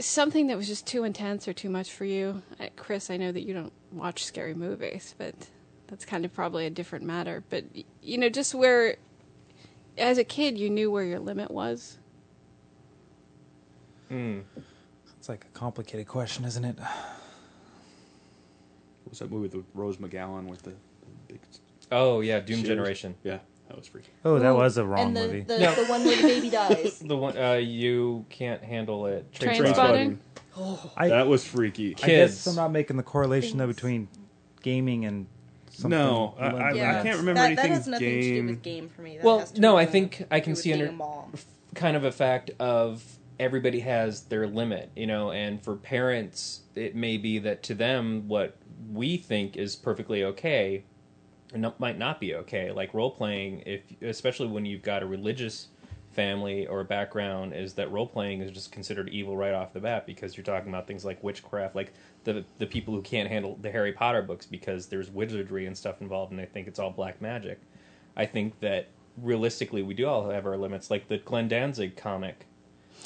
something 0.00 0.46
that 0.48 0.56
was 0.56 0.66
just 0.66 0.84
too 0.86 1.04
intense 1.04 1.46
or 1.46 1.52
too 1.52 1.70
much 1.70 1.92
for 1.92 2.04
you? 2.04 2.42
Uh, 2.58 2.66
Chris, 2.74 3.08
I 3.08 3.16
know 3.18 3.30
that 3.30 3.42
you 3.42 3.54
don't 3.54 3.72
watch 3.92 4.24
scary 4.24 4.54
movies, 4.54 5.14
but 5.16 5.34
that's 5.90 6.04
kind 6.04 6.24
of 6.24 6.32
probably 6.32 6.66
a 6.66 6.70
different 6.70 7.04
matter. 7.04 7.42
But 7.50 7.64
you 8.00 8.16
know, 8.16 8.28
just 8.28 8.54
where 8.54 8.96
as 9.98 10.18
a 10.18 10.24
kid 10.24 10.56
you 10.56 10.70
knew 10.70 10.90
where 10.90 11.04
your 11.04 11.18
limit 11.18 11.50
was. 11.50 11.98
Mm. 14.10 14.42
It's 15.18 15.28
like 15.28 15.44
a 15.44 15.58
complicated 15.58 16.08
question, 16.08 16.44
isn't 16.44 16.64
it? 16.64 16.78
What's 19.04 19.18
that 19.18 19.30
movie 19.30 19.54
with 19.56 19.66
Rose 19.74 19.98
McGowan 19.98 20.46
with 20.46 20.62
the, 20.62 20.70
the 20.70 20.76
big 21.28 21.40
Oh 21.92 22.20
yeah, 22.20 22.40
Doom 22.40 22.58
shoes? 22.58 22.68
Generation. 22.68 23.14
Yeah, 23.24 23.38
that 23.68 23.76
was 23.76 23.86
freaky. 23.86 24.10
Oh, 24.24 24.38
that 24.38 24.54
was 24.54 24.78
a 24.78 24.84
wrong 24.84 25.08
and 25.08 25.16
the, 25.16 25.26
movie. 25.26 25.40
The, 25.42 25.58
No. 25.58 25.74
the 25.74 25.84
one 25.86 26.04
where 26.04 26.16
the 26.16 26.22
baby 26.22 26.50
dies. 26.50 27.00
The 27.04 27.16
one 27.16 27.36
uh, 27.36 27.54
you 27.54 28.24
can't 28.30 28.62
handle 28.62 29.06
it. 29.06 29.32
Train 29.32 29.60
Trainspotting. 29.60 29.74
spotting? 29.74 30.20
I, 30.96 31.08
that 31.08 31.26
was 31.26 31.44
freaky. 31.44 31.94
I 32.02 32.06
guess 32.06 32.46
I'm 32.46 32.56
not 32.56 32.72
making 32.72 32.96
the 32.96 33.02
correlation 33.02 33.58
though 33.58 33.66
between 33.66 34.08
gaming 34.62 35.04
and 35.04 35.26
something. 35.80 35.98
No, 35.98 36.34
I- 36.38 36.46
I- 36.48 36.72
yeah, 36.72 37.02
can't 37.02 37.18
remember 37.18 37.34
that, 37.40 37.56
that 37.56 37.58
anything 37.64 37.72
has 37.72 37.86
nothing 37.86 38.08
to 38.08 38.20
do 38.22 38.34
game- 38.34 38.46
with 38.46 38.62
game 38.62 38.88
for 38.88 39.02
me. 39.02 39.16
That 39.16 39.24
Well, 39.24 39.38
has 39.40 39.52
to 39.52 39.60
no, 39.60 39.76
I 39.76 39.86
think 39.86 40.24
I 40.30 40.40
can 40.40 40.54
see 40.56 40.72
under 40.72 40.86
a 40.86 41.74
kind 41.74 41.96
of 41.96 42.04
a 42.04 42.12
fact 42.12 42.50
of 42.58 43.04
everybody 43.38 43.80
has 43.80 44.22
their 44.24 44.46
limit, 44.46 44.90
you 44.94 45.06
know, 45.06 45.30
and 45.32 45.62
for 45.62 45.74
parents, 45.76 46.60
it 46.74 46.94
may 46.94 47.16
be 47.16 47.38
that 47.38 47.62
to 47.64 47.74
them 47.74 48.28
what 48.28 48.56
we 48.92 49.16
think 49.16 49.56
is 49.56 49.76
perfectly 49.76 50.24
okay 50.24 50.84
no- 51.54 51.74
might 51.78 51.98
not 51.98 52.20
be 52.20 52.34
okay. 52.34 52.70
Like 52.70 52.94
role 52.94 53.10
playing, 53.10 53.62
if 53.66 53.80
especially 54.02 54.46
when 54.48 54.64
you've 54.66 54.82
got 54.82 55.02
a 55.02 55.06
religious 55.06 55.68
family 56.10 56.66
or 56.66 56.82
background, 56.84 57.54
is 57.54 57.74
that 57.74 57.90
role 57.90 58.06
playing 58.06 58.40
is 58.42 58.50
just 58.50 58.72
considered 58.72 59.08
evil 59.08 59.36
right 59.36 59.54
off 59.54 59.72
the 59.72 59.80
bat 59.80 60.06
because 60.06 60.36
you're 60.36 60.44
talking 60.44 60.68
about 60.68 60.86
things 60.86 61.04
like 61.04 61.22
witchcraft, 61.22 61.74
like 61.74 61.92
the 62.24 62.44
the 62.58 62.66
people 62.66 62.94
who 62.94 63.02
can't 63.02 63.28
handle 63.28 63.56
the 63.60 63.70
Harry 63.70 63.92
Potter 63.92 64.22
books 64.22 64.46
because 64.46 64.86
there's 64.86 65.10
wizardry 65.10 65.66
and 65.66 65.76
stuff 65.76 66.00
involved, 66.00 66.32
and 66.32 66.40
they 66.40 66.46
think 66.46 66.66
it's 66.68 66.78
all 66.78 66.90
black 66.90 67.20
magic. 67.22 67.60
I 68.16 68.26
think 68.26 68.58
that 68.60 68.88
realistically, 69.16 69.82
we 69.82 69.94
do 69.94 70.06
all 70.06 70.30
have 70.30 70.46
our 70.46 70.56
limits. 70.56 70.90
Like 70.90 71.08
the 71.08 71.18
Glenn 71.18 71.48
Danzig 71.48 71.96
comic 71.96 72.46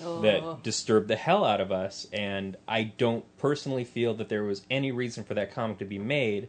Oh. 0.03 0.21
that 0.23 0.63
disturbed 0.65 1.07
the 1.07 1.15
hell 1.15 1.45
out 1.45 1.61
of 1.61 1.71
us, 1.71 2.09
and 2.13 2.57
I 2.67 2.83
don't 2.83 3.25
personally 3.37 3.85
feel 3.85 4.13
that 4.15 4.29
there 4.29 4.43
was 4.43 4.63
any 4.69 4.91
reason 4.91 5.23
for 5.23 5.35
that 5.35 5.53
comic 5.53 5.79
to 5.79 5.85
be 5.85 5.99
made. 6.01 6.49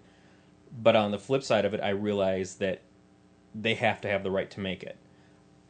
But 0.82 0.96
on 0.96 1.12
the 1.12 1.20
flip 1.20 1.44
side 1.44 1.64
of 1.64 1.74
it, 1.76 1.80
I 1.80 1.90
realize 1.90 2.56
that 2.56 2.82
they 3.54 3.76
have 3.76 4.02
to 4.02 4.10
have 4.10 4.24
the 4.24 4.32
right 4.32 4.50
to 4.52 4.60
make 4.60 4.82
it. 4.82 4.98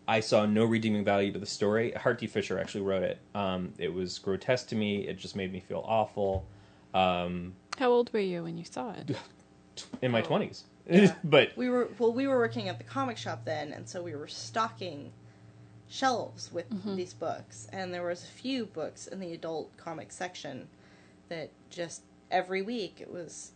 I 0.07 0.19
saw 0.19 0.45
no 0.45 0.65
redeeming 0.65 1.03
value 1.03 1.31
to 1.33 1.39
the 1.39 1.45
story. 1.45 1.91
Hart 1.91 2.19
D. 2.19 2.27
Fisher 2.27 2.59
actually 2.59 2.81
wrote 2.83 3.03
it. 3.03 3.19
Um, 3.33 3.73
it 3.77 3.93
was 3.93 4.19
grotesque 4.19 4.67
to 4.67 4.75
me. 4.75 5.07
It 5.07 5.17
just 5.17 5.35
made 5.35 5.51
me 5.51 5.59
feel 5.59 5.83
awful. 5.87 6.45
Um, 6.93 7.53
How 7.79 7.89
old 7.91 8.11
were 8.13 8.19
you 8.19 8.43
when 8.43 8.57
you 8.57 8.65
saw 8.65 8.91
it? 8.93 9.17
in 10.01 10.11
my 10.11 10.21
Oh. 10.21 10.25
twenties, 10.25 10.63
Yeah. 10.89 11.13
but 11.23 11.49
we 11.57 11.69
were 11.69 11.89
well, 11.99 12.13
we 12.13 12.27
were 12.27 12.37
working 12.37 12.69
at 12.69 12.77
the 12.77 12.83
comic 12.83 13.17
shop 13.17 13.43
then, 13.45 13.73
and 13.73 13.89
so 13.89 14.01
we 14.01 14.15
were 14.15 14.27
stocking 14.27 15.11
shelves 15.87 16.51
with 16.51 16.65
these 16.95 17.13
books, 17.13 17.67
and 17.73 17.93
there 17.93 18.03
was 18.05 18.23
a 18.23 18.27
few 18.27 18.65
books 18.65 19.07
in 19.07 19.19
the 19.19 19.33
adult 19.33 19.75
comic 19.77 20.11
section 20.11 20.67
that 21.29 21.49
just 21.69 22.01
every 22.31 22.61
week 22.61 22.97
it 23.01 23.11
was 23.11 23.51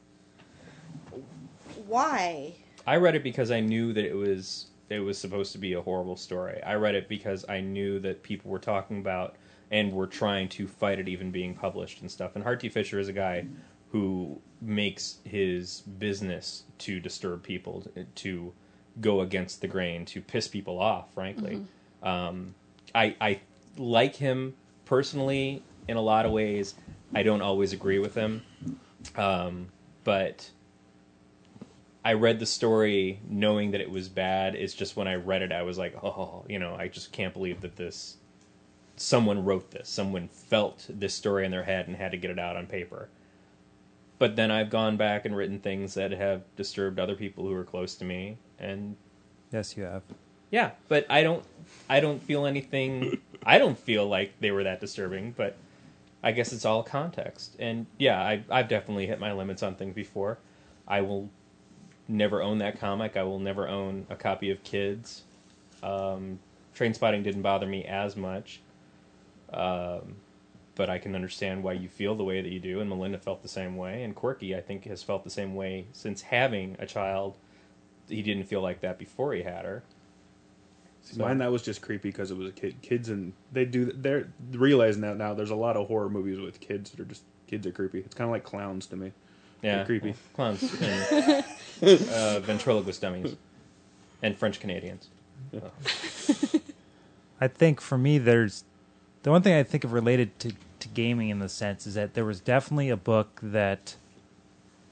why 1.87 2.53
I 2.85 2.95
read 2.97 3.15
it 3.15 3.23
because 3.23 3.51
I 3.51 3.59
knew 3.59 3.93
that 3.93 4.05
it 4.05 4.15
was 4.15 4.67
it 4.89 4.99
was 4.99 5.17
supposed 5.17 5.51
to 5.53 5.57
be 5.57 5.73
a 5.73 5.81
horrible 5.81 6.15
story. 6.15 6.61
I 6.63 6.73
read 6.75 6.95
it 6.95 7.07
because 7.07 7.45
I 7.47 7.61
knew 7.61 7.99
that 7.99 8.23
people 8.23 8.51
were 8.51 8.59
talking 8.59 8.99
about 8.99 9.35
and 9.71 9.93
were 9.93 10.07
trying 10.07 10.49
to 10.49 10.67
fight 10.67 10.99
it 10.99 11.07
even 11.07 11.31
being 11.31 11.53
published 11.53 12.01
and 12.01 12.09
stuff. 12.09 12.31
And 12.35 12.43
Hart 12.43 12.59
D. 12.59 12.69
Fisher 12.69 12.99
is 12.99 13.07
a 13.07 13.13
guy 13.13 13.45
who 13.91 14.39
makes 14.61 15.17
his 15.23 15.81
business 15.81 16.63
to 16.79 16.99
disturb 16.99 17.43
people, 17.43 17.85
to 18.15 18.53
go 19.01 19.21
against 19.21 19.61
the 19.61 19.67
grain, 19.67 20.05
to 20.05 20.21
piss 20.21 20.47
people 20.47 20.79
off. 20.79 21.13
Frankly, 21.13 21.61
um, 22.03 22.53
I 22.95 23.15
I 23.21 23.39
like 23.77 24.15
him 24.15 24.55
personally 24.85 25.63
in 25.87 25.97
a 25.97 26.01
lot 26.01 26.25
of 26.25 26.31
ways. 26.31 26.75
I 27.13 27.23
don't 27.23 27.41
always 27.41 27.73
agree 27.73 27.99
with 27.99 28.13
him, 28.13 28.43
um, 29.15 29.67
but 30.03 30.49
I 32.03 32.13
read 32.13 32.39
the 32.39 32.45
story 32.45 33.19
knowing 33.27 33.71
that 33.71 33.81
it 33.81 33.91
was 33.91 34.07
bad. 34.07 34.55
It's 34.55 34.73
just 34.73 34.95
when 34.95 35.07
I 35.07 35.15
read 35.15 35.41
it, 35.41 35.51
I 35.51 35.63
was 35.63 35.77
like, 35.77 36.01
oh, 36.03 36.45
you 36.47 36.57
know, 36.59 36.75
I 36.75 36.87
just 36.87 37.11
can't 37.11 37.33
believe 37.33 37.61
that 37.61 37.75
this. 37.75 38.17
Someone 38.95 39.45
wrote 39.45 39.71
this. 39.71 39.87
Someone 39.89 40.27
felt 40.27 40.85
this 40.89 41.13
story 41.13 41.45
in 41.45 41.51
their 41.51 41.63
head 41.63 41.87
and 41.87 41.95
had 41.95 42.11
to 42.11 42.17
get 42.17 42.31
it 42.31 42.39
out 42.39 42.55
on 42.57 42.67
paper. 42.67 43.09
But 44.17 44.35
then 44.35 44.51
I've 44.51 44.69
gone 44.69 44.97
back 44.97 45.23
and 45.25 45.35
written 45.35 45.59
things 45.59 45.93
that 45.93 46.11
have 46.11 46.41
disturbed 46.57 46.99
other 46.99 47.15
people 47.15 47.45
who 47.45 47.53
are 47.53 47.63
close 47.63 47.95
to 47.95 48.05
me, 48.05 48.37
and 48.59 48.97
Yes, 49.53 49.77
you 49.77 49.83
have. 49.83 50.03
yeah, 50.51 50.71
but 50.89 51.05
I 51.09 51.23
don't, 51.23 51.45
I 51.89 52.01
don't 52.01 52.21
feel 52.21 52.45
anything. 52.45 53.19
I 53.45 53.57
don't 53.57 53.79
feel 53.79 54.05
like 54.05 54.33
they 54.41 54.51
were 54.51 54.65
that 54.65 54.81
disturbing, 54.81 55.31
but 55.37 55.55
I 56.21 56.33
guess 56.33 56.51
it's 56.51 56.65
all 56.65 56.83
context. 56.83 57.55
And 57.59 57.85
yeah, 57.97 58.19
I, 58.21 58.43
I've 58.49 58.67
definitely 58.67 59.07
hit 59.07 59.21
my 59.21 59.31
limits 59.31 59.63
on 59.63 59.75
things 59.75 59.95
before. 59.95 60.37
I 60.85 60.99
will 60.99 61.29
never 62.09 62.41
own 62.41 62.57
that 62.57 62.79
comic. 62.79 63.15
I 63.15 63.23
will 63.23 63.39
never 63.39 63.67
own 63.67 64.05
a 64.09 64.15
copy 64.15 64.49
of 64.49 64.61
Kids. 64.63 65.23
Um, 65.81 66.39
Train 66.73 66.93
Spotting 66.93 67.23
didn't 67.23 67.41
bother 67.43 67.65
me 67.67 67.85
as 67.85 68.15
much, 68.17 68.61
um, 69.53 70.15
but 70.75 70.89
I 70.89 70.97
can 70.97 71.15
understand 71.15 71.63
why 71.63 71.73
you 71.73 71.87
feel 71.87 72.15
the 72.15 72.23
way 72.23 72.41
that 72.41 72.49
you 72.51 72.59
do. 72.59 72.79
And 72.81 72.89
Melinda 72.89 73.17
felt 73.17 73.41
the 73.41 73.47
same 73.47 73.77
way, 73.77 74.03
and 74.03 74.15
Quirky, 74.15 74.55
I 74.55 74.61
think, 74.61 74.85
has 74.85 75.03
felt 75.03 75.23
the 75.23 75.29
same 75.29 75.55
way 75.55 75.85
since 75.93 76.21
having 76.21 76.75
a 76.79 76.85
child. 76.85 77.37
He 78.07 78.21
didn't 78.23 78.45
feel 78.45 78.61
like 78.61 78.81
that 78.81 78.97
before 78.97 79.33
he 79.33 79.43
had 79.43 79.65
her. 79.65 79.83
So- 81.01 81.23
Mine 81.23 81.37
that 81.37 81.51
was 81.51 81.61
just 81.61 81.81
creepy 81.81 82.09
because 82.09 82.31
it 82.31 82.37
was 82.37 82.49
a 82.49 82.51
kid. 82.51 82.81
Kids 82.81 83.09
and 83.09 83.33
they 83.51 83.65
do 83.65 83.85
they're 83.85 84.27
realizing 84.51 85.01
that 85.01 85.17
now. 85.17 85.33
There's 85.33 85.49
a 85.49 85.55
lot 85.55 85.77
of 85.77 85.87
horror 85.87 86.09
movies 86.09 86.39
with 86.39 86.59
kids 86.59 86.91
that 86.91 86.99
are 86.99 87.05
just 87.05 87.23
kids 87.47 87.65
are 87.65 87.71
creepy. 87.71 87.99
It's 87.99 88.15
kind 88.15 88.29
of 88.29 88.31
like 88.31 88.43
clowns 88.43 88.85
to 88.87 88.95
me. 88.95 89.11
Yeah, 89.61 89.77
They're 89.77 89.85
creepy. 89.85 90.15
clowns 90.33 90.63
and 90.81 91.43
uh, 92.11 92.39
ventriloquist 92.39 93.01
dummies 93.01 93.35
and 94.21 94.37
French 94.37 94.59
Canadians. 94.59 95.09
I 97.41 97.47
think 97.47 97.81
for 97.81 97.97
me, 97.97 98.17
there's 98.17 98.63
the 99.23 99.31
one 99.31 99.41
thing 99.41 99.53
I 99.53 99.63
think 99.63 99.83
of 99.83 99.93
related 99.93 100.37
to, 100.39 100.53
to 100.79 100.87
gaming 100.89 101.29
in 101.29 101.39
the 101.39 101.49
sense 101.49 101.87
is 101.87 101.95
that 101.95 102.13
there 102.13 102.25
was 102.25 102.39
definitely 102.39 102.89
a 102.89 102.97
book 102.97 103.39
that 103.41 103.95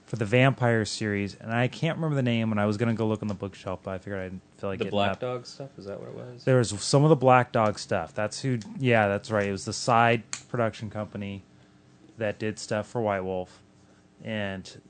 for 0.05 0.15
the 0.15 0.25
vampire 0.25 0.85
series, 0.85 1.35
and 1.35 1.53
I 1.53 1.67
can't 1.67 1.97
remember 1.97 2.15
the 2.15 2.23
name. 2.23 2.51
And 2.51 2.59
I 2.61 2.65
was 2.65 2.77
gonna 2.77 2.93
go 2.93 3.05
look 3.05 3.21
on 3.21 3.27
the 3.27 3.33
bookshelf, 3.33 3.81
but 3.83 3.91
I 3.91 3.97
figured 3.97 4.19
I 4.19 4.23
didn't 4.23 4.41
feel 4.57 4.69
like 4.69 4.79
the 4.79 4.85
Black 4.85 5.11
up. 5.11 5.19
Dog 5.19 5.45
stuff 5.45 5.69
is 5.77 5.85
that 5.85 5.99
what 5.99 6.09
it 6.09 6.15
was? 6.15 6.45
There 6.45 6.57
was 6.57 6.69
some 6.81 7.03
of 7.03 7.09
the 7.09 7.15
Black 7.17 7.51
Dog 7.51 7.77
stuff. 7.77 8.13
That's 8.13 8.39
who. 8.41 8.59
Yeah, 8.79 9.07
that's 9.09 9.29
right. 9.29 9.47
It 9.47 9.51
was 9.51 9.65
the 9.65 9.73
side 9.73 10.23
production 10.47 10.89
company 10.89 11.43
that 12.17 12.39
did 12.39 12.57
stuff 12.57 12.87
for 12.87 13.01
White 13.01 13.19
Wolf, 13.21 13.61
and 14.23 14.81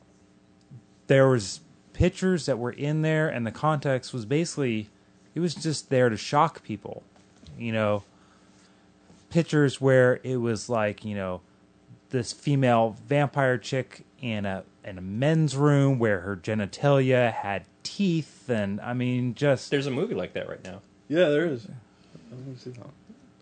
there 1.07 1.27
was 1.27 1.61
pictures 1.93 2.45
that 2.45 2.59
were 2.59 2.71
in 2.71 3.01
there, 3.01 3.27
and 3.27 3.45
the 3.45 3.51
context 3.51 4.13
was 4.13 4.25
basically 4.25 4.89
it 5.35 5.39
was 5.39 5.55
just 5.55 5.89
there 5.89 6.09
to 6.09 6.17
shock 6.17 6.63
people. 6.63 7.03
You 7.57 7.71
know, 7.71 8.03
pictures 9.29 9.81
where 9.81 10.19
it 10.23 10.37
was 10.37 10.69
like 10.69 11.03
you 11.03 11.15
know 11.15 11.41
this 12.09 12.31
female 12.31 12.95
vampire 13.05 13.57
chick 13.57 14.05
in 14.21 14.45
a 14.45 14.63
in 14.83 14.97
a 14.97 15.01
men's 15.01 15.55
room 15.55 15.99
where 15.99 16.21
her 16.21 16.35
genitalia 16.35 17.33
had 17.33 17.65
teeth, 17.83 18.49
and 18.49 18.79
I 18.81 18.93
mean 18.93 19.33
just 19.33 19.71
There's 19.71 19.87
a 19.87 19.91
movie 19.91 20.15
like 20.15 20.33
that 20.33 20.47
right 20.49 20.63
now. 20.63 20.81
Yeah, 21.07 21.29
there 21.29 21.45
is. 21.45 21.67
I 22.31 22.35
want 22.35 22.59
see 22.59 22.71
that. 22.71 22.87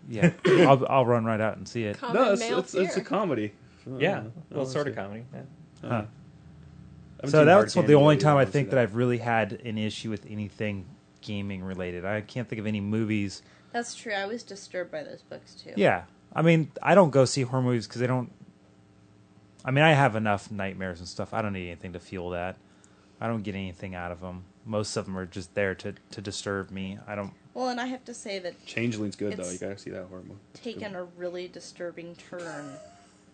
Yeah, 0.08 0.32
I'll, 0.70 0.86
I'll 0.88 1.06
run 1.06 1.26
right 1.26 1.42
out 1.42 1.58
and 1.58 1.68
see 1.68 1.86
it. 1.86 1.98
Common 1.98 2.16
No, 2.16 2.32
it's, 2.34 2.42
it's, 2.44 2.74
it's 2.76 2.98
a 2.98 3.02
comedy. 3.02 3.54
Yeah, 3.98 4.18
Uh, 4.18 4.20
I 4.20 4.22
well, 4.22 4.32
wanna 4.52 4.66
sort 4.70 4.88
of 4.88 4.96
comedy. 4.96 5.24
Yeah. 5.34 5.42
Uh, 5.86 5.90
Huh. 5.90 6.06
So 7.30 7.46
that's 7.46 7.76
what 7.76 7.88
the 7.88 7.96
only 7.96 8.18
time 8.18 8.38
I 8.38 8.46
think 8.46 8.70
that 8.70 8.80
I've 8.80 8.96
really 8.96 9.18
had 9.18 9.54
an 9.64 9.78
issue 9.78 10.10
with 10.10 10.26
anything 10.30 10.86
gaming 11.22 11.64
related. 11.64 12.06
I 12.06 12.22
can't 12.22 12.48
think 12.48 12.60
of 12.60 12.68
any 12.68 12.82
movies. 12.82 13.42
That's 13.72 13.96
true. 13.96 14.14
I 14.14 14.26
was 14.26 14.44
disturbed 14.44 14.92
by 14.92 15.04
those 15.04 15.22
books 15.22 15.56
too. 15.56 15.72
Yeah, 15.76 16.04
I 16.34 16.42
mean, 16.42 16.72
I 16.82 16.94
don't 16.96 17.10
go 17.10 17.26
see 17.26 17.42
horror 17.42 17.62
movies 17.64 17.88
because 17.88 18.02
they 18.02 18.08
don't. 18.08 18.32
I 19.64 19.72
mean, 19.72 19.84
I 19.84 19.94
have 19.94 20.16
enough 20.16 20.52
nightmares 20.52 21.00
and 21.00 21.08
stuff. 21.08 21.34
I 21.34 21.42
don't 21.42 21.54
need 21.54 21.68
anything 21.68 21.94
to 21.94 22.00
fuel 22.00 22.30
that. 22.32 22.58
I 23.20 23.28
don't 23.28 23.42
get 23.42 23.56
anything 23.56 23.96
out 23.96 24.12
of 24.12 24.22
them. 24.22 24.44
Most 24.66 24.96
of 24.98 25.06
them 25.06 25.18
are 25.18 25.26
just 25.26 25.56
there 25.56 25.74
to 25.76 25.94
to 26.12 26.22
disturb 26.22 26.70
me. 26.70 27.00
I 27.08 27.16
don't. 27.16 27.34
Well, 27.54 27.70
and 27.70 27.80
I 27.80 27.86
have 27.88 28.04
to 28.06 28.14
say 28.14 28.40
that 28.40 28.66
Changeling's 28.66 29.16
good 29.16 29.38
though. 29.38 29.50
You 29.50 29.58
gotta 29.58 29.78
see 29.78 29.90
that 29.92 30.06
horror 30.06 30.22
movie. 30.22 30.40
It's 30.54 30.64
taken 30.64 30.96
a 30.96 31.06
really 31.06 31.48
disturbing 31.48 32.16
turn. 32.16 32.78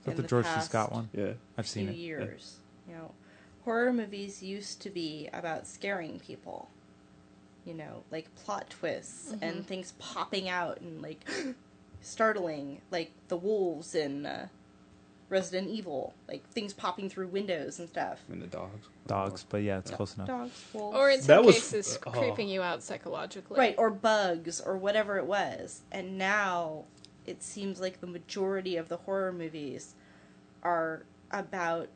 Is 0.01 0.05
that 0.05 0.11
in 0.15 0.21
the 0.21 0.27
George 0.27 0.45
C. 0.45 0.51
past 0.51 0.69
Scott 0.69 0.91
one? 0.91 1.09
Yeah. 1.13 1.33
I've 1.57 1.67
seen 1.67 1.89
it. 1.89 1.95
years. 1.95 2.57
You 2.87 2.95
know, 2.95 3.11
horror 3.65 3.93
movies 3.93 4.41
used 4.43 4.81
to 4.81 4.89
be 4.89 5.29
about 5.31 5.67
scaring 5.67 6.19
people. 6.19 6.69
You 7.65 7.75
know, 7.75 8.03
like 8.09 8.33
plot 8.35 8.69
twists 8.71 9.35
and 9.41 9.65
things 9.65 9.93
popping 9.99 10.49
out 10.49 10.81
and 10.81 11.01
like 11.03 11.19
startling, 12.01 12.81
like 12.89 13.11
the 13.27 13.37
wolves 13.37 13.93
in 13.93 14.25
uh, 14.25 14.47
Resident 15.29 15.69
Evil, 15.69 16.15
like 16.27 16.47
things 16.49 16.73
popping 16.73 17.07
through 17.07 17.27
windows 17.27 17.77
and 17.79 17.87
stuff. 17.87 18.19
I 18.27 18.31
mean 18.31 18.41
the 18.41 18.47
dogs. 18.47 18.87
Dogs, 19.05 19.45
but 19.47 19.57
yeah, 19.61 19.77
it's 19.77 19.91
close 19.91 20.15
enough. 20.15 20.27
Dogs, 20.27 20.65
wolves. 20.73 20.97
Or 20.97 21.09
in 21.11 21.19
some 21.21 21.27
That 21.27 21.43
was- 21.45 21.55
cases, 21.55 21.99
oh. 22.07 22.11
creeping 22.11 22.49
you 22.49 22.63
out 22.63 22.81
psychologically. 22.81 23.59
Right, 23.59 23.75
or 23.77 23.91
bugs, 23.91 24.59
or 24.59 24.75
whatever 24.77 25.17
it 25.17 25.25
was. 25.27 25.81
And 25.91 26.17
now 26.17 26.85
it 27.31 27.41
seems 27.41 27.79
like 27.79 28.01
the 28.01 28.07
majority 28.07 28.75
of 28.75 28.89
the 28.89 28.97
horror 28.97 29.31
movies 29.31 29.95
are 30.61 31.03
about 31.31 31.87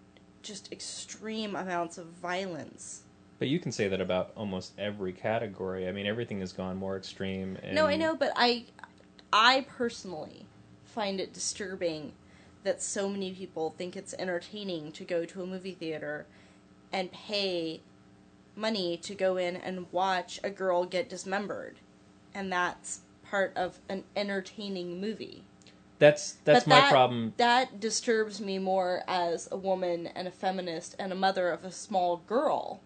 just 0.42 0.72
extreme 0.72 1.56
amounts 1.56 1.98
of 1.98 2.08
violence. 2.08 3.04
But 3.38 3.50
you 3.50 3.60
can 3.60 3.74
say 3.74 3.90
that 3.90 4.00
about 4.00 4.32
almost 4.36 4.72
every 4.80 5.12
category. 5.12 5.90
I 5.90 5.92
mean, 5.92 6.06
everything 6.06 6.40
has 6.40 6.54
gone 6.54 6.78
more 6.78 6.96
extreme. 6.96 7.58
And 7.62 7.76
No, 7.76 7.86
I 7.86 7.98
know, 7.98 8.16
but 8.16 8.32
I 8.36 8.66
I 9.34 9.66
personally 9.68 10.46
find 10.86 11.20
it 11.20 11.34
disturbing 11.34 12.14
that 12.64 12.82
so 12.82 13.10
many 13.10 13.34
people 13.34 13.72
think 13.78 13.98
it's 13.98 14.16
entertaining 14.18 14.94
to 14.94 15.04
go 15.04 15.26
to 15.26 15.44
a 15.44 15.46
movie 15.46 15.74
theater 15.74 16.26
and 16.94 17.12
pay 17.12 17.82
money 18.56 18.96
to 18.98 19.14
go 19.14 19.36
in 19.36 19.58
and 19.58 19.92
watch 19.92 20.40
a 20.44 20.50
girl 20.50 20.86
get 20.86 21.10
dismembered. 21.10 21.80
And 22.34 22.52
that's 22.52 23.02
part 23.36 23.52
of 23.58 23.80
an 23.90 24.02
entertaining 24.16 25.02
movie. 25.02 25.44
That's 26.00 26.34
that's 26.46 26.64
But 26.64 26.70
my 26.70 26.80
that- 26.82 26.92
problem. 26.92 27.34
That 27.36 27.82
disturbs 27.82 28.40
me 28.40 28.60
more 28.60 29.04
as 29.10 29.50
a 29.52 29.58
woman 29.58 30.08
and 30.08 30.26
a 30.26 30.32
feminist 30.32 30.96
and 30.98 31.12
a 31.12 31.16
mother 31.16 31.50
of 31.50 31.66
a 31.66 31.72
small 31.72 32.18
girl. 32.28 32.80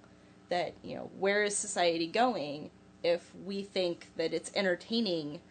That, 0.50 0.74
you 0.84 0.96
know, 0.96 1.12
where 1.20 1.44
is 1.44 1.56
society 1.56 2.08
going 2.08 2.72
if 3.04 3.32
we 3.46 3.62
think 3.62 4.08
that 4.18 4.34
it's 4.34 4.52
entertaining 4.56 5.42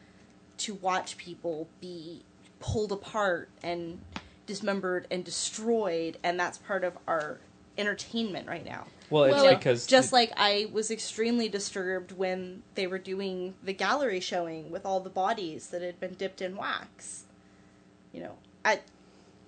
to 0.58 0.74
watch 0.74 1.16
people 1.16 1.68
be 1.80 2.24
pulled 2.58 2.90
apart 2.90 3.48
and 3.62 4.00
dismembered 4.46 5.06
and 5.12 5.24
destroyed, 5.24 6.18
and 6.24 6.40
that's 6.40 6.58
part 6.58 6.82
of 6.82 6.98
our 7.06 7.38
entertainment 7.76 8.48
right 8.48 8.64
now. 8.64 8.86
Well, 9.10 9.24
it's 9.24 9.42
Well, 9.42 9.54
because 9.56 9.86
Just 9.86 10.12
like 10.12 10.32
I 10.36 10.68
was 10.72 10.90
extremely 10.90 11.48
disturbed 11.48 12.12
when 12.12 12.62
they 12.74 12.86
were 12.86 12.98
doing 12.98 13.54
the 13.62 13.72
gallery 13.72 14.20
showing 14.20 14.70
with 14.70 14.84
all 14.84 15.00
the 15.00 15.10
bodies 15.10 15.68
that 15.68 15.82
had 15.82 15.98
been 16.00 16.14
dipped 16.14 16.42
in 16.42 16.56
wax. 16.56 17.24
You 18.12 18.22
know, 18.22 18.34
I, 18.64 18.80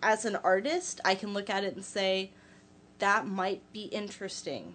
as 0.03 0.25
an 0.25 0.37
artist, 0.37 1.01
I 1.05 1.15
can 1.15 1.33
look 1.35 1.51
at 1.51 1.65
it 1.65 1.75
and 1.75 1.85
say 1.85 2.31
that 2.99 3.27
might 3.27 3.61
be 3.73 3.85
interesting, 3.85 4.75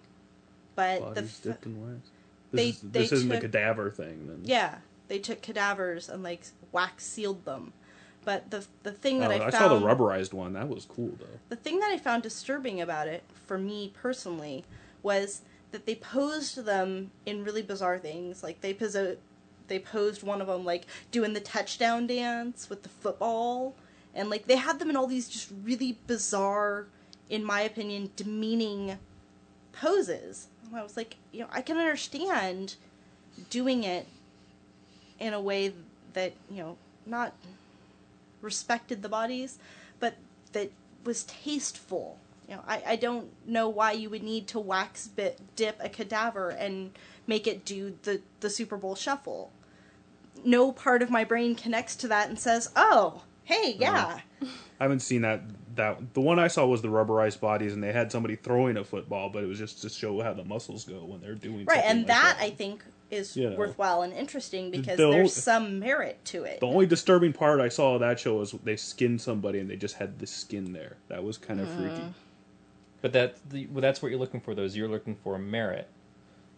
but 0.74 0.98
the 1.00 1.22
Bodies 1.22 1.36
f- 1.38 1.42
dipped 1.42 1.66
in 1.66 1.80
wax. 1.82 2.10
they- 2.52 2.66
This, 2.66 2.76
is, 2.76 2.80
they 2.82 3.00
this 3.00 3.12
isn't 3.12 3.28
the 3.28 3.40
cadaver 3.40 3.90
thing. 3.90 4.26
Then. 4.28 4.40
yeah, 4.44 4.76
they 5.08 5.18
took 5.18 5.42
cadavers 5.42 6.08
and 6.08 6.22
like 6.22 6.42
wax 6.72 7.04
sealed 7.04 7.44
them. 7.44 7.72
But 8.26 8.50
the 8.50 8.66
the 8.82 8.90
thing 8.92 9.20
that 9.20 9.30
Oh, 9.30 9.34
I 9.34 9.46
I 9.46 9.50
found 9.50 9.70
saw 9.70 9.78
the 9.78 9.86
rubberized 9.86 10.32
one. 10.34 10.52
That 10.54 10.68
was 10.68 10.84
cool 10.84 11.12
though. 11.18 11.38
the 11.48 11.56
thing 11.56 11.78
that 11.80 11.90
I 11.92 11.96
found 11.96 12.22
disturbing 12.24 12.80
about 12.80 13.06
it, 13.08 13.22
for 13.46 13.56
me 13.56 13.92
personally, 14.02 14.64
was 15.02 15.42
that 15.70 15.86
they 15.86 15.94
posed 15.94 16.64
them 16.64 17.12
in 17.24 17.44
really 17.44 17.62
bizarre 17.62 17.98
things. 18.00 18.42
Like 18.42 18.60
they 18.62 18.74
poso- 18.74 19.16
they 19.68 19.78
posed 19.78 20.22
one 20.24 20.40
of 20.40 20.48
them 20.48 20.64
like 20.64 20.86
doing 21.12 21.34
the 21.34 21.40
touchdown 21.40 22.06
dance 22.08 22.68
with 22.68 22.82
the 22.82 22.88
football, 22.88 23.74
and 24.12 24.28
like 24.28 24.46
they 24.48 24.56
had 24.56 24.80
them 24.80 24.90
in 24.90 24.96
all 24.96 25.06
these 25.06 25.28
just 25.28 25.52
really 25.62 25.96
bizarre, 26.08 26.86
in 27.30 27.44
my 27.44 27.60
opinion, 27.60 28.10
demeaning 28.16 28.98
poses. 29.72 30.48
And 30.66 30.74
I 30.76 30.82
was 30.82 30.96
like, 30.96 31.14
you 31.30 31.40
know, 31.42 31.48
I 31.52 31.62
can 31.62 31.76
understand 31.76 32.74
doing 33.50 33.84
it 33.84 34.08
in 35.20 35.32
a 35.32 35.40
way 35.40 35.72
that 36.14 36.32
you 36.50 36.56
know 36.58 36.76
not 37.06 37.32
respected 38.40 39.02
the 39.02 39.08
bodies, 39.08 39.58
but 40.00 40.14
that 40.52 40.70
was 41.04 41.24
tasteful. 41.24 42.18
You 42.48 42.56
know, 42.56 42.62
I, 42.66 42.82
I 42.86 42.96
don't 42.96 43.28
know 43.46 43.68
why 43.68 43.92
you 43.92 44.08
would 44.10 44.22
need 44.22 44.46
to 44.48 44.60
wax 44.60 45.08
bit 45.08 45.40
dip 45.56 45.78
a 45.80 45.88
cadaver 45.88 46.50
and 46.50 46.92
make 47.26 47.46
it 47.46 47.64
do 47.64 47.98
the, 48.02 48.20
the 48.40 48.50
Super 48.50 48.76
Bowl 48.76 48.94
shuffle. 48.94 49.50
No 50.44 50.70
part 50.70 51.02
of 51.02 51.10
my 51.10 51.24
brain 51.24 51.54
connects 51.54 51.96
to 51.96 52.08
that 52.08 52.28
and 52.28 52.38
says, 52.38 52.70
"Oh, 52.76 53.22
hey, 53.44 53.76
yeah, 53.78 54.20
I 54.42 54.48
haven't 54.78 55.00
seen 55.00 55.22
that. 55.22 55.42
That 55.74 56.14
the 56.14 56.20
one 56.20 56.38
I 56.38 56.48
saw 56.48 56.66
was 56.66 56.82
the 56.82 56.88
rubberized 56.88 57.40
bodies, 57.40 57.72
and 57.72 57.82
they 57.82 57.92
had 57.92 58.12
somebody 58.12 58.36
throwing 58.36 58.76
a 58.76 58.84
football, 58.84 59.28
but 59.28 59.42
it 59.42 59.46
was 59.46 59.58
just 59.58 59.82
to 59.82 59.88
show 59.88 60.20
how 60.20 60.34
the 60.34 60.44
muscles 60.44 60.84
go 60.84 61.04
when 61.04 61.20
they're 61.20 61.34
doing 61.34 61.64
right." 61.64 61.82
And 61.84 62.00
like 62.00 62.06
that 62.08 62.36
that. 62.38 62.44
I 62.44 62.50
think 62.50 62.84
is 63.10 63.36
You 63.36 63.50
know. 63.50 63.56
worthwhile 63.56 64.02
and 64.02 64.12
interesting 64.12 64.70
because 64.70 64.96
The- 64.96 65.10
there's 65.10 65.32
some 65.32 65.78
merit 65.78 66.24
to 66.26 66.44
it. 66.44 66.60
The 66.60 66.66
only 66.66 66.86
disturbing 66.86 67.32
part 67.32 67.60
I 67.60 67.68
saw 67.68 67.94
of 67.94 68.00
that 68.00 68.18
show 68.18 68.36
was 68.38 68.52
they 68.64 68.76
skinned 68.76 69.20
somebody 69.20 69.58
and 69.60 69.70
they 69.70 69.76
just 69.76 69.96
had 69.96 70.18
the 70.18 70.26
skin 70.26 70.72
there. 70.72 70.96
That 71.08 71.22
was 71.24 71.38
kind 71.38 71.60
of 71.60 71.68
freaky. 71.70 72.02
But 73.02 73.12
that 73.12 73.36
the, 73.48 73.66
well, 73.68 73.80
that's 73.82 74.02
what 74.02 74.10
you're 74.10 74.18
looking 74.20 74.40
for. 74.40 74.54
Those 74.54 74.76
you're 74.76 74.88
looking 74.88 75.14
for 75.14 75.38
merit, 75.38 75.86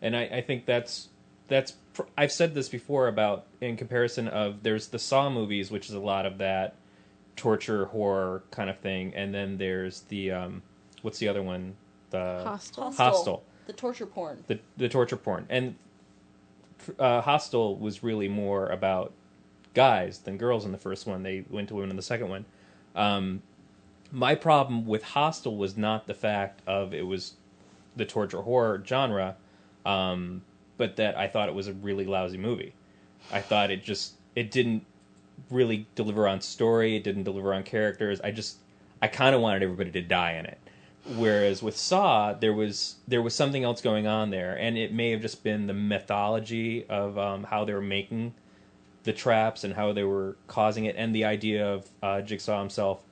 and 0.00 0.16
I, 0.16 0.22
I 0.22 0.40
think 0.40 0.64
that's 0.66 1.08
that's. 1.48 1.72
pr- 1.92 2.02
I've 2.16 2.32
said 2.32 2.54
this 2.54 2.68
before 2.70 3.08
about 3.08 3.44
in 3.60 3.76
comparison 3.76 4.28
of 4.28 4.62
there's 4.62 4.86
the 4.88 4.98
Saw 4.98 5.28
movies, 5.28 5.70
which 5.70 5.88
is 5.88 5.94
a 5.94 6.00
lot 6.00 6.24
of 6.24 6.38
that 6.38 6.76
torture 7.36 7.86
horror 7.86 8.44
kind 8.50 8.70
of 8.70 8.78
thing, 8.78 9.12
and 9.14 9.34
then 9.34 9.58
there's 9.58 10.02
the 10.02 10.30
um, 10.30 10.62
what's 11.02 11.18
the 11.18 11.28
other 11.28 11.42
one? 11.42 11.74
The 12.10 12.40
Hostile. 12.44 12.92
Hostel. 12.92 13.44
the 13.66 13.72
torture 13.74 14.06
porn. 14.06 14.42
the 14.46 14.58
the 14.78 14.88
torture 14.88 15.16
porn 15.16 15.44
and 15.50 15.74
uh, 16.98 17.20
Hostel 17.20 17.76
was 17.76 18.02
really 18.02 18.28
more 18.28 18.68
about 18.68 19.12
guys 19.74 20.18
than 20.18 20.36
girls 20.36 20.64
in 20.64 20.72
the 20.72 20.78
first 20.78 21.06
one. 21.06 21.22
They 21.22 21.44
went 21.48 21.68
to 21.68 21.74
women 21.74 21.90
in 21.90 21.96
the 21.96 22.02
second 22.02 22.28
one. 22.28 22.44
Um, 22.94 23.42
my 24.10 24.34
problem 24.34 24.86
with 24.86 25.02
Hostel 25.02 25.56
was 25.56 25.76
not 25.76 26.06
the 26.06 26.14
fact 26.14 26.62
of 26.66 26.94
it 26.94 27.06
was 27.06 27.34
the 27.96 28.04
torture 28.04 28.42
horror 28.42 28.82
genre, 28.86 29.36
um, 29.84 30.42
but 30.76 30.96
that 30.96 31.16
I 31.16 31.28
thought 31.28 31.48
it 31.48 31.54
was 31.54 31.68
a 31.68 31.74
really 31.74 32.06
lousy 32.06 32.38
movie. 32.38 32.74
I 33.32 33.40
thought 33.40 33.70
it 33.70 33.84
just 33.84 34.14
it 34.34 34.50
didn't 34.50 34.86
really 35.50 35.86
deliver 35.94 36.26
on 36.26 36.40
story. 36.40 36.96
It 36.96 37.04
didn't 37.04 37.24
deliver 37.24 37.52
on 37.52 37.62
characters. 37.62 38.20
I 38.22 38.30
just 38.30 38.58
I 39.02 39.08
kind 39.08 39.34
of 39.34 39.40
wanted 39.40 39.62
everybody 39.62 39.90
to 39.92 40.02
die 40.02 40.32
in 40.32 40.46
it. 40.46 40.58
Whereas 41.06 41.62
with 41.62 41.76
Saw, 41.76 42.34
there 42.34 42.52
was 42.52 42.96
there 43.06 43.22
was 43.22 43.34
something 43.34 43.64
else 43.64 43.80
going 43.80 44.06
on 44.06 44.30
there, 44.30 44.54
and 44.58 44.76
it 44.76 44.92
may 44.92 45.10
have 45.10 45.22
just 45.22 45.42
been 45.42 45.66
the 45.66 45.74
mythology 45.74 46.84
of 46.86 47.18
um, 47.18 47.44
how 47.44 47.64
they 47.64 47.72
were 47.72 47.80
making 47.80 48.34
the 49.04 49.12
traps 49.12 49.64
and 49.64 49.74
how 49.74 49.92
they 49.92 50.04
were 50.04 50.36
causing 50.48 50.84
it, 50.84 50.96
and 50.98 51.14
the 51.14 51.24
idea 51.24 51.66
of 51.66 51.88
uh, 52.02 52.20
Jigsaw 52.20 52.60
himself 52.60 53.02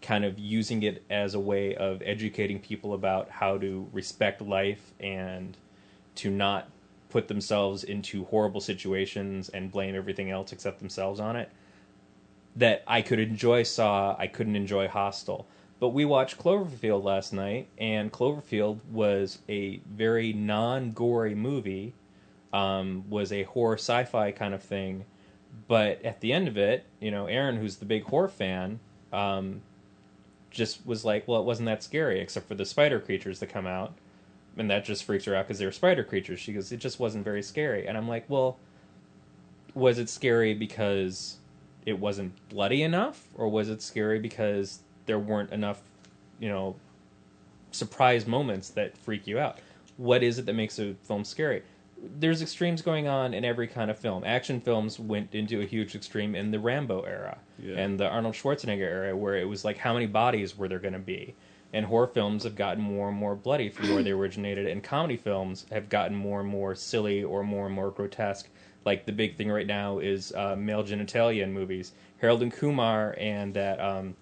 kind 0.00 0.24
of 0.24 0.38
using 0.38 0.82
it 0.82 1.02
as 1.10 1.34
a 1.34 1.40
way 1.40 1.74
of 1.74 2.02
educating 2.04 2.58
people 2.58 2.94
about 2.94 3.28
how 3.28 3.58
to 3.58 3.88
respect 3.92 4.40
life 4.40 4.92
and 5.00 5.56
to 6.14 6.30
not 6.30 6.68
put 7.10 7.28
themselves 7.28 7.84
into 7.84 8.24
horrible 8.26 8.60
situations 8.60 9.48
and 9.50 9.70
blame 9.70 9.94
everything 9.94 10.30
else 10.30 10.52
except 10.52 10.78
themselves 10.78 11.20
on 11.20 11.36
it. 11.36 11.50
That 12.56 12.82
I 12.86 13.02
could 13.02 13.18
enjoy 13.18 13.64
Saw, 13.64 14.16
I 14.18 14.26
couldn't 14.26 14.56
enjoy 14.56 14.88
Hostel. 14.88 15.46
But 15.80 15.88
we 15.88 16.04
watched 16.04 16.38
Cloverfield 16.38 17.02
last 17.02 17.32
night, 17.32 17.68
and 17.78 18.12
Cloverfield 18.12 18.80
was 18.92 19.38
a 19.48 19.80
very 19.90 20.34
non 20.34 20.92
gory 20.92 21.34
movie, 21.34 21.94
um, 22.52 23.04
was 23.08 23.32
a 23.32 23.44
horror 23.44 23.78
sci 23.78 24.04
fi 24.04 24.30
kind 24.30 24.52
of 24.52 24.62
thing. 24.62 25.06
But 25.66 26.04
at 26.04 26.20
the 26.20 26.34
end 26.34 26.48
of 26.48 26.58
it, 26.58 26.84
you 27.00 27.10
know, 27.10 27.26
Erin, 27.26 27.56
who's 27.56 27.76
the 27.76 27.86
big 27.86 28.04
horror 28.04 28.28
fan, 28.28 28.78
um, 29.10 29.62
just 30.50 30.86
was 30.86 31.02
like, 31.04 31.26
well, 31.26 31.40
it 31.40 31.44
wasn't 31.44 31.66
that 31.66 31.82
scary, 31.82 32.20
except 32.20 32.46
for 32.46 32.54
the 32.54 32.66
spider 32.66 33.00
creatures 33.00 33.40
that 33.40 33.48
come 33.48 33.66
out. 33.66 33.94
And 34.58 34.70
that 34.70 34.84
just 34.84 35.04
freaks 35.04 35.24
her 35.24 35.34
out 35.34 35.46
because 35.46 35.58
they're 35.58 35.72
spider 35.72 36.04
creatures. 36.04 36.40
She 36.40 36.52
goes, 36.52 36.70
it 36.72 36.78
just 36.78 37.00
wasn't 37.00 37.24
very 37.24 37.42
scary. 37.42 37.86
And 37.86 37.96
I'm 37.96 38.08
like, 38.08 38.24
well, 38.28 38.58
was 39.74 39.98
it 39.98 40.10
scary 40.10 40.52
because 40.52 41.38
it 41.86 41.98
wasn't 41.98 42.32
bloody 42.50 42.82
enough? 42.82 43.28
Or 43.34 43.48
was 43.48 43.70
it 43.70 43.80
scary 43.80 44.18
because 44.18 44.80
there 45.06 45.18
weren't 45.18 45.50
enough, 45.52 45.80
you 46.38 46.48
know, 46.48 46.76
surprise 47.72 48.26
moments 48.26 48.70
that 48.70 48.96
freak 48.98 49.26
you 49.26 49.38
out? 49.38 49.58
What 49.96 50.22
is 50.22 50.38
it 50.38 50.46
that 50.46 50.54
makes 50.54 50.78
a 50.78 50.94
film 51.04 51.24
scary? 51.24 51.62
There's 52.18 52.40
extremes 52.40 52.80
going 52.80 53.08
on 53.08 53.34
in 53.34 53.44
every 53.44 53.66
kind 53.66 53.90
of 53.90 53.98
film. 53.98 54.24
Action 54.24 54.60
films 54.60 54.98
went 54.98 55.34
into 55.34 55.60
a 55.60 55.66
huge 55.66 55.94
extreme 55.94 56.34
in 56.34 56.50
the 56.50 56.58
Rambo 56.58 57.02
era 57.02 57.36
Yeah. 57.62 57.76
and 57.76 58.00
the 58.00 58.08
Arnold 58.08 58.34
Schwarzenegger 58.34 58.78
era, 58.80 59.16
where 59.16 59.36
it 59.36 59.46
was 59.46 59.64
like, 59.64 59.76
how 59.76 59.92
many 59.92 60.06
bodies 60.06 60.56
were 60.56 60.68
there 60.68 60.78
going 60.78 60.94
to 60.94 60.98
be? 60.98 61.34
And 61.72 61.84
horror 61.86 62.06
films 62.08 62.44
have 62.44 62.56
gotten 62.56 62.82
more 62.82 63.08
and 63.10 63.16
more 63.16 63.36
bloody 63.36 63.68
from 63.68 63.90
where 63.94 64.02
they 64.02 64.10
originated, 64.10 64.66
and 64.66 64.82
comedy 64.82 65.16
films 65.16 65.66
have 65.70 65.88
gotten 65.88 66.16
more 66.16 66.40
and 66.40 66.48
more 66.48 66.74
silly 66.74 67.22
or 67.22 67.44
more 67.44 67.66
and 67.66 67.74
more 67.74 67.90
grotesque. 67.90 68.48
Like 68.84 69.04
the 69.04 69.12
big 69.12 69.36
thing 69.36 69.50
right 69.50 69.66
now 69.66 69.98
is 69.98 70.32
uh, 70.32 70.56
male 70.56 70.82
genitalia 70.82 71.42
in 71.42 71.52
movies. 71.52 71.92
Harold 72.18 72.42
and 72.42 72.52
Kumar 72.52 73.14
and 73.18 73.52
that 73.54 73.78
um, 73.78 74.16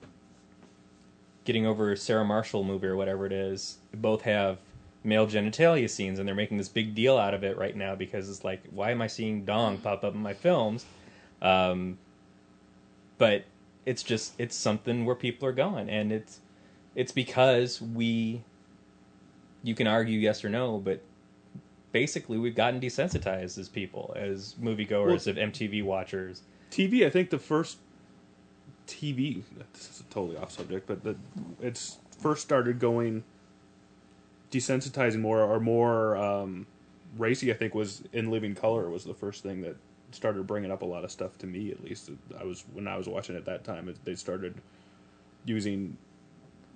Getting 1.49 1.65
Over 1.65 1.97
Sarah 1.97 2.27
Marshall 2.27 2.63
movie 2.63 2.89
or 2.89 2.95
whatever 2.95 3.25
it 3.25 3.33
is, 3.33 3.79
both 3.95 4.21
have 4.21 4.59
male 5.03 5.27
genitalia 5.27 5.89
scenes, 5.89 6.19
and 6.19 6.29
they're 6.29 6.35
making 6.35 6.59
this 6.59 6.69
big 6.69 6.95
deal 6.95 7.17
out 7.17 7.33
of 7.33 7.43
it 7.43 7.57
right 7.57 7.75
now 7.75 7.95
because 7.95 8.29
it's 8.29 8.45
like, 8.45 8.63
why 8.71 8.91
am 8.91 9.01
I 9.01 9.07
seeing 9.07 9.47
dong 9.47 9.79
pop 9.79 10.05
up 10.05 10.13
in 10.13 10.21
my 10.21 10.35
films? 10.35 10.85
Um, 11.41 11.97
but 13.17 13.47
it's 13.87 14.03
just 14.03 14.35
it's 14.37 14.55
something 14.55 15.07
where 15.07 15.15
people 15.15 15.49
are 15.49 15.53
going, 15.53 15.89
and 15.89 16.13
it's 16.13 16.41
it's 16.95 17.13
because 17.13 17.81
we. 17.81 18.43
You 19.63 19.75
can 19.75 19.87
argue 19.87 20.19
yes 20.19 20.45
or 20.45 20.51
no, 20.51 20.77
but 20.77 21.01
basically 21.93 22.37
we've 22.37 22.55
gotten 22.55 22.79
desensitized 22.79 23.57
as 23.57 23.71
people, 23.71 24.13
as 24.17 24.55
moviegoers, 24.61 25.27
Well- 25.27 25.31
of 25.31 25.37
MTV 25.39 25.83
watchers. 25.83 26.43
TV, 26.71 27.07
I 27.07 27.11
think 27.11 27.31
the 27.31 27.39
first 27.39 27.79
TV. 28.89 29.43
This 29.75 29.91
is 29.91 30.01
a 30.01 30.13
totally 30.13 30.37
off 30.37 30.51
subject, 30.51 30.87
but 30.87 31.05
the 31.05 31.17
it's 31.61 31.99
first 32.19 32.43
started 32.43 32.79
going 32.81 33.23
desensitizing 34.51 35.21
more 35.21 35.43
or 35.43 35.61
more 35.61 36.17
um, 36.17 36.67
racy. 37.17 37.51
I 37.53 37.55
think 37.55 37.75
was 37.75 38.03
in 38.13 38.31
Living 38.31 38.55
Color 38.55 38.89
was 38.91 39.05
the 39.05 39.15
first 39.15 39.43
thing 39.43 39.61
that 39.63 39.77
started 40.11 40.47
bringing 40.47 40.71
up 40.71 40.83
a 40.83 40.87
lot 40.87 41.05
of 41.05 41.11
stuff 41.11 41.37
to 41.39 41.47
me. 41.47 41.71
At 41.71 41.85
least 41.85 42.11
I 42.39 42.45
was 42.45 42.65
when 42.73 42.89
I 42.89 42.97
was 42.97 43.07
watching 43.09 43.37
it 43.37 43.45
that 43.45 43.65
time. 43.65 43.89
It, 43.89 43.97
they 44.05 44.15
started 44.15 44.55
using 45.45 45.97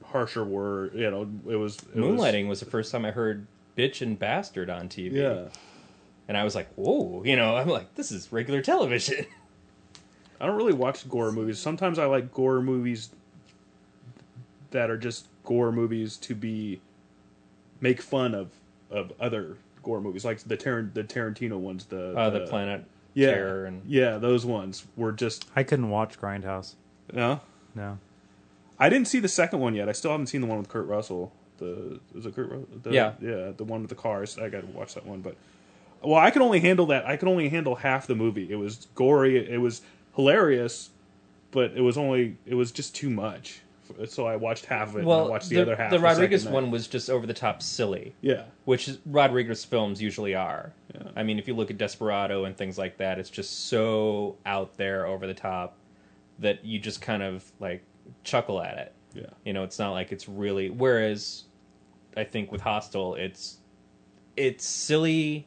harsher 0.04 0.44
word. 0.44 0.94
You 0.94 1.10
know, 1.10 1.22
it 1.48 1.56
was 1.56 1.78
it 1.94 2.00
was- 2.00 2.20
Moonlighting 2.20 2.48
was 2.48 2.60
the 2.60 2.66
first 2.66 2.92
time 2.92 3.04
I 3.04 3.10
heard 3.10 3.46
bitch 3.76 4.02
and 4.02 4.18
bastard 4.18 4.68
on 4.68 4.88
TV. 4.88 5.12
yeah, 5.12 5.44
And 6.28 6.36
I 6.36 6.44
was 6.44 6.54
like, 6.54 6.68
whoa, 6.74 7.22
you 7.24 7.36
know, 7.36 7.56
I'm 7.56 7.68
like, 7.68 7.94
this 7.94 8.12
is 8.12 8.30
regular 8.30 8.60
television. 8.60 9.24
I 10.42 10.46
don't 10.46 10.56
really 10.56 10.72
watch 10.72 11.08
gore 11.08 11.30
movies. 11.30 11.58
Sometimes 11.60 11.98
I 12.00 12.06
like 12.06 12.34
gore 12.34 12.60
movies 12.60 13.10
that 14.72 14.90
are 14.90 14.96
just 14.96 15.26
gore 15.44 15.70
movies 15.70 16.16
to 16.18 16.34
be 16.34 16.80
make 17.80 18.02
fun 18.02 18.34
of 18.34 18.50
of 18.90 19.12
other 19.20 19.56
gore 19.82 20.00
movies, 20.00 20.24
like 20.24 20.40
the 20.40 20.56
Tar- 20.56 20.90
the 20.92 21.04
Tarantino 21.04 21.58
ones. 21.58 21.84
The 21.86 22.12
Uh, 22.16 22.30
the 22.30 22.40
Planet 22.40 22.84
yeah, 23.14 23.28
Terror 23.34 23.64
and 23.66 23.82
yeah, 23.86 24.18
those 24.18 24.44
ones 24.44 24.84
were 24.96 25.12
just 25.12 25.46
I 25.54 25.62
couldn't 25.62 25.90
watch 25.90 26.20
Grindhouse. 26.20 26.74
no. 27.12 27.40
No. 27.74 27.98
I 28.78 28.88
didn't 28.90 29.06
see 29.08 29.20
the 29.20 29.28
second 29.28 29.60
one 29.60 29.74
yet. 29.74 29.88
I 29.88 29.92
still 29.92 30.10
haven't 30.10 30.26
seen 30.26 30.40
the 30.40 30.46
one 30.46 30.58
with 30.58 30.68
Kurt 30.68 30.86
Russell. 30.86 31.32
The 31.58 32.00
is 32.16 32.26
it 32.26 32.34
Kurt 32.34 32.50
Russell? 32.50 32.68
The, 32.82 32.90
Yeah. 32.90 33.12
yeah, 33.20 33.52
the 33.56 33.64
one 33.64 33.80
with 33.82 33.90
the 33.90 33.94
cars. 33.96 34.36
I 34.38 34.48
got 34.48 34.62
to 34.62 34.66
watch 34.66 34.94
that 34.94 35.06
one, 35.06 35.20
but 35.20 35.36
well, 36.02 36.16
I 36.18 36.30
could 36.32 36.42
only 36.42 36.58
handle 36.60 36.86
that. 36.86 37.06
I 37.06 37.16
could 37.16 37.28
only 37.28 37.48
handle 37.48 37.76
half 37.76 38.08
the 38.08 38.16
movie. 38.16 38.50
It 38.50 38.56
was 38.56 38.88
gory. 38.96 39.36
It 39.38 39.58
was 39.60 39.82
hilarious, 40.14 40.90
but 41.50 41.72
it 41.72 41.80
was 41.80 41.96
only 41.96 42.36
it 42.46 42.54
was 42.54 42.72
just 42.72 42.94
too 42.94 43.10
much. 43.10 43.62
So 44.06 44.26
I 44.26 44.36
watched 44.36 44.64
half 44.66 44.90
of 44.90 44.96
it. 44.96 44.98
and 45.00 45.06
I 45.06 45.08
well, 45.08 45.28
watched 45.28 45.48
the, 45.50 45.56
the, 45.56 45.62
other 45.62 45.76
half. 45.76 45.90
the 45.90 45.98
Rodriguez 45.98 46.46
one 46.46 46.70
was 46.70 46.86
just 46.86 47.10
over 47.10 47.26
the 47.26 47.34
top 47.34 47.60
silly, 47.60 48.14
Yeah, 48.22 48.44
which 48.64 48.88
is, 48.88 48.98
Rodriguez 49.04 49.64
films 49.64 50.00
usually 50.00 50.34
are. 50.34 50.72
Yeah. 50.94 51.08
I 51.14 51.22
mean, 51.22 51.38
if 51.38 51.46
you 51.46 51.54
look 51.54 51.70
at 51.70 51.76
Desperado 51.76 52.44
and 52.44 52.56
things 52.56 52.78
like 52.78 52.96
that, 52.98 53.18
it's 53.18 53.28
just 53.28 53.68
so 53.68 54.36
out 54.46 54.76
there, 54.78 55.06
over 55.06 55.26
the 55.26 55.34
top, 55.34 55.76
that 56.38 56.64
you 56.64 56.78
just 56.78 57.02
kind 57.02 57.22
of 57.22 57.44
like 57.60 57.82
chuckle 58.24 58.62
at 58.62 58.78
it. 58.78 58.94
yeah. 59.14 59.26
You 59.44 59.52
know, 59.52 59.62
it's 59.62 59.78
not 59.78 59.90
like 59.90 60.10
it's 60.10 60.26
really. 60.28 60.70
Whereas, 60.70 61.44
I 62.16 62.24
think 62.24 62.50
with 62.50 62.62
Hostel, 62.62 63.14
it's 63.16 63.58
it's 64.36 64.64
silly 64.64 65.46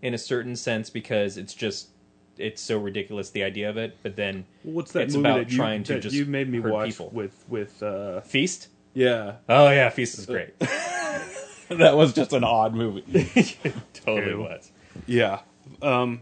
in 0.00 0.14
a 0.14 0.18
certain 0.18 0.56
sense 0.56 0.88
because 0.88 1.36
it's 1.36 1.52
just 1.52 1.88
it's 2.38 2.60
so 2.62 2.78
ridiculous 2.78 3.30
the 3.30 3.42
idea 3.44 3.68
of 3.70 3.76
it. 3.76 3.98
But 4.02 4.16
then 4.16 4.44
Well, 4.64 4.74
what's 4.74 4.92
that 4.92 5.02
It's 5.02 5.14
movie 5.14 5.28
about 5.28 5.38
that 5.38 5.50
you, 5.50 5.56
trying 5.56 5.82
to 5.84 5.94
that 5.94 6.00
just 6.00 6.14
you 6.14 6.24
made 6.26 6.48
me 6.48 6.60
watch 6.60 6.88
people. 6.90 7.10
with 7.12 7.44
with 7.48 7.82
uh 7.82 8.20
Feast. 8.22 8.68
yeah 8.94 9.36
Oh 9.48 9.70
yeah, 9.70 9.88
Feast 9.90 10.18
is 10.18 10.26
great. 10.26 10.58
that 11.68 11.96
was 11.96 12.12
just 12.12 12.32
an 12.32 12.44
odd 12.44 12.74
movie. 12.74 13.02
totally 13.94 14.32
Ew. 14.32 14.40
was. 14.42 14.70
yeah. 15.06 15.40
Um, 15.80 16.20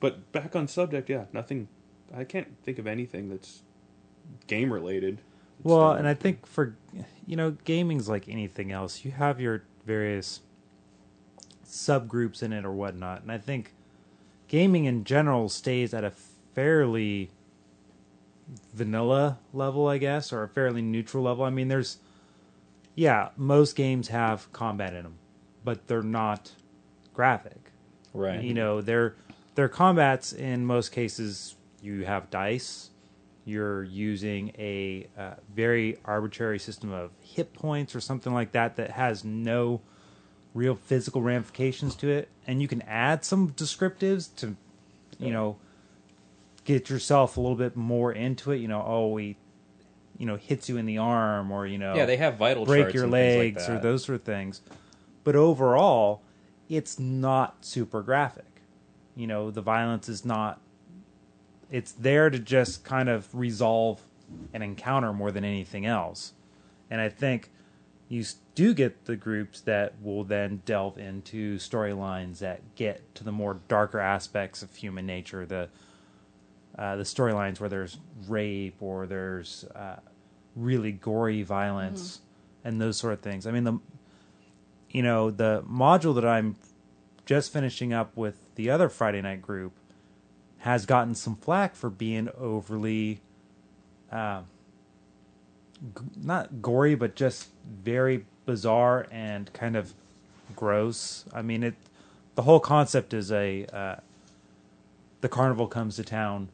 but 0.00 0.30
back 0.32 0.56
on 0.56 0.66
subject, 0.68 1.08
yeah, 1.08 1.24
nothing. 1.32 1.68
I 2.16 2.24
can't 2.24 2.48
think 2.64 2.78
of 2.78 2.86
anything 2.86 3.28
that's 3.28 3.62
game 4.46 4.72
related. 4.72 5.20
Well, 5.62 5.92
and 5.92 6.06
I 6.08 6.14
think 6.14 6.46
for 6.46 6.76
you 7.26 7.36
know, 7.36 7.50
gaming's 7.64 8.08
like 8.08 8.28
anything 8.28 8.72
else. 8.72 9.04
You 9.04 9.10
have 9.12 9.40
your 9.40 9.64
various 9.84 10.40
subgroups 11.66 12.42
in 12.42 12.52
it 12.52 12.64
or 12.64 12.72
whatnot, 12.72 13.22
and 13.22 13.30
I 13.32 13.38
think 13.38 13.74
gaming 14.48 14.86
in 14.86 15.04
general 15.04 15.48
stays 15.48 15.94
at 15.94 16.04
a 16.04 16.10
fairly 16.54 17.30
vanilla 18.72 19.38
level, 19.52 19.86
I 19.86 19.98
guess, 19.98 20.32
or 20.32 20.42
a 20.42 20.48
fairly 20.48 20.82
neutral 20.82 21.22
level. 21.22 21.44
I 21.44 21.50
mean, 21.50 21.68
there's 21.68 21.98
yeah, 22.94 23.28
most 23.36 23.76
games 23.76 24.08
have 24.08 24.52
combat 24.52 24.92
in 24.92 25.04
them, 25.04 25.18
but 25.64 25.86
they're 25.86 26.02
not 26.02 26.50
graphic. 27.14 27.70
Right. 28.12 28.42
You 28.42 28.54
know, 28.54 28.80
their 28.80 29.14
their 29.54 29.68
combats 29.68 30.32
in 30.32 30.66
most 30.66 30.90
cases 30.90 31.54
you 31.82 32.04
have 32.04 32.30
dice. 32.30 32.90
You're 33.44 33.82
using 33.84 34.52
a 34.58 35.06
uh, 35.16 35.34
very 35.54 35.96
arbitrary 36.04 36.58
system 36.58 36.92
of 36.92 37.12
hit 37.20 37.54
points 37.54 37.94
or 37.94 38.00
something 38.00 38.34
like 38.34 38.52
that 38.52 38.76
that 38.76 38.90
has 38.90 39.24
no 39.24 39.80
real 40.54 40.74
physical 40.74 41.22
ramifications 41.22 41.94
to 41.96 42.08
it, 42.08 42.28
and 42.46 42.60
you 42.62 42.68
can 42.68 42.82
add 42.82 43.24
some 43.24 43.50
descriptives 43.52 44.34
to, 44.36 44.56
you 45.18 45.30
know, 45.30 45.56
get 46.64 46.90
yourself 46.90 47.36
a 47.36 47.40
little 47.40 47.56
bit 47.56 47.76
more 47.76 48.12
into 48.12 48.50
it. 48.50 48.58
You 48.58 48.68
know, 48.68 48.82
oh, 48.84 49.08
we, 49.08 49.36
you 50.16 50.26
know, 50.26 50.36
hits 50.36 50.68
you 50.68 50.76
in 50.76 50.86
the 50.86 50.98
arm, 50.98 51.50
or 51.50 51.66
you 51.66 51.78
know, 51.78 51.94
yeah, 51.94 52.06
they 52.06 52.16
have 52.16 52.36
vital 52.36 52.64
break 52.64 52.92
your 52.94 53.08
things 53.08 53.12
like 53.12 53.56
legs 53.56 53.68
or 53.68 53.78
those 53.78 54.04
sort 54.04 54.16
of 54.16 54.22
things. 54.22 54.60
But 55.24 55.36
overall, 55.36 56.22
it's 56.68 56.98
not 56.98 57.64
super 57.64 58.02
graphic. 58.02 58.44
You 59.16 59.26
know, 59.26 59.50
the 59.50 59.62
violence 59.62 60.08
is 60.08 60.24
not. 60.24 60.60
It's 61.70 61.92
there 61.92 62.30
to 62.30 62.38
just 62.38 62.82
kind 62.84 63.08
of 63.10 63.28
resolve 63.34 64.00
an 64.54 64.62
encounter 64.62 65.12
more 65.12 65.30
than 65.30 65.44
anything 65.44 65.84
else. 65.84 66.32
And 66.90 67.00
I 67.00 67.08
think 67.08 67.50
you 68.08 68.24
do 68.58 68.74
get 68.74 69.04
the 69.04 69.14
groups 69.14 69.60
that 69.60 69.94
will 70.02 70.24
then 70.24 70.60
delve 70.66 70.98
into 70.98 71.58
storylines 71.58 72.40
that 72.40 72.74
get 72.74 73.14
to 73.14 73.22
the 73.22 73.30
more 73.30 73.60
darker 73.68 74.00
aspects 74.00 74.64
of 74.64 74.74
human 74.74 75.06
nature. 75.06 75.46
The 75.46 75.68
uh, 76.76 76.96
the 76.96 77.04
storylines 77.04 77.60
where 77.60 77.68
there's 77.68 77.98
rape 78.26 78.74
or 78.80 79.06
there's 79.06 79.64
uh, 79.76 80.00
really 80.56 80.90
gory 80.90 81.44
violence 81.44 82.20
and 82.64 82.80
those 82.80 82.96
sort 82.96 83.12
of 83.12 83.20
things. 83.20 83.46
I 83.46 83.52
mean, 83.52 83.62
the 83.62 83.78
you 84.90 85.04
know 85.04 85.30
the 85.30 85.62
module 85.62 86.16
that 86.16 86.26
I'm 86.26 86.56
just 87.26 87.52
finishing 87.52 87.92
up 87.92 88.16
with 88.16 88.42
the 88.56 88.70
other 88.70 88.88
Friday 88.88 89.22
night 89.22 89.40
group 89.40 89.72
has 90.58 90.84
gotten 90.84 91.14
some 91.14 91.36
flack 91.36 91.76
for 91.76 91.90
being 91.90 92.28
overly 92.36 93.20
uh, 94.10 94.40
g- 95.96 96.02
not 96.20 96.60
gory, 96.60 96.96
but 96.96 97.14
just 97.14 97.50
very 97.64 98.26
bizarre 98.48 99.06
and 99.10 99.52
kind 99.52 99.76
of 99.76 99.92
gross. 100.56 101.26
I 101.34 101.42
mean, 101.42 101.62
it. 101.62 101.74
The 102.34 102.42
whole 102.42 102.60
concept 102.60 103.12
is 103.12 103.30
a 103.30 103.66
uh, 103.66 103.96
the 105.20 105.28
carnival 105.28 105.66
comes 105.66 105.96
to 105.96 106.02
town, 106.02 106.48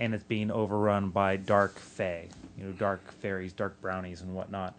and 0.00 0.14
it's 0.14 0.24
being 0.24 0.50
overrun 0.50 1.10
by 1.10 1.36
dark 1.36 1.78
fae, 1.78 2.28
you 2.56 2.64
know, 2.64 2.72
dark 2.72 3.12
fairies, 3.20 3.52
dark 3.52 3.78
brownies, 3.82 4.22
and 4.22 4.34
whatnot, 4.34 4.74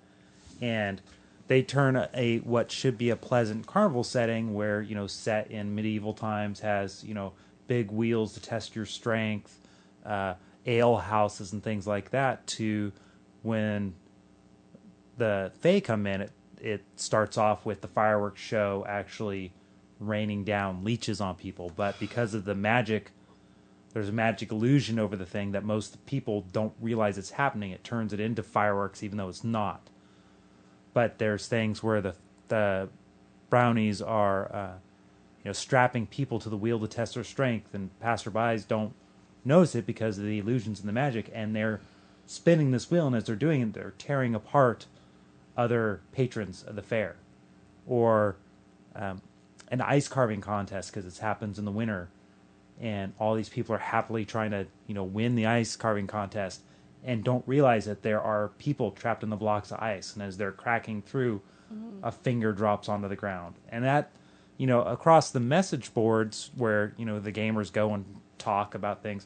and 0.60 1.02
they 1.50 1.62
turn 1.62 1.96
a, 1.96 2.10
a 2.16 2.40
what 2.40 2.72
should 2.72 2.98
be 2.98 3.12
a 3.12 3.16
pleasant 3.16 3.68
carnival 3.68 4.04
setting, 4.04 4.56
where 4.56 4.82
you 4.82 4.96
know, 4.96 5.06
set 5.06 5.52
in 5.52 5.76
medieval 5.76 6.16
times, 6.16 6.62
has 6.62 7.04
you 7.04 7.14
know 7.14 7.34
big 7.68 7.92
wheels 7.92 8.34
to 8.34 8.42
test 8.42 8.76
your 8.76 8.88
strength, 8.88 9.60
uh, 10.04 10.34
ale 10.66 10.98
houses 10.98 11.54
and 11.54 11.62
things 11.64 11.86
like 11.86 12.10
that, 12.10 12.48
to 12.48 12.92
when 13.44 13.94
the 15.18 15.52
Fae 15.60 15.80
come 15.80 16.08
in, 16.08 16.22
it, 16.22 16.32
it 16.62 16.84
starts 16.96 17.38
off 17.38 17.66
with 17.66 17.82
the 17.82 17.88
fireworks 17.88 18.42
show 18.42 18.86
actually 18.88 19.52
raining 20.00 20.44
down 20.44 20.84
leeches 20.84 21.22
on 21.22 21.36
people. 21.36 21.72
But 21.76 22.00
because 22.00 22.34
of 22.34 22.46
the 22.46 22.56
magic, 22.56 23.12
there's 23.94 24.10
a 24.10 24.14
magic 24.14 24.52
illusion 24.52 25.00
over 25.00 25.16
the 25.16 25.26
thing 25.26 25.52
that 25.52 25.64
most 25.64 26.04
people 26.06 26.46
don't 26.52 26.74
realize 26.82 27.18
it's 27.18 27.32
happening. 27.32 27.72
It 27.72 27.84
turns 27.84 28.14
it 28.14 28.20
into 28.20 28.44
fireworks, 28.44 29.04
even 29.04 29.18
though 29.18 29.30
it's 29.30 29.44
not. 29.44 29.90
But 30.94 31.18
there's 31.20 31.48
things 31.48 31.82
where 31.82 32.02
the 32.02 32.16
the 32.50 32.90
brownies 33.50 34.02
are, 34.02 34.54
uh, 34.54 34.74
you 35.44 35.50
know, 35.50 35.54
strapping 35.54 36.08
people 36.08 36.40
to 36.40 36.50
the 36.50 36.58
wheel 36.58 36.80
to 36.80 36.88
test 36.88 37.16
their 37.16 37.24
strength, 37.24 37.74
and 37.74 37.90
passerbys 38.02 38.68
don't 38.68 38.94
notice 39.46 39.76
it 39.76 39.86
because 39.86 40.18
of 40.18 40.26
the 40.26 40.40
illusions 40.40 40.80
and 40.80 40.90
the 40.90 40.94
magic, 40.94 41.30
and 41.34 41.56
they're 41.56 41.82
spinning 42.26 42.72
this 42.72 42.90
wheel, 42.90 43.08
and 43.08 43.16
as 43.16 43.26
they're 43.26 43.36
doing 43.36 43.62
it, 43.62 43.74
they're 43.74 43.94
tearing 43.98 44.34
apart 44.34 44.86
other 45.58 46.02
patrons 46.12 46.64
of 46.64 46.76
the 46.76 46.82
fair, 46.82 47.16
or 47.88 48.36
um, 48.96 49.22
an 49.70 49.82
ice 49.82 50.08
carving 50.08 50.42
contest 50.42 50.94
because 50.94 51.06
it 51.06 51.22
happens 51.22 51.60
in 51.60 51.66
the 51.66 51.72
winter, 51.72 52.10
and 52.80 53.14
all 53.20 53.36
these 53.36 53.50
people 53.50 53.76
are 53.76 53.80
happily 53.80 54.26
trying 54.26 54.52
to 54.52 54.66
you 54.88 54.94
know 54.94 55.04
win 55.04 55.36
the 55.36 55.46
ice 55.46 55.76
carving 55.76 56.08
contest, 56.08 56.62
and 57.04 57.24
don't 57.24 57.48
realize 57.48 57.86
that 57.86 58.02
there 58.04 58.22
are 58.22 58.50
people 58.58 58.92
trapped 58.92 59.24
in 59.24 59.30
the 59.30 59.36
blocks 59.36 59.72
of 59.72 59.80
ice, 59.80 60.14
and 60.14 60.24
as 60.24 60.38
they're 60.38 60.52
cracking 60.52 61.02
through, 61.02 61.42
a 62.04 62.12
finger 62.12 62.52
drops 62.52 62.90
onto 62.90 63.08
the 63.08 63.16
ground, 63.16 63.56
and 63.70 63.84
that 63.84 64.12
you 64.58 64.68
know 64.68 64.82
across 64.84 65.32
the 65.32 65.40
message 65.40 65.94
boards 65.94 66.52
where 66.56 66.94
you 66.98 67.06
know 67.06 67.20
the 67.20 67.32
gamers 67.32 67.72
go 67.72 67.94
and 67.94 68.06
talk 68.38 68.76
about 68.76 69.02
things 69.02 69.26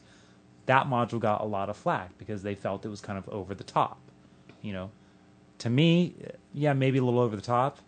that 0.68 0.86
module 0.86 1.18
got 1.18 1.40
a 1.40 1.44
lot 1.44 1.70
of 1.70 1.76
flack 1.78 2.16
because 2.18 2.42
they 2.42 2.54
felt 2.54 2.84
it 2.84 2.88
was 2.88 3.00
kind 3.00 3.18
of 3.18 3.26
over 3.30 3.54
the 3.54 3.64
top. 3.64 3.98
You 4.60 4.74
know, 4.74 4.90
to 5.58 5.70
me, 5.70 6.14
yeah, 6.54 6.72
maybe 6.72 6.98
a 6.98 7.04
little 7.04 7.20
over 7.20 7.36
the 7.36 7.42
top. 7.42 7.78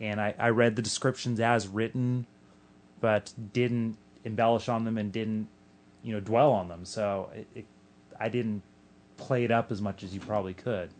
And 0.00 0.20
I, 0.20 0.34
I 0.38 0.48
read 0.48 0.76
the 0.76 0.82
descriptions 0.82 1.38
as 1.40 1.68
written, 1.68 2.26
but 3.00 3.32
didn't 3.52 3.96
embellish 4.24 4.68
on 4.68 4.84
them 4.84 4.98
and 4.98 5.12
didn't, 5.12 5.48
you 6.02 6.12
know, 6.12 6.20
dwell 6.20 6.52
on 6.52 6.68
them. 6.68 6.84
So 6.84 7.30
it, 7.34 7.46
it, 7.54 7.66
I 8.18 8.28
didn't 8.28 8.62
play 9.16 9.44
it 9.44 9.50
up 9.50 9.70
as 9.70 9.80
much 9.80 10.02
as 10.02 10.14
you 10.14 10.20
probably 10.20 10.54
could. 10.54 10.90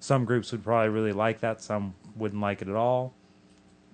Some 0.00 0.24
groups 0.24 0.52
would 0.52 0.64
probably 0.64 0.88
really 0.88 1.12
like 1.12 1.40
that. 1.40 1.62
Some 1.62 1.94
wouldn't 2.16 2.40
like 2.40 2.60
it 2.60 2.68
at 2.68 2.74
all. 2.74 3.14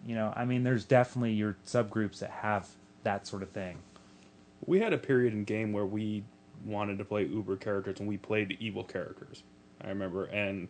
You 0.07 0.15
know, 0.15 0.33
I 0.35 0.45
mean, 0.45 0.65
there's 0.65 0.85
definitely 0.85 1.33
your 1.33 1.57
subgroups 1.67 2.21
that 2.21 2.31
have 2.31 2.69
that 3.03 3.27
sort 3.27 3.43
of 3.43 3.51
thing. 3.51 3.79
We 4.67 4.81
had 4.81 4.93
a 4.93 4.99
period 4.99 5.35
in 5.35 5.45
game 5.45 5.73
where 5.73 5.87
we 5.87 6.25
wanted 6.65 6.99
to 6.99 7.05
play 7.05 7.25
Uber 7.27 7.57
characters 7.57 8.01
and 8.01 8.09
we 8.09 8.17
played 8.17 8.57
evil 8.59 8.85
characters. 8.85 9.43
I 9.81 9.89
remember, 9.89 10.25
and 10.25 10.69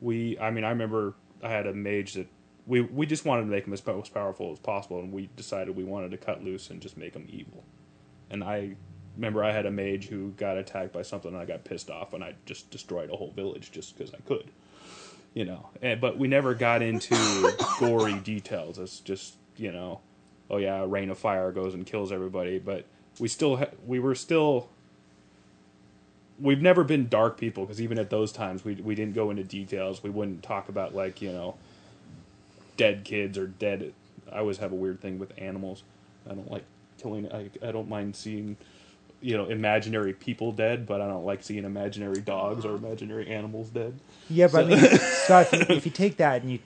we, 0.00 0.38
I 0.38 0.50
mean, 0.50 0.64
I 0.64 0.70
remember 0.70 1.14
I 1.42 1.50
had 1.50 1.66
a 1.66 1.72
mage 1.72 2.14
that 2.14 2.26
we 2.66 2.80
we 2.80 3.06
just 3.06 3.24
wanted 3.24 3.42
to 3.42 3.48
make 3.48 3.66
him 3.66 3.72
as 3.72 3.86
most 3.86 4.12
powerful 4.12 4.52
as 4.52 4.58
possible, 4.58 4.98
and 5.00 5.12
we 5.12 5.28
decided 5.36 5.76
we 5.76 5.84
wanted 5.84 6.10
to 6.10 6.16
cut 6.16 6.42
loose 6.42 6.70
and 6.70 6.80
just 6.80 6.96
make 6.96 7.14
him 7.14 7.26
evil. 7.28 7.64
And 8.30 8.42
I 8.42 8.74
remember 9.16 9.44
I 9.44 9.52
had 9.52 9.66
a 9.66 9.70
mage 9.70 10.08
who 10.08 10.30
got 10.32 10.56
attacked 10.58 10.92
by 10.92 11.02
something, 11.02 11.32
and 11.32 11.40
I 11.40 11.44
got 11.44 11.64
pissed 11.64 11.90
off, 11.90 12.12
and 12.12 12.22
I 12.24 12.34
just 12.44 12.70
destroyed 12.70 13.10
a 13.10 13.16
whole 13.16 13.30
village 13.30 13.70
just 13.70 13.96
because 13.96 14.12
I 14.12 14.18
could. 14.26 14.50
You 15.34 15.44
know, 15.44 15.68
and, 15.82 16.00
but 16.00 16.18
we 16.18 16.28
never 16.28 16.54
got 16.54 16.82
into 16.82 17.14
gory 17.78 18.14
details. 18.14 18.78
It's 18.78 19.00
just 19.00 19.36
you 19.56 19.70
know, 19.72 20.00
oh 20.50 20.56
yeah, 20.58 20.84
rain 20.86 21.10
of 21.10 21.18
fire 21.18 21.52
goes 21.52 21.74
and 21.74 21.86
kills 21.86 22.10
everybody, 22.10 22.58
but 22.58 22.84
we 23.18 23.28
still 23.28 23.56
ha- 23.56 23.70
we 23.86 23.98
were 24.00 24.14
still 24.14 24.70
we've 26.40 26.60
never 26.62 26.84
been 26.84 27.08
dark 27.08 27.38
people 27.38 27.64
because 27.64 27.80
even 27.80 27.98
at 27.98 28.10
those 28.10 28.32
times 28.32 28.64
we 28.64 28.74
we 28.76 28.94
didn't 28.94 29.14
go 29.14 29.30
into 29.30 29.44
details. 29.44 30.02
We 30.02 30.10
wouldn't 30.10 30.42
talk 30.42 30.68
about 30.68 30.94
like 30.94 31.22
you 31.22 31.32
know 31.32 31.56
dead 32.76 33.04
kids 33.04 33.38
or 33.38 33.46
dead. 33.46 33.92
I 34.32 34.38
always 34.38 34.58
have 34.58 34.72
a 34.72 34.76
weird 34.76 35.00
thing 35.00 35.18
with 35.18 35.32
animals. 35.38 35.82
I 36.28 36.34
don't 36.34 36.50
like 36.50 36.64
killing. 36.98 37.30
I 37.32 37.50
I 37.66 37.72
don't 37.72 37.88
mind 37.88 38.16
seeing 38.16 38.56
you 39.20 39.36
know 39.36 39.46
imaginary 39.46 40.12
people 40.12 40.52
dead, 40.52 40.86
but 40.86 41.00
I 41.00 41.06
don't 41.06 41.24
like 41.24 41.42
seeing 41.42 41.64
imaginary 41.64 42.20
dogs 42.20 42.64
or 42.64 42.74
imaginary 42.76 43.28
animals 43.30 43.68
dead. 43.70 43.98
Yeah, 44.28 44.48
but 44.48 44.64
I 44.64 44.68
mean, 44.68 44.78
Scott, 44.98 45.48
if 45.52 45.68
you, 45.68 45.76
if 45.76 45.86
you 45.86 45.92
take 45.92 46.16
that 46.18 46.42
and 46.42 46.50
you, 46.52 46.58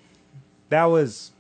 that 0.71 0.85
was 0.87 1.31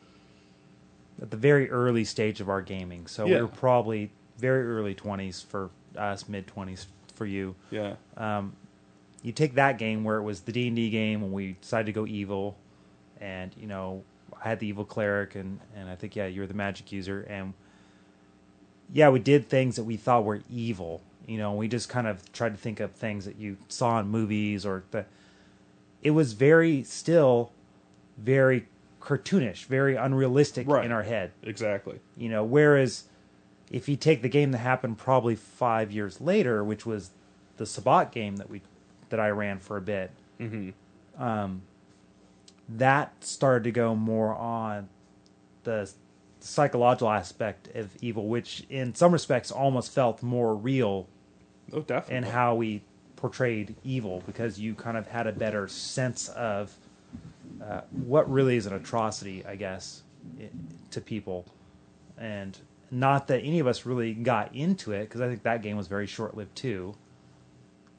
at 1.21 1.31
the 1.31 1.37
very 1.37 1.69
early 1.71 2.05
stage 2.05 2.41
of 2.41 2.49
our 2.49 2.63
gaming. 2.63 3.07
So 3.07 3.25
we 3.27 3.33
Yeah. 3.33 3.41
were 3.43 3.49
probably 3.49 4.11
very 4.39 4.65
early 4.67 4.95
twenties 4.95 5.43
for 5.43 5.71
us, 5.97 6.29
mid 6.29 6.47
twenties 6.47 6.87
for 7.21 7.27
you. 7.27 7.55
Yeah, 7.71 7.97
um, 8.17 8.55
You 9.23 9.33
take 9.33 9.55
that 9.57 9.77
game 9.77 10.05
where 10.05 10.17
it 10.17 10.23
was 10.23 10.41
the 10.41 10.53
D 10.53 10.69
and 10.69 10.75
D 10.77 10.89
game 10.89 11.21
when 11.21 11.33
we 11.33 11.53
decided 11.61 11.85
to 11.85 11.93
go 11.93 12.07
evil, 12.07 12.57
and 13.21 13.55
you 13.61 13.67
know 13.67 14.03
I 14.43 14.49
had 14.49 14.59
the 14.59 14.67
evil 14.67 14.87
cleric, 14.87 15.35
and 15.35 15.61
and 15.77 15.91
I 15.91 15.97
think 15.97 16.17
yeah 16.17 16.25
you 16.27 16.41
were 16.41 16.47
the 16.47 16.55
magic 16.55 16.91
user, 16.91 17.21
and 17.29 17.53
yeah 18.91 19.11
we 19.11 19.19
did 19.19 19.51
things 19.51 19.77
that 19.77 19.85
we 19.85 19.99
thought 19.99 20.25
were 20.25 20.41
evil. 20.51 21.03
You 21.27 21.37
know, 21.37 21.53
we 21.53 21.69
just 21.69 21.91
kind 21.91 22.07
of 22.07 22.33
tried 22.33 22.53
to 22.53 22.57
think 22.57 22.81
of 22.81 22.93
things 22.93 23.27
that 23.27 23.37
you 23.37 23.59
saw 23.69 24.01
in 24.01 24.09
movies 24.09 24.65
or 24.65 24.85
the. 24.91 25.05
It 26.03 26.13
was 26.13 26.33
very 26.33 26.83
still, 26.83 27.53
very 28.17 28.67
cartoonish, 29.03 29.67
very 29.67 29.95
unrealistic 29.97 30.67
Right. 30.67 30.87
in 30.87 30.91
our 30.93 31.03
head. 31.03 31.33
exactly. 31.43 32.01
You 32.17 32.31
know, 32.31 32.43
whereas 32.43 33.05
if 33.71 33.89
you 33.89 33.97
take 33.97 34.23
the 34.23 34.29
game 34.29 34.51
that 34.53 34.59
happened 34.59 34.99
probably 34.99 35.37
five 35.37 35.93
years 35.93 36.21
later, 36.21 36.65
which 36.65 36.85
was 36.85 37.11
the 37.57 37.67
Sabbat 37.67 38.13
game 38.13 38.37
that 38.37 38.51
we 38.51 38.63
that 39.11 39.21
I 39.21 39.31
ran 39.31 39.59
for 39.59 39.77
a 39.77 39.81
bit, 39.83 40.11
hmm 40.39 40.71
that 42.69 43.13
started 43.25 43.65
to 43.65 43.71
go 43.73 43.95
more 43.95 44.35
on 44.35 44.89
the 45.65 45.91
psychological 46.39 47.11
aspect 47.11 47.69
of 47.75 47.91
evil, 48.01 48.29
which 48.29 48.65
in 48.71 48.95
some 48.95 49.13
respects 49.13 49.51
almost 49.51 49.93
felt 49.93 50.23
more 50.23 50.55
real 50.55 51.09
Oh, 51.73 51.81
definitely. 51.81 52.17
in 52.17 52.23
how 52.33 52.55
we 52.55 52.83
portrayed 53.17 53.75
evil 53.85 54.23
because 54.25 54.59
you 54.59 54.75
kind 54.75 54.97
of 54.97 55.07
had 55.09 55.27
a 55.27 55.33
better 55.33 55.69
sense 55.69 56.29
of 56.31 56.75
uh, 57.63 57.83
what 57.91 58.31
really 58.31 58.57
is 58.57 58.67
an 58.67 58.73
atrocity, 58.75 59.45
I 59.45 59.57
guess, 59.57 60.03
i 60.41 60.49
to 60.91 61.01
people. 61.01 61.45
And 62.19 62.57
not 62.91 63.29
that 63.29 63.41
any 63.41 63.61
of 63.61 63.67
us 63.67 63.87
really 63.87 64.15
got 64.15 64.55
into 64.55 64.93
it 64.93 65.03
because 65.03 65.21
I 65.21 65.29
think 65.29 65.43
that 65.45 65.63
game 65.63 65.77
was 65.77 65.87
very 65.87 66.07
short 66.07 66.37
lived 66.37 66.57
too. 66.57 66.95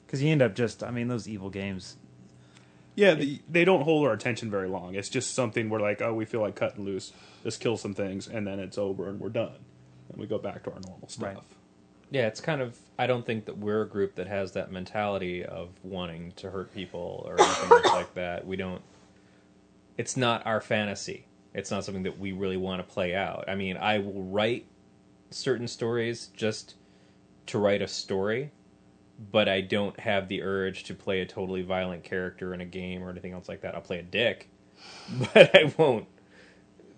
Because 0.06 0.22
you 0.22 0.30
end 0.30 0.42
up 0.42 0.54
just, 0.54 0.82
I 0.82 0.90
mean, 0.90 1.08
those 1.08 1.26
evil 1.26 1.48
games. 1.48 1.96
Yeah, 2.94 3.14
the, 3.14 3.40
they 3.48 3.64
don't 3.64 3.82
hold 3.82 4.06
our 4.06 4.12
attention 4.12 4.50
very 4.50 4.68
long. 4.68 4.94
It's 4.94 5.08
just 5.08 5.34
something 5.34 5.70
we're 5.70 5.80
like, 5.80 6.02
oh, 6.02 6.12
we 6.12 6.26
feel 6.26 6.42
like 6.42 6.56
cutting 6.56 6.84
loose. 6.84 7.12
Let's 7.42 7.56
kill 7.56 7.78
some 7.78 7.94
things, 7.94 8.28
and 8.28 8.46
then 8.46 8.58
it's 8.60 8.76
over 8.76 9.08
and 9.08 9.18
we're 9.18 9.30
done, 9.30 9.56
and 10.10 10.18
we 10.20 10.26
go 10.26 10.38
back 10.38 10.62
to 10.64 10.72
our 10.72 10.80
normal 10.80 11.08
stuff. 11.08 11.34
Right. 11.34 11.38
Yeah, 12.10 12.26
it's 12.26 12.42
kind 12.42 12.60
of. 12.60 12.78
I 12.98 13.06
don't 13.06 13.24
think 13.24 13.46
that 13.46 13.56
we're 13.56 13.82
a 13.82 13.88
group 13.88 14.16
that 14.16 14.26
has 14.26 14.52
that 14.52 14.70
mentality 14.70 15.42
of 15.42 15.70
wanting 15.82 16.32
to 16.36 16.50
hurt 16.50 16.74
people 16.74 17.24
or 17.26 17.40
anything 17.40 17.92
like 17.92 18.12
that. 18.14 18.46
We 18.46 18.56
don't. 18.56 18.82
It's 19.96 20.16
not 20.16 20.44
our 20.46 20.60
fantasy. 20.60 21.24
It's 21.54 21.70
not 21.70 21.84
something 21.84 22.02
that 22.02 22.18
we 22.18 22.32
really 22.32 22.58
want 22.58 22.86
to 22.86 22.94
play 22.94 23.14
out. 23.14 23.46
I 23.48 23.54
mean, 23.54 23.78
I 23.78 23.98
will 23.98 24.22
write 24.24 24.66
certain 25.32 25.68
stories 25.68 26.28
just 26.36 26.74
to 27.46 27.58
write 27.58 27.82
a 27.82 27.88
story, 27.88 28.52
but 29.30 29.48
I 29.48 29.60
don't 29.60 29.98
have 30.00 30.28
the 30.28 30.42
urge 30.42 30.84
to 30.84 30.94
play 30.94 31.20
a 31.20 31.26
totally 31.26 31.62
violent 31.62 32.04
character 32.04 32.54
in 32.54 32.60
a 32.60 32.64
game 32.66 33.02
or 33.02 33.10
anything 33.10 33.32
else 33.32 33.48
like 33.48 33.62
that. 33.62 33.74
I'll 33.74 33.80
play 33.80 33.98
a 33.98 34.02
dick, 34.02 34.48
but 35.34 35.54
I 35.54 35.72
won't 35.76 36.06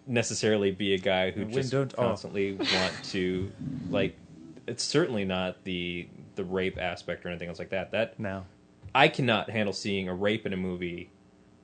necessarily 0.07 0.71
be 0.71 0.95
a 0.95 0.99
guy 0.99 1.31
who 1.31 1.45
just 1.47 1.73
don't- 1.73 1.95
oh. 1.97 2.03
constantly 2.03 2.53
want 2.53 2.93
to 3.05 3.51
like 3.91 4.17
it's 4.67 4.85
certainly 4.85 5.25
not 5.25 5.65
the 5.65 6.09
the 6.37 6.45
rape 6.45 6.79
aspect 6.79 7.25
or 7.25 7.29
anything 7.29 7.49
else 7.49 7.59
like 7.59 7.71
that. 7.71 7.93
That 7.93 8.19
No. 8.19 8.45
I 8.95 9.09
cannot 9.09 9.51
handle 9.51 9.73
seeing 9.73 10.09
a 10.09 10.15
rape 10.15 10.47
in 10.47 10.53
a 10.53 10.57
movie 10.57 11.11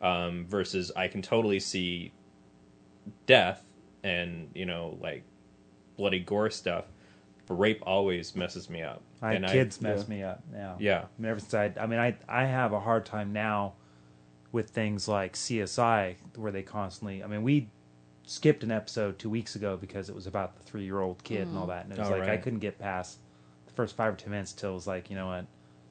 um, 0.03 0.47
versus 0.49 0.91
I 0.97 1.09
can 1.09 1.23
totally 1.23 1.61
see 1.61 2.13
death 3.27 3.63
and 4.03 4.51
you 4.55 4.67
know 4.67 4.99
like 5.01 5.25
bloody 6.01 6.19
gore 6.19 6.51
stuff. 6.51 6.87
But 7.47 7.55
rape 7.55 7.83
always 7.85 8.35
messes 8.35 8.71
me 8.71 8.83
up. 8.83 9.03
I, 9.21 9.35
and 9.35 9.47
kids 9.47 9.79
I- 9.81 9.89
mess 9.89 10.05
yeah. 10.09 10.15
me 10.15 10.23
up 10.23 10.43
now. 10.53 10.77
Yeah. 10.79 11.01
I 11.01 11.23
mean, 11.23 11.31
ever 11.31 11.41
since 11.41 11.55
I, 11.55 11.73
I 11.79 11.87
mean, 11.87 11.99
I, 11.99 12.17
I 12.29 12.47
have 12.47 12.73
a 12.73 12.81
hard 12.81 13.05
time 13.05 13.33
now 13.33 13.75
with 14.53 14.71
things 14.71 15.07
like 15.07 15.35
CSI, 15.35 16.17
where 16.37 16.53
they 16.53 16.63
constantly. 16.63 17.23
I 17.23 17.27
mean, 17.27 17.43
we 17.43 17.69
skipped 18.25 18.63
an 18.63 18.71
episode 18.71 19.19
two 19.19 19.29
weeks 19.31 19.57
ago 19.57 19.77
because 19.77 20.09
it 20.09 20.15
was 20.15 20.27
about 20.27 20.57
the 20.57 20.63
three 20.63 20.85
year 20.85 21.01
old 21.01 21.23
kid 21.23 21.49
and 21.49 21.57
all 21.57 21.63
mm-hmm. 21.63 21.71
that, 21.71 21.85
and 21.85 21.93
it 21.93 21.99
was 21.99 22.09
Oh, 22.09 22.13
like 22.13 22.29
I 22.29 22.37
couldn't 22.37 22.61
get 22.61 22.79
past 22.79 23.19
the 23.67 23.73
first 23.73 23.97
five 23.97 24.15
or 24.15 24.17
ten 24.17 24.31
minutes 24.31 24.53
till 24.53 24.71
it 24.71 24.75
was 24.75 24.87
like, 24.87 25.11
you 25.11 25.17
know 25.17 25.27
what, 25.27 25.47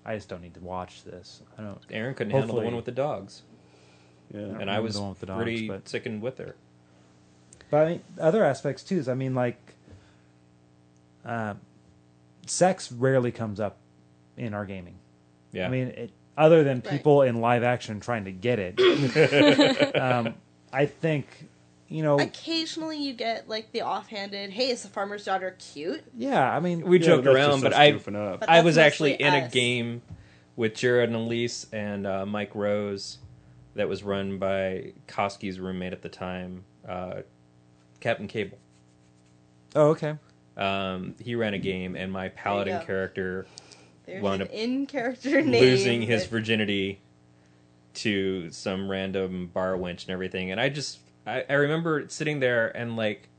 I 0.05 0.15
just 0.15 0.29
don't 0.29 0.41
need 0.41 0.55
to 0.55 0.61
watch 0.61 1.03
this. 1.03 1.41
I 1.57 1.61
don't. 1.61 1.79
Erin 1.91 2.15
couldn't 2.15 2.31
handle 2.31 2.55
the 2.55 2.61
one 2.63 2.75
with 2.75 2.85
the 2.85 2.91
dogs, 2.91 3.43
Yeah. 4.33 4.39
and 4.39 4.71
I 4.71 4.79
was 4.79 4.95
the 4.95 5.01
one 5.01 5.09
with 5.11 5.19
the 5.19 5.27
dogs, 5.27 5.43
pretty 5.43 5.67
but- 5.67 5.87
sickened 5.87 6.21
with 6.21 6.37
her. 6.39 6.55
But 7.69 7.85
I 7.85 7.89
mean, 7.89 8.01
other 8.19 8.43
aspects 8.43 8.83
too 8.83 8.97
is, 8.97 9.07
I 9.07 9.13
mean, 9.13 9.35
like, 9.35 9.68
uh, 11.25 11.53
sex 12.45 12.91
rarely 12.91 13.31
comes 13.31 13.59
up 13.59 13.77
in 14.37 14.53
our 14.53 14.65
gaming. 14.65 14.95
Yeah, 15.51 15.67
I 15.67 15.69
mean, 15.69 15.87
it, 15.89 16.11
other 16.37 16.63
than 16.63 16.77
Right. 16.77 16.89
people 16.89 17.21
in 17.23 17.41
live 17.41 17.63
action 17.63 17.99
trying 17.99 18.25
to 18.25 18.31
get 18.31 18.59
it, 18.59 19.95
um, 19.95 20.35
I 20.71 20.85
think, 20.85 21.27
you 21.87 22.03
know, 22.03 22.19
Occasionally, 22.19 22.97
you 23.03 23.13
get 23.13 23.49
like 23.49 23.71
the 23.71 23.81
offhanded, 23.81 24.51
"Hey, 24.51 24.69
is 24.69 24.83
the 24.83 24.89
farmer's 24.89 25.25
daughter 25.25 25.55
cute?" 25.59 26.03
yeah, 26.15 26.49
I 26.55 26.59
mean, 26.59 26.81
we 26.85 26.97
Yeah, 26.99 27.05
joked 27.07 27.27
around, 27.27 27.61
but 27.61 27.73
I, 27.73 27.91
but 27.91 28.47
I 28.49 28.61
was 28.61 28.77
actually 28.77 29.11
mostly 29.11 29.25
in 29.25 29.33
a 29.33 29.49
game 29.49 30.01
with 30.55 30.75
Jared 30.75 31.09
and 31.09 31.15
Elise 31.17 31.65
and 31.71 32.05
uh, 32.05 32.25
Mike 32.25 32.53
Rose 32.53 33.17
that 33.75 33.87
was 33.89 34.03
run 34.03 34.37
by 34.37 34.93
Koski's 35.07 35.59
roommate 35.59 35.93
at 35.93 36.01
the 36.01 36.09
time, 36.09 36.63
uh, 36.87 37.21
Captain 37.99 38.27
Cable. 38.27 38.57
oh, 39.75 39.89
okay. 39.89 40.15
Um, 40.59 41.15
he 41.19 41.35
ran 41.35 41.53
a 41.53 41.57
game, 41.57 41.95
and 41.95 42.11
my 42.11 42.29
paladin 42.29 42.85
character 42.85 43.47
There's 44.05 44.21
Wound 44.21 44.41
up 44.41 44.49
in-character 44.51 45.41
name. 45.41 45.61
losing 45.61 46.01
his 46.01 46.23
that- 46.23 46.29
virginity 46.29 47.01
to 47.95 48.49
some 48.51 48.89
random 48.89 49.47
bar 49.53 49.73
wench 49.77 50.03
and 50.03 50.09
everything. 50.11 50.51
And 50.51 50.59
I 50.59 50.69
just, 50.69 50.99
I, 51.25 51.43
I 51.49 51.53
remember 51.53 52.07
sitting 52.09 52.39
there 52.39 52.75
and 52.75 52.95
like, 52.95 53.29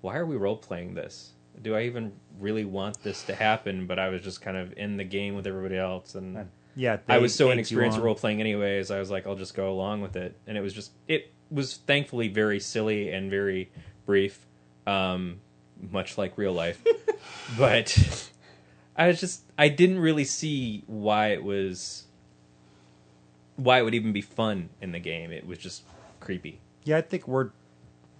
why 0.00 0.16
are 0.16 0.26
we 0.26 0.36
role 0.36 0.56
playing 0.56 0.94
this? 0.94 1.32
Do 1.62 1.74
I 1.74 1.82
even 1.82 2.12
really 2.38 2.64
want 2.64 3.02
this 3.02 3.22
to 3.24 3.34
happen? 3.34 3.86
But 3.86 3.98
I 3.98 4.08
was 4.10 4.22
just 4.22 4.42
kind 4.42 4.56
of 4.56 4.74
in 4.76 4.96
the 4.96 5.04
game 5.04 5.34
with 5.36 5.46
everybody 5.46 5.76
else, 5.78 6.14
and 6.14 6.48
Yeah, 6.74 6.98
I 7.08 7.18
was 7.18 7.34
so 7.34 7.50
inexperienced 7.50 7.96
at 7.98 8.04
role 8.04 8.14
playing 8.14 8.40
anyways. 8.40 8.90
I 8.90 8.98
was 8.98 9.10
like, 9.10 9.26
I'll 9.26 9.36
just 9.36 9.54
go 9.54 9.70
along 9.70 10.02
with 10.02 10.16
it, 10.16 10.36
and 10.46 10.58
it 10.58 10.60
was 10.60 10.74
just 10.74 10.90
it 11.08 11.32
was 11.50 11.76
thankfully 11.78 12.28
very 12.28 12.60
silly 12.60 13.10
and 13.10 13.30
very 13.30 13.70
brief, 14.04 14.44
um, 14.86 15.40
much 15.90 16.16
like 16.18 16.36
real 16.36 16.52
life. 16.52 16.82
but 17.58 18.30
I 18.96 19.08
was 19.08 19.20
just 19.20 19.42
I 19.58 19.68
didn't 19.68 19.98
really 19.98 20.24
see 20.24 20.84
why 20.86 21.28
it 21.28 21.42
was 21.44 22.04
why 23.56 23.78
it 23.78 23.82
would 23.82 23.94
even 23.94 24.12
be 24.12 24.20
fun 24.22 24.68
in 24.80 24.92
the 24.92 24.98
game. 24.98 25.30
It 25.30 25.46
was 25.46 25.58
just 25.58 25.82
creepy. 26.20 26.60
Yeah, 26.84 26.98
I 26.98 27.00
think 27.02 27.26
we're 27.26 27.50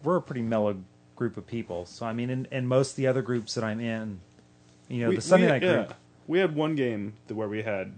we're 0.03 0.17
a 0.17 0.23
pretty 0.23 0.43
mellow 0.43 0.79
group 1.15 1.37
of 1.37 1.47
people. 1.47 1.87
So 1.87 2.07
I 2.07 2.13
mean, 2.13 2.31
in, 2.31 2.47
in 2.51 2.67
most 2.67 2.91
of 2.91 2.97
the 2.97 3.07
other 3.07 3.23
groups 3.23 3.55
that 3.55 3.65
I'm 3.65 3.81
in, 3.81 4.21
you 4.89 5.01
know, 5.03 5.09
We- 5.11 5.17
the 5.17 5.23
Sunday 5.23 5.47
we- 5.47 5.53
night 5.53 5.63
yeah. 5.63 5.73
group. 5.75 5.95
We 6.29 6.41
had 6.41 6.57
one 6.57 6.75
game 6.75 7.15
where 7.29 7.49
we 7.49 7.63
had 7.63 7.93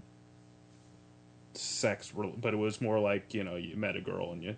sex, 1.53 2.13
but 2.15 2.53
it 2.53 2.57
was 2.57 2.79
more 2.79 2.99
like 2.99 3.33
you 3.33 3.43
know 3.43 3.55
you 3.55 3.75
met 3.75 3.95
a 3.95 4.01
girl 4.01 4.31
and 4.31 4.43
you, 4.43 4.55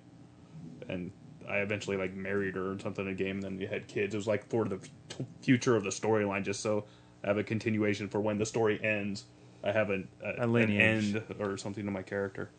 and 0.90 1.12
I 1.52 1.58
eventually 1.58 1.98
like 1.98 2.14
married 2.16 2.56
her 2.56 2.72
or 2.74 2.80
something 2.80 3.06
in 3.06 3.12
a 3.12 3.16
game. 3.16 3.36
And 3.38 3.44
then 3.44 3.60
you 3.60 3.68
had 3.68 3.88
kids. 3.88 4.14
It 4.14 4.18
was 4.18 4.28
like 4.28 4.48
for 4.50 4.66
the 4.66 4.78
f- 4.78 5.26
future 5.42 5.76
of 5.76 5.84
the 5.84 5.90
storyline, 5.90 6.44
just 6.44 6.62
so 6.62 6.86
I 7.24 7.28
have 7.28 7.38
a 7.38 7.44
continuation 7.44 8.08
for 8.08 8.20
when 8.22 8.38
the 8.38 8.46
story 8.46 8.80
ends. 8.84 9.26
I 9.64 9.72
have 9.72 9.90
an, 9.92 10.08
a, 10.24 10.48
A 10.48 10.54
an 10.56 10.72
end 10.72 11.22
or 11.40 11.58
something 11.58 11.86
to 11.86 11.92
my 11.92 12.02
character. 12.02 12.50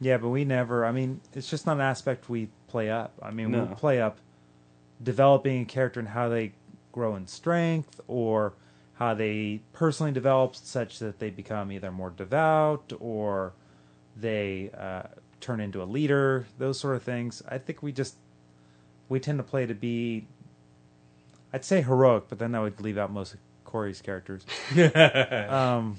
Yeah, 0.00 0.16
but 0.18 0.28
we 0.28 0.44
never. 0.44 0.84
I 0.84 0.92
mean, 0.92 1.20
it's 1.34 1.48
just 1.48 1.64
not 1.66 1.76
an 1.76 1.80
aspect 1.82 2.28
we 2.28 2.48
play 2.68 2.90
up. 2.90 3.12
I 3.22 3.30
mean, 3.30 3.50
No. 3.50 3.64
we 3.64 3.74
play 3.74 4.00
up 4.00 4.18
developing 5.02 5.62
a 5.62 5.64
character 5.64 6.00
and 6.00 6.08
how 6.10 6.28
they 6.28 6.52
grow 6.92 7.16
in 7.16 7.26
strength 7.26 8.00
or 8.08 8.52
how 8.94 9.14
they 9.14 9.60
personally 9.72 10.12
develop 10.12 10.54
such 10.56 10.98
that 10.98 11.18
they 11.18 11.30
become 11.30 11.72
either 11.72 11.90
more 11.90 12.10
devout 12.10 12.92
or 13.00 13.52
they 14.16 14.70
uh, 14.76 15.02
turn 15.40 15.60
into 15.60 15.82
a 15.82 15.84
leader. 15.84 16.46
Those 16.58 16.78
sort 16.78 16.96
of 16.96 17.02
things. 17.02 17.42
I 17.48 17.56
think 17.58 17.82
we 17.82 17.92
just 17.92 18.16
we 19.10 19.20
tend 19.20 19.38
to 19.38 19.42
play 19.42 19.66
to 19.66 19.74
be. 19.74 20.26
I'd 21.52 21.64
say 21.64 21.82
heroic, 21.82 22.24
but 22.30 22.38
then 22.38 22.52
that 22.52 22.60
would 22.62 22.80
leave 22.80 22.96
out 22.96 23.12
most 23.12 23.34
of 23.34 23.40
Corey's 23.64 24.00
characters. 24.00 24.46
um, 25.50 25.98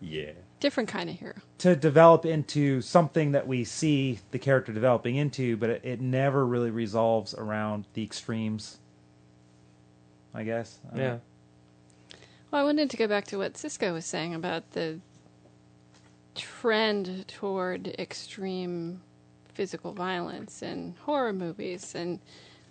Yeah. 0.00 0.32
Different 0.60 0.88
kind 0.88 1.10
of 1.10 1.18
hero. 1.18 1.34
to 1.58 1.74
develop 1.74 2.24
into 2.24 2.80
something 2.82 3.32
that 3.32 3.48
we 3.48 3.64
see 3.64 4.20
the 4.30 4.38
character 4.38 4.72
developing 4.72 5.16
into, 5.16 5.56
but 5.56 5.70
it, 5.70 5.80
it 5.84 6.00
never 6.00 6.46
really 6.46 6.70
resolves 6.70 7.34
around 7.34 7.86
the 7.94 8.02
extremes. 8.04 8.78
I 10.34 10.44
guess. 10.44 10.78
I 10.92 10.96
Yeah. 10.98 11.02
know. 11.08 11.20
Well, 12.50 12.60
I 12.60 12.64
wanted 12.64 12.90
to 12.90 12.96
go 12.96 13.08
back 13.08 13.24
to 13.28 13.38
what 13.38 13.56
Cisco 13.56 13.92
was 13.94 14.04
saying 14.04 14.34
about 14.34 14.70
the 14.72 15.00
trend 16.34 17.26
toward 17.28 17.88
extreme 17.98 19.00
physical 19.54 19.92
violence 19.92 20.62
in 20.62 20.94
horror 21.02 21.32
movies. 21.32 21.94
And 21.94 22.20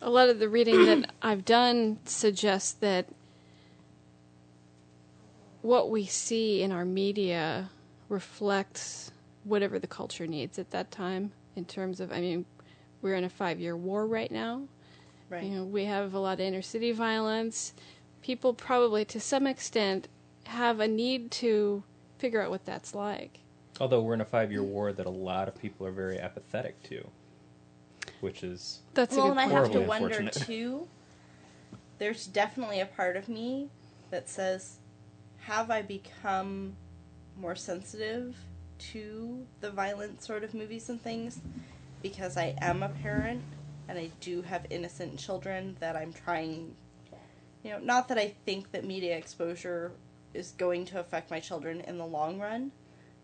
a 0.01 0.09
lot 0.09 0.29
of 0.29 0.39
the 0.39 0.49
reading 0.49 0.85
that 0.85 1.13
I've 1.21 1.45
done 1.45 1.99
suggests 2.05 2.73
that 2.73 3.07
what 5.61 5.89
we 5.89 6.05
see 6.05 6.61
in 6.61 6.71
our 6.71 6.85
media 6.85 7.69
reflects 8.09 9.11
whatever 9.43 9.79
the 9.79 9.87
culture 9.87 10.27
needs 10.27 10.59
at 10.59 10.71
that 10.71 10.91
time 10.91 11.31
in 11.55 11.65
terms 11.65 11.99
of, 11.99 12.11
I 12.11 12.19
mean, 12.19 12.45
we're 13.01 13.15
in 13.15 13.23
a 13.23 13.29
five 13.29 13.59
year 13.59 13.75
war 13.75 14.05
right 14.05 14.31
now. 14.31 14.63
Right. 15.29 15.43
You 15.43 15.51
know, 15.51 15.63
we 15.63 15.85
have 15.85 16.13
a 16.13 16.19
lot 16.19 16.33
of 16.33 16.39
inner 16.41 16.61
city 16.61 16.91
violence. 16.91 17.73
People 18.21 18.53
probably, 18.53 19.05
to 19.05 19.19
some 19.19 19.47
extent, 19.47 20.07
have 20.45 20.79
a 20.79 20.87
need 20.87 21.31
to 21.31 21.83
figure 22.17 22.41
out 22.41 22.49
what 22.49 22.65
that's 22.65 22.93
like. 22.93 23.39
Although 23.79 24.01
we're 24.01 24.13
in 24.13 24.21
a 24.21 24.25
five 24.25 24.51
year 24.51 24.63
war 24.63 24.93
that 24.93 25.05
a 25.05 25.11
lot 25.11 25.47
of 25.47 25.59
people 25.59 25.87
are 25.87 25.91
very 25.91 26.19
apathetic 26.19 26.81
to, 26.83 27.07
which 28.19 28.43
is 28.43 28.81
That's 28.93 29.15
well, 29.15 29.27
a 29.27 29.31
and 29.31 29.37
good 29.37 29.41
I 29.41 29.47
point. 29.47 29.63
have 29.65 29.71
to 29.73 29.81
wonder 29.81 30.29
too. 30.31 30.87
There's 31.97 32.25
definitely 32.25 32.79
a 32.79 32.85
part 32.85 33.15
of 33.15 33.29
me 33.29 33.69
that 34.09 34.29
says, 34.29 34.77
"Have 35.41 35.71
I 35.71 35.81
become 35.81 36.75
more 37.37 37.55
sensitive 37.55 38.35
to 38.91 39.45
the 39.61 39.69
violent 39.69 40.21
sort 40.23 40.43
of 40.43 40.53
movies 40.53 40.89
and 40.89 41.01
things 41.01 41.39
because 42.01 42.35
I 42.37 42.55
am 42.59 42.81
a 42.83 42.89
parent 42.89 43.43
and 43.87 43.97
I 43.97 44.09
do 44.19 44.41
have 44.41 44.65
innocent 44.69 45.17
children 45.19 45.77
that 45.79 45.95
I'm 45.95 46.13
trying." 46.13 46.75
You 47.63 47.71
know, 47.71 47.79
not 47.79 48.07
that 48.07 48.17
I 48.17 48.29
think 48.45 48.71
that 48.71 48.83
media 48.83 49.15
exposure 49.15 49.91
is 50.33 50.51
going 50.53 50.85
to 50.85 50.99
affect 50.99 51.29
my 51.29 51.39
children 51.39 51.81
in 51.81 51.97
the 51.99 52.05
long 52.05 52.39
run, 52.39 52.71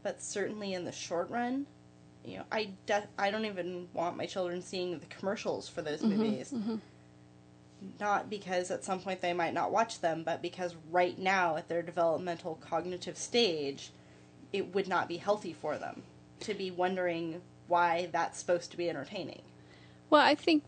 but 0.08 0.22
certainly 0.22 0.74
in 0.74 0.86
the 0.86 0.92
short 0.94 1.30
run, 1.30 1.66
you 2.24 2.38
know, 2.38 2.46
I 2.50 2.70
de- 2.86 3.10
I 3.18 3.30
don't 3.30 3.44
even 3.44 3.90
want 3.92 4.16
my 4.16 4.26
children 4.26 4.62
seeing 4.62 4.98
the 5.00 5.06
commercials 5.08 5.68
for 5.68 5.82
those 5.82 6.00
mm-hmm, 6.00 6.18
movies. 6.18 6.54
Mm-hmm. 6.56 6.78
Not 8.00 8.30
because 8.30 8.72
at 8.72 8.86
some 8.86 9.02
point 9.02 9.20
they 9.20 9.34
might 9.34 9.54
not 9.54 9.70
watch 9.70 10.00
them, 10.00 10.24
but 10.24 10.42
because 10.42 10.76
right 10.92 11.20
now 11.20 11.58
at 11.58 11.68
their 11.68 11.82
developmental 11.82 12.56
cognitive 12.56 13.18
stage, 13.18 13.92
it 14.54 14.74
would 14.74 14.88
not 14.88 15.10
be 15.10 15.18
healthy 15.18 15.52
for 15.52 15.78
them 15.78 16.04
to 16.40 16.54
be 16.54 16.72
wondering 16.72 17.42
why 17.68 18.08
that's 18.14 18.40
supposed 18.40 18.72
to 18.72 18.78
be 18.78 18.90
entertaining. 18.90 19.42
Well, 20.10 20.22
I 20.22 20.36
think 20.36 20.64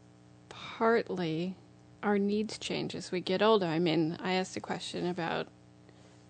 partly 0.50 1.56
our 2.04 2.20
needs 2.20 2.58
change 2.58 2.94
as 2.94 3.10
we 3.10 3.22
get 3.22 3.42
older. 3.42 3.68
I 3.68 3.80
mean, 3.80 4.18
I 4.22 4.34
asked 4.34 4.58
a 4.58 4.60
question 4.60 5.08
about 5.08 5.48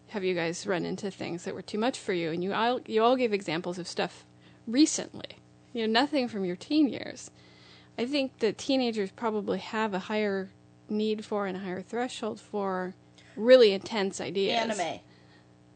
have 0.09 0.23
you 0.23 0.33
guys 0.33 0.65
run 0.67 0.85
into 0.85 1.11
things 1.11 1.43
that 1.43 1.53
were 1.53 1.61
too 1.61 1.77
much 1.77 1.97
for 1.97 2.13
you, 2.13 2.31
and 2.31 2.43
you 2.43 2.53
all 2.53 2.81
you 2.85 3.03
all 3.03 3.15
gave 3.15 3.33
examples 3.33 3.77
of 3.77 3.87
stuff 3.87 4.25
recently. 4.67 5.37
You 5.73 5.85
know, 5.87 5.91
nothing 5.91 6.27
from 6.27 6.45
your 6.45 6.55
teen 6.55 6.89
years. 6.89 7.31
I 7.97 8.05
think 8.05 8.39
that 8.39 8.57
teenagers 8.57 9.11
probably 9.11 9.59
have 9.59 9.93
a 9.93 9.99
higher 9.99 10.49
need 10.89 11.25
for 11.25 11.45
and 11.45 11.57
a 11.57 11.59
higher 11.59 11.81
threshold 11.81 12.39
for 12.39 12.95
really 13.35 13.73
intense 13.73 14.21
ideas. 14.21 14.79
Anime. 14.79 14.99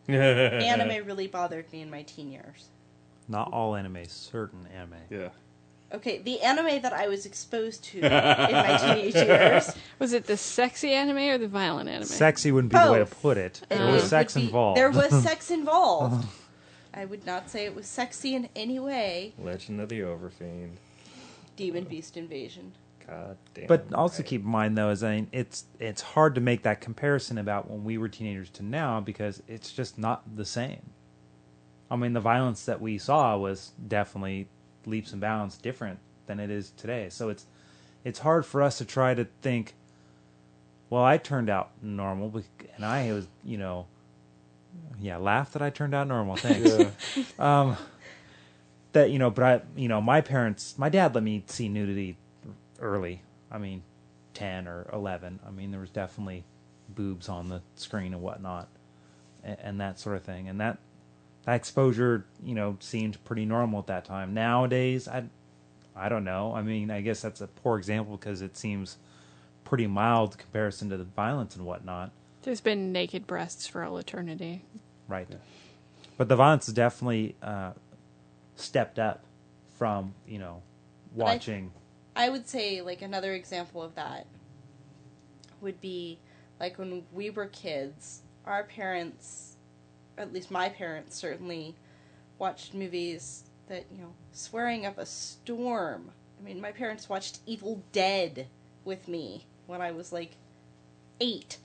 Anime 0.07 1.05
really 1.05 1.27
bothered 1.27 1.71
me 1.71 1.81
in 1.81 1.89
my 1.89 2.03
teen 2.03 2.31
years. 2.31 2.69
Not 3.27 3.51
all 3.53 3.75
anime, 3.75 4.05
certain 4.05 4.67
anime. 4.73 4.95
Yeah. 5.09 5.29
Okay, 5.93 6.17
the 6.17 6.41
anime 6.41 6.81
that 6.81 6.91
I 6.91 7.07
was 7.07 7.25
exposed 7.25 7.83
to 7.85 7.99
in 7.99 8.11
my 8.11 8.77
teenage 8.77 9.13
years 9.13 9.71
Was 9.99 10.13
it 10.13 10.25
the 10.25 10.37
sexy 10.37 10.91
anime 10.91 11.17
or 11.17 11.37
the 11.37 11.47
violent 11.47 11.87
anime? 11.87 12.05
Sexy 12.05 12.51
wouldn't 12.51 12.73
be 12.73 12.79
the 12.79 12.91
way 12.91 12.99
to 12.99 13.05
put 13.05 13.37
it. 13.37 13.61
There 13.69 13.83
uh, 13.83 13.91
was 13.91 14.01
would 14.01 14.09
sex 14.09 14.33
be- 14.33 14.41
involved. 14.41 14.77
There 14.77 14.89
was 14.89 15.23
sex 15.23 15.51
involved. 15.51 16.15
Uh-huh. 16.15 16.27
I 16.95 17.05
would 17.05 17.25
not 17.25 17.49
say 17.49 17.65
it 17.65 17.75
was 17.75 17.87
sexy 17.87 18.35
in 18.35 18.49
any 18.55 18.79
way. 18.79 19.33
Legend 19.37 19.81
of 19.81 19.89
the 19.89 20.01
Overfiend. 20.01 20.77
Demon 21.55 21.83
Beast 21.83 22.17
Invasion. 22.17 22.73
God 23.07 23.37
damn. 23.53 23.67
But 23.67 23.93
also 23.93 24.19
right. 24.19 24.27
keep 24.27 24.41
in 24.41 24.49
mind 24.49 24.77
though, 24.77 24.89
is 24.89 25.03
I 25.03 25.15
mean, 25.15 25.27
it's 25.31 25.65
it's 25.79 26.01
hard 26.01 26.35
to 26.35 26.41
make 26.41 26.63
that 26.63 26.81
comparison 26.81 27.37
about 27.37 27.69
when 27.69 27.83
we 27.83 27.97
were 27.97 28.09
teenagers 28.09 28.49
to 28.51 28.63
now 28.63 28.99
because 28.99 29.43
it's 29.47 29.71
just 29.71 29.97
not 29.97 30.35
the 30.35 30.45
same. 30.45 30.91
I 31.91 31.95
mean, 31.95 32.13
the 32.13 32.19
violence 32.19 32.65
that 32.65 32.81
we 32.81 32.97
saw 32.97 33.37
was 33.37 33.71
definitely 33.87 34.47
leaps 34.85 35.11
and 35.11 35.21
bounds 35.21 35.57
different 35.57 35.99
than 36.25 36.39
it 36.39 36.49
is 36.49 36.71
today. 36.71 37.09
So 37.09 37.29
it's 37.29 37.45
it's 38.03 38.19
hard 38.19 38.45
for 38.45 38.61
us 38.61 38.77
to 38.79 38.85
try 38.85 39.13
to 39.13 39.25
think. 39.41 39.73
Well, 40.89 41.03
I 41.03 41.17
turned 41.17 41.49
out 41.49 41.71
normal, 41.81 42.43
and 42.75 42.85
I 42.85 43.11
was, 43.13 43.27
you 43.43 43.57
know, 43.57 43.87
yeah, 44.99 45.17
laugh 45.17 45.53
that 45.53 45.61
I 45.61 45.69
turned 45.69 45.95
out 45.95 46.07
normal. 46.07 46.35
Thanks. 46.35 47.39
um, 47.39 47.77
that 48.91 49.09
you 49.09 49.19
know, 49.19 49.29
but 49.29 49.43
I, 49.43 49.61
you 49.75 49.87
know, 49.87 50.01
my 50.01 50.21
parents, 50.21 50.75
my 50.77 50.89
dad 50.89 51.15
let 51.15 51.23
me 51.23 51.43
see 51.47 51.67
nudity 51.67 52.17
early. 52.79 53.21
I 53.51 53.57
mean, 53.57 53.83
ten 54.33 54.67
or 54.67 54.87
eleven. 54.93 55.39
I 55.45 55.51
mean, 55.51 55.71
there 55.71 55.79
was 55.79 55.89
definitely 55.89 56.43
boobs 56.89 57.27
on 57.27 57.49
the 57.49 57.61
screen 57.75 58.13
and 58.13 58.21
whatnot, 58.21 58.67
and, 59.43 59.57
and 59.61 59.81
that 59.81 59.99
sort 59.99 60.15
of 60.15 60.23
thing. 60.23 60.47
And 60.47 60.59
that 60.61 60.77
that 61.45 61.55
exposure, 61.55 62.25
you 62.43 62.55
know, 62.55 62.77
seemed 62.79 63.23
pretty 63.25 63.45
normal 63.45 63.79
at 63.79 63.87
that 63.87 64.05
time. 64.05 64.33
Nowadays, 64.33 65.07
I, 65.07 65.23
I 65.95 66.09
don't 66.09 66.23
know. 66.23 66.53
I 66.55 66.61
mean, 66.61 66.89
I 66.91 67.01
guess 67.01 67.21
that's 67.21 67.41
a 67.41 67.47
poor 67.47 67.77
example 67.77 68.17
because 68.17 68.41
it 68.41 68.55
seems 68.57 68.97
pretty 69.63 69.87
mild 69.87 70.37
comparison 70.37 70.89
to 70.89 70.97
the 70.97 71.03
violence 71.03 71.55
and 71.55 71.65
whatnot. 71.65 72.11
There's 72.43 72.61
been 72.61 72.91
naked 72.91 73.25
breasts 73.27 73.67
for 73.67 73.83
all 73.83 73.97
eternity. 73.97 74.63
Right. 75.07 75.27
But 76.17 76.29
the 76.29 76.35
violence 76.35 76.67
is 76.67 76.73
definitely 76.73 77.35
uh, 77.41 77.71
stepped 78.55 78.99
up 78.99 79.23
from, 79.77 80.13
you 80.27 80.39
know, 80.39 80.61
But 81.15 81.23
I- 81.25 81.33
watching. 81.33 81.71
I 82.15 82.29
would 82.29 82.47
say 82.47 82.81
like 82.81 83.01
another 83.01 83.33
example 83.33 83.81
of 83.81 83.95
that 83.95 84.27
would 85.61 85.81
be 85.81 86.19
like 86.59 86.77
when 86.77 87.03
we 87.11 87.31
were 87.31 87.47
kids, 87.47 88.21
our 88.45 88.63
parents, 88.63 89.52
at 90.17 90.33
least 90.33 90.51
my 90.51 90.69
parents 90.69 91.15
certainly 91.17 91.75
watched 92.39 92.73
movies 92.73 93.43
that, 93.67 93.85
you 93.91 94.01
know, 94.01 94.13
swearing 94.31 94.85
up 94.85 94.97
a 94.97 95.05
storm. 95.05 96.11
I 96.39 96.43
mean, 96.43 96.59
my 96.59 96.71
parents 96.71 97.09
watched 97.09 97.39
Evil 97.45 97.83
Dead 97.91 98.47
with 98.83 99.07
me 99.07 99.45
when 99.67 99.81
I 99.81 99.91
was 99.91 100.11
like 100.11 100.31
8, 101.19 101.57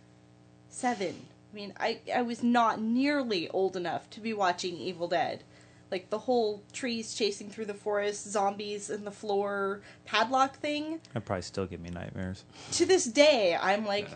7. 0.68 1.14
I 1.50 1.54
mean, 1.54 1.72
I 1.80 2.00
I 2.14 2.22
was 2.22 2.42
not 2.42 2.80
nearly 2.80 3.48
old 3.48 3.74
enough 3.74 4.10
to 4.10 4.20
be 4.20 4.34
watching 4.34 4.76
Evil 4.76 5.08
Dead 5.08 5.42
like 5.90 6.10
the 6.10 6.18
whole 6.18 6.62
trees 6.72 7.14
chasing 7.14 7.48
through 7.48 7.66
the 7.66 7.74
forest, 7.74 8.30
zombies 8.30 8.90
in 8.90 9.04
the 9.04 9.10
floor, 9.10 9.80
padlock 10.04 10.58
thing. 10.58 11.00
That 11.14 11.24
probably 11.24 11.42
still 11.42 11.66
give 11.66 11.80
me 11.80 11.90
nightmares. 11.90 12.44
To 12.72 12.86
this 12.86 13.04
day, 13.04 13.56
I'm 13.60 13.86
like, 13.86 14.08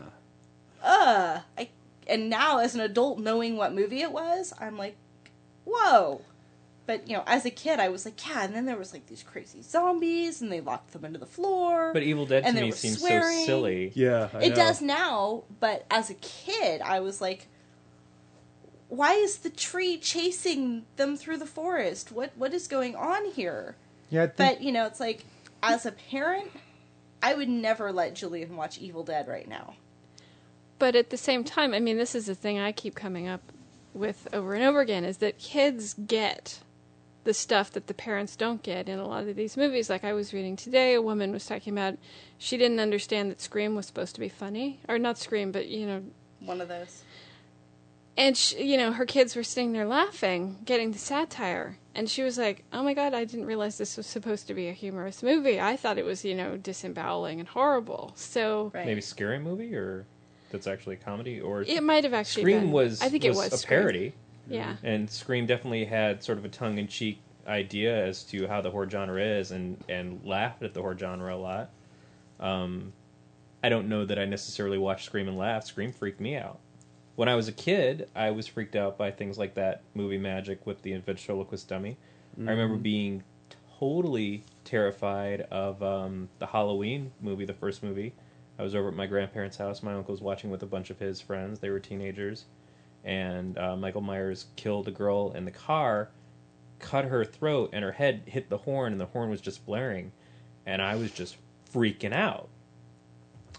uh, 0.82 1.40
I. 1.56 1.68
And 2.06 2.28
now, 2.28 2.58
as 2.58 2.74
an 2.74 2.80
adult, 2.80 3.18
knowing 3.18 3.56
what 3.56 3.74
movie 3.74 4.02
it 4.02 4.12
was, 4.12 4.52
I'm 4.58 4.76
like, 4.76 4.96
whoa. 5.64 6.22
But 6.84 7.08
you 7.08 7.16
know, 7.16 7.22
as 7.26 7.44
a 7.44 7.50
kid, 7.50 7.78
I 7.78 7.88
was 7.90 8.04
like, 8.04 8.26
yeah. 8.26 8.44
And 8.44 8.54
then 8.54 8.66
there 8.66 8.76
was 8.76 8.92
like 8.92 9.06
these 9.06 9.22
crazy 9.22 9.62
zombies, 9.62 10.42
and 10.42 10.50
they 10.50 10.60
locked 10.60 10.92
them 10.92 11.04
into 11.04 11.18
the 11.18 11.26
floor. 11.26 11.92
But 11.92 12.02
Evil 12.02 12.26
Dead 12.26 12.42
to 12.42 12.48
And 12.48 12.56
they 12.56 12.62
me 12.62 12.72
seems 12.72 12.98
swearing. 12.98 13.40
so 13.40 13.46
silly. 13.46 13.92
Yeah, 13.94 14.28
I 14.34 14.42
it 14.42 14.48
know. 14.50 14.54
does 14.56 14.82
now, 14.82 15.44
but 15.60 15.86
as 15.90 16.10
a 16.10 16.14
kid, 16.14 16.80
I 16.80 17.00
was 17.00 17.20
like, 17.20 17.46
why 18.88 19.14
is 19.14 19.38
the 19.38 19.50
tree 19.50 19.96
chasing 19.96 20.84
them 20.96 21.16
through 21.16 21.38
the 21.38 21.46
forest? 21.46 22.10
What 22.12 22.32
what 22.36 22.52
is 22.52 22.66
going 22.66 22.96
on 22.96 23.30
here? 23.30 23.76
Yeah, 24.10 24.26
think 24.26 24.36
But 24.36 24.62
you 24.62 24.72
know, 24.72 24.86
it's 24.86 25.00
like 25.00 25.24
as 25.62 25.86
a 25.86 25.92
parent, 25.92 26.50
I 27.22 27.34
would 27.34 27.48
never 27.48 27.92
let 27.92 28.14
Julian 28.14 28.56
watch 28.56 28.78
Evil 28.78 29.04
Dead 29.04 29.28
right 29.28 29.48
now. 29.48 29.74
But 30.82 30.96
at 30.96 31.10
the 31.10 31.16
same 31.16 31.44
time, 31.44 31.74
I 31.74 31.78
mean, 31.78 31.96
this 31.96 32.12
is 32.12 32.26
the 32.26 32.34
thing 32.34 32.58
I 32.58 32.72
keep 32.72 32.96
coming 32.96 33.28
up 33.28 33.40
with 33.94 34.26
over 34.32 34.52
and 34.54 34.64
over 34.64 34.80
again 34.80 35.04
is 35.04 35.18
that 35.18 35.38
kids 35.38 35.94
get 35.94 36.58
the 37.22 37.32
stuff 37.32 37.70
that 37.74 37.86
the 37.86 37.94
parents 37.94 38.34
don't 38.34 38.64
get 38.64 38.88
in 38.88 38.98
a 38.98 39.06
lot 39.06 39.28
of 39.28 39.36
these 39.36 39.56
movies. 39.56 39.88
Like 39.88 40.02
I 40.02 40.12
was 40.12 40.34
reading 40.34 40.56
today, 40.56 40.94
a 40.94 41.00
woman 41.00 41.30
was 41.30 41.46
talking 41.46 41.72
about 41.72 41.98
she 42.36 42.56
didn't 42.56 42.80
understand 42.80 43.30
that 43.30 43.40
Scream 43.40 43.76
was 43.76 43.86
supposed 43.86 44.16
to 44.16 44.20
be 44.20 44.28
funny, 44.28 44.80
or 44.88 44.98
not 44.98 45.18
Scream, 45.18 45.52
but 45.52 45.68
you 45.68 45.86
know, 45.86 46.02
One 46.40 46.60
of 46.60 46.66
those. 46.66 47.04
and 48.16 48.36
she, 48.36 48.64
you 48.64 48.76
know 48.76 48.90
her 48.90 49.06
kids 49.06 49.36
were 49.36 49.44
sitting 49.44 49.74
there 49.74 49.86
laughing, 49.86 50.58
getting 50.64 50.90
the 50.90 50.98
satire, 50.98 51.78
and 51.94 52.10
she 52.10 52.24
was 52.24 52.38
like, 52.38 52.64
"Oh 52.72 52.82
my 52.82 52.92
god, 52.92 53.14
I 53.14 53.24
didn't 53.24 53.46
realize 53.46 53.78
this 53.78 53.96
was 53.96 54.08
supposed 54.08 54.48
to 54.48 54.54
be 54.54 54.66
a 54.66 54.72
humorous 54.72 55.22
movie. 55.22 55.60
I 55.60 55.76
thought 55.76 55.96
it 55.96 56.04
was, 56.04 56.24
you 56.24 56.34
know, 56.34 56.56
disemboweling 56.56 57.38
and 57.38 57.48
horrible." 57.48 58.14
So 58.16 58.72
Right. 58.74 58.84
Maybe 58.86 59.00
scary 59.00 59.38
movie 59.38 59.76
or 59.76 60.06
that's 60.52 60.66
actually 60.68 60.94
a 60.94 60.98
comedy 60.98 61.40
or 61.40 61.62
it 61.62 61.82
might 61.82 62.04
have 62.04 62.14
actually 62.14 62.42
Scream 62.42 62.60
been. 62.60 62.70
was 62.72 63.02
I 63.02 63.08
think 63.08 63.24
was 63.24 63.36
it 63.36 63.40
was 63.40 63.52
a 63.52 63.58
Scream. 63.58 63.80
parody. 63.80 64.12
Yeah. 64.48 64.76
And 64.82 65.08
Scream 65.10 65.46
definitely 65.46 65.84
had 65.84 66.22
sort 66.22 66.38
of 66.38 66.44
a 66.44 66.48
tongue 66.48 66.78
in 66.78 66.86
cheek 66.86 67.18
idea 67.46 68.06
as 68.06 68.22
to 68.24 68.46
how 68.46 68.60
the 68.60 68.70
horror 68.70 68.88
genre 68.88 69.20
is 69.20 69.50
and, 69.50 69.82
and 69.88 70.20
laughed 70.24 70.62
at 70.62 70.74
the 70.74 70.80
horror 70.80 70.96
genre 70.98 71.34
a 71.34 71.36
lot. 71.36 71.70
Um, 72.38 72.92
I 73.64 73.68
don't 73.68 73.88
know 73.88 74.04
that 74.04 74.18
I 74.18 74.24
necessarily 74.24 74.78
watched 74.78 75.06
Scream 75.06 75.28
and 75.28 75.38
laughed. 75.38 75.68
Scream 75.68 75.92
freaked 75.92 76.20
me 76.20 76.36
out. 76.36 76.58
When 77.14 77.28
I 77.28 77.34
was 77.36 77.46
a 77.48 77.52
kid, 77.52 78.08
I 78.14 78.30
was 78.30 78.46
freaked 78.46 78.74
out 78.74 78.98
by 78.98 79.10
things 79.10 79.38
like 79.38 79.54
that 79.54 79.82
movie 79.94 80.18
Magic 80.18 80.66
with 80.66 80.82
the 80.82 80.96
ventriloquist 80.98 81.68
dummy. 81.68 81.96
I 82.38 82.50
remember 82.50 82.76
being 82.76 83.22
totally 83.78 84.44
terrified 84.64 85.42
of 85.50 85.82
um, 85.82 86.28
the 86.38 86.46
Halloween 86.46 87.12
movie, 87.20 87.44
the 87.44 87.52
first 87.52 87.82
movie. 87.82 88.14
I 88.62 88.64
was 88.64 88.74
over 88.74 88.88
at 88.88 88.94
my 88.94 89.06
grandparents' 89.06 89.58
house. 89.58 89.82
My 89.82 89.92
uncle 89.92 90.12
was 90.12 90.22
watching 90.22 90.50
with 90.50 90.62
a 90.62 90.66
bunch 90.66 90.90
of 90.90 90.98
his 90.98 91.20
friends. 91.20 91.58
They 91.58 91.68
were 91.68 91.80
teenagers 91.80 92.46
and 93.04 93.58
uh, 93.58 93.76
Michael 93.76 94.00
Myers 94.00 94.46
killed 94.56 94.88
a 94.88 94.92
girl 94.92 95.32
in 95.32 95.44
the 95.44 95.50
car, 95.50 96.10
cut 96.78 97.04
her 97.04 97.24
throat, 97.24 97.70
and 97.72 97.84
her 97.84 97.92
head 97.92 98.22
hit 98.26 98.48
the 98.48 98.58
horn, 98.58 98.92
and 98.92 99.00
the 99.00 99.06
horn 99.06 99.30
was 99.30 99.40
just 99.40 99.64
blaring, 99.66 100.12
and 100.66 100.80
I 100.80 100.94
was 100.96 101.10
just 101.10 101.36
freaking 101.72 102.12
out. 102.12 102.48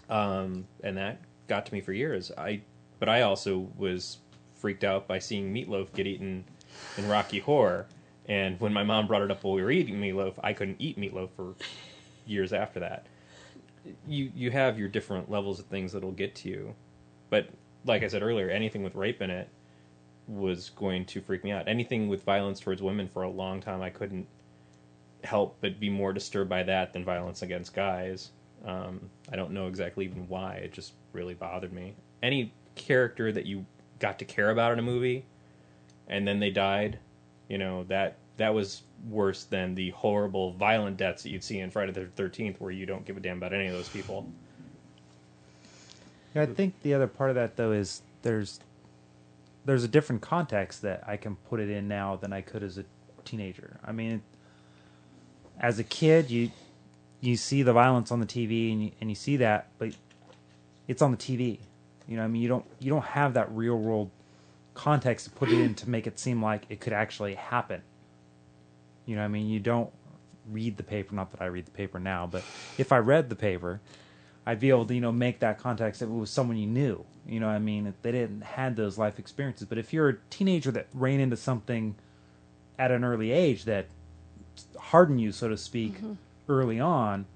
Um, 0.08 0.66
and 0.82 0.96
that 0.96 1.20
got 1.48 1.66
to 1.66 1.74
me 1.74 1.80
for 1.80 1.92
years. 1.92 2.32
I, 2.36 2.62
but 2.98 3.08
I 3.08 3.22
also 3.22 3.68
was 3.76 4.18
freaked 4.54 4.84
out 4.84 5.06
by 5.06 5.18
seeing 5.18 5.52
Meat 5.52 5.68
Loaf 5.68 5.92
get 5.92 6.06
eaten 6.06 6.44
in 6.96 7.08
Rocky 7.08 7.40
Horror, 7.40 7.86
and 8.26 8.58
when 8.60 8.72
my 8.72 8.82
mom 8.82 9.06
brought 9.06 9.22
it 9.22 9.30
up 9.30 9.44
while 9.44 9.54
we 9.54 9.62
were 9.62 9.70
eating 9.70 9.96
Meatloaf, 9.96 10.34
I 10.42 10.54
couldn't 10.54 10.76
eat 10.78 10.98
Meatloaf 10.98 11.28
for 11.36 11.54
years 12.26 12.54
after 12.54 12.80
that. 12.80 13.06
You 14.06 14.30
you 14.34 14.50
have 14.50 14.78
your 14.78 14.88
different 14.88 15.30
levels 15.30 15.60
of 15.60 15.66
things 15.66 15.92
that'll 15.92 16.12
get 16.12 16.34
to 16.36 16.48
you, 16.48 16.74
but 17.30 17.48
like 17.84 18.02
I 18.02 18.08
said 18.08 18.22
earlier, 18.22 18.48
anything 18.48 18.82
with 18.82 18.94
rape 18.94 19.20
in 19.20 19.30
it 19.30 19.48
was 20.26 20.70
going 20.70 21.04
to 21.04 21.20
freak 21.20 21.44
me 21.44 21.52
out. 21.52 21.68
Anything 21.68 22.08
with 22.08 22.22
violence 22.24 22.60
towards 22.60 22.82
women 22.82 23.08
for 23.08 23.22
a 23.22 23.30
long 23.30 23.60
time, 23.60 23.82
I 23.82 23.90
couldn't 23.90 24.26
help 25.22 25.56
but 25.60 25.80
be 25.80 25.90
more 25.90 26.12
disturbed 26.12 26.50
by 26.50 26.62
that 26.62 26.92
than 26.92 27.04
violence 27.04 27.42
against 27.42 27.74
guys. 27.74 28.30
Um, 28.64 29.10
I 29.30 29.36
don't 29.36 29.52
know 29.52 29.66
exactly 29.66 30.04
even 30.06 30.28
why. 30.28 30.54
It 30.56 30.72
just 30.72 30.92
really 31.12 31.34
bothered 31.34 31.72
me. 31.72 31.94
Any 32.22 32.52
character 32.74 33.32
that 33.32 33.44
you 33.44 33.66
got 33.98 34.18
to 34.18 34.24
care 34.24 34.50
about 34.50 34.72
in 34.72 34.78
a 34.78 34.82
movie, 34.82 35.26
and 36.08 36.26
then 36.26 36.40
they 36.40 36.50
died, 36.50 36.98
you 37.48 37.58
know 37.58 37.84
that 37.84 38.16
that 38.36 38.54
was 38.54 38.82
worse 39.08 39.44
than 39.44 39.74
the 39.74 39.90
horrible, 39.90 40.52
violent 40.52 40.96
deaths 40.96 41.22
that 41.22 41.30
you'd 41.30 41.44
see 41.44 41.60
in 41.60 41.70
Friday 41.70 41.92
the 41.92 42.06
Thirteenth, 42.06 42.60
where 42.60 42.70
you 42.70 42.86
don't 42.86 43.04
give 43.04 43.16
a 43.16 43.20
damn 43.20 43.38
about 43.38 43.52
any 43.52 43.66
of 43.66 43.74
those 43.74 43.88
people. 43.88 44.26
Yeah, 46.34 46.42
I 46.42 46.46
think 46.46 46.80
the 46.82 46.94
other 46.94 47.06
part 47.06 47.30
of 47.30 47.36
that 47.36 47.56
though 47.56 47.72
is 47.72 48.02
there's 48.22 48.60
there's 49.64 49.84
a 49.84 49.88
different 49.88 50.22
context 50.22 50.82
that 50.82 51.04
I 51.06 51.16
can 51.16 51.36
put 51.36 51.60
it 51.60 51.70
in 51.70 51.88
now 51.88 52.16
than 52.16 52.32
I 52.32 52.40
could 52.40 52.62
as 52.62 52.76
a 52.76 52.84
teenager. 53.24 53.78
I 53.84 53.92
mean, 53.92 54.22
as 55.60 55.78
a 55.78 55.84
kid, 55.84 56.30
you 56.30 56.50
you 57.20 57.36
see 57.36 57.62
the 57.62 57.72
violence 57.72 58.10
on 58.10 58.20
the 58.20 58.26
TV 58.26 58.72
and 58.72 58.84
you, 58.84 58.90
and 59.00 59.10
you 59.10 59.16
see 59.16 59.36
that, 59.38 59.68
but 59.78 59.90
it's 60.88 61.00
on 61.02 61.10
the 61.10 61.16
TV. 61.16 61.58
You 62.08 62.16
know, 62.18 62.24
I 62.24 62.26
mean, 62.26 62.42
you 62.42 62.48
don't 62.48 62.64
you 62.80 62.90
don't 62.90 63.04
have 63.04 63.34
that 63.34 63.50
real 63.52 63.76
world 63.76 64.10
context 64.74 65.26
to 65.26 65.30
put 65.30 65.48
it 65.48 65.58
in 65.58 65.74
to 65.76 65.88
make 65.88 66.06
it 66.06 66.18
seem 66.18 66.42
like 66.42 66.64
it 66.68 66.80
could 66.80 66.92
actually 66.92 67.34
happen. 67.34 67.82
You 69.06 69.16
know, 69.16 69.22
what 69.22 69.26
I 69.26 69.28
mean, 69.28 69.48
you 69.48 69.60
don't 69.60 69.90
read 70.50 70.76
the 70.76 70.82
paper. 70.82 71.14
Not 71.14 71.30
that 71.32 71.42
I 71.42 71.46
read 71.46 71.66
the 71.66 71.70
paper 71.70 71.98
now, 71.98 72.26
but 72.26 72.42
if 72.78 72.92
I 72.92 72.98
read 72.98 73.28
the 73.28 73.36
paper, 73.36 73.80
I'd 74.46 74.60
be 74.60 74.70
able 74.70 74.86
to, 74.86 74.94
you 74.94 75.00
know, 75.00 75.12
make 75.12 75.40
that 75.40 75.58
context 75.58 76.02
if 76.02 76.08
it 76.08 76.12
was 76.12 76.30
someone 76.30 76.56
you 76.56 76.66
knew. 76.66 77.04
You 77.26 77.40
know, 77.40 77.46
what 77.46 77.54
I 77.54 77.58
mean, 77.58 77.86
if 77.86 78.00
they 78.02 78.12
didn't 78.12 78.42
had 78.42 78.76
those 78.76 78.98
life 78.98 79.18
experiences. 79.18 79.66
But 79.66 79.78
if 79.78 79.92
you're 79.92 80.08
a 80.08 80.16
teenager 80.30 80.70
that 80.72 80.88
ran 80.92 81.20
into 81.20 81.36
something 81.36 81.94
at 82.78 82.90
an 82.90 83.04
early 83.04 83.30
age 83.30 83.64
that 83.64 83.86
hardened 84.78 85.20
you, 85.20 85.32
so 85.32 85.48
to 85.48 85.56
speak, 85.56 85.94
mm-hmm. 85.94 86.14
early 86.48 86.80
on, 86.80 87.26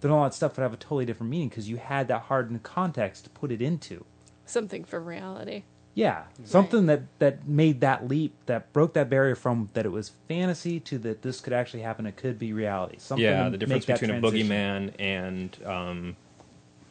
then 0.00 0.10
all 0.10 0.24
that 0.24 0.34
stuff 0.34 0.56
would 0.56 0.62
have 0.62 0.74
a 0.74 0.76
totally 0.76 1.06
different 1.06 1.30
meaning 1.30 1.48
because 1.48 1.68
you 1.68 1.76
had 1.76 2.08
that 2.08 2.22
hardened 2.22 2.62
context 2.62 3.24
to 3.24 3.30
put 3.30 3.50
it 3.50 3.62
into. 3.62 4.04
Something 4.44 4.84
for 4.84 5.00
reality. 5.00 5.64
Yeah, 5.98 6.26
something 6.44 6.86
that 6.86 7.02
that 7.18 7.48
made 7.48 7.80
that 7.80 8.06
leap, 8.06 8.32
that 8.46 8.72
broke 8.72 8.94
that 8.94 9.10
barrier 9.10 9.34
from 9.34 9.68
that 9.72 9.84
it 9.84 9.88
was 9.88 10.12
fantasy 10.28 10.78
to 10.78 10.98
that 10.98 11.22
this 11.22 11.40
could 11.40 11.52
actually 11.52 11.82
happen. 11.82 12.06
It 12.06 12.16
could 12.16 12.38
be 12.38 12.52
reality. 12.52 12.98
Something 13.00 13.24
yeah, 13.24 13.48
the 13.48 13.58
difference 13.58 13.88
make 13.88 13.98
that 13.98 14.06
between 14.06 14.24
a 14.24 14.44
boogeyman 14.44 14.92
and 15.00 15.56
um, 15.66 16.16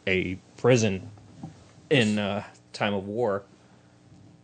a 0.06 0.38
prison 0.58 1.10
in 1.90 2.20
uh, 2.20 2.44
time 2.74 2.94
of 2.94 3.08
war. 3.08 3.44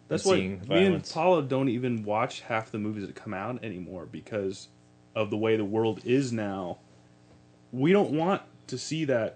That's 0.08 0.26
and 0.26 0.32
why 0.32 0.38
me 0.38 0.54
and 0.54 0.66
violence. 0.66 1.12
Paula 1.12 1.44
don't 1.44 1.68
even 1.68 2.06
watch 2.06 2.40
half 2.40 2.72
the 2.72 2.80
movies 2.80 3.06
that 3.06 3.18
come 3.18 3.34
out 3.34 3.62
anymore 3.66 4.08
because 4.10 4.70
of 5.14 5.30
the 5.30 5.36
way 5.36 5.58
the 5.58 5.66
world 5.66 6.00
is 6.06 6.32
now, 6.32 6.78
we 7.74 7.92
don't 7.92 8.12
want 8.12 8.42
to 8.68 8.78
see 8.78 9.04
that 9.04 9.36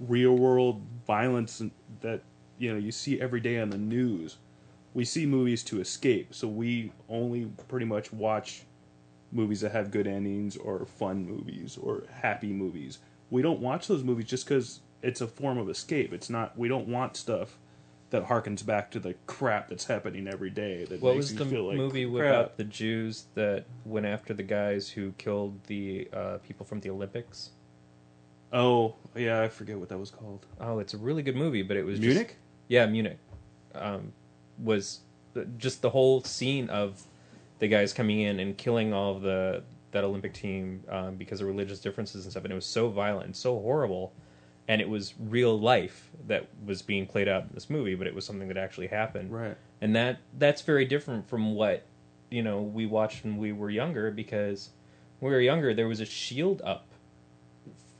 real 0.00 0.36
world 0.36 0.82
violence 1.06 1.62
that 2.00 2.22
you 2.58 2.72
know 2.72 2.78
you 2.80 2.90
see 2.90 3.20
every 3.20 3.38
day 3.38 3.60
on 3.60 3.70
the 3.70 3.78
news. 3.78 4.38
We 4.98 5.04
see 5.04 5.26
movies 5.26 5.62
to 5.70 5.80
escape, 5.80 6.34
so 6.34 6.48
we 6.48 6.90
only 7.08 7.44
pretty 7.68 7.86
much 7.86 8.12
watch 8.12 8.64
movies 9.30 9.60
that 9.60 9.70
have 9.70 9.92
good 9.92 10.08
endings 10.08 10.56
or 10.56 10.86
fun 10.86 11.24
movies 11.24 11.78
or 11.80 12.02
happy 12.10 12.48
movies. 12.52 12.98
We 13.30 13.40
don't 13.40 13.60
watch 13.60 13.86
those 13.86 14.02
movies 14.02 14.24
just 14.26 14.44
because 14.44 14.80
it's 15.00 15.20
a 15.20 15.28
form 15.28 15.56
of 15.56 15.70
escape. 15.70 16.12
It's 16.12 16.28
not. 16.28 16.58
We 16.58 16.66
don't 16.66 16.88
want 16.88 17.16
stuff 17.16 17.60
that 18.10 18.26
harkens 18.26 18.66
back 18.66 18.90
to 18.90 18.98
the 18.98 19.14
crap 19.28 19.68
that's 19.68 19.84
happening 19.84 20.26
every 20.26 20.50
day. 20.50 20.84
That 20.86 21.00
What 21.00 21.14
makes 21.14 21.30
was 21.30 21.36
the 21.36 21.46
feel 21.46 21.68
like 21.68 21.76
movie 21.76 22.10
crap. 22.10 22.34
about 22.34 22.56
the 22.56 22.64
Jews 22.64 23.26
that 23.36 23.66
went 23.84 24.04
after 24.04 24.34
the 24.34 24.42
guys 24.42 24.88
who 24.90 25.12
killed 25.12 25.62
the 25.68 26.08
uh, 26.12 26.38
people 26.38 26.66
from 26.66 26.80
the 26.80 26.90
Olympics? 26.90 27.50
Oh 28.52 28.96
yeah, 29.14 29.42
I 29.42 29.48
forget 29.48 29.78
what 29.78 29.90
that 29.90 29.98
was 29.98 30.10
called. 30.10 30.44
Oh, 30.60 30.80
it's 30.80 30.94
a 30.94 30.98
really 30.98 31.22
good 31.22 31.36
movie, 31.36 31.62
but 31.62 31.76
it 31.76 31.84
was 31.84 32.00
just- 32.00 32.08
Munich. 32.08 32.36
yeah, 32.66 32.84
Munich. 32.86 33.18
Um, 33.76 34.12
was 34.62 35.00
just 35.58 35.82
the 35.82 35.90
whole 35.90 36.22
scene 36.22 36.68
of 36.70 37.02
the 37.58 37.68
guys 37.68 37.92
coming 37.92 38.20
in 38.20 38.40
and 38.40 38.56
killing 38.56 38.92
all 38.92 39.16
of 39.16 39.22
the 39.22 39.62
that 39.90 40.04
Olympic 40.04 40.34
team 40.34 40.82
um, 40.90 41.14
because 41.16 41.40
of 41.40 41.46
religious 41.46 41.80
differences 41.80 42.24
and 42.24 42.30
stuff, 42.32 42.44
and 42.44 42.52
it 42.52 42.56
was 42.56 42.66
so 42.66 42.88
violent 42.88 43.24
and 43.26 43.34
so 43.36 43.58
horrible, 43.58 44.12
and 44.68 44.80
it 44.82 44.88
was 44.88 45.14
real 45.18 45.58
life 45.58 46.10
that 46.26 46.46
was 46.66 46.82
being 46.82 47.06
played 47.06 47.26
out 47.26 47.44
in 47.44 47.48
this 47.54 47.70
movie, 47.70 47.94
but 47.94 48.06
it 48.06 48.14
was 48.14 48.26
something 48.26 48.48
that 48.48 48.58
actually 48.58 48.88
happened, 48.88 49.32
Right. 49.32 49.56
and 49.80 49.96
that 49.96 50.18
that's 50.38 50.60
very 50.62 50.84
different 50.84 51.26
from 51.28 51.54
what 51.54 51.84
you 52.30 52.42
know 52.42 52.60
we 52.60 52.84
watched 52.84 53.24
when 53.24 53.38
we 53.38 53.52
were 53.52 53.70
younger 53.70 54.10
because 54.10 54.70
when 55.20 55.30
we 55.30 55.34
were 55.36 55.40
younger 55.42 55.72
there 55.72 55.88
was 55.88 56.00
a 56.00 56.04
shield 56.04 56.60
up 56.62 56.84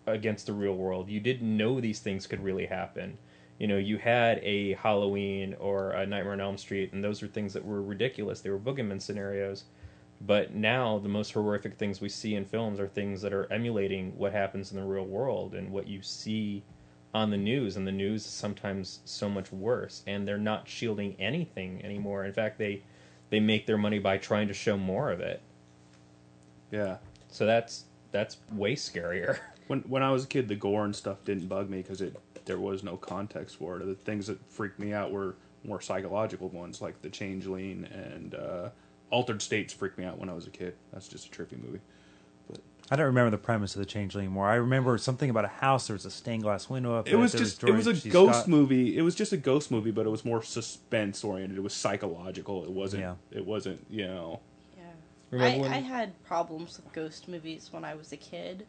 against 0.06 0.46
the 0.46 0.52
real 0.52 0.74
world. 0.74 1.08
You 1.08 1.20
didn't 1.20 1.56
know 1.56 1.80
these 1.80 1.98
things 2.00 2.26
could 2.26 2.42
really 2.42 2.66
happen 2.66 3.18
you 3.58 3.66
know 3.66 3.76
you 3.76 3.98
had 3.98 4.38
a 4.42 4.74
halloween 4.74 5.54
or 5.58 5.90
a 5.90 6.06
nightmare 6.06 6.32
on 6.32 6.40
elm 6.40 6.56
street 6.58 6.92
and 6.92 7.02
those 7.02 7.22
are 7.22 7.28
things 7.28 7.52
that 7.52 7.64
were 7.64 7.82
ridiculous. 7.82 8.40
They 8.40 8.50
were 8.50 8.58
boogeyman 8.58 9.00
scenarios. 9.00 9.64
But 10.20 10.52
now 10.52 10.98
the 10.98 11.08
most 11.08 11.32
horrific 11.32 11.76
things 11.76 12.00
we 12.00 12.08
see 12.08 12.34
in 12.34 12.44
films 12.44 12.80
are 12.80 12.88
things 12.88 13.22
that 13.22 13.32
are 13.32 13.50
emulating 13.52 14.16
what 14.18 14.32
happens 14.32 14.72
in 14.72 14.76
the 14.76 14.84
real 14.84 15.04
world 15.04 15.54
and 15.54 15.70
what 15.70 15.86
you 15.86 16.02
see 16.02 16.64
on 17.14 17.30
the 17.30 17.36
news 17.36 17.76
and 17.76 17.86
the 17.86 17.92
news 17.92 18.26
is 18.26 18.32
sometimes 18.32 18.98
so 19.04 19.28
much 19.28 19.52
worse 19.52 20.02
and 20.06 20.26
they're 20.26 20.36
not 20.36 20.68
shielding 20.68 21.14
anything 21.20 21.84
anymore. 21.84 22.24
In 22.24 22.32
fact 22.32 22.58
they 22.58 22.82
they 23.30 23.40
make 23.40 23.66
their 23.66 23.78
money 23.78 23.98
by 23.98 24.18
trying 24.18 24.48
to 24.48 24.54
show 24.54 24.76
more 24.76 25.10
of 25.10 25.20
it. 25.20 25.40
Yeah. 26.70 26.98
so 27.30 27.46
that's 27.46 27.84
that's 28.10 28.38
way 28.52 28.74
scarier. 28.74 29.38
When 29.68 29.80
when 29.80 30.02
I 30.02 30.10
was 30.10 30.24
a 30.24 30.26
kid, 30.26 30.48
the 30.48 30.54
gore 30.56 30.86
and 30.86 30.96
stuff 30.96 31.22
didn't 31.26 31.46
bug 31.46 31.68
me 31.68 31.82
because 31.82 32.00
it 32.00 32.16
there 32.48 32.58
was 32.58 32.82
no 32.82 32.96
context 32.96 33.56
for 33.56 33.76
it. 33.76 33.86
The 33.86 33.94
things 33.94 34.26
that 34.26 34.38
freaked 34.50 34.80
me 34.80 34.92
out 34.92 35.12
were 35.12 35.36
more 35.62 35.80
psychological 35.80 36.48
ones, 36.48 36.80
like 36.82 37.00
The 37.02 37.10
Changeling 37.10 37.86
and 37.92 38.34
uh, 38.34 38.70
Altered 39.10 39.40
States. 39.42 39.72
Freaked 39.72 39.98
me 39.98 40.04
out 40.04 40.18
when 40.18 40.28
I 40.28 40.32
was 40.32 40.46
a 40.48 40.50
kid. 40.50 40.74
That's 40.92 41.06
just 41.06 41.28
a 41.28 41.30
trippy 41.30 41.62
movie. 41.62 41.80
But 42.50 42.60
I 42.90 42.96
don't 42.96 43.06
remember 43.06 43.30
the 43.30 43.38
premise 43.38 43.76
of 43.76 43.80
the 43.80 43.86
Changeling 43.86 44.24
anymore. 44.24 44.48
I 44.48 44.54
remember 44.54 44.96
something 44.96 45.28
about 45.28 45.44
a 45.44 45.48
house. 45.48 45.86
There 45.86 45.94
was 45.94 46.06
a 46.06 46.10
stained 46.10 46.42
glass 46.42 46.70
window 46.70 46.96
up. 46.96 47.06
It 47.06 47.16
was 47.16 47.32
just 47.32 47.62
it 47.62 47.72
was 47.72 47.86
a 47.86 47.92
droids. 47.92 48.02
She's 48.02 48.12
ghost 48.12 48.40
got- 48.40 48.48
movie. 48.48 48.96
It 48.96 49.02
was 49.02 49.14
just 49.14 49.32
a 49.32 49.36
ghost 49.36 49.70
movie, 49.70 49.90
but 49.90 50.06
it 50.06 50.10
was 50.10 50.24
more 50.24 50.42
suspense 50.42 51.22
oriented. 51.22 51.58
It 51.58 51.62
was 51.62 51.74
psychological. 51.74 52.64
It 52.64 52.70
wasn't. 52.70 53.02
Yeah. 53.02 53.14
It 53.30 53.44
wasn't. 53.46 53.84
You 53.90 54.06
know. 54.06 54.40
Yeah. 55.32 55.44
I, 55.44 55.58
when- 55.58 55.70
I 55.72 55.80
had 55.80 56.20
problems 56.24 56.78
with 56.82 56.90
ghost 56.94 57.28
movies 57.28 57.68
when 57.70 57.84
I 57.84 57.94
was 57.94 58.10
a 58.12 58.16
kid 58.16 58.66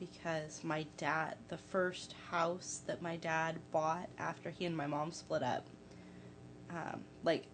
because 0.00 0.64
my 0.64 0.86
dad, 0.96 1.36
the 1.48 1.58
first 1.58 2.14
house 2.30 2.80
that 2.86 3.02
my 3.02 3.16
dad 3.16 3.56
bought 3.70 4.08
after 4.18 4.50
he 4.50 4.64
and 4.64 4.76
my 4.76 4.86
mom 4.86 5.12
split 5.12 5.42
up, 5.42 5.66
um, 6.70 7.02
like 7.22 7.44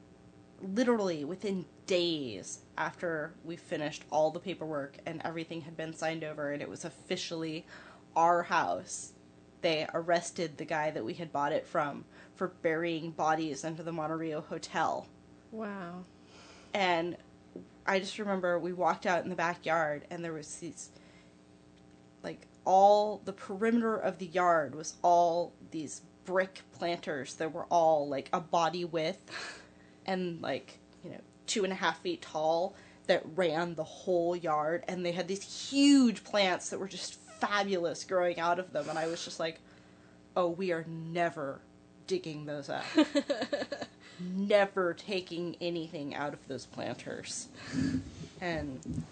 literally 0.62 1.24
within 1.24 1.66
days 1.86 2.60
after 2.78 3.34
we 3.44 3.56
finished 3.56 4.04
all 4.10 4.30
the 4.30 4.40
paperwork 4.40 4.96
and 5.04 5.20
everything 5.24 5.60
had 5.60 5.76
been 5.76 5.92
signed 5.92 6.24
over 6.24 6.52
and 6.52 6.62
it 6.62 6.68
was 6.68 6.84
officially 6.84 7.66
our 8.14 8.44
house, 8.44 9.12
they 9.60 9.86
arrested 9.92 10.56
the 10.56 10.64
guy 10.64 10.90
that 10.90 11.04
we 11.04 11.14
had 11.14 11.32
bought 11.32 11.52
it 11.52 11.66
from 11.66 12.04
for 12.36 12.48
burying 12.62 13.10
bodies 13.10 13.64
under 13.64 13.82
the 13.82 13.92
Monterey 13.92 14.30
Hotel. 14.30 15.06
Wow. 15.50 16.04
And 16.72 17.16
I 17.86 17.98
just 17.98 18.18
remember 18.18 18.58
we 18.58 18.72
walked 18.72 19.04
out 19.04 19.24
in 19.24 19.30
the 19.30 19.36
backyard 19.36 20.06
and 20.10 20.24
there 20.24 20.32
was 20.32 20.56
these 20.56 20.90
like 22.26 22.46
all 22.64 23.22
the 23.24 23.32
perimeter 23.32 23.96
of 23.96 24.18
the 24.18 24.26
yard 24.26 24.74
was 24.74 24.94
all 25.00 25.54
these 25.70 26.02
brick 26.24 26.62
planters 26.72 27.34
that 27.34 27.52
were 27.52 27.64
all 27.66 28.08
like 28.08 28.28
a 28.32 28.40
body 28.40 28.84
width 28.84 29.62
and 30.06 30.42
like 30.42 30.78
you 31.02 31.10
know 31.10 31.20
two 31.46 31.62
and 31.64 31.72
a 31.72 31.76
half 31.76 32.00
feet 32.02 32.20
tall 32.20 32.74
that 33.06 33.22
ran 33.36 33.76
the 33.76 33.84
whole 33.84 34.34
yard. 34.34 34.84
And 34.88 35.06
they 35.06 35.12
had 35.12 35.28
these 35.28 35.70
huge 35.70 36.24
plants 36.24 36.70
that 36.70 36.80
were 36.80 36.88
just 36.88 37.14
fabulous 37.38 38.02
growing 38.02 38.40
out 38.40 38.58
of 38.58 38.72
them. 38.72 38.88
And 38.88 38.98
i 38.98 39.06
was 39.06 39.24
just 39.24 39.38
like 39.38 39.60
oh 40.34 40.48
we 40.48 40.72
are 40.72 40.84
never 40.88 41.60
digging 42.06 42.44
those 42.44 42.68
up. 42.68 42.84
Never 44.18 44.94
taking 44.94 45.56
anything 45.60 46.14
out 46.14 46.32
of 46.32 46.38
those 46.48 46.64
planters. 46.64 47.48
And 48.40 49.04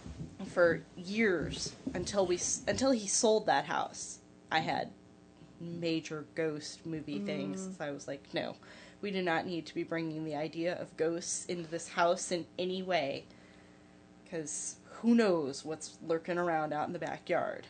for 0.44 0.82
years 0.96 1.74
until 1.94 2.26
we 2.26 2.38
until 2.66 2.90
he 2.90 3.06
sold 3.06 3.46
that 3.46 3.66
house. 3.66 4.18
I 4.50 4.60
had 4.60 4.90
major 5.60 6.26
ghost 6.34 6.84
movie 6.84 7.16
mm-hmm. 7.16 7.26
things. 7.26 7.76
So 7.78 7.84
i 7.84 7.90
was 7.90 8.06
like 8.06 8.22
no 8.34 8.56
we 9.00 9.10
do 9.10 9.22
not 9.22 9.46
need 9.46 9.66
to 9.66 9.74
be 9.74 9.82
bringing 9.82 10.24
the 10.24 10.34
idea 10.34 10.74
of 10.80 10.96
ghosts 10.96 11.44
into 11.46 11.68
this 11.70 11.88
house 11.88 12.32
in 12.32 12.46
any 12.58 12.82
way. 12.82 13.24
Because 14.24 14.76
who 15.00 15.14
knows 15.14 15.64
what's 15.64 15.98
lurking 16.06 16.38
around 16.38 16.72
out 16.72 16.86
in 16.86 16.92
the 16.92 16.98
backyard 16.98 17.66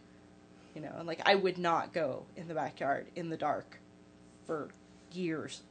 you 0.75 0.81
know? 0.81 0.93
And 0.99 1.07
like 1.07 1.21
i 1.25 1.35
would 1.35 1.59
not 1.59 1.93
go 1.93 2.25
in 2.37 2.49
the 2.49 2.55
backyard 2.55 3.07
in 3.15 3.29
the 3.29 3.37
dark 3.37 3.79
for 4.47 4.69
years. 5.13 5.63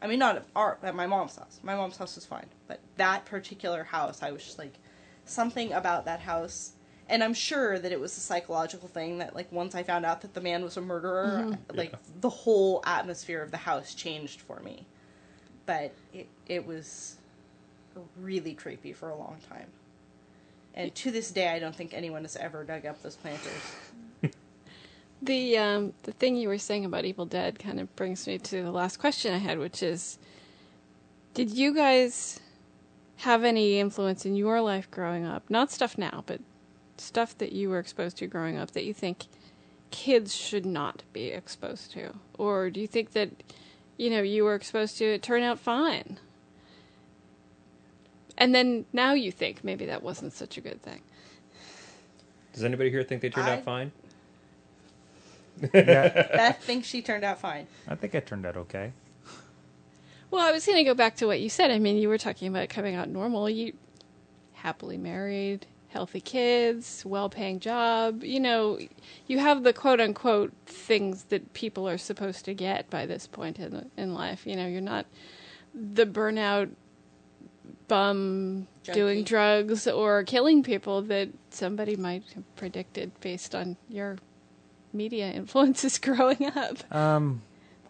I 0.00 0.06
mean, 0.06 0.18
not 0.18 0.36
at, 0.36 0.44
our, 0.54 0.76
at 0.82 0.94
my 0.94 1.06
mom's 1.06 1.36
house. 1.36 1.58
My 1.62 1.74
mom's 1.74 1.96
house 1.96 2.16
was 2.16 2.26
fine, 2.26 2.46
but 2.68 2.80
that 2.96 3.24
particular 3.24 3.82
house, 3.82 4.22
I 4.22 4.30
was 4.30 4.44
just 4.44 4.58
like, 4.58 4.74
something 5.26 5.72
about 5.72 6.04
that 6.06 6.20
house, 6.20 6.72
and 7.08 7.22
I'm 7.22 7.34
sure 7.34 7.78
that 7.78 7.92
it 7.92 8.00
was 8.00 8.16
a 8.16 8.20
psychological 8.20 8.88
thing 8.88 9.18
that, 9.18 9.34
like, 9.34 9.50
once 9.52 9.74
I 9.74 9.82
found 9.82 10.06
out 10.06 10.22
that 10.22 10.34
the 10.34 10.40
man 10.40 10.62
was 10.62 10.76
a 10.76 10.80
murderer, 10.80 11.56
like, 11.72 11.94
the 12.20 12.30
whole 12.30 12.82
atmosphere 12.86 13.42
of 13.42 13.50
the 13.50 13.58
house 13.58 13.94
changed 13.94 14.40
for 14.40 14.60
me. 14.60 14.86
But 15.66 15.92
it 16.12 16.28
it 16.46 16.66
was 16.66 17.16
really 18.20 18.54
creepy 18.54 18.92
for 18.92 19.10
a 19.10 19.16
long 19.16 19.36
time, 19.50 19.66
and 20.74 20.94
to 20.94 21.10
this 21.10 21.30
day, 21.30 21.48
I 21.48 21.58
don't 21.58 21.74
think 21.74 21.92
anyone 21.92 22.22
has 22.22 22.36
ever 22.36 22.62
dug 22.64 22.86
up 22.86 23.02
those 23.02 23.16
planters. 23.16 23.52
The 25.22 25.56
um, 25.56 25.94
the 26.02 26.12
thing 26.12 26.36
you 26.36 26.48
were 26.48 26.58
saying 26.58 26.84
about 26.84 27.06
Evil 27.06 27.24
Dead 27.24 27.58
kind 27.58 27.80
of 27.80 27.94
brings 27.96 28.26
me 28.26 28.38
to 28.38 28.62
the 28.62 28.70
last 28.70 28.98
question 28.98 29.32
I 29.32 29.38
had, 29.38 29.58
which 29.58 29.82
is, 29.82 30.18
did 31.32 31.50
you 31.50 31.74
guys 31.74 32.38
have 33.18 33.44
any 33.44 33.78
influence 33.78 34.26
in 34.26 34.36
your 34.36 34.60
life 34.60 34.90
growing 34.90 35.24
up? 35.24 35.48
Not 35.48 35.70
stuff 35.70 35.96
now, 35.96 36.22
but 36.26 36.40
stuff 36.98 37.36
that 37.38 37.52
you 37.52 37.68
were 37.70 37.78
exposed 37.78 38.16
to 38.18 38.26
growing 38.26 38.56
up 38.56 38.70
that 38.72 38.84
you 38.84 38.94
think 38.94 39.24
kids 39.90 40.34
should 40.34 40.66
not 40.66 41.02
be 41.12 41.26
exposed 41.28 41.92
to, 41.92 42.14
or 42.38 42.70
do 42.70 42.80
you 42.80 42.86
think 42.86 43.12
that 43.12 43.30
you 43.96 44.10
know 44.10 44.20
you 44.22 44.44
were 44.44 44.54
exposed 44.54 44.98
to 44.98 45.04
it 45.04 45.22
turned 45.22 45.44
out 45.44 45.58
fine? 45.58 46.18
And 48.38 48.54
then 48.54 48.84
now 48.92 49.14
you 49.14 49.32
think 49.32 49.64
maybe 49.64 49.86
that 49.86 50.02
wasn't 50.02 50.32
such 50.34 50.58
a 50.58 50.60
good 50.60 50.82
thing. 50.82 51.00
does 52.52 52.64
anybody 52.64 52.90
here 52.90 53.02
think 53.02 53.22
they 53.22 53.30
turned 53.30 53.48
I- 53.48 53.54
out 53.56 53.64
fine 53.64 53.92
Yeah, 55.72 56.08
Beth 56.36 56.62
thinks 56.62 56.86
she 56.86 57.00
turned 57.00 57.24
out 57.24 57.40
fine. 57.40 57.66
I 57.88 57.94
think 57.94 58.14
I 58.14 58.20
turned 58.20 58.44
out 58.44 58.56
okay. 58.58 58.92
Well, 60.30 60.46
I 60.46 60.52
was 60.52 60.66
going 60.66 60.78
to 60.78 60.84
go 60.84 60.94
back 60.94 61.16
to 61.16 61.26
what 61.26 61.40
you 61.40 61.48
said. 61.48 61.70
I 61.70 61.78
mean, 61.78 61.96
you 61.96 62.08
were 62.08 62.18
talking 62.18 62.48
about 62.48 62.68
coming 62.68 62.94
out 62.94 63.08
normal. 63.08 63.48
You 63.48 63.72
happily 64.54 64.98
married, 64.98 65.66
healthy 65.88 66.20
kids, 66.20 67.04
well-paying 67.06 67.60
job. 67.60 68.24
You 68.24 68.40
know, 68.40 68.78
you 69.26 69.38
have 69.38 69.62
the 69.62 69.72
quote-unquote 69.72 70.52
things 70.66 71.24
that 71.24 71.52
people 71.54 71.88
are 71.88 71.98
supposed 71.98 72.44
to 72.46 72.54
get 72.54 72.90
by 72.90 73.06
this 73.06 73.26
point 73.26 73.58
in 73.58 73.90
in 73.96 74.14
life. 74.14 74.46
You 74.46 74.56
know, 74.56 74.66
you're 74.66 74.80
not 74.80 75.06
the 75.74 76.06
burnout 76.06 76.70
bum 77.88 78.66
Junkie. 78.82 79.00
doing 79.00 79.24
drugs 79.24 79.86
or 79.86 80.24
killing 80.24 80.62
people 80.62 81.02
that 81.02 81.28
somebody 81.50 81.96
might 81.96 82.24
have 82.34 82.56
predicted 82.56 83.12
based 83.20 83.54
on 83.54 83.76
your 83.88 84.16
media 84.92 85.30
influences 85.32 85.98
growing 85.98 86.46
up. 86.46 86.92
Um, 86.94 87.42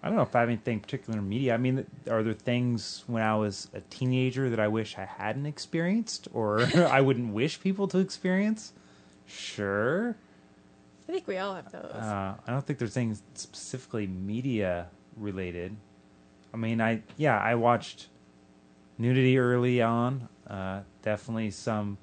I 0.06 0.08
don't 0.08 0.18
know 0.18 0.22
if 0.22 0.36
I 0.36 0.40
have 0.40 0.48
anything 0.48 0.78
particular 0.78 1.18
in 1.18 1.28
media. 1.28 1.52
I 1.52 1.56
mean, 1.56 1.84
are 2.08 2.22
there 2.22 2.32
things 2.32 3.02
when 3.08 3.24
I 3.24 3.34
was 3.34 3.66
a 3.74 3.80
teenager 3.80 4.48
that 4.50 4.60
I 4.60 4.68
wish 4.68 4.96
I 4.96 5.04
hadn't 5.04 5.46
experienced 5.46 6.28
or 6.32 6.60
I 6.76 7.00
wouldn't 7.00 7.34
wish 7.34 7.60
people 7.60 7.88
to 7.88 7.98
experience? 7.98 8.72
Sure. 9.26 10.14
I 11.08 11.12
think 11.12 11.26
we 11.26 11.38
all 11.38 11.56
have 11.56 11.72
those. 11.72 11.90
Uh, 11.90 12.36
I 12.46 12.50
don't 12.52 12.64
think 12.64 12.78
there's 12.78 12.94
things 12.94 13.20
specifically 13.34 14.06
media 14.06 14.86
related. 15.16 15.74
I 16.54 16.56
mean, 16.56 16.80
I 16.80 17.02
yeah, 17.16 17.40
I 17.40 17.56
watched 17.56 18.06
nudity 18.98 19.38
early 19.38 19.82
on. 19.82 20.28
Uh, 20.46 20.82
definitely 21.02 21.50
some 21.50 21.98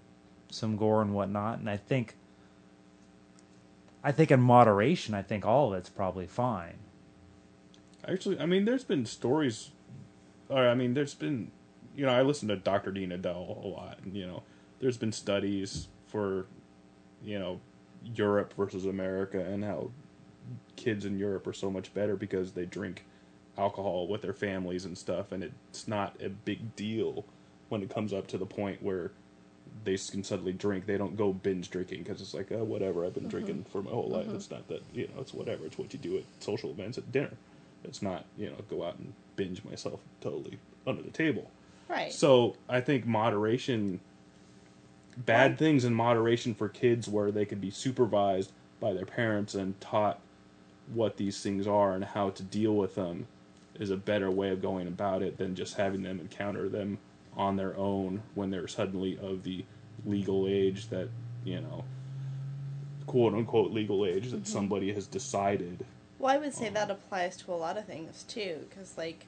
some 0.49 0.75
gore 0.75 1.01
and 1.01 1.15
whatnot, 1.15 1.59
and 1.59 1.69
I 1.69 1.77
think 1.77 2.15
I 4.03 4.11
think 4.11 4.29
in 4.29 4.41
moderation, 4.41 5.15
I 5.15 5.21
think 5.21 5.45
all 5.45 5.71
of 5.71 5.79
it's 5.79 5.87
probably 5.87 6.27
fine. 6.27 6.82
Actually, 8.07 8.39
I 8.39 8.45
mean, 8.45 8.65
there's 8.65 8.83
been 8.83 9.05
stories, 9.05 9.71
or 10.49 10.67
I 10.67 10.75
mean, 10.75 10.93
there's 10.93 11.13
been, 11.13 11.51
you 11.95 12.05
know, 12.05 12.11
I 12.11 12.21
listen 12.21 12.47
to 12.49 12.55
Dr. 12.55 12.91
Dean 12.91 13.09
Edell 13.09 13.63
a 13.63 13.67
lot, 13.67 13.99
and 14.03 14.15
you 14.15 14.27
know, 14.27 14.43
there's 14.79 14.97
been 14.97 15.11
studies 15.11 15.87
for, 16.07 16.45
you 17.23 17.39
know, 17.39 17.61
Europe 18.03 18.53
versus 18.57 18.85
America 18.85 19.39
and 19.39 19.63
how 19.63 19.91
kids 20.75 21.05
in 21.05 21.17
Europe 21.17 21.47
are 21.47 21.53
so 21.53 21.71
much 21.71 21.93
better 21.93 22.17
because 22.17 22.51
they 22.51 22.65
drink 22.65 23.05
alcohol 23.57 24.07
with 24.07 24.21
their 24.21 24.33
families 24.33 24.85
and 24.85 24.97
stuff, 24.97 25.31
and 25.31 25.43
it's 25.43 25.87
not 25.87 26.15
a 26.21 26.29
big 26.29 26.75
deal 26.75 27.25
when 27.69 27.81
it 27.81 27.89
comes 27.89 28.11
up 28.13 28.27
to 28.27 28.37
the 28.37 28.45
point 28.45 28.83
where 28.83 29.11
they 29.83 29.97
can 29.97 30.23
suddenly 30.23 30.53
drink. 30.53 30.85
They 30.85 30.97
don't 30.97 31.17
go 31.17 31.33
binge 31.33 31.69
drinking 31.69 32.03
because 32.03 32.21
it's 32.21 32.33
like, 32.33 32.51
oh, 32.51 32.63
whatever. 32.63 33.05
I've 33.05 33.13
been 33.13 33.23
mm-hmm. 33.23 33.29
drinking 33.29 33.65
for 33.71 33.81
my 33.81 33.91
whole 33.91 34.09
life. 34.09 34.27
Mm-hmm. 34.27 34.35
It's 34.35 34.51
not 34.51 34.67
that 34.67 34.81
you 34.93 35.07
know, 35.07 35.21
it's 35.21 35.33
whatever. 35.33 35.65
It's 35.65 35.77
what 35.77 35.93
you 35.93 35.99
do 35.99 36.17
at 36.17 36.23
social 36.39 36.69
events 36.69 36.97
at 36.97 37.11
dinner. 37.11 37.31
It's 37.83 38.01
not 38.01 38.25
you 38.37 38.47
know, 38.49 38.55
go 38.69 38.83
out 38.83 38.97
and 38.97 39.13
binge 39.35 39.63
myself 39.63 39.99
totally 40.21 40.59
under 40.85 41.01
the 41.01 41.11
table. 41.11 41.49
Right. 41.87 42.11
So 42.11 42.55
I 42.69 42.81
think 42.81 43.05
moderation, 43.05 43.99
bad 45.17 45.51
Right. 45.51 45.59
things 45.59 45.85
in 45.85 45.93
moderation 45.93 46.53
for 46.53 46.69
kids 46.69 47.07
where 47.07 47.31
they 47.31 47.45
could 47.45 47.61
be 47.61 47.71
supervised 47.71 48.51
by 48.79 48.93
their 48.93 49.05
parents 49.05 49.55
and 49.55 49.79
taught 49.79 50.19
what 50.93 51.17
these 51.17 51.41
things 51.41 51.67
are 51.67 51.93
and 51.93 52.03
how 52.03 52.29
to 52.31 52.43
deal 52.43 52.75
with 52.75 52.95
them 52.95 53.27
is 53.79 53.89
a 53.89 53.97
better 53.97 54.29
way 54.29 54.49
of 54.49 54.61
going 54.61 54.87
about 54.87 55.21
it 55.21 55.37
than 55.37 55.55
just 55.55 55.75
having 55.75 56.03
them 56.03 56.19
encounter 56.19 56.69
them 56.69 56.97
on 57.35 57.55
their 57.55 57.75
own 57.77 58.21
when 58.35 58.51
they're 58.51 58.67
suddenly 58.67 59.17
of 59.19 59.43
the 59.43 59.65
legal 60.05 60.47
age 60.47 60.89
that, 60.89 61.09
you 61.43 61.59
know, 61.59 61.83
quote 63.07 63.33
unquote 63.33 63.71
legal 63.71 64.05
age 64.05 64.31
that 64.31 64.43
mm-hmm. 64.43 64.45
somebody 64.45 64.93
has 64.93 65.07
decided. 65.07 65.85
Well, 66.23 66.33
I 66.33 66.37
would 66.37 66.53
say 66.53 66.69
that 66.69 66.89
applies 66.89 67.35
to 67.35 67.51
a 67.51 67.53
lot 67.53 67.77
of 67.77 67.83
things 67.83 68.23
too, 68.23 68.59
because 68.69 68.97
like 68.97 69.25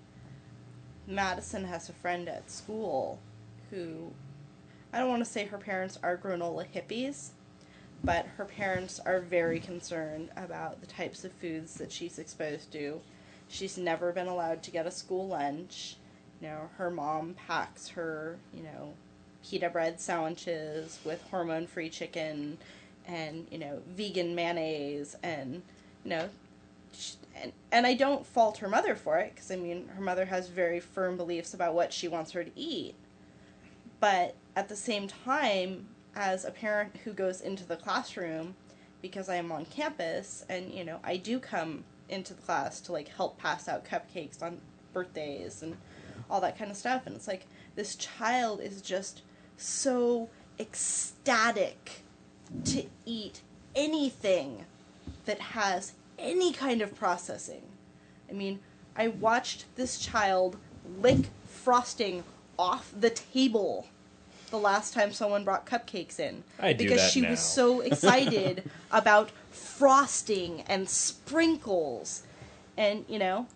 Madison 1.06 1.66
has 1.66 1.90
a 1.90 1.94
friend 1.94 2.30
at 2.30 2.50
school 2.50 3.20
who 3.70 4.14
I 4.94 5.00
don't 5.00 5.10
want 5.10 5.22
to 5.22 5.30
say 5.30 5.44
her 5.44 5.58
parents 5.58 6.00
are 6.02 6.16
granola 6.16 6.66
hippies, 6.74 7.32
but 8.02 8.28
her 8.38 8.46
parents 8.46 9.02
are 9.06 9.20
very 9.20 9.60
concerned 9.60 10.30
about 10.38 10.80
the 10.80 10.88
types 10.88 11.26
of 11.26 11.34
foods 11.34 11.74
that 11.74 11.92
she's 11.92 12.18
exposed 12.18 12.72
to. 12.72 13.02
She's 13.50 13.78
never 13.78 14.14
been 14.14 14.28
allowed 14.28 14.64
to 14.64 14.72
get 14.72 14.88
a 14.88 14.92
school 14.92 15.28
lunch. 15.28 15.98
You 16.40 16.48
know, 16.48 16.70
her 16.78 16.90
mom 16.90 17.36
packs 17.46 17.90
her, 17.90 18.38
you 18.54 18.64
know, 18.64 18.94
pita 19.44 19.70
bread 19.70 20.00
sandwiches 20.00 21.00
with 21.04 21.22
hormone 21.24 21.68
free 21.68 21.90
chicken 21.90 22.58
and, 23.06 23.48
you 23.52 23.58
know, 23.58 23.82
vegan 23.86 24.34
mayonnaise 24.34 25.18
and, 25.22 25.62
you 26.06 26.12
know, 26.12 26.30
and, 27.36 27.52
and 27.72 27.86
I 27.86 27.94
don't 27.94 28.26
fault 28.26 28.57
her 28.57 28.70
mother 28.70 28.95
for 28.95 29.18
it 29.18 29.36
because 29.36 29.52
I 29.52 29.56
mean 29.56 29.88
her 29.95 30.02
mother 30.02 30.26
has 30.26 30.48
very 30.48 30.80
firm 30.80 31.18
beliefs 31.18 31.53
about 31.53 31.74
what 31.74 31.94
she 31.94 32.07
wants 32.07 32.32
her 32.32 32.44
to 32.44 32.52
eat. 32.56 32.95
But 33.99 34.36
at 34.56 34.70
the 34.70 34.76
same 34.76 35.07
time, 35.07 35.88
as 36.16 36.45
a 36.45 36.52
parent 36.52 36.95
who 37.03 37.12
goes 37.12 37.41
into 37.41 37.66
the 37.66 37.76
classroom, 37.76 38.56
because 39.02 39.28
I 39.28 39.36
am 39.36 39.52
on 39.52 39.66
campus 39.66 40.45
and 40.49 40.72
you 40.72 40.84
know 40.84 40.99
I 41.03 41.18
do 41.18 41.40
come 41.40 41.84
into 42.07 42.34
the 42.34 42.41
class 42.41 42.80
to 42.82 42.91
like 42.91 43.10
help 43.10 43.38
pass 43.38 43.68
out 43.68 43.86
cupcakes 43.86 44.41
on 44.41 44.60
birthdays 44.94 45.62
and 45.62 45.76
all 46.30 46.41
that 46.41 46.57
kind 46.57 46.72
of 46.72 46.78
stuff, 46.78 47.06
and 47.06 47.16
it's 47.16 47.28
like 47.28 47.45
this 47.76 47.95
child 47.95 48.62
is 48.62 48.82
just 48.82 49.22
so 49.57 50.30
ecstatic 50.60 52.03
to 52.64 52.86
eat 53.06 53.41
anything 53.76 54.66
that 55.26 55.40
has 55.40 55.94
any 56.18 56.54
kind 56.54 56.82
of 56.82 56.96
processing. 56.96 57.64
I 58.30 58.34
mean, 58.34 58.60
I 58.96 59.10
watched 59.10 59.66
this 59.76 60.00
child 60.00 60.58
lick 61.00 61.28
frosting 61.46 62.24
off 62.58 62.94
the 62.98 63.10
table 63.10 63.88
the 64.52 64.58
last 64.58 64.94
time 64.94 65.12
someone 65.12 65.44
brought 65.44 65.66
cupcakes 65.66 66.20
in 66.20 66.44
I 66.60 66.74
do 66.74 66.86
because 66.86 67.02
that 67.02 67.12
she 67.12 67.22
now. 67.22 67.32
was 67.32 67.40
so 67.40 67.80
excited 67.92 68.70
about 68.92 69.32
frosting 69.52 70.62
and 70.68 70.88
sprinkles 70.88 72.24
and 72.78 73.04
you 73.10 73.20
know 73.20 73.48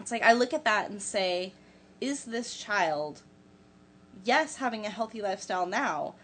it's 0.00 0.10
like 0.10 0.22
i 0.22 0.32
look 0.32 0.52
at 0.54 0.64
that 0.64 0.90
and 0.90 1.00
say 1.00 1.52
is 2.00 2.24
this 2.24 2.56
child 2.56 3.22
yes 4.24 4.56
having 4.56 4.86
a 4.86 4.90
healthy 4.90 5.20
lifestyle 5.20 5.66
now 5.66 6.14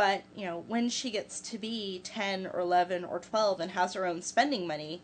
but 0.00 0.22
you 0.34 0.46
know 0.46 0.64
when 0.66 0.88
she 0.88 1.10
gets 1.10 1.40
to 1.40 1.58
be 1.58 2.00
10 2.04 2.46
or 2.46 2.60
11 2.60 3.04
or 3.04 3.18
12 3.18 3.60
and 3.60 3.72
has 3.72 3.92
her 3.92 4.06
own 4.06 4.22
spending 4.22 4.66
money 4.66 5.02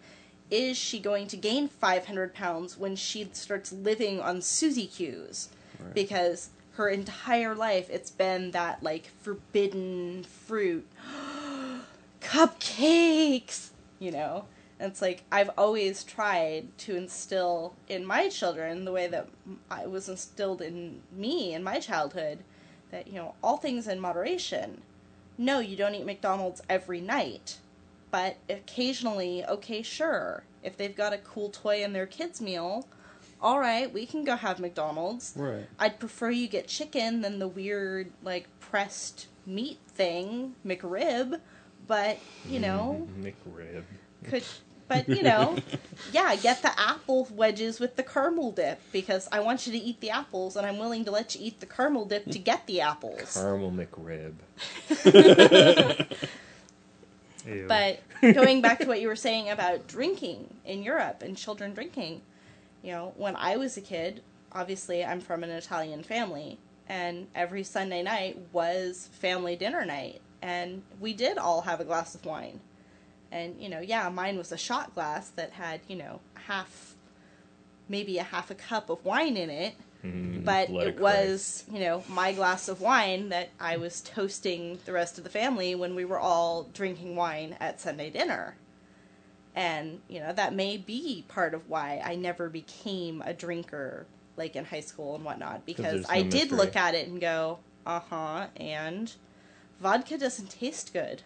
is 0.51 0.75
she 0.79 0.99
going 0.99 1.27
to 1.27 1.37
gain 1.37 1.69
500 1.69 2.33
pounds 2.33 2.79
when 2.79 2.97
she 2.97 3.29
starts 3.35 3.73
living 3.73 4.21
on 4.21 4.41
Suzy 4.41 4.87
Q's? 4.87 5.51
Because 5.93 6.49
her 6.77 6.89
entire 6.89 7.55
life 7.55 7.91
it's 7.91 8.11
been 8.11 8.53
that 8.53 8.83
like 8.83 9.11
forbidden 9.21 10.25
fruit 10.25 10.87
cupcakes 12.23 13.73
you 13.99 14.11
know? 14.11 14.47
And 14.81 14.91
it's 14.91 15.03
like 15.03 15.25
i've 15.31 15.51
always 15.59 16.05
tried 16.05 16.69
to 16.79 16.97
instill 16.97 17.75
in 17.87 18.07
my 18.07 18.31
children 18.31 18.87
the 18.87 18.93
way 18.93 19.09
that 19.09 19.29
i 19.71 19.87
was 19.87 20.09
instilled 20.09 20.63
in 20.63 21.03
me 21.13 21.53
in 21.53 21.63
my 21.63 21.81
childhood 21.81 22.39
that 22.97 23.07
you 23.07 23.15
know 23.15 23.35
all 23.43 23.59
things 23.59 23.87
in 23.87 24.01
moderation 24.01 24.81
no 25.37 25.59
you 25.59 25.77
don't 25.77 25.95
eat 25.95 26.07
mcdonald's 26.07 26.63
every 26.69 27.01
night 27.01 27.59
but 28.11 28.37
occasionally 28.49 29.45
okay 29.45 29.83
sure 29.83 30.43
if 30.63 30.77
they've 30.79 30.97
got 30.97 31.13
a 31.13 31.19
cool 31.19 31.51
toy 31.51 31.85
in 31.85 31.93
their 31.93 32.07
kids 32.07 32.41
meal 32.41 32.89
all 33.43 33.61
right 33.61 33.93
we 33.93 34.07
can 34.07 34.25
go 34.25 34.35
have 34.35 34.59
mcdonald's 34.59 35.35
Right. 35.37 35.67
I'd 35.79 35.99
prefer 36.01 36.31
you 36.31 36.49
get 36.49 36.69
chicken 36.69 37.21
than 37.21 37.39
the 37.39 37.49
weird 37.49 38.11
like 38.23 38.49
pressed 38.61 39.27
meat 39.47 39.79
thing, 39.89 40.55
McRib. 40.67 41.41
But 41.87 42.19
you 42.49 42.59
know, 42.59 43.07
McRib. 43.21 43.85
could 44.25 44.43
but 44.89 45.09
you 45.09 45.23
know, 45.23 45.57
yeah, 46.13 46.35
get 46.37 46.63
the 46.63 46.79
apple 46.79 47.29
wedges 47.33 47.81
with 47.81 47.97
the 47.97 48.03
caramel 48.03 48.53
dip 48.53 48.81
because 48.93 49.29
I 49.33 49.41
want 49.41 49.67
you 49.67 49.73
to 49.73 49.79
eat 49.79 50.01
the 50.01 50.11
apples 50.11 50.57
and 50.57 50.67
I'm 50.67 50.79
willing 50.79 51.05
to 51.05 51.11
let 51.11 51.35
you 51.35 51.47
eat 51.47 51.61
the 51.61 51.67
caramel 51.67 52.05
dip 52.05 52.31
to 52.31 52.39
get 52.39 52.67
the 52.67 52.81
apples. 52.81 53.35
Caramel 53.35 53.73
McRib. 53.73 54.35
But 57.69 58.01
going 58.35 58.61
back 58.61 58.81
to 58.81 58.87
what 58.87 59.01
you 59.01 59.09
were 59.09 59.17
saying 59.17 59.51
about 59.51 59.87
drinking 59.87 60.55
in 60.65 60.83
Europe 60.83 61.23
and 61.23 61.37
children 61.37 61.75
drinking, 61.75 62.23
you 62.83 62.93
know, 62.93 63.13
when 63.17 63.37
I 63.37 63.57
was 63.57 63.77
a 63.77 63.81
kid, 63.81 64.23
obviously 64.53 65.05
I'm 65.05 65.21
from 65.21 65.45
an 65.45 65.51
Italian 65.51 66.03
family, 66.03 66.59
and 66.89 67.27
every 67.35 67.63
Sunday 67.63 68.03
night 68.03 68.39
was 68.53 69.09
family 69.13 69.57
dinner 69.57 69.85
night, 69.85 70.21
and 70.43 70.83
we 71.01 71.13
did 71.13 71.39
all 71.39 71.63
have 71.63 71.81
a 71.81 71.85
glass 71.85 72.15
of 72.15 72.25
wine. 72.25 72.61
And, 73.37 73.61
you 73.61 73.69
know, 73.69 73.81
yeah, 73.81 74.09
mine 74.09 74.39
was 74.39 74.51
a 74.53 74.57
shot 74.57 74.95
glass 74.95 75.29
that 75.31 75.53
had, 75.53 75.81
you 75.89 75.97
know, 75.97 76.21
half, 76.47 76.95
maybe 77.89 78.19
a 78.19 78.23
half 78.23 78.51
a 78.51 78.55
cup 78.55 78.89
of 78.89 79.05
wine 79.05 79.37
in 79.37 79.51
it, 79.51 79.75
Mm, 80.05 80.45
but 80.45 80.71
it 80.71 81.01
was 81.01 81.65
you 81.73 81.81
know 81.81 82.05
my 82.09 82.33
glass 82.33 82.69
of 82.69 82.81
wine 82.81 83.31
that 83.31 83.49
I 83.59 83.77
was 83.77 84.01
toasting 84.01 84.79
the 84.85 84.93
rest 84.93 85.19
of 85.19 85.25
the 85.25 85.31
family 85.31 85.75
when 85.75 85.95
we 85.95 86.05
were 86.05 86.19
all 86.19 86.65
drinking 86.75 87.17
wine 87.17 87.57
at 87.61 87.81
Sunday 87.81 88.11
dinner. 88.11 88.57
And 89.55 90.01
you 90.09 90.21
know 90.21 90.33
that 90.33 90.55
may 90.55 90.77
be 90.77 91.25
part 91.29 91.55
of 91.55 91.69
why 91.69 92.03
I 92.05 92.15
never 92.15 92.49
became 92.49 93.23
a 93.25 93.33
drinker 93.33 94.07
like 94.37 94.55
in 94.55 94.67
high 94.67 94.81
school 94.81 95.15
and 95.15 95.25
whatnot 95.25 95.65
because 95.65 96.03
no 96.03 96.15
I 96.15 96.23
did 96.23 96.53
look 96.53 96.77
at 96.77 96.95
it 96.95 97.09
and 97.09 97.21
go, 97.21 97.59
"Uh 97.87 98.01
huh," 98.01 98.47
and 98.57 99.13
vodka 99.81 100.19
doesn't 100.19 100.51
taste 100.51 100.93
good. 100.93 101.23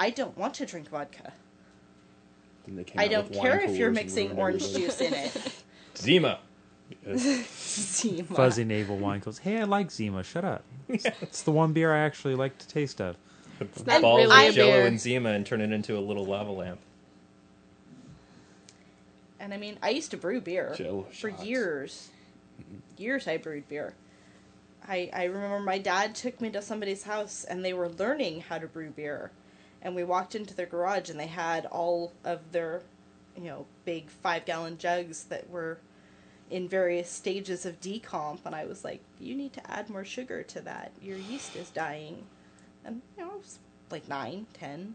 I 0.00 0.10
don't 0.10 0.36
want 0.36 0.54
to 0.54 0.66
drink 0.66 0.88
vodka. 0.88 1.32
Then 2.66 2.76
they 2.76 2.84
came 2.84 2.98
I 2.98 3.04
out 3.04 3.10
don't 3.10 3.30
with 3.30 3.38
care 3.40 3.60
if 3.60 3.76
you're 3.76 3.90
mixing 3.92 4.32
orange 4.38 4.62
everybody. 4.62 4.84
juice 4.86 5.00
in 5.02 5.14
it. 5.14 5.62
Zima. 5.96 6.38
Zima. 7.16 8.24
Fuzzy 8.24 8.64
navel 8.64 8.96
wine 8.96 9.20
goes, 9.20 9.38
hey, 9.38 9.60
I 9.60 9.64
like 9.64 9.90
Zima. 9.90 10.22
Shut 10.24 10.44
up. 10.44 10.64
It's, 10.88 11.04
it's 11.20 11.42
the 11.42 11.52
one 11.52 11.72
beer 11.72 11.94
I 11.94 12.00
actually 12.00 12.34
like 12.34 12.56
to 12.58 12.66
taste 12.66 13.00
of. 13.00 13.16
not 13.86 14.00
Balls 14.02 14.26
really 14.26 14.48
of 14.48 14.54
Jello 14.54 14.72
beer. 14.72 14.86
and 14.86 14.98
Zima 14.98 15.28
and 15.30 15.44
turn 15.46 15.60
it 15.60 15.70
into 15.70 15.96
a 15.96 16.00
little 16.00 16.24
lava 16.24 16.50
lamp. 16.50 16.80
And 19.38 19.54
I 19.54 19.56
mean, 19.58 19.78
I 19.82 19.90
used 19.90 20.10
to 20.12 20.16
brew 20.16 20.40
beer 20.40 20.72
Chill 20.76 21.04
for 21.12 21.30
shots. 21.30 21.44
years. 21.44 22.08
Years 22.96 23.28
I 23.28 23.36
brewed 23.36 23.68
beer. 23.68 23.94
I, 24.88 25.10
I 25.12 25.24
remember 25.24 25.60
my 25.60 25.78
dad 25.78 26.14
took 26.14 26.40
me 26.40 26.50
to 26.50 26.62
somebody's 26.62 27.02
house 27.04 27.44
and 27.44 27.64
they 27.64 27.72
were 27.72 27.88
learning 27.88 28.40
how 28.48 28.58
to 28.58 28.66
brew 28.66 28.90
beer. 28.90 29.30
And 29.82 29.94
we 29.94 30.04
walked 30.04 30.34
into 30.34 30.54
their 30.54 30.66
garage 30.66 31.08
and 31.10 31.18
they 31.18 31.26
had 31.26 31.66
all 31.66 32.12
of 32.24 32.52
their, 32.52 32.82
you 33.36 33.44
know, 33.44 33.66
big 33.84 34.10
five 34.10 34.44
gallon 34.44 34.78
jugs 34.78 35.24
that 35.24 35.48
were 35.48 35.78
in 36.50 36.68
various 36.68 37.08
stages 37.08 37.64
of 37.64 37.80
decomp. 37.80 38.40
And 38.44 38.54
I 38.54 38.66
was 38.66 38.84
like, 38.84 39.00
you 39.18 39.34
need 39.34 39.52
to 39.54 39.70
add 39.70 39.88
more 39.88 40.04
sugar 40.04 40.42
to 40.42 40.60
that. 40.62 40.92
Your 41.00 41.16
yeast 41.16 41.56
is 41.56 41.70
dying. 41.70 42.24
And, 42.84 43.00
you 43.16 43.24
know, 43.24 43.30
I 43.32 43.36
was 43.36 43.58
like 43.90 44.08
9, 44.08 44.46
10, 44.52 44.94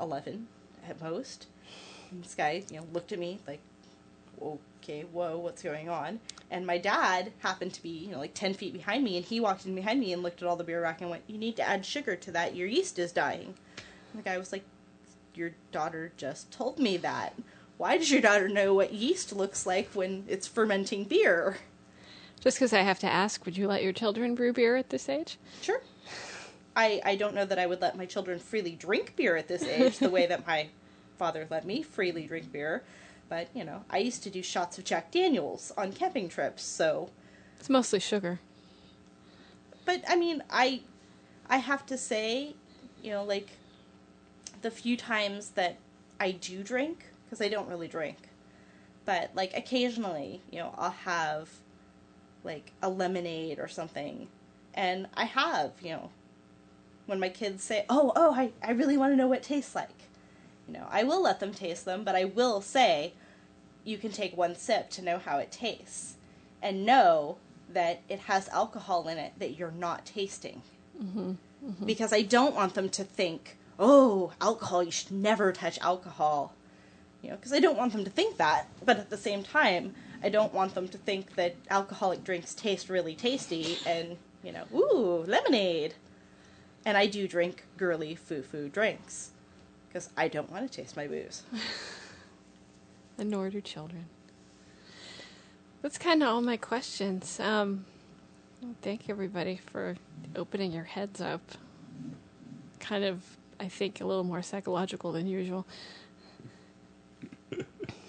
11 0.00 0.48
at 0.88 1.00
most. 1.00 1.46
And 2.10 2.24
this 2.24 2.34
guy, 2.34 2.64
you 2.70 2.78
know, 2.78 2.86
looked 2.92 3.12
at 3.12 3.18
me 3.18 3.38
like, 3.46 3.60
okay, 4.42 5.02
whoa, 5.12 5.38
what's 5.38 5.62
going 5.62 5.88
on? 5.88 6.20
And 6.50 6.66
my 6.66 6.78
dad 6.78 7.32
happened 7.40 7.74
to 7.74 7.82
be, 7.82 7.90
you 7.90 8.10
know, 8.10 8.18
like 8.18 8.34
10 8.34 8.54
feet 8.54 8.72
behind 8.72 9.04
me, 9.04 9.16
and 9.16 9.24
he 9.24 9.40
walked 9.40 9.66
in 9.66 9.74
behind 9.74 10.00
me 10.00 10.12
and 10.12 10.22
looked 10.22 10.42
at 10.42 10.48
all 10.48 10.56
the 10.56 10.64
beer 10.64 10.82
rack 10.82 11.00
and 11.00 11.10
went, 11.10 11.22
You 11.26 11.38
need 11.38 11.56
to 11.56 11.68
add 11.68 11.86
sugar 11.86 12.16
to 12.16 12.32
that. 12.32 12.56
Your 12.56 12.66
yeast 12.66 12.98
is 12.98 13.12
dying. 13.12 13.54
The 14.14 14.22
guy 14.22 14.38
was 14.38 14.52
like, 14.52 14.64
Your 15.34 15.52
daughter 15.72 16.12
just 16.16 16.50
told 16.50 16.78
me 16.78 16.96
that. 16.98 17.34
Why 17.76 17.96
does 17.96 18.10
your 18.10 18.20
daughter 18.20 18.48
know 18.48 18.74
what 18.74 18.92
yeast 18.92 19.32
looks 19.32 19.64
like 19.64 19.88
when 19.94 20.24
it's 20.28 20.46
fermenting 20.46 21.04
beer? 21.04 21.56
Just 22.40 22.56
because 22.58 22.72
I 22.72 22.80
have 22.82 22.98
to 23.00 23.06
ask, 23.06 23.44
would 23.44 23.56
you 23.56 23.66
let 23.68 23.82
your 23.82 23.92
children 23.92 24.34
brew 24.34 24.52
beer 24.52 24.76
at 24.76 24.90
this 24.90 25.08
age? 25.08 25.38
Sure. 25.62 25.80
I, 26.76 27.00
I 27.04 27.16
don't 27.16 27.34
know 27.34 27.44
that 27.44 27.58
I 27.58 27.66
would 27.66 27.80
let 27.80 27.96
my 27.96 28.06
children 28.06 28.38
freely 28.38 28.72
drink 28.72 29.14
beer 29.16 29.36
at 29.36 29.48
this 29.48 29.62
age 29.62 29.98
the 29.98 30.08
way 30.10 30.26
that 30.26 30.46
my 30.46 30.68
father 31.18 31.46
let 31.50 31.64
me 31.66 31.82
freely 31.82 32.26
drink 32.26 32.50
beer. 32.52 32.82
But, 33.28 33.48
you 33.54 33.64
know, 33.64 33.84
I 33.90 33.98
used 33.98 34.22
to 34.24 34.30
do 34.30 34.42
shots 34.42 34.78
of 34.78 34.84
Jack 34.84 35.10
Daniels 35.10 35.72
on 35.76 35.92
camping 35.92 36.28
trips, 36.28 36.62
so 36.62 37.10
It's 37.58 37.68
mostly 37.70 38.00
sugar. 38.00 38.40
but 39.84 40.02
I 40.08 40.16
mean, 40.16 40.42
I 40.50 40.82
I 41.48 41.58
have 41.58 41.84
to 41.86 41.96
say, 41.98 42.54
you 43.02 43.10
know, 43.10 43.24
like 43.24 43.48
the 44.62 44.70
few 44.70 44.96
times 44.96 45.50
that 45.50 45.76
I 46.18 46.32
do 46.32 46.62
drink 46.62 47.06
because 47.24 47.40
I 47.40 47.48
don't 47.48 47.68
really 47.68 47.88
drink, 47.88 48.28
but 49.04 49.30
like 49.34 49.56
occasionally, 49.56 50.42
you 50.50 50.58
know, 50.58 50.74
I'll 50.76 50.90
have 50.90 51.48
like 52.44 52.72
a 52.82 52.88
lemonade 52.88 53.58
or 53.58 53.68
something, 53.68 54.28
and 54.74 55.06
I 55.14 55.24
have, 55.24 55.72
you 55.82 55.90
know, 55.90 56.10
when 57.06 57.20
my 57.20 57.28
kids 57.28 57.62
say, 57.62 57.84
"Oh, 57.88 58.12
oh, 58.16 58.34
I 58.34 58.52
I 58.62 58.72
really 58.72 58.96
want 58.96 59.12
to 59.12 59.16
know 59.16 59.28
what 59.28 59.38
it 59.38 59.44
tastes 59.44 59.74
like," 59.74 60.08
you 60.66 60.74
know, 60.74 60.86
I 60.90 61.04
will 61.04 61.22
let 61.22 61.40
them 61.40 61.52
taste 61.52 61.84
them, 61.84 62.04
but 62.04 62.14
I 62.14 62.24
will 62.24 62.60
say, 62.60 63.14
you 63.84 63.98
can 63.98 64.12
take 64.12 64.36
one 64.36 64.54
sip 64.54 64.90
to 64.90 65.02
know 65.02 65.18
how 65.18 65.38
it 65.38 65.50
tastes, 65.50 66.16
and 66.62 66.84
know 66.84 67.38
that 67.72 68.00
it 68.08 68.20
has 68.20 68.48
alcohol 68.48 69.08
in 69.08 69.18
it 69.18 69.32
that 69.38 69.56
you're 69.56 69.70
not 69.70 70.04
tasting. 70.04 70.62
Mm-hmm, 71.02 71.30
mm-hmm. 71.30 71.86
Because 71.86 72.12
I 72.12 72.22
don't 72.22 72.54
want 72.54 72.74
them 72.74 72.88
to 72.90 73.04
think, 73.04 73.56
oh, 73.80 74.32
alcohol, 74.40 74.84
you 74.84 74.90
should 74.92 75.10
never 75.10 75.52
touch 75.52 75.78
alcohol. 75.80 76.54
You 77.22 77.30
know, 77.30 77.36
because 77.36 77.52
I 77.52 77.58
don't 77.58 77.76
want 77.76 77.92
them 77.92 78.04
to 78.04 78.10
think 78.10 78.36
that. 78.36 78.68
But 78.84 78.98
at 78.98 79.10
the 79.10 79.16
same 79.16 79.42
time, 79.42 79.94
I 80.22 80.28
don't 80.28 80.54
want 80.54 80.74
them 80.74 80.86
to 80.88 80.98
think 80.98 81.34
that 81.34 81.56
alcoholic 81.70 82.22
drinks 82.22 82.54
taste 82.54 82.88
really 82.88 83.14
tasty 83.14 83.78
and, 83.86 84.16
you 84.44 84.52
know, 84.52 84.64
ooh, 84.72 85.24
lemonade. 85.26 85.94
And 86.84 86.96
I 86.96 87.06
do 87.06 87.26
drink 87.26 87.64
girly 87.76 88.14
foo 88.14 88.42
foo 88.42 88.68
drinks. 88.68 89.30
Because 89.88 90.10
I 90.16 90.28
don't 90.28 90.50
want 90.52 90.70
to 90.70 90.76
taste 90.82 90.96
my 90.96 91.08
booze. 91.08 91.42
And 93.18 93.30
nor 93.30 93.50
do 93.50 93.60
children. 93.60 94.06
That's 95.82 95.98
kind 95.98 96.22
of 96.22 96.28
all 96.28 96.42
my 96.42 96.58
questions. 96.58 97.40
Um, 97.40 97.86
thank 98.82 99.08
everybody 99.08 99.56
for 99.56 99.96
opening 100.36 100.72
your 100.72 100.84
heads 100.84 101.20
up. 101.20 101.40
Kind 102.78 103.04
of, 103.04 103.22
I 103.60 103.68
think, 103.68 104.00
a 104.00 104.04
little 104.06 104.24
more 104.24 104.42
psychological 104.42 105.12
than 105.12 105.26
usual. 105.26 105.66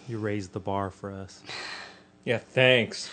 You 0.07 0.17
raised 0.17 0.53
the 0.53 0.59
bar 0.59 0.89
for 0.89 1.11
us. 1.11 1.41
Yeah, 2.25 2.37
thanks. 2.39 3.09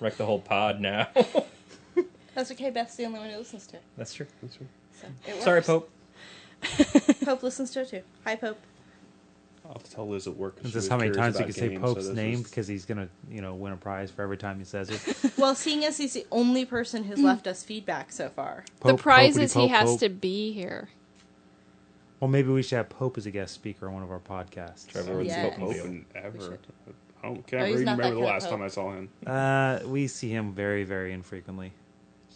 Wreck 0.00 0.16
the 0.16 0.26
whole 0.26 0.40
pod 0.40 0.80
now. 0.80 1.08
That's 2.34 2.50
okay, 2.52 2.70
Beth's 2.70 2.96
the 2.96 3.04
only 3.06 3.18
one 3.20 3.30
who 3.30 3.38
listens 3.38 3.66
to 3.68 3.76
it. 3.76 3.82
That's 3.96 4.12
true. 4.14 4.26
That's 4.42 4.58
right. 4.60 4.70
So 5.00 5.06
it 5.32 5.42
Sorry. 5.42 5.62
Pope. 5.62 5.90
Pope 7.24 7.42
listens 7.42 7.70
to 7.72 7.80
it 7.80 7.88
too. 7.90 8.02
Hi, 8.24 8.36
Pope. 8.36 8.58
I'll 9.64 9.72
have 9.72 9.82
to 9.82 9.90
tell 9.90 10.08
Liz 10.08 10.26
at 10.26 10.36
work. 10.36 10.56
'cause 10.56 10.66
Is 10.66 10.70
she 10.70 10.74
this 10.74 10.84
was 10.84 10.88
how 10.90 10.96
many 10.98 11.10
curious 11.10 11.34
times 11.34 11.34
you 11.34 11.38
about 11.44 11.46
can 11.46 11.54
say 11.54 11.68
games, 11.68 11.80
Pope's 11.82 12.02
so 12.04 12.08
this 12.08 12.16
name 12.16 12.32
was- 12.38 12.42
because 12.50 12.66
he's 12.68 12.84
gonna, 12.84 13.08
you 13.30 13.40
know, 13.42 13.54
win 13.54 13.72
a 13.72 13.76
prize 13.76 14.10
for 14.10 14.22
every 14.22 14.36
time 14.36 14.58
he 14.58 14.64
says 14.64 14.90
it? 14.90 15.32
Well, 15.38 15.54
seeing 15.54 15.84
as 15.84 15.96
he's 15.98 16.14
the 16.14 16.26
only 16.32 16.64
person 16.64 17.04
who's 17.04 17.20
left 17.20 17.46
us 17.46 17.62
feedback 17.62 18.10
so 18.12 18.28
far. 18.30 18.64
the 18.80 18.92
Pope, 18.92 19.00
prize 19.00 19.36
Popey 19.36 19.42
is 19.42 19.52
he 19.54 19.60
Pope, 19.60 19.70
has 19.70 19.90
Pope. 19.90 20.00
to 20.00 20.08
be 20.08 20.52
here. 20.52 20.88
Well, 22.20 22.28
maybe 22.28 22.48
we 22.50 22.62
should 22.62 22.76
have 22.76 22.88
Pope 22.88 23.18
as 23.18 23.26
a 23.26 23.30
guest 23.30 23.54
speaker 23.54 23.88
on 23.88 23.94
one 23.94 24.02
of 24.02 24.10
our 24.10 24.20
podcasts. 24.20 24.86
Trevor 24.86 25.16
would 25.18 25.26
Yeah. 25.26 25.50
Pope 25.50 25.58
Pope 25.58 25.84
and 25.84 26.06
ever. 26.14 26.58
I 27.22 27.26
don't, 27.26 27.38
Oh, 27.38 27.42
can't 27.46 27.66
he's 27.66 27.72
really 27.74 27.84
not 27.84 27.96
that 27.96 28.04
remember 28.04 28.20
the 28.20 28.26
last 28.26 28.48
time 28.48 28.62
I 28.62 28.68
saw 28.68 28.92
him. 28.92 29.08
Uh, 29.26 29.80
we 29.86 30.06
see 30.06 30.30
him 30.30 30.52
very, 30.52 30.84
very 30.84 31.12
infrequently. 31.12 31.72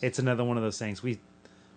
It's 0.02 0.18
another 0.18 0.42
one 0.44 0.56
of 0.56 0.62
those 0.62 0.78
things. 0.78 1.02
We 1.02 1.18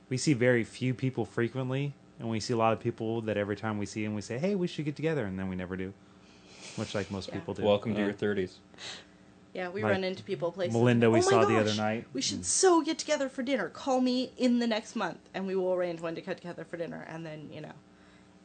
we 0.09 0.17
see 0.17 0.33
very 0.33 0.63
few 0.63 0.93
people 0.93 1.25
frequently, 1.25 1.93
and 2.19 2.29
we 2.29 2.39
see 2.39 2.53
a 2.53 2.57
lot 2.57 2.73
of 2.73 2.79
people 2.79 3.21
that 3.21 3.37
every 3.37 3.55
time 3.55 3.77
we 3.77 3.85
see 3.85 4.03
him, 4.03 4.15
we 4.15 4.21
say, 4.21 4.37
"Hey, 4.37 4.55
we 4.55 4.67
should 4.67 4.85
get 4.85 4.95
together," 4.95 5.25
and 5.25 5.37
then 5.37 5.47
we 5.49 5.55
never 5.55 5.75
do. 5.77 5.93
Much 6.77 6.95
like 6.95 7.09
most 7.11 7.27
Yeah. 7.29 7.35
people 7.35 7.53
do. 7.53 7.63
Welcome 7.63 7.93
to 7.95 8.01
Uh, 8.01 8.05
your 8.05 8.13
30s. 8.13 8.57
Yeah, 9.53 9.69
we 9.69 9.83
Like 9.83 9.91
run 9.91 10.03
into 10.03 10.23
people 10.23 10.51
places. 10.51 10.73
Melinda, 10.73 11.11
we 11.11 11.19
"Oh 11.19 11.23
my 11.23 11.29
saw 11.29 11.45
the 11.45 11.57
other 11.59 11.75
night." 11.75 12.05
We 12.13 12.21
should 12.21 12.45
so 12.45 12.81
get 12.81 12.97
together 12.97 13.29
for 13.29 13.43
dinner. 13.43 13.69
Call 13.69 14.01
me 14.01 14.31
in 14.37 14.59
the 14.59 14.67
next 14.67 14.95
month, 14.95 15.19
and 15.33 15.45
we 15.45 15.55
will 15.55 15.73
arrange 15.73 16.01
when 16.01 16.15
to 16.15 16.21
get 16.21 16.37
together 16.37 16.63
for 16.65 16.77
dinner. 16.77 17.05
And 17.07 17.25
then 17.25 17.49
you 17.51 17.61
know, 17.61 17.73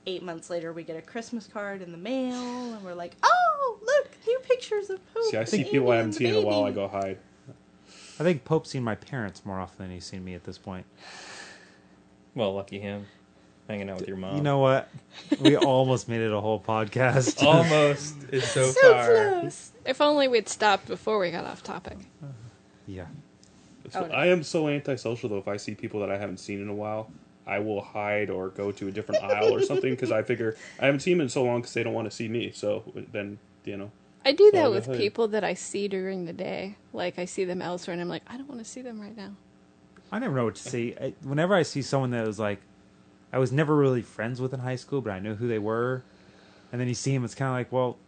eight 0.08 0.22
months 0.22 0.48
later, 0.50 0.72
we 0.72 0.82
get 0.82 0.96
a 0.96 1.02
Christmas 1.02 1.46
card 1.46 1.82
in 1.82 1.92
the 1.92 1.98
mail, 1.98 2.72
and 2.74 2.82
we're 2.82 2.94
like, 2.94 3.14
"Oh, 3.22 3.78
look, 3.84 4.08
new 4.26 4.38
pictures 4.40 4.90
of 4.90 4.98
Pope." 5.14 5.24
See, 5.24 5.36
I 5.36 5.44
see 5.44 5.64
people 5.64 5.90
I 5.90 5.96
haven't 5.96 6.14
seen 6.14 6.28
in 6.28 6.36
a 6.36 6.40
while. 6.46 6.64
I 6.64 6.70
go 6.72 6.88
hide. 6.88 7.18
I 8.20 8.24
think 8.24 8.44
Pope's 8.44 8.70
seen 8.70 8.82
my 8.82 8.94
parents 8.96 9.44
more 9.44 9.60
often 9.60 9.84
than 9.84 9.90
he's 9.94 10.04
seen 10.06 10.24
me 10.24 10.34
at 10.34 10.42
this 10.44 10.58
point. 10.58 10.86
Well, 12.34 12.54
lucky 12.54 12.80
him. 12.80 13.06
Hanging 13.68 13.90
out 13.90 13.98
with 14.00 14.08
your 14.08 14.16
mom. 14.16 14.36
You 14.36 14.42
know 14.42 14.58
what? 14.58 14.88
We 15.40 15.56
almost 15.58 16.08
made 16.08 16.22
it 16.22 16.32
a 16.32 16.40
whole 16.40 16.58
podcast. 16.58 17.42
almost 17.46 18.16
is 18.32 18.44
so, 18.44 18.64
So 18.70 18.92
far. 18.94 19.40
close. 19.40 19.72
If 19.84 20.00
only 20.00 20.26
we'd 20.26 20.48
stopped 20.48 20.86
before 20.86 21.18
we 21.18 21.30
got 21.30 21.44
off 21.44 21.62
topic. 21.62 21.98
yeah. 22.86 23.06
Oh, 23.94 24.06
no. 24.06 24.14
I 24.14 24.26
am 24.26 24.42
so 24.42 24.68
antisocial 24.68 25.28
though. 25.28 25.38
If 25.38 25.48
I 25.48 25.58
see 25.58 25.74
people 25.74 26.00
that 26.00 26.10
I 26.10 26.16
haven't 26.18 26.38
seen 26.38 26.60
in 26.62 26.68
a 26.68 26.74
while, 26.74 27.10
I 27.48 27.58
will 27.60 27.80
hide 27.80 28.30
or 28.30 28.50
go 28.50 28.70
to 28.72 28.88
a 28.88 28.90
different 28.90 29.24
aisle 29.24 29.54
or 29.54 29.62
something 29.62 29.90
because 29.90 30.12
I 30.12 30.22
figure 30.22 30.56
I 30.78 30.86
haven't 30.86 31.00
seen 31.00 31.18
them 31.18 31.22
in 31.22 31.28
so 31.28 31.42
long 31.42 31.60
because 31.60 31.74
they 31.74 31.82
don't 31.82 31.94
want 31.94 32.10
to 32.10 32.14
see 32.14 32.28
me. 32.28 32.52
So 32.52 32.84
then 33.12 33.38
you 33.64 33.76
know, 33.76 33.90
I 34.24 34.32
do 34.32 34.50
So 34.52 34.56
that 34.58 34.70
with 34.70 34.98
people 34.98 35.28
that 35.28 35.44
I 35.44 35.54
see 35.54 35.88
during 35.88 36.26
the 36.26 36.32
day. 36.32 36.76
Like 36.92 37.18
I 37.18 37.24
see 37.24 37.44
them 37.44 37.62
elsewhere, 37.62 37.92
and 37.92 38.02
I'm 38.02 38.08
like, 38.08 38.22
I 38.26 38.36
don't 38.36 38.48
want 38.48 38.62
to 38.62 38.70
see 38.70 38.82
them 38.82 39.00
right 39.00 39.16
now. 39.16 39.32
I 40.12 40.18
never 40.18 40.34
know 40.34 40.44
what 40.44 40.56
to 40.56 40.62
say. 40.62 40.94
I, 41.00 41.14
whenever 41.26 41.54
I 41.54 41.62
see 41.62 41.82
someone 41.82 42.10
that 42.10 42.26
was 42.26 42.38
like, 42.38 42.60
I 43.32 43.38
was 43.38 43.52
never 43.52 43.76
really 43.76 44.02
friends 44.02 44.40
with 44.40 44.54
in 44.54 44.60
high 44.60 44.76
school, 44.76 45.00
but 45.00 45.12
I 45.12 45.18
knew 45.18 45.34
who 45.34 45.48
they 45.48 45.58
were, 45.58 46.02
and 46.72 46.80
then 46.80 46.88
you 46.88 46.94
see 46.94 47.12
them, 47.12 47.24
it's 47.24 47.34
kind 47.34 47.48
of 47.48 47.54
like, 47.54 47.72
well, 47.72 47.98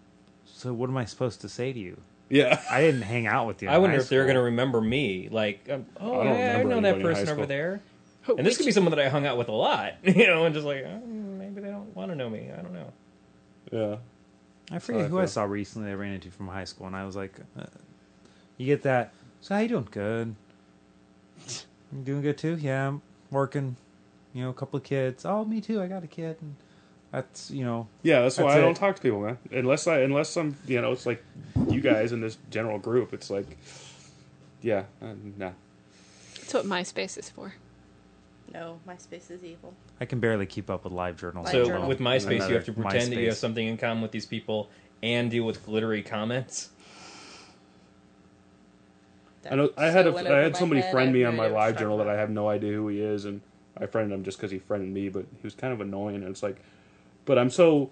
so 0.47 0.73
what 0.73 0.89
am 0.89 0.97
I 0.97 1.05
supposed 1.05 1.41
to 1.43 1.49
say 1.49 1.73
to 1.73 1.79
you? 1.79 2.01
yeah. 2.31 2.63
I 2.71 2.81
didn't 2.81 3.03
hang 3.03 3.27
out 3.27 3.47
with 3.47 3.63
you. 3.63 3.69
I 3.69 3.79
wonder 3.79 3.97
high 3.97 4.03
if 4.03 4.09
they're 4.09 4.25
going 4.25 4.37
to 4.37 4.43
remember 4.43 4.81
me. 4.81 5.29
Like, 5.31 5.69
um, 5.69 5.85
oh, 5.99 6.21
I 6.21 6.25
don't 6.25 6.27
yeah, 6.27 6.33
I 6.33 6.59
remember 6.59 6.69
know 6.69 6.81
that 6.81 6.95
anybody 6.95 7.01
in 7.01 7.15
high 7.15 7.21
person 7.21 7.39
over 7.39 7.47
there. 7.47 7.83
And 8.37 8.47
this 8.47 8.57
could 8.57 8.67
be 8.67 8.73
someone 8.73 8.91
that 8.91 9.01
I 9.05 9.09
hung 9.09 9.27
out 9.27 9.39
with 9.39 9.49
a 9.49 9.53
lot, 9.53 9.95
you 10.05 10.27
know, 10.27 10.45
and 10.45 10.55
just 10.55 10.67
like, 10.67 10.85
oh, 10.87 11.07
maybe 11.07 11.61
they 11.61 11.69
don't 11.69 11.95
want 11.97 12.11
to 12.11 12.17
know 12.17 12.29
me. 12.31 12.51
I 12.57 12.61
don't 12.63 12.73
know. 12.73 12.93
Yeah. 13.73 13.97
I 14.71 14.79
forget 14.79 15.01
how 15.03 15.07
I 15.07 15.11
who 15.11 15.19
I 15.19 15.23
feel. 15.23 15.29
saw 15.29 15.43
recently. 15.45 15.91
I 15.91 15.95
ran 15.95 16.13
into 16.13 16.31
from 16.31 16.47
high 16.49 16.65
school, 16.65 16.87
and 16.87 16.95
I 16.95 17.05
was 17.05 17.17
like, 17.17 17.35
uh, 17.59 17.65
"You 18.57 18.67
get 18.67 18.83
that? 18.83 19.13
So 19.41 19.55
how 19.55 19.61
you 19.61 19.69
doing? 19.69 19.89
Good. 19.91 20.35
I'm 21.93 22.05
doing 22.05 22.23
good 22.23 22.39
too? 22.39 22.57
Yeah, 22.57 22.89
I'm 22.89 23.03
working. 23.31 23.77
You 24.33 24.45
know, 24.45 24.51
a 24.51 24.55
couple 24.55 24.77
of 24.77 24.85
kids. 24.85 25.25
Oh, 25.25 25.45
me 25.45 25.61
too. 25.61 25.83
I 25.83 25.89
got 25.89 26.05
a 26.05 26.07
kid. 26.07 26.37
And 26.41 26.55
that's 27.11 27.51
you 27.51 27.65
know, 27.65 27.89
Yeah, 28.03 28.21
that's 28.21 28.39
why 28.39 28.45
That's 28.45 28.59
I 28.59 28.61
don't 28.61 28.75
talk 28.77 28.95
to 28.95 29.03
people, 29.03 29.21
man. 29.23 29.39
Unless 29.51 29.89
I, 29.89 30.01
unless 30.03 30.37
I'm, 30.37 30.57
you 30.69 30.81
know, 30.81 30.93
it's 30.93 31.07
like 31.07 31.25
you 31.69 31.81
guys 31.81 32.13
in 32.13 32.21
this 32.21 32.39
general 32.51 32.79
group. 32.79 33.13
It's 33.13 33.29
like, 33.31 33.59
yeah, 34.63 34.85
uh, 35.03 35.15
nah. 35.37 35.51
That's 36.37 36.55
what 36.55 36.65
MySpace 36.65 37.19
is 37.19 37.29
for. 37.29 37.55
No, 38.53 38.81
MySpace 38.87 39.31
is 39.31 39.45
evil. 39.45 39.75
I 40.01 40.05
can 40.05 40.19
barely 40.19 40.47
keep 40.47 40.71
up 40.71 40.85
with 40.85 40.93
live 40.93 41.17
journals. 41.17 41.51
So 41.51 41.65
journal. 41.65 41.89
with 41.89 42.01
MySpace, 42.01 42.37
Another 42.37 42.49
you 42.49 42.55
have 42.57 42.65
to 42.65 42.73
pretend 42.73 43.13
that 43.13 43.21
you 43.21 43.29
have 43.29 43.37
something 43.37 43.67
in 43.67 43.77
common 43.77 44.03
with 44.03 44.11
these 44.11 44.27
people 44.27 44.69
and 45.03 45.31
deal 45.31 45.45
with 45.45 45.65
glittery 45.65 46.03
comments. 46.03 46.71
I 49.51 49.55
know. 49.55 49.71
I 49.77 49.87
had 49.87 50.05
so 50.05 50.11
a, 50.11 50.13
went 50.13 50.29
I 50.29 50.41
had 50.41 50.57
somebody 50.57 50.83
friend 50.91 51.13
me 51.13 51.25
on 51.25 51.37
my 51.37 51.45
idea 51.45 51.55
live 51.55 51.75
you're 51.75 51.81
journal 51.81 51.99
that 51.99 52.09
I 52.09 52.17
have 52.17 52.31
no 52.31 52.49
idea 52.49 52.73
who 52.73 52.89
he 52.89 53.01
is, 53.01 53.25
and 53.25 53.41
I 53.79 53.87
friended 53.87 54.13
him 54.13 54.25
just 54.25 54.39
because 54.39 54.51
he 54.51 54.59
friended 54.59 54.91
me. 54.91 55.09
But 55.09 55.23
he 55.23 55.43
was 55.43 55.55
kind 55.55 55.73
of 55.73 55.81
annoying, 55.81 56.17
and 56.17 56.25
it's 56.25 56.43
like, 56.43 56.61
but 57.25 57.39
I'm 57.39 57.51
so 57.51 57.91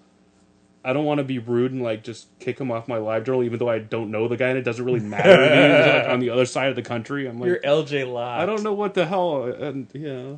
I 0.83 0.93
don't 0.93 1.03
want 1.05 1.17
to 1.17 1.23
be 1.25 1.39
rude 1.39 1.71
and 1.73 1.81
like 1.83 2.03
just 2.03 2.27
kick 2.39 2.59
him 2.59 2.71
off 2.71 2.87
my 2.87 2.97
live 2.97 3.25
journal, 3.25 3.43
even 3.43 3.59
though 3.59 3.69
I 3.69 3.79
don't 3.79 4.11
know 4.11 4.27
the 4.27 4.37
guy 4.37 4.47
and 4.49 4.57
it 4.57 4.61
doesn't 4.63 4.83
really 4.83 5.01
matter 5.01 5.35
to 5.35 5.41
me. 5.41 5.77
He's 5.77 5.93
like 6.03 6.09
on 6.13 6.19
the 6.19 6.29
other 6.29 6.45
side 6.45 6.69
of 6.69 6.75
the 6.75 6.81
country. 6.81 7.27
I'm 7.27 7.39
like, 7.39 7.47
You're 7.47 7.59
LJ 7.59 8.11
Locke. 8.11 8.39
I 8.39 8.45
don't 8.45 8.63
know 8.63 8.73
what 8.73 8.93
the 8.93 9.05
hell. 9.05 9.43
And 9.43 9.87
yeah, 9.93 10.35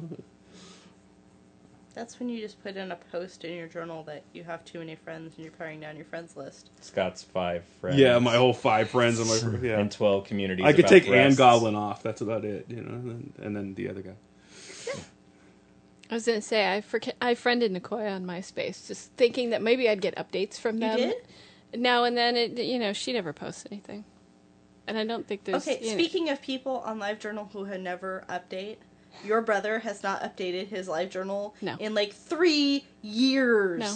That's 1.93 2.19
when 2.19 2.30
you 2.30 2.39
just 2.41 2.61
put 2.63 2.76
in 2.76 2.91
a 2.91 2.95
post 3.11 3.43
in 3.43 3.53
your 3.53 3.68
journal 3.68 4.01
that 4.05 4.23
you 4.34 4.43
have 4.43 4.65
too 4.65 4.80
many 4.80 4.95
friends 4.95 5.35
and 5.35 5.43
you're 5.43 5.51
paring 5.53 5.80
down 5.80 5.95
your 5.95 6.05
friends 6.05 6.35
list. 6.35 6.69
Scott's 6.80 7.22
five 7.22 7.63
friends. 7.80 7.99
yeah, 7.99 8.18
my 8.18 8.35
whole 8.35 8.53
five 8.53 8.89
friends. 8.89 9.19
I'm 9.19 9.27
like, 9.27 9.61
yeah. 9.63 9.80
and 9.80 9.91
twelve 9.91 10.26
communities. 10.26 10.65
I 10.65 10.72
could 10.72 10.85
about 10.85 10.89
take 10.89 11.03
Ann 11.07 11.11
breasts. 11.11 11.38
Goblin 11.38 11.76
off. 11.76 12.01
That's 12.01 12.22
about 12.22 12.45
it, 12.45 12.65
you 12.68 12.81
know. 12.81 12.93
And, 12.93 13.34
and 13.39 13.55
then 13.55 13.76
the 13.76 13.89
other 13.89 14.01
guy. 14.01 14.15
I 16.11 16.15
was 16.15 16.25
gonna 16.25 16.41
say 16.41 16.71
I 16.71 16.81
forget 16.81 17.15
I 17.21 17.35
friended 17.35 17.71
Nicoya 17.73 18.13
on 18.15 18.25
MySpace, 18.25 18.88
just 18.88 19.11
thinking 19.13 19.51
that 19.51 19.61
maybe 19.61 19.88
I'd 19.89 20.01
get 20.01 20.15
updates 20.17 20.59
from 20.59 20.79
them. 20.79 20.97
You 20.99 21.05
them 21.05 21.13
did? 21.71 21.79
now 21.81 22.03
and 22.03 22.17
then. 22.17 22.35
It 22.35 22.57
you 22.59 22.77
know 22.79 22.91
she 22.93 23.13
never 23.13 23.31
posts 23.33 23.65
anything, 23.71 24.03
and 24.88 24.97
I 24.97 25.05
don't 25.05 25.25
think 25.25 25.45
there's 25.45 25.65
Okay, 25.67 25.79
you 25.81 25.88
know- 25.91 25.93
speaking 25.93 26.29
of 26.29 26.41
people 26.41 26.77
on 26.85 26.99
LiveJournal 26.99 27.51
who 27.53 27.63
have 27.63 27.79
never 27.79 28.25
update, 28.29 28.75
your 29.23 29.39
brother 29.41 29.79
has 29.79 30.03
not 30.03 30.21
updated 30.21 30.67
his 30.67 30.88
LiveJournal 30.89 31.53
No. 31.61 31.77
in 31.79 31.93
like 31.95 32.11
three 32.13 32.83
years. 33.01 33.79
No. 33.79 33.95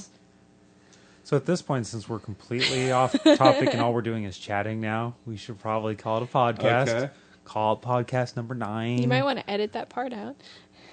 So 1.25 1.35
at 1.35 1.45
this 1.47 1.61
point, 1.63 1.87
since 1.87 2.07
we're 2.07 2.19
completely 2.19 2.91
off 2.91 3.11
topic 3.23 3.73
and 3.73 3.81
all 3.81 3.93
we're 3.93 4.03
doing 4.03 4.25
is 4.25 4.37
chatting 4.37 4.79
now, 4.79 5.15
we 5.25 5.37
should 5.37 5.59
probably 5.59 5.95
call 5.95 6.17
it 6.21 6.23
a 6.23 6.27
podcast. 6.27 6.87
Okay. 6.89 7.09
Call 7.45 7.73
it 7.73 7.81
podcast 7.81 8.35
number 8.35 8.53
nine. 8.55 8.99
you 9.01 9.07
might 9.07 9.23
want 9.23 9.39
to 9.39 9.49
edit 9.49 9.73
that 9.73 9.89
part 9.89 10.13
out. 10.13 10.35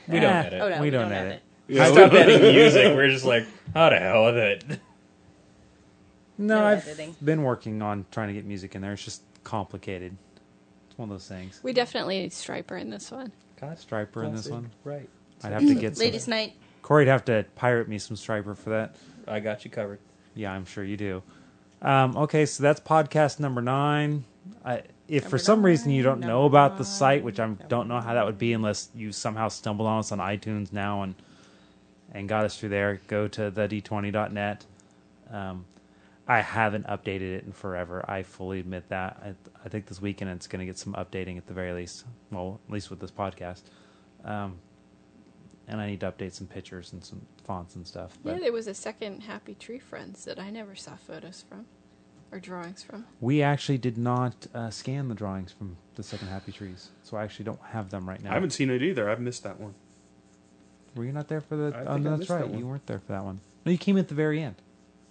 We 0.09 0.20
don't 0.20 0.33
Eh, 0.33 0.47
edit. 0.47 0.61
Oh 0.62 0.69
no, 0.69 0.81
we, 0.81 0.91
don't, 0.91 1.12
edit. 1.12 1.27
edit. 1.27 1.43
Yeah, 1.69 1.85
I 1.85 1.93
stopped 1.93 2.15
editing 2.15 2.53
music. 2.55 2.95
We're 2.97 3.09
just 3.09 3.24
like, 3.24 3.47
how 3.74 3.91
the 3.91 3.99
hell 3.99 4.24
with 4.27 4.37
it? 4.37 4.65
No, 6.39 6.59
No 6.59 6.65
I've 6.66 6.87
editing. 6.87 7.15
been 7.23 7.43
working 7.43 7.83
on 7.83 8.05
trying 8.11 8.29
to 8.29 8.35
get 8.35 8.45
music 8.45 8.74
in 8.74 8.83
there. 8.83 8.93
It's 8.93 9.05
just 9.05 9.23
complicated. 9.45 10.16
It's 10.89 10.99
one 10.99 11.09
of 11.09 11.15
those 11.15 11.29
things. 11.29 11.61
We 11.62 11.73
definitely 11.73 12.20
need 12.20 12.33
Stryper 12.33 12.81
in 12.81 12.91
this 12.91 13.11
one. 13.11 13.33
God, 13.61 13.77
Stryper 13.79 14.24
in 14.27 14.35
this 14.35 14.49
one. 14.49 14.70
Right. 14.85 15.09
I'd 15.45 15.53
have 15.53 15.66
to 15.66 15.74
get 15.74 15.97
some. 15.97 16.05
Ladies' 16.05 16.29
night. 16.29 16.55
Corey'd 16.83 17.09
have 17.09 17.24
to 17.27 17.45
pirate 17.55 17.89
me 17.89 17.99
some 17.99 18.16
Stryper 18.16 18.57
for 18.57 18.70
that. 18.70 18.97
I 19.29 19.39
got 19.41 19.65
you 19.65 19.70
covered. 19.70 20.01
Yeah, 20.35 20.53
I'm 20.53 20.65
sure 20.65 20.83
you 20.83 20.97
do. 20.97 21.23
Um, 21.81 22.16
okay, 22.16 22.45
so 22.47 22.62
that's 22.62 22.81
podcast 22.81 23.39
number 23.41 23.61
nine. 23.62 24.24
I, 24.65 24.83
if 25.13 25.29
for 25.29 25.37
some 25.37 25.63
reason 25.63 25.91
you 25.91 26.03
don't 26.03 26.21
know 26.21 26.47
about 26.47 26.79
the 26.79 26.87
site, 26.87 27.23
which 27.23 27.39
I 27.39 27.47
don't 27.69 27.87
know 27.87 28.01
how 28.01 28.15
that 28.15 28.25
would 28.25 28.39
be 28.39 28.55
unless 28.55 28.89
you 28.95 29.13
somehow 29.13 29.49
stumbled 29.49 29.87
on 29.87 29.99
us 29.99 30.11
on 30.11 30.19
iTunes 30.19 30.73
now 30.73 31.03
and 31.03 31.15
and 32.13 32.27
got 32.27 32.45
us 32.45 32.59
through 32.59 32.71
there, 32.71 32.99
go 33.09 33.29
to 33.29 33.51
the 33.51 33.69
d20.net. 33.69 34.65
Um, 35.31 35.67
I 36.27 36.41
haven't 36.41 36.87
updated 36.87 37.37
it 37.37 37.45
in 37.45 37.53
forever. 37.53 38.03
I 38.09 38.23
fully 38.23 38.61
admit 38.61 38.89
that. 38.89 39.21
I, 39.23 39.35
I 39.63 39.69
think 39.69 39.85
this 39.87 40.01
weekend 40.01 40.31
it's 40.31 40.47
going 40.47 40.61
to 40.61 40.67
get 40.67 40.79
some 40.79 40.95
updating 40.95 41.37
at 41.37 41.47
the 41.47 41.53
very 41.53 41.73
least. 41.75 42.05
Well, 42.31 42.61
at 42.67 42.73
least 42.73 42.89
with 42.89 43.01
this 43.01 43.11
podcast. 43.11 43.63
Um, 44.25 44.59
and 45.69 45.79
I 45.79 45.87
need 45.87 46.01
to 46.01 46.11
update 46.11 46.33
some 46.33 46.47
pictures 46.47 46.95
and 46.95 47.05
some 47.05 47.21
fonts 47.45 47.77
and 47.77 47.87
stuff. 47.87 48.19
Yeah, 48.25 48.39
there 48.39 48.53
was 48.53 48.67
a 48.67 48.75
second 48.75 49.25
Happy 49.25 49.55
Tree 49.55 49.79
Friends 49.79 50.25
that 50.25 50.39
I 50.39 50.49
never 50.51 50.75
saw 50.75 50.97
photos 50.97 51.45
from 51.47 51.67
or 52.33 52.41
drawings 52.41 52.83
from. 52.83 53.05
We 53.21 53.43
actually 53.43 53.79
did 53.79 53.99
not 53.99 54.47
uh, 54.55 54.71
scan 54.71 55.09
the 55.09 55.15
drawings 55.15 55.53
from 55.53 55.77
the 55.95 56.03
second 56.03 56.29
Happy 56.29 56.51
Trees, 56.53 56.89
so 57.03 57.17
I 57.17 57.25
actually 57.25 57.45
don't 57.45 57.61
have 57.71 57.91
them 57.91 58.09
right 58.09 58.23
now. 58.23 58.31
I 58.31 58.35
haven't 58.35 58.51
seen 58.51 58.71
it 58.71 58.83
either. 58.83 59.09
I've 59.11 59.21
missed 59.21 59.43
that 59.45 59.61
one. 59.61 59.75
Were 60.95 61.05
you 61.05 61.13
not 61.13 61.29
there 61.29 61.41
for 61.41 61.57
the? 61.57 61.65
I 61.65 61.67
oh, 61.67 61.73
think 61.73 61.89
I 61.89 61.97
no, 61.99 62.11
that's 62.11 62.19
missed 62.21 62.29
that 62.31 62.35
right. 62.41 62.49
one. 62.49 62.59
You 62.59 62.67
weren't 62.67 62.87
there 62.87 62.99
for 62.99 63.13
that 63.13 63.25
one. 63.25 63.41
No, 63.65 63.73
you 63.73 63.79
came 63.79 63.97
at 63.99 64.09
the 64.09 64.15
very 64.15 64.43
end, 64.43 64.57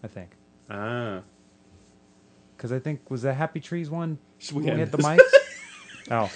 I 0.04 0.08
think. 0.08 0.32
Ah, 0.70 1.22
Because 2.58 2.72
I 2.72 2.80
think 2.80 3.10
was 3.10 3.22
the 3.24 3.34
Happy 3.34 3.60
Trees 3.60 3.90
one 3.90 4.18
So 4.40 4.56
when 4.56 4.66
we 4.66 4.72
we 4.72 4.80
had- 4.80 4.90
hit 4.90 4.92
the 4.92 4.98
mics. 6.10 6.32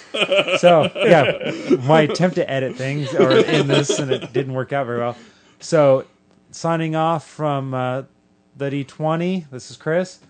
oh, 0.54 0.56
so 0.58 0.90
yeah, 0.96 1.78
my 1.86 2.02
attempt 2.02 2.36
to 2.36 2.48
edit 2.50 2.76
things 2.76 3.12
or 3.14 3.30
in 3.32 3.66
this 3.66 3.98
and 3.98 4.10
it 4.10 4.32
didn't 4.32 4.52
work 4.54 4.72
out 4.72 4.86
very 4.86 4.98
well. 4.98 5.16
So 5.60 6.04
signing 6.50 6.94
off 6.96 7.26
from 7.28 7.74
uh, 7.74 8.02
the 8.56 8.70
D20. 8.70 9.50
This 9.50 9.70
is 9.70 9.76
Chris. 9.76 10.20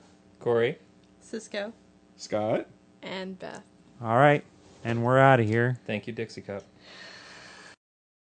Corey. 0.47 0.79
Cisco. 1.21 1.73
Scott. 2.17 2.69
And 3.03 3.37
Beth. 3.37 3.65
All 4.01 4.17
right, 4.17 4.45
and 4.85 5.03
we're 5.03 5.19
out 5.19 5.41
of 5.41 5.47
here. 5.47 5.81
Thank 5.89 6.07
you, 6.07 6.13
Dixie 6.13 6.41
Cup. 6.41 6.63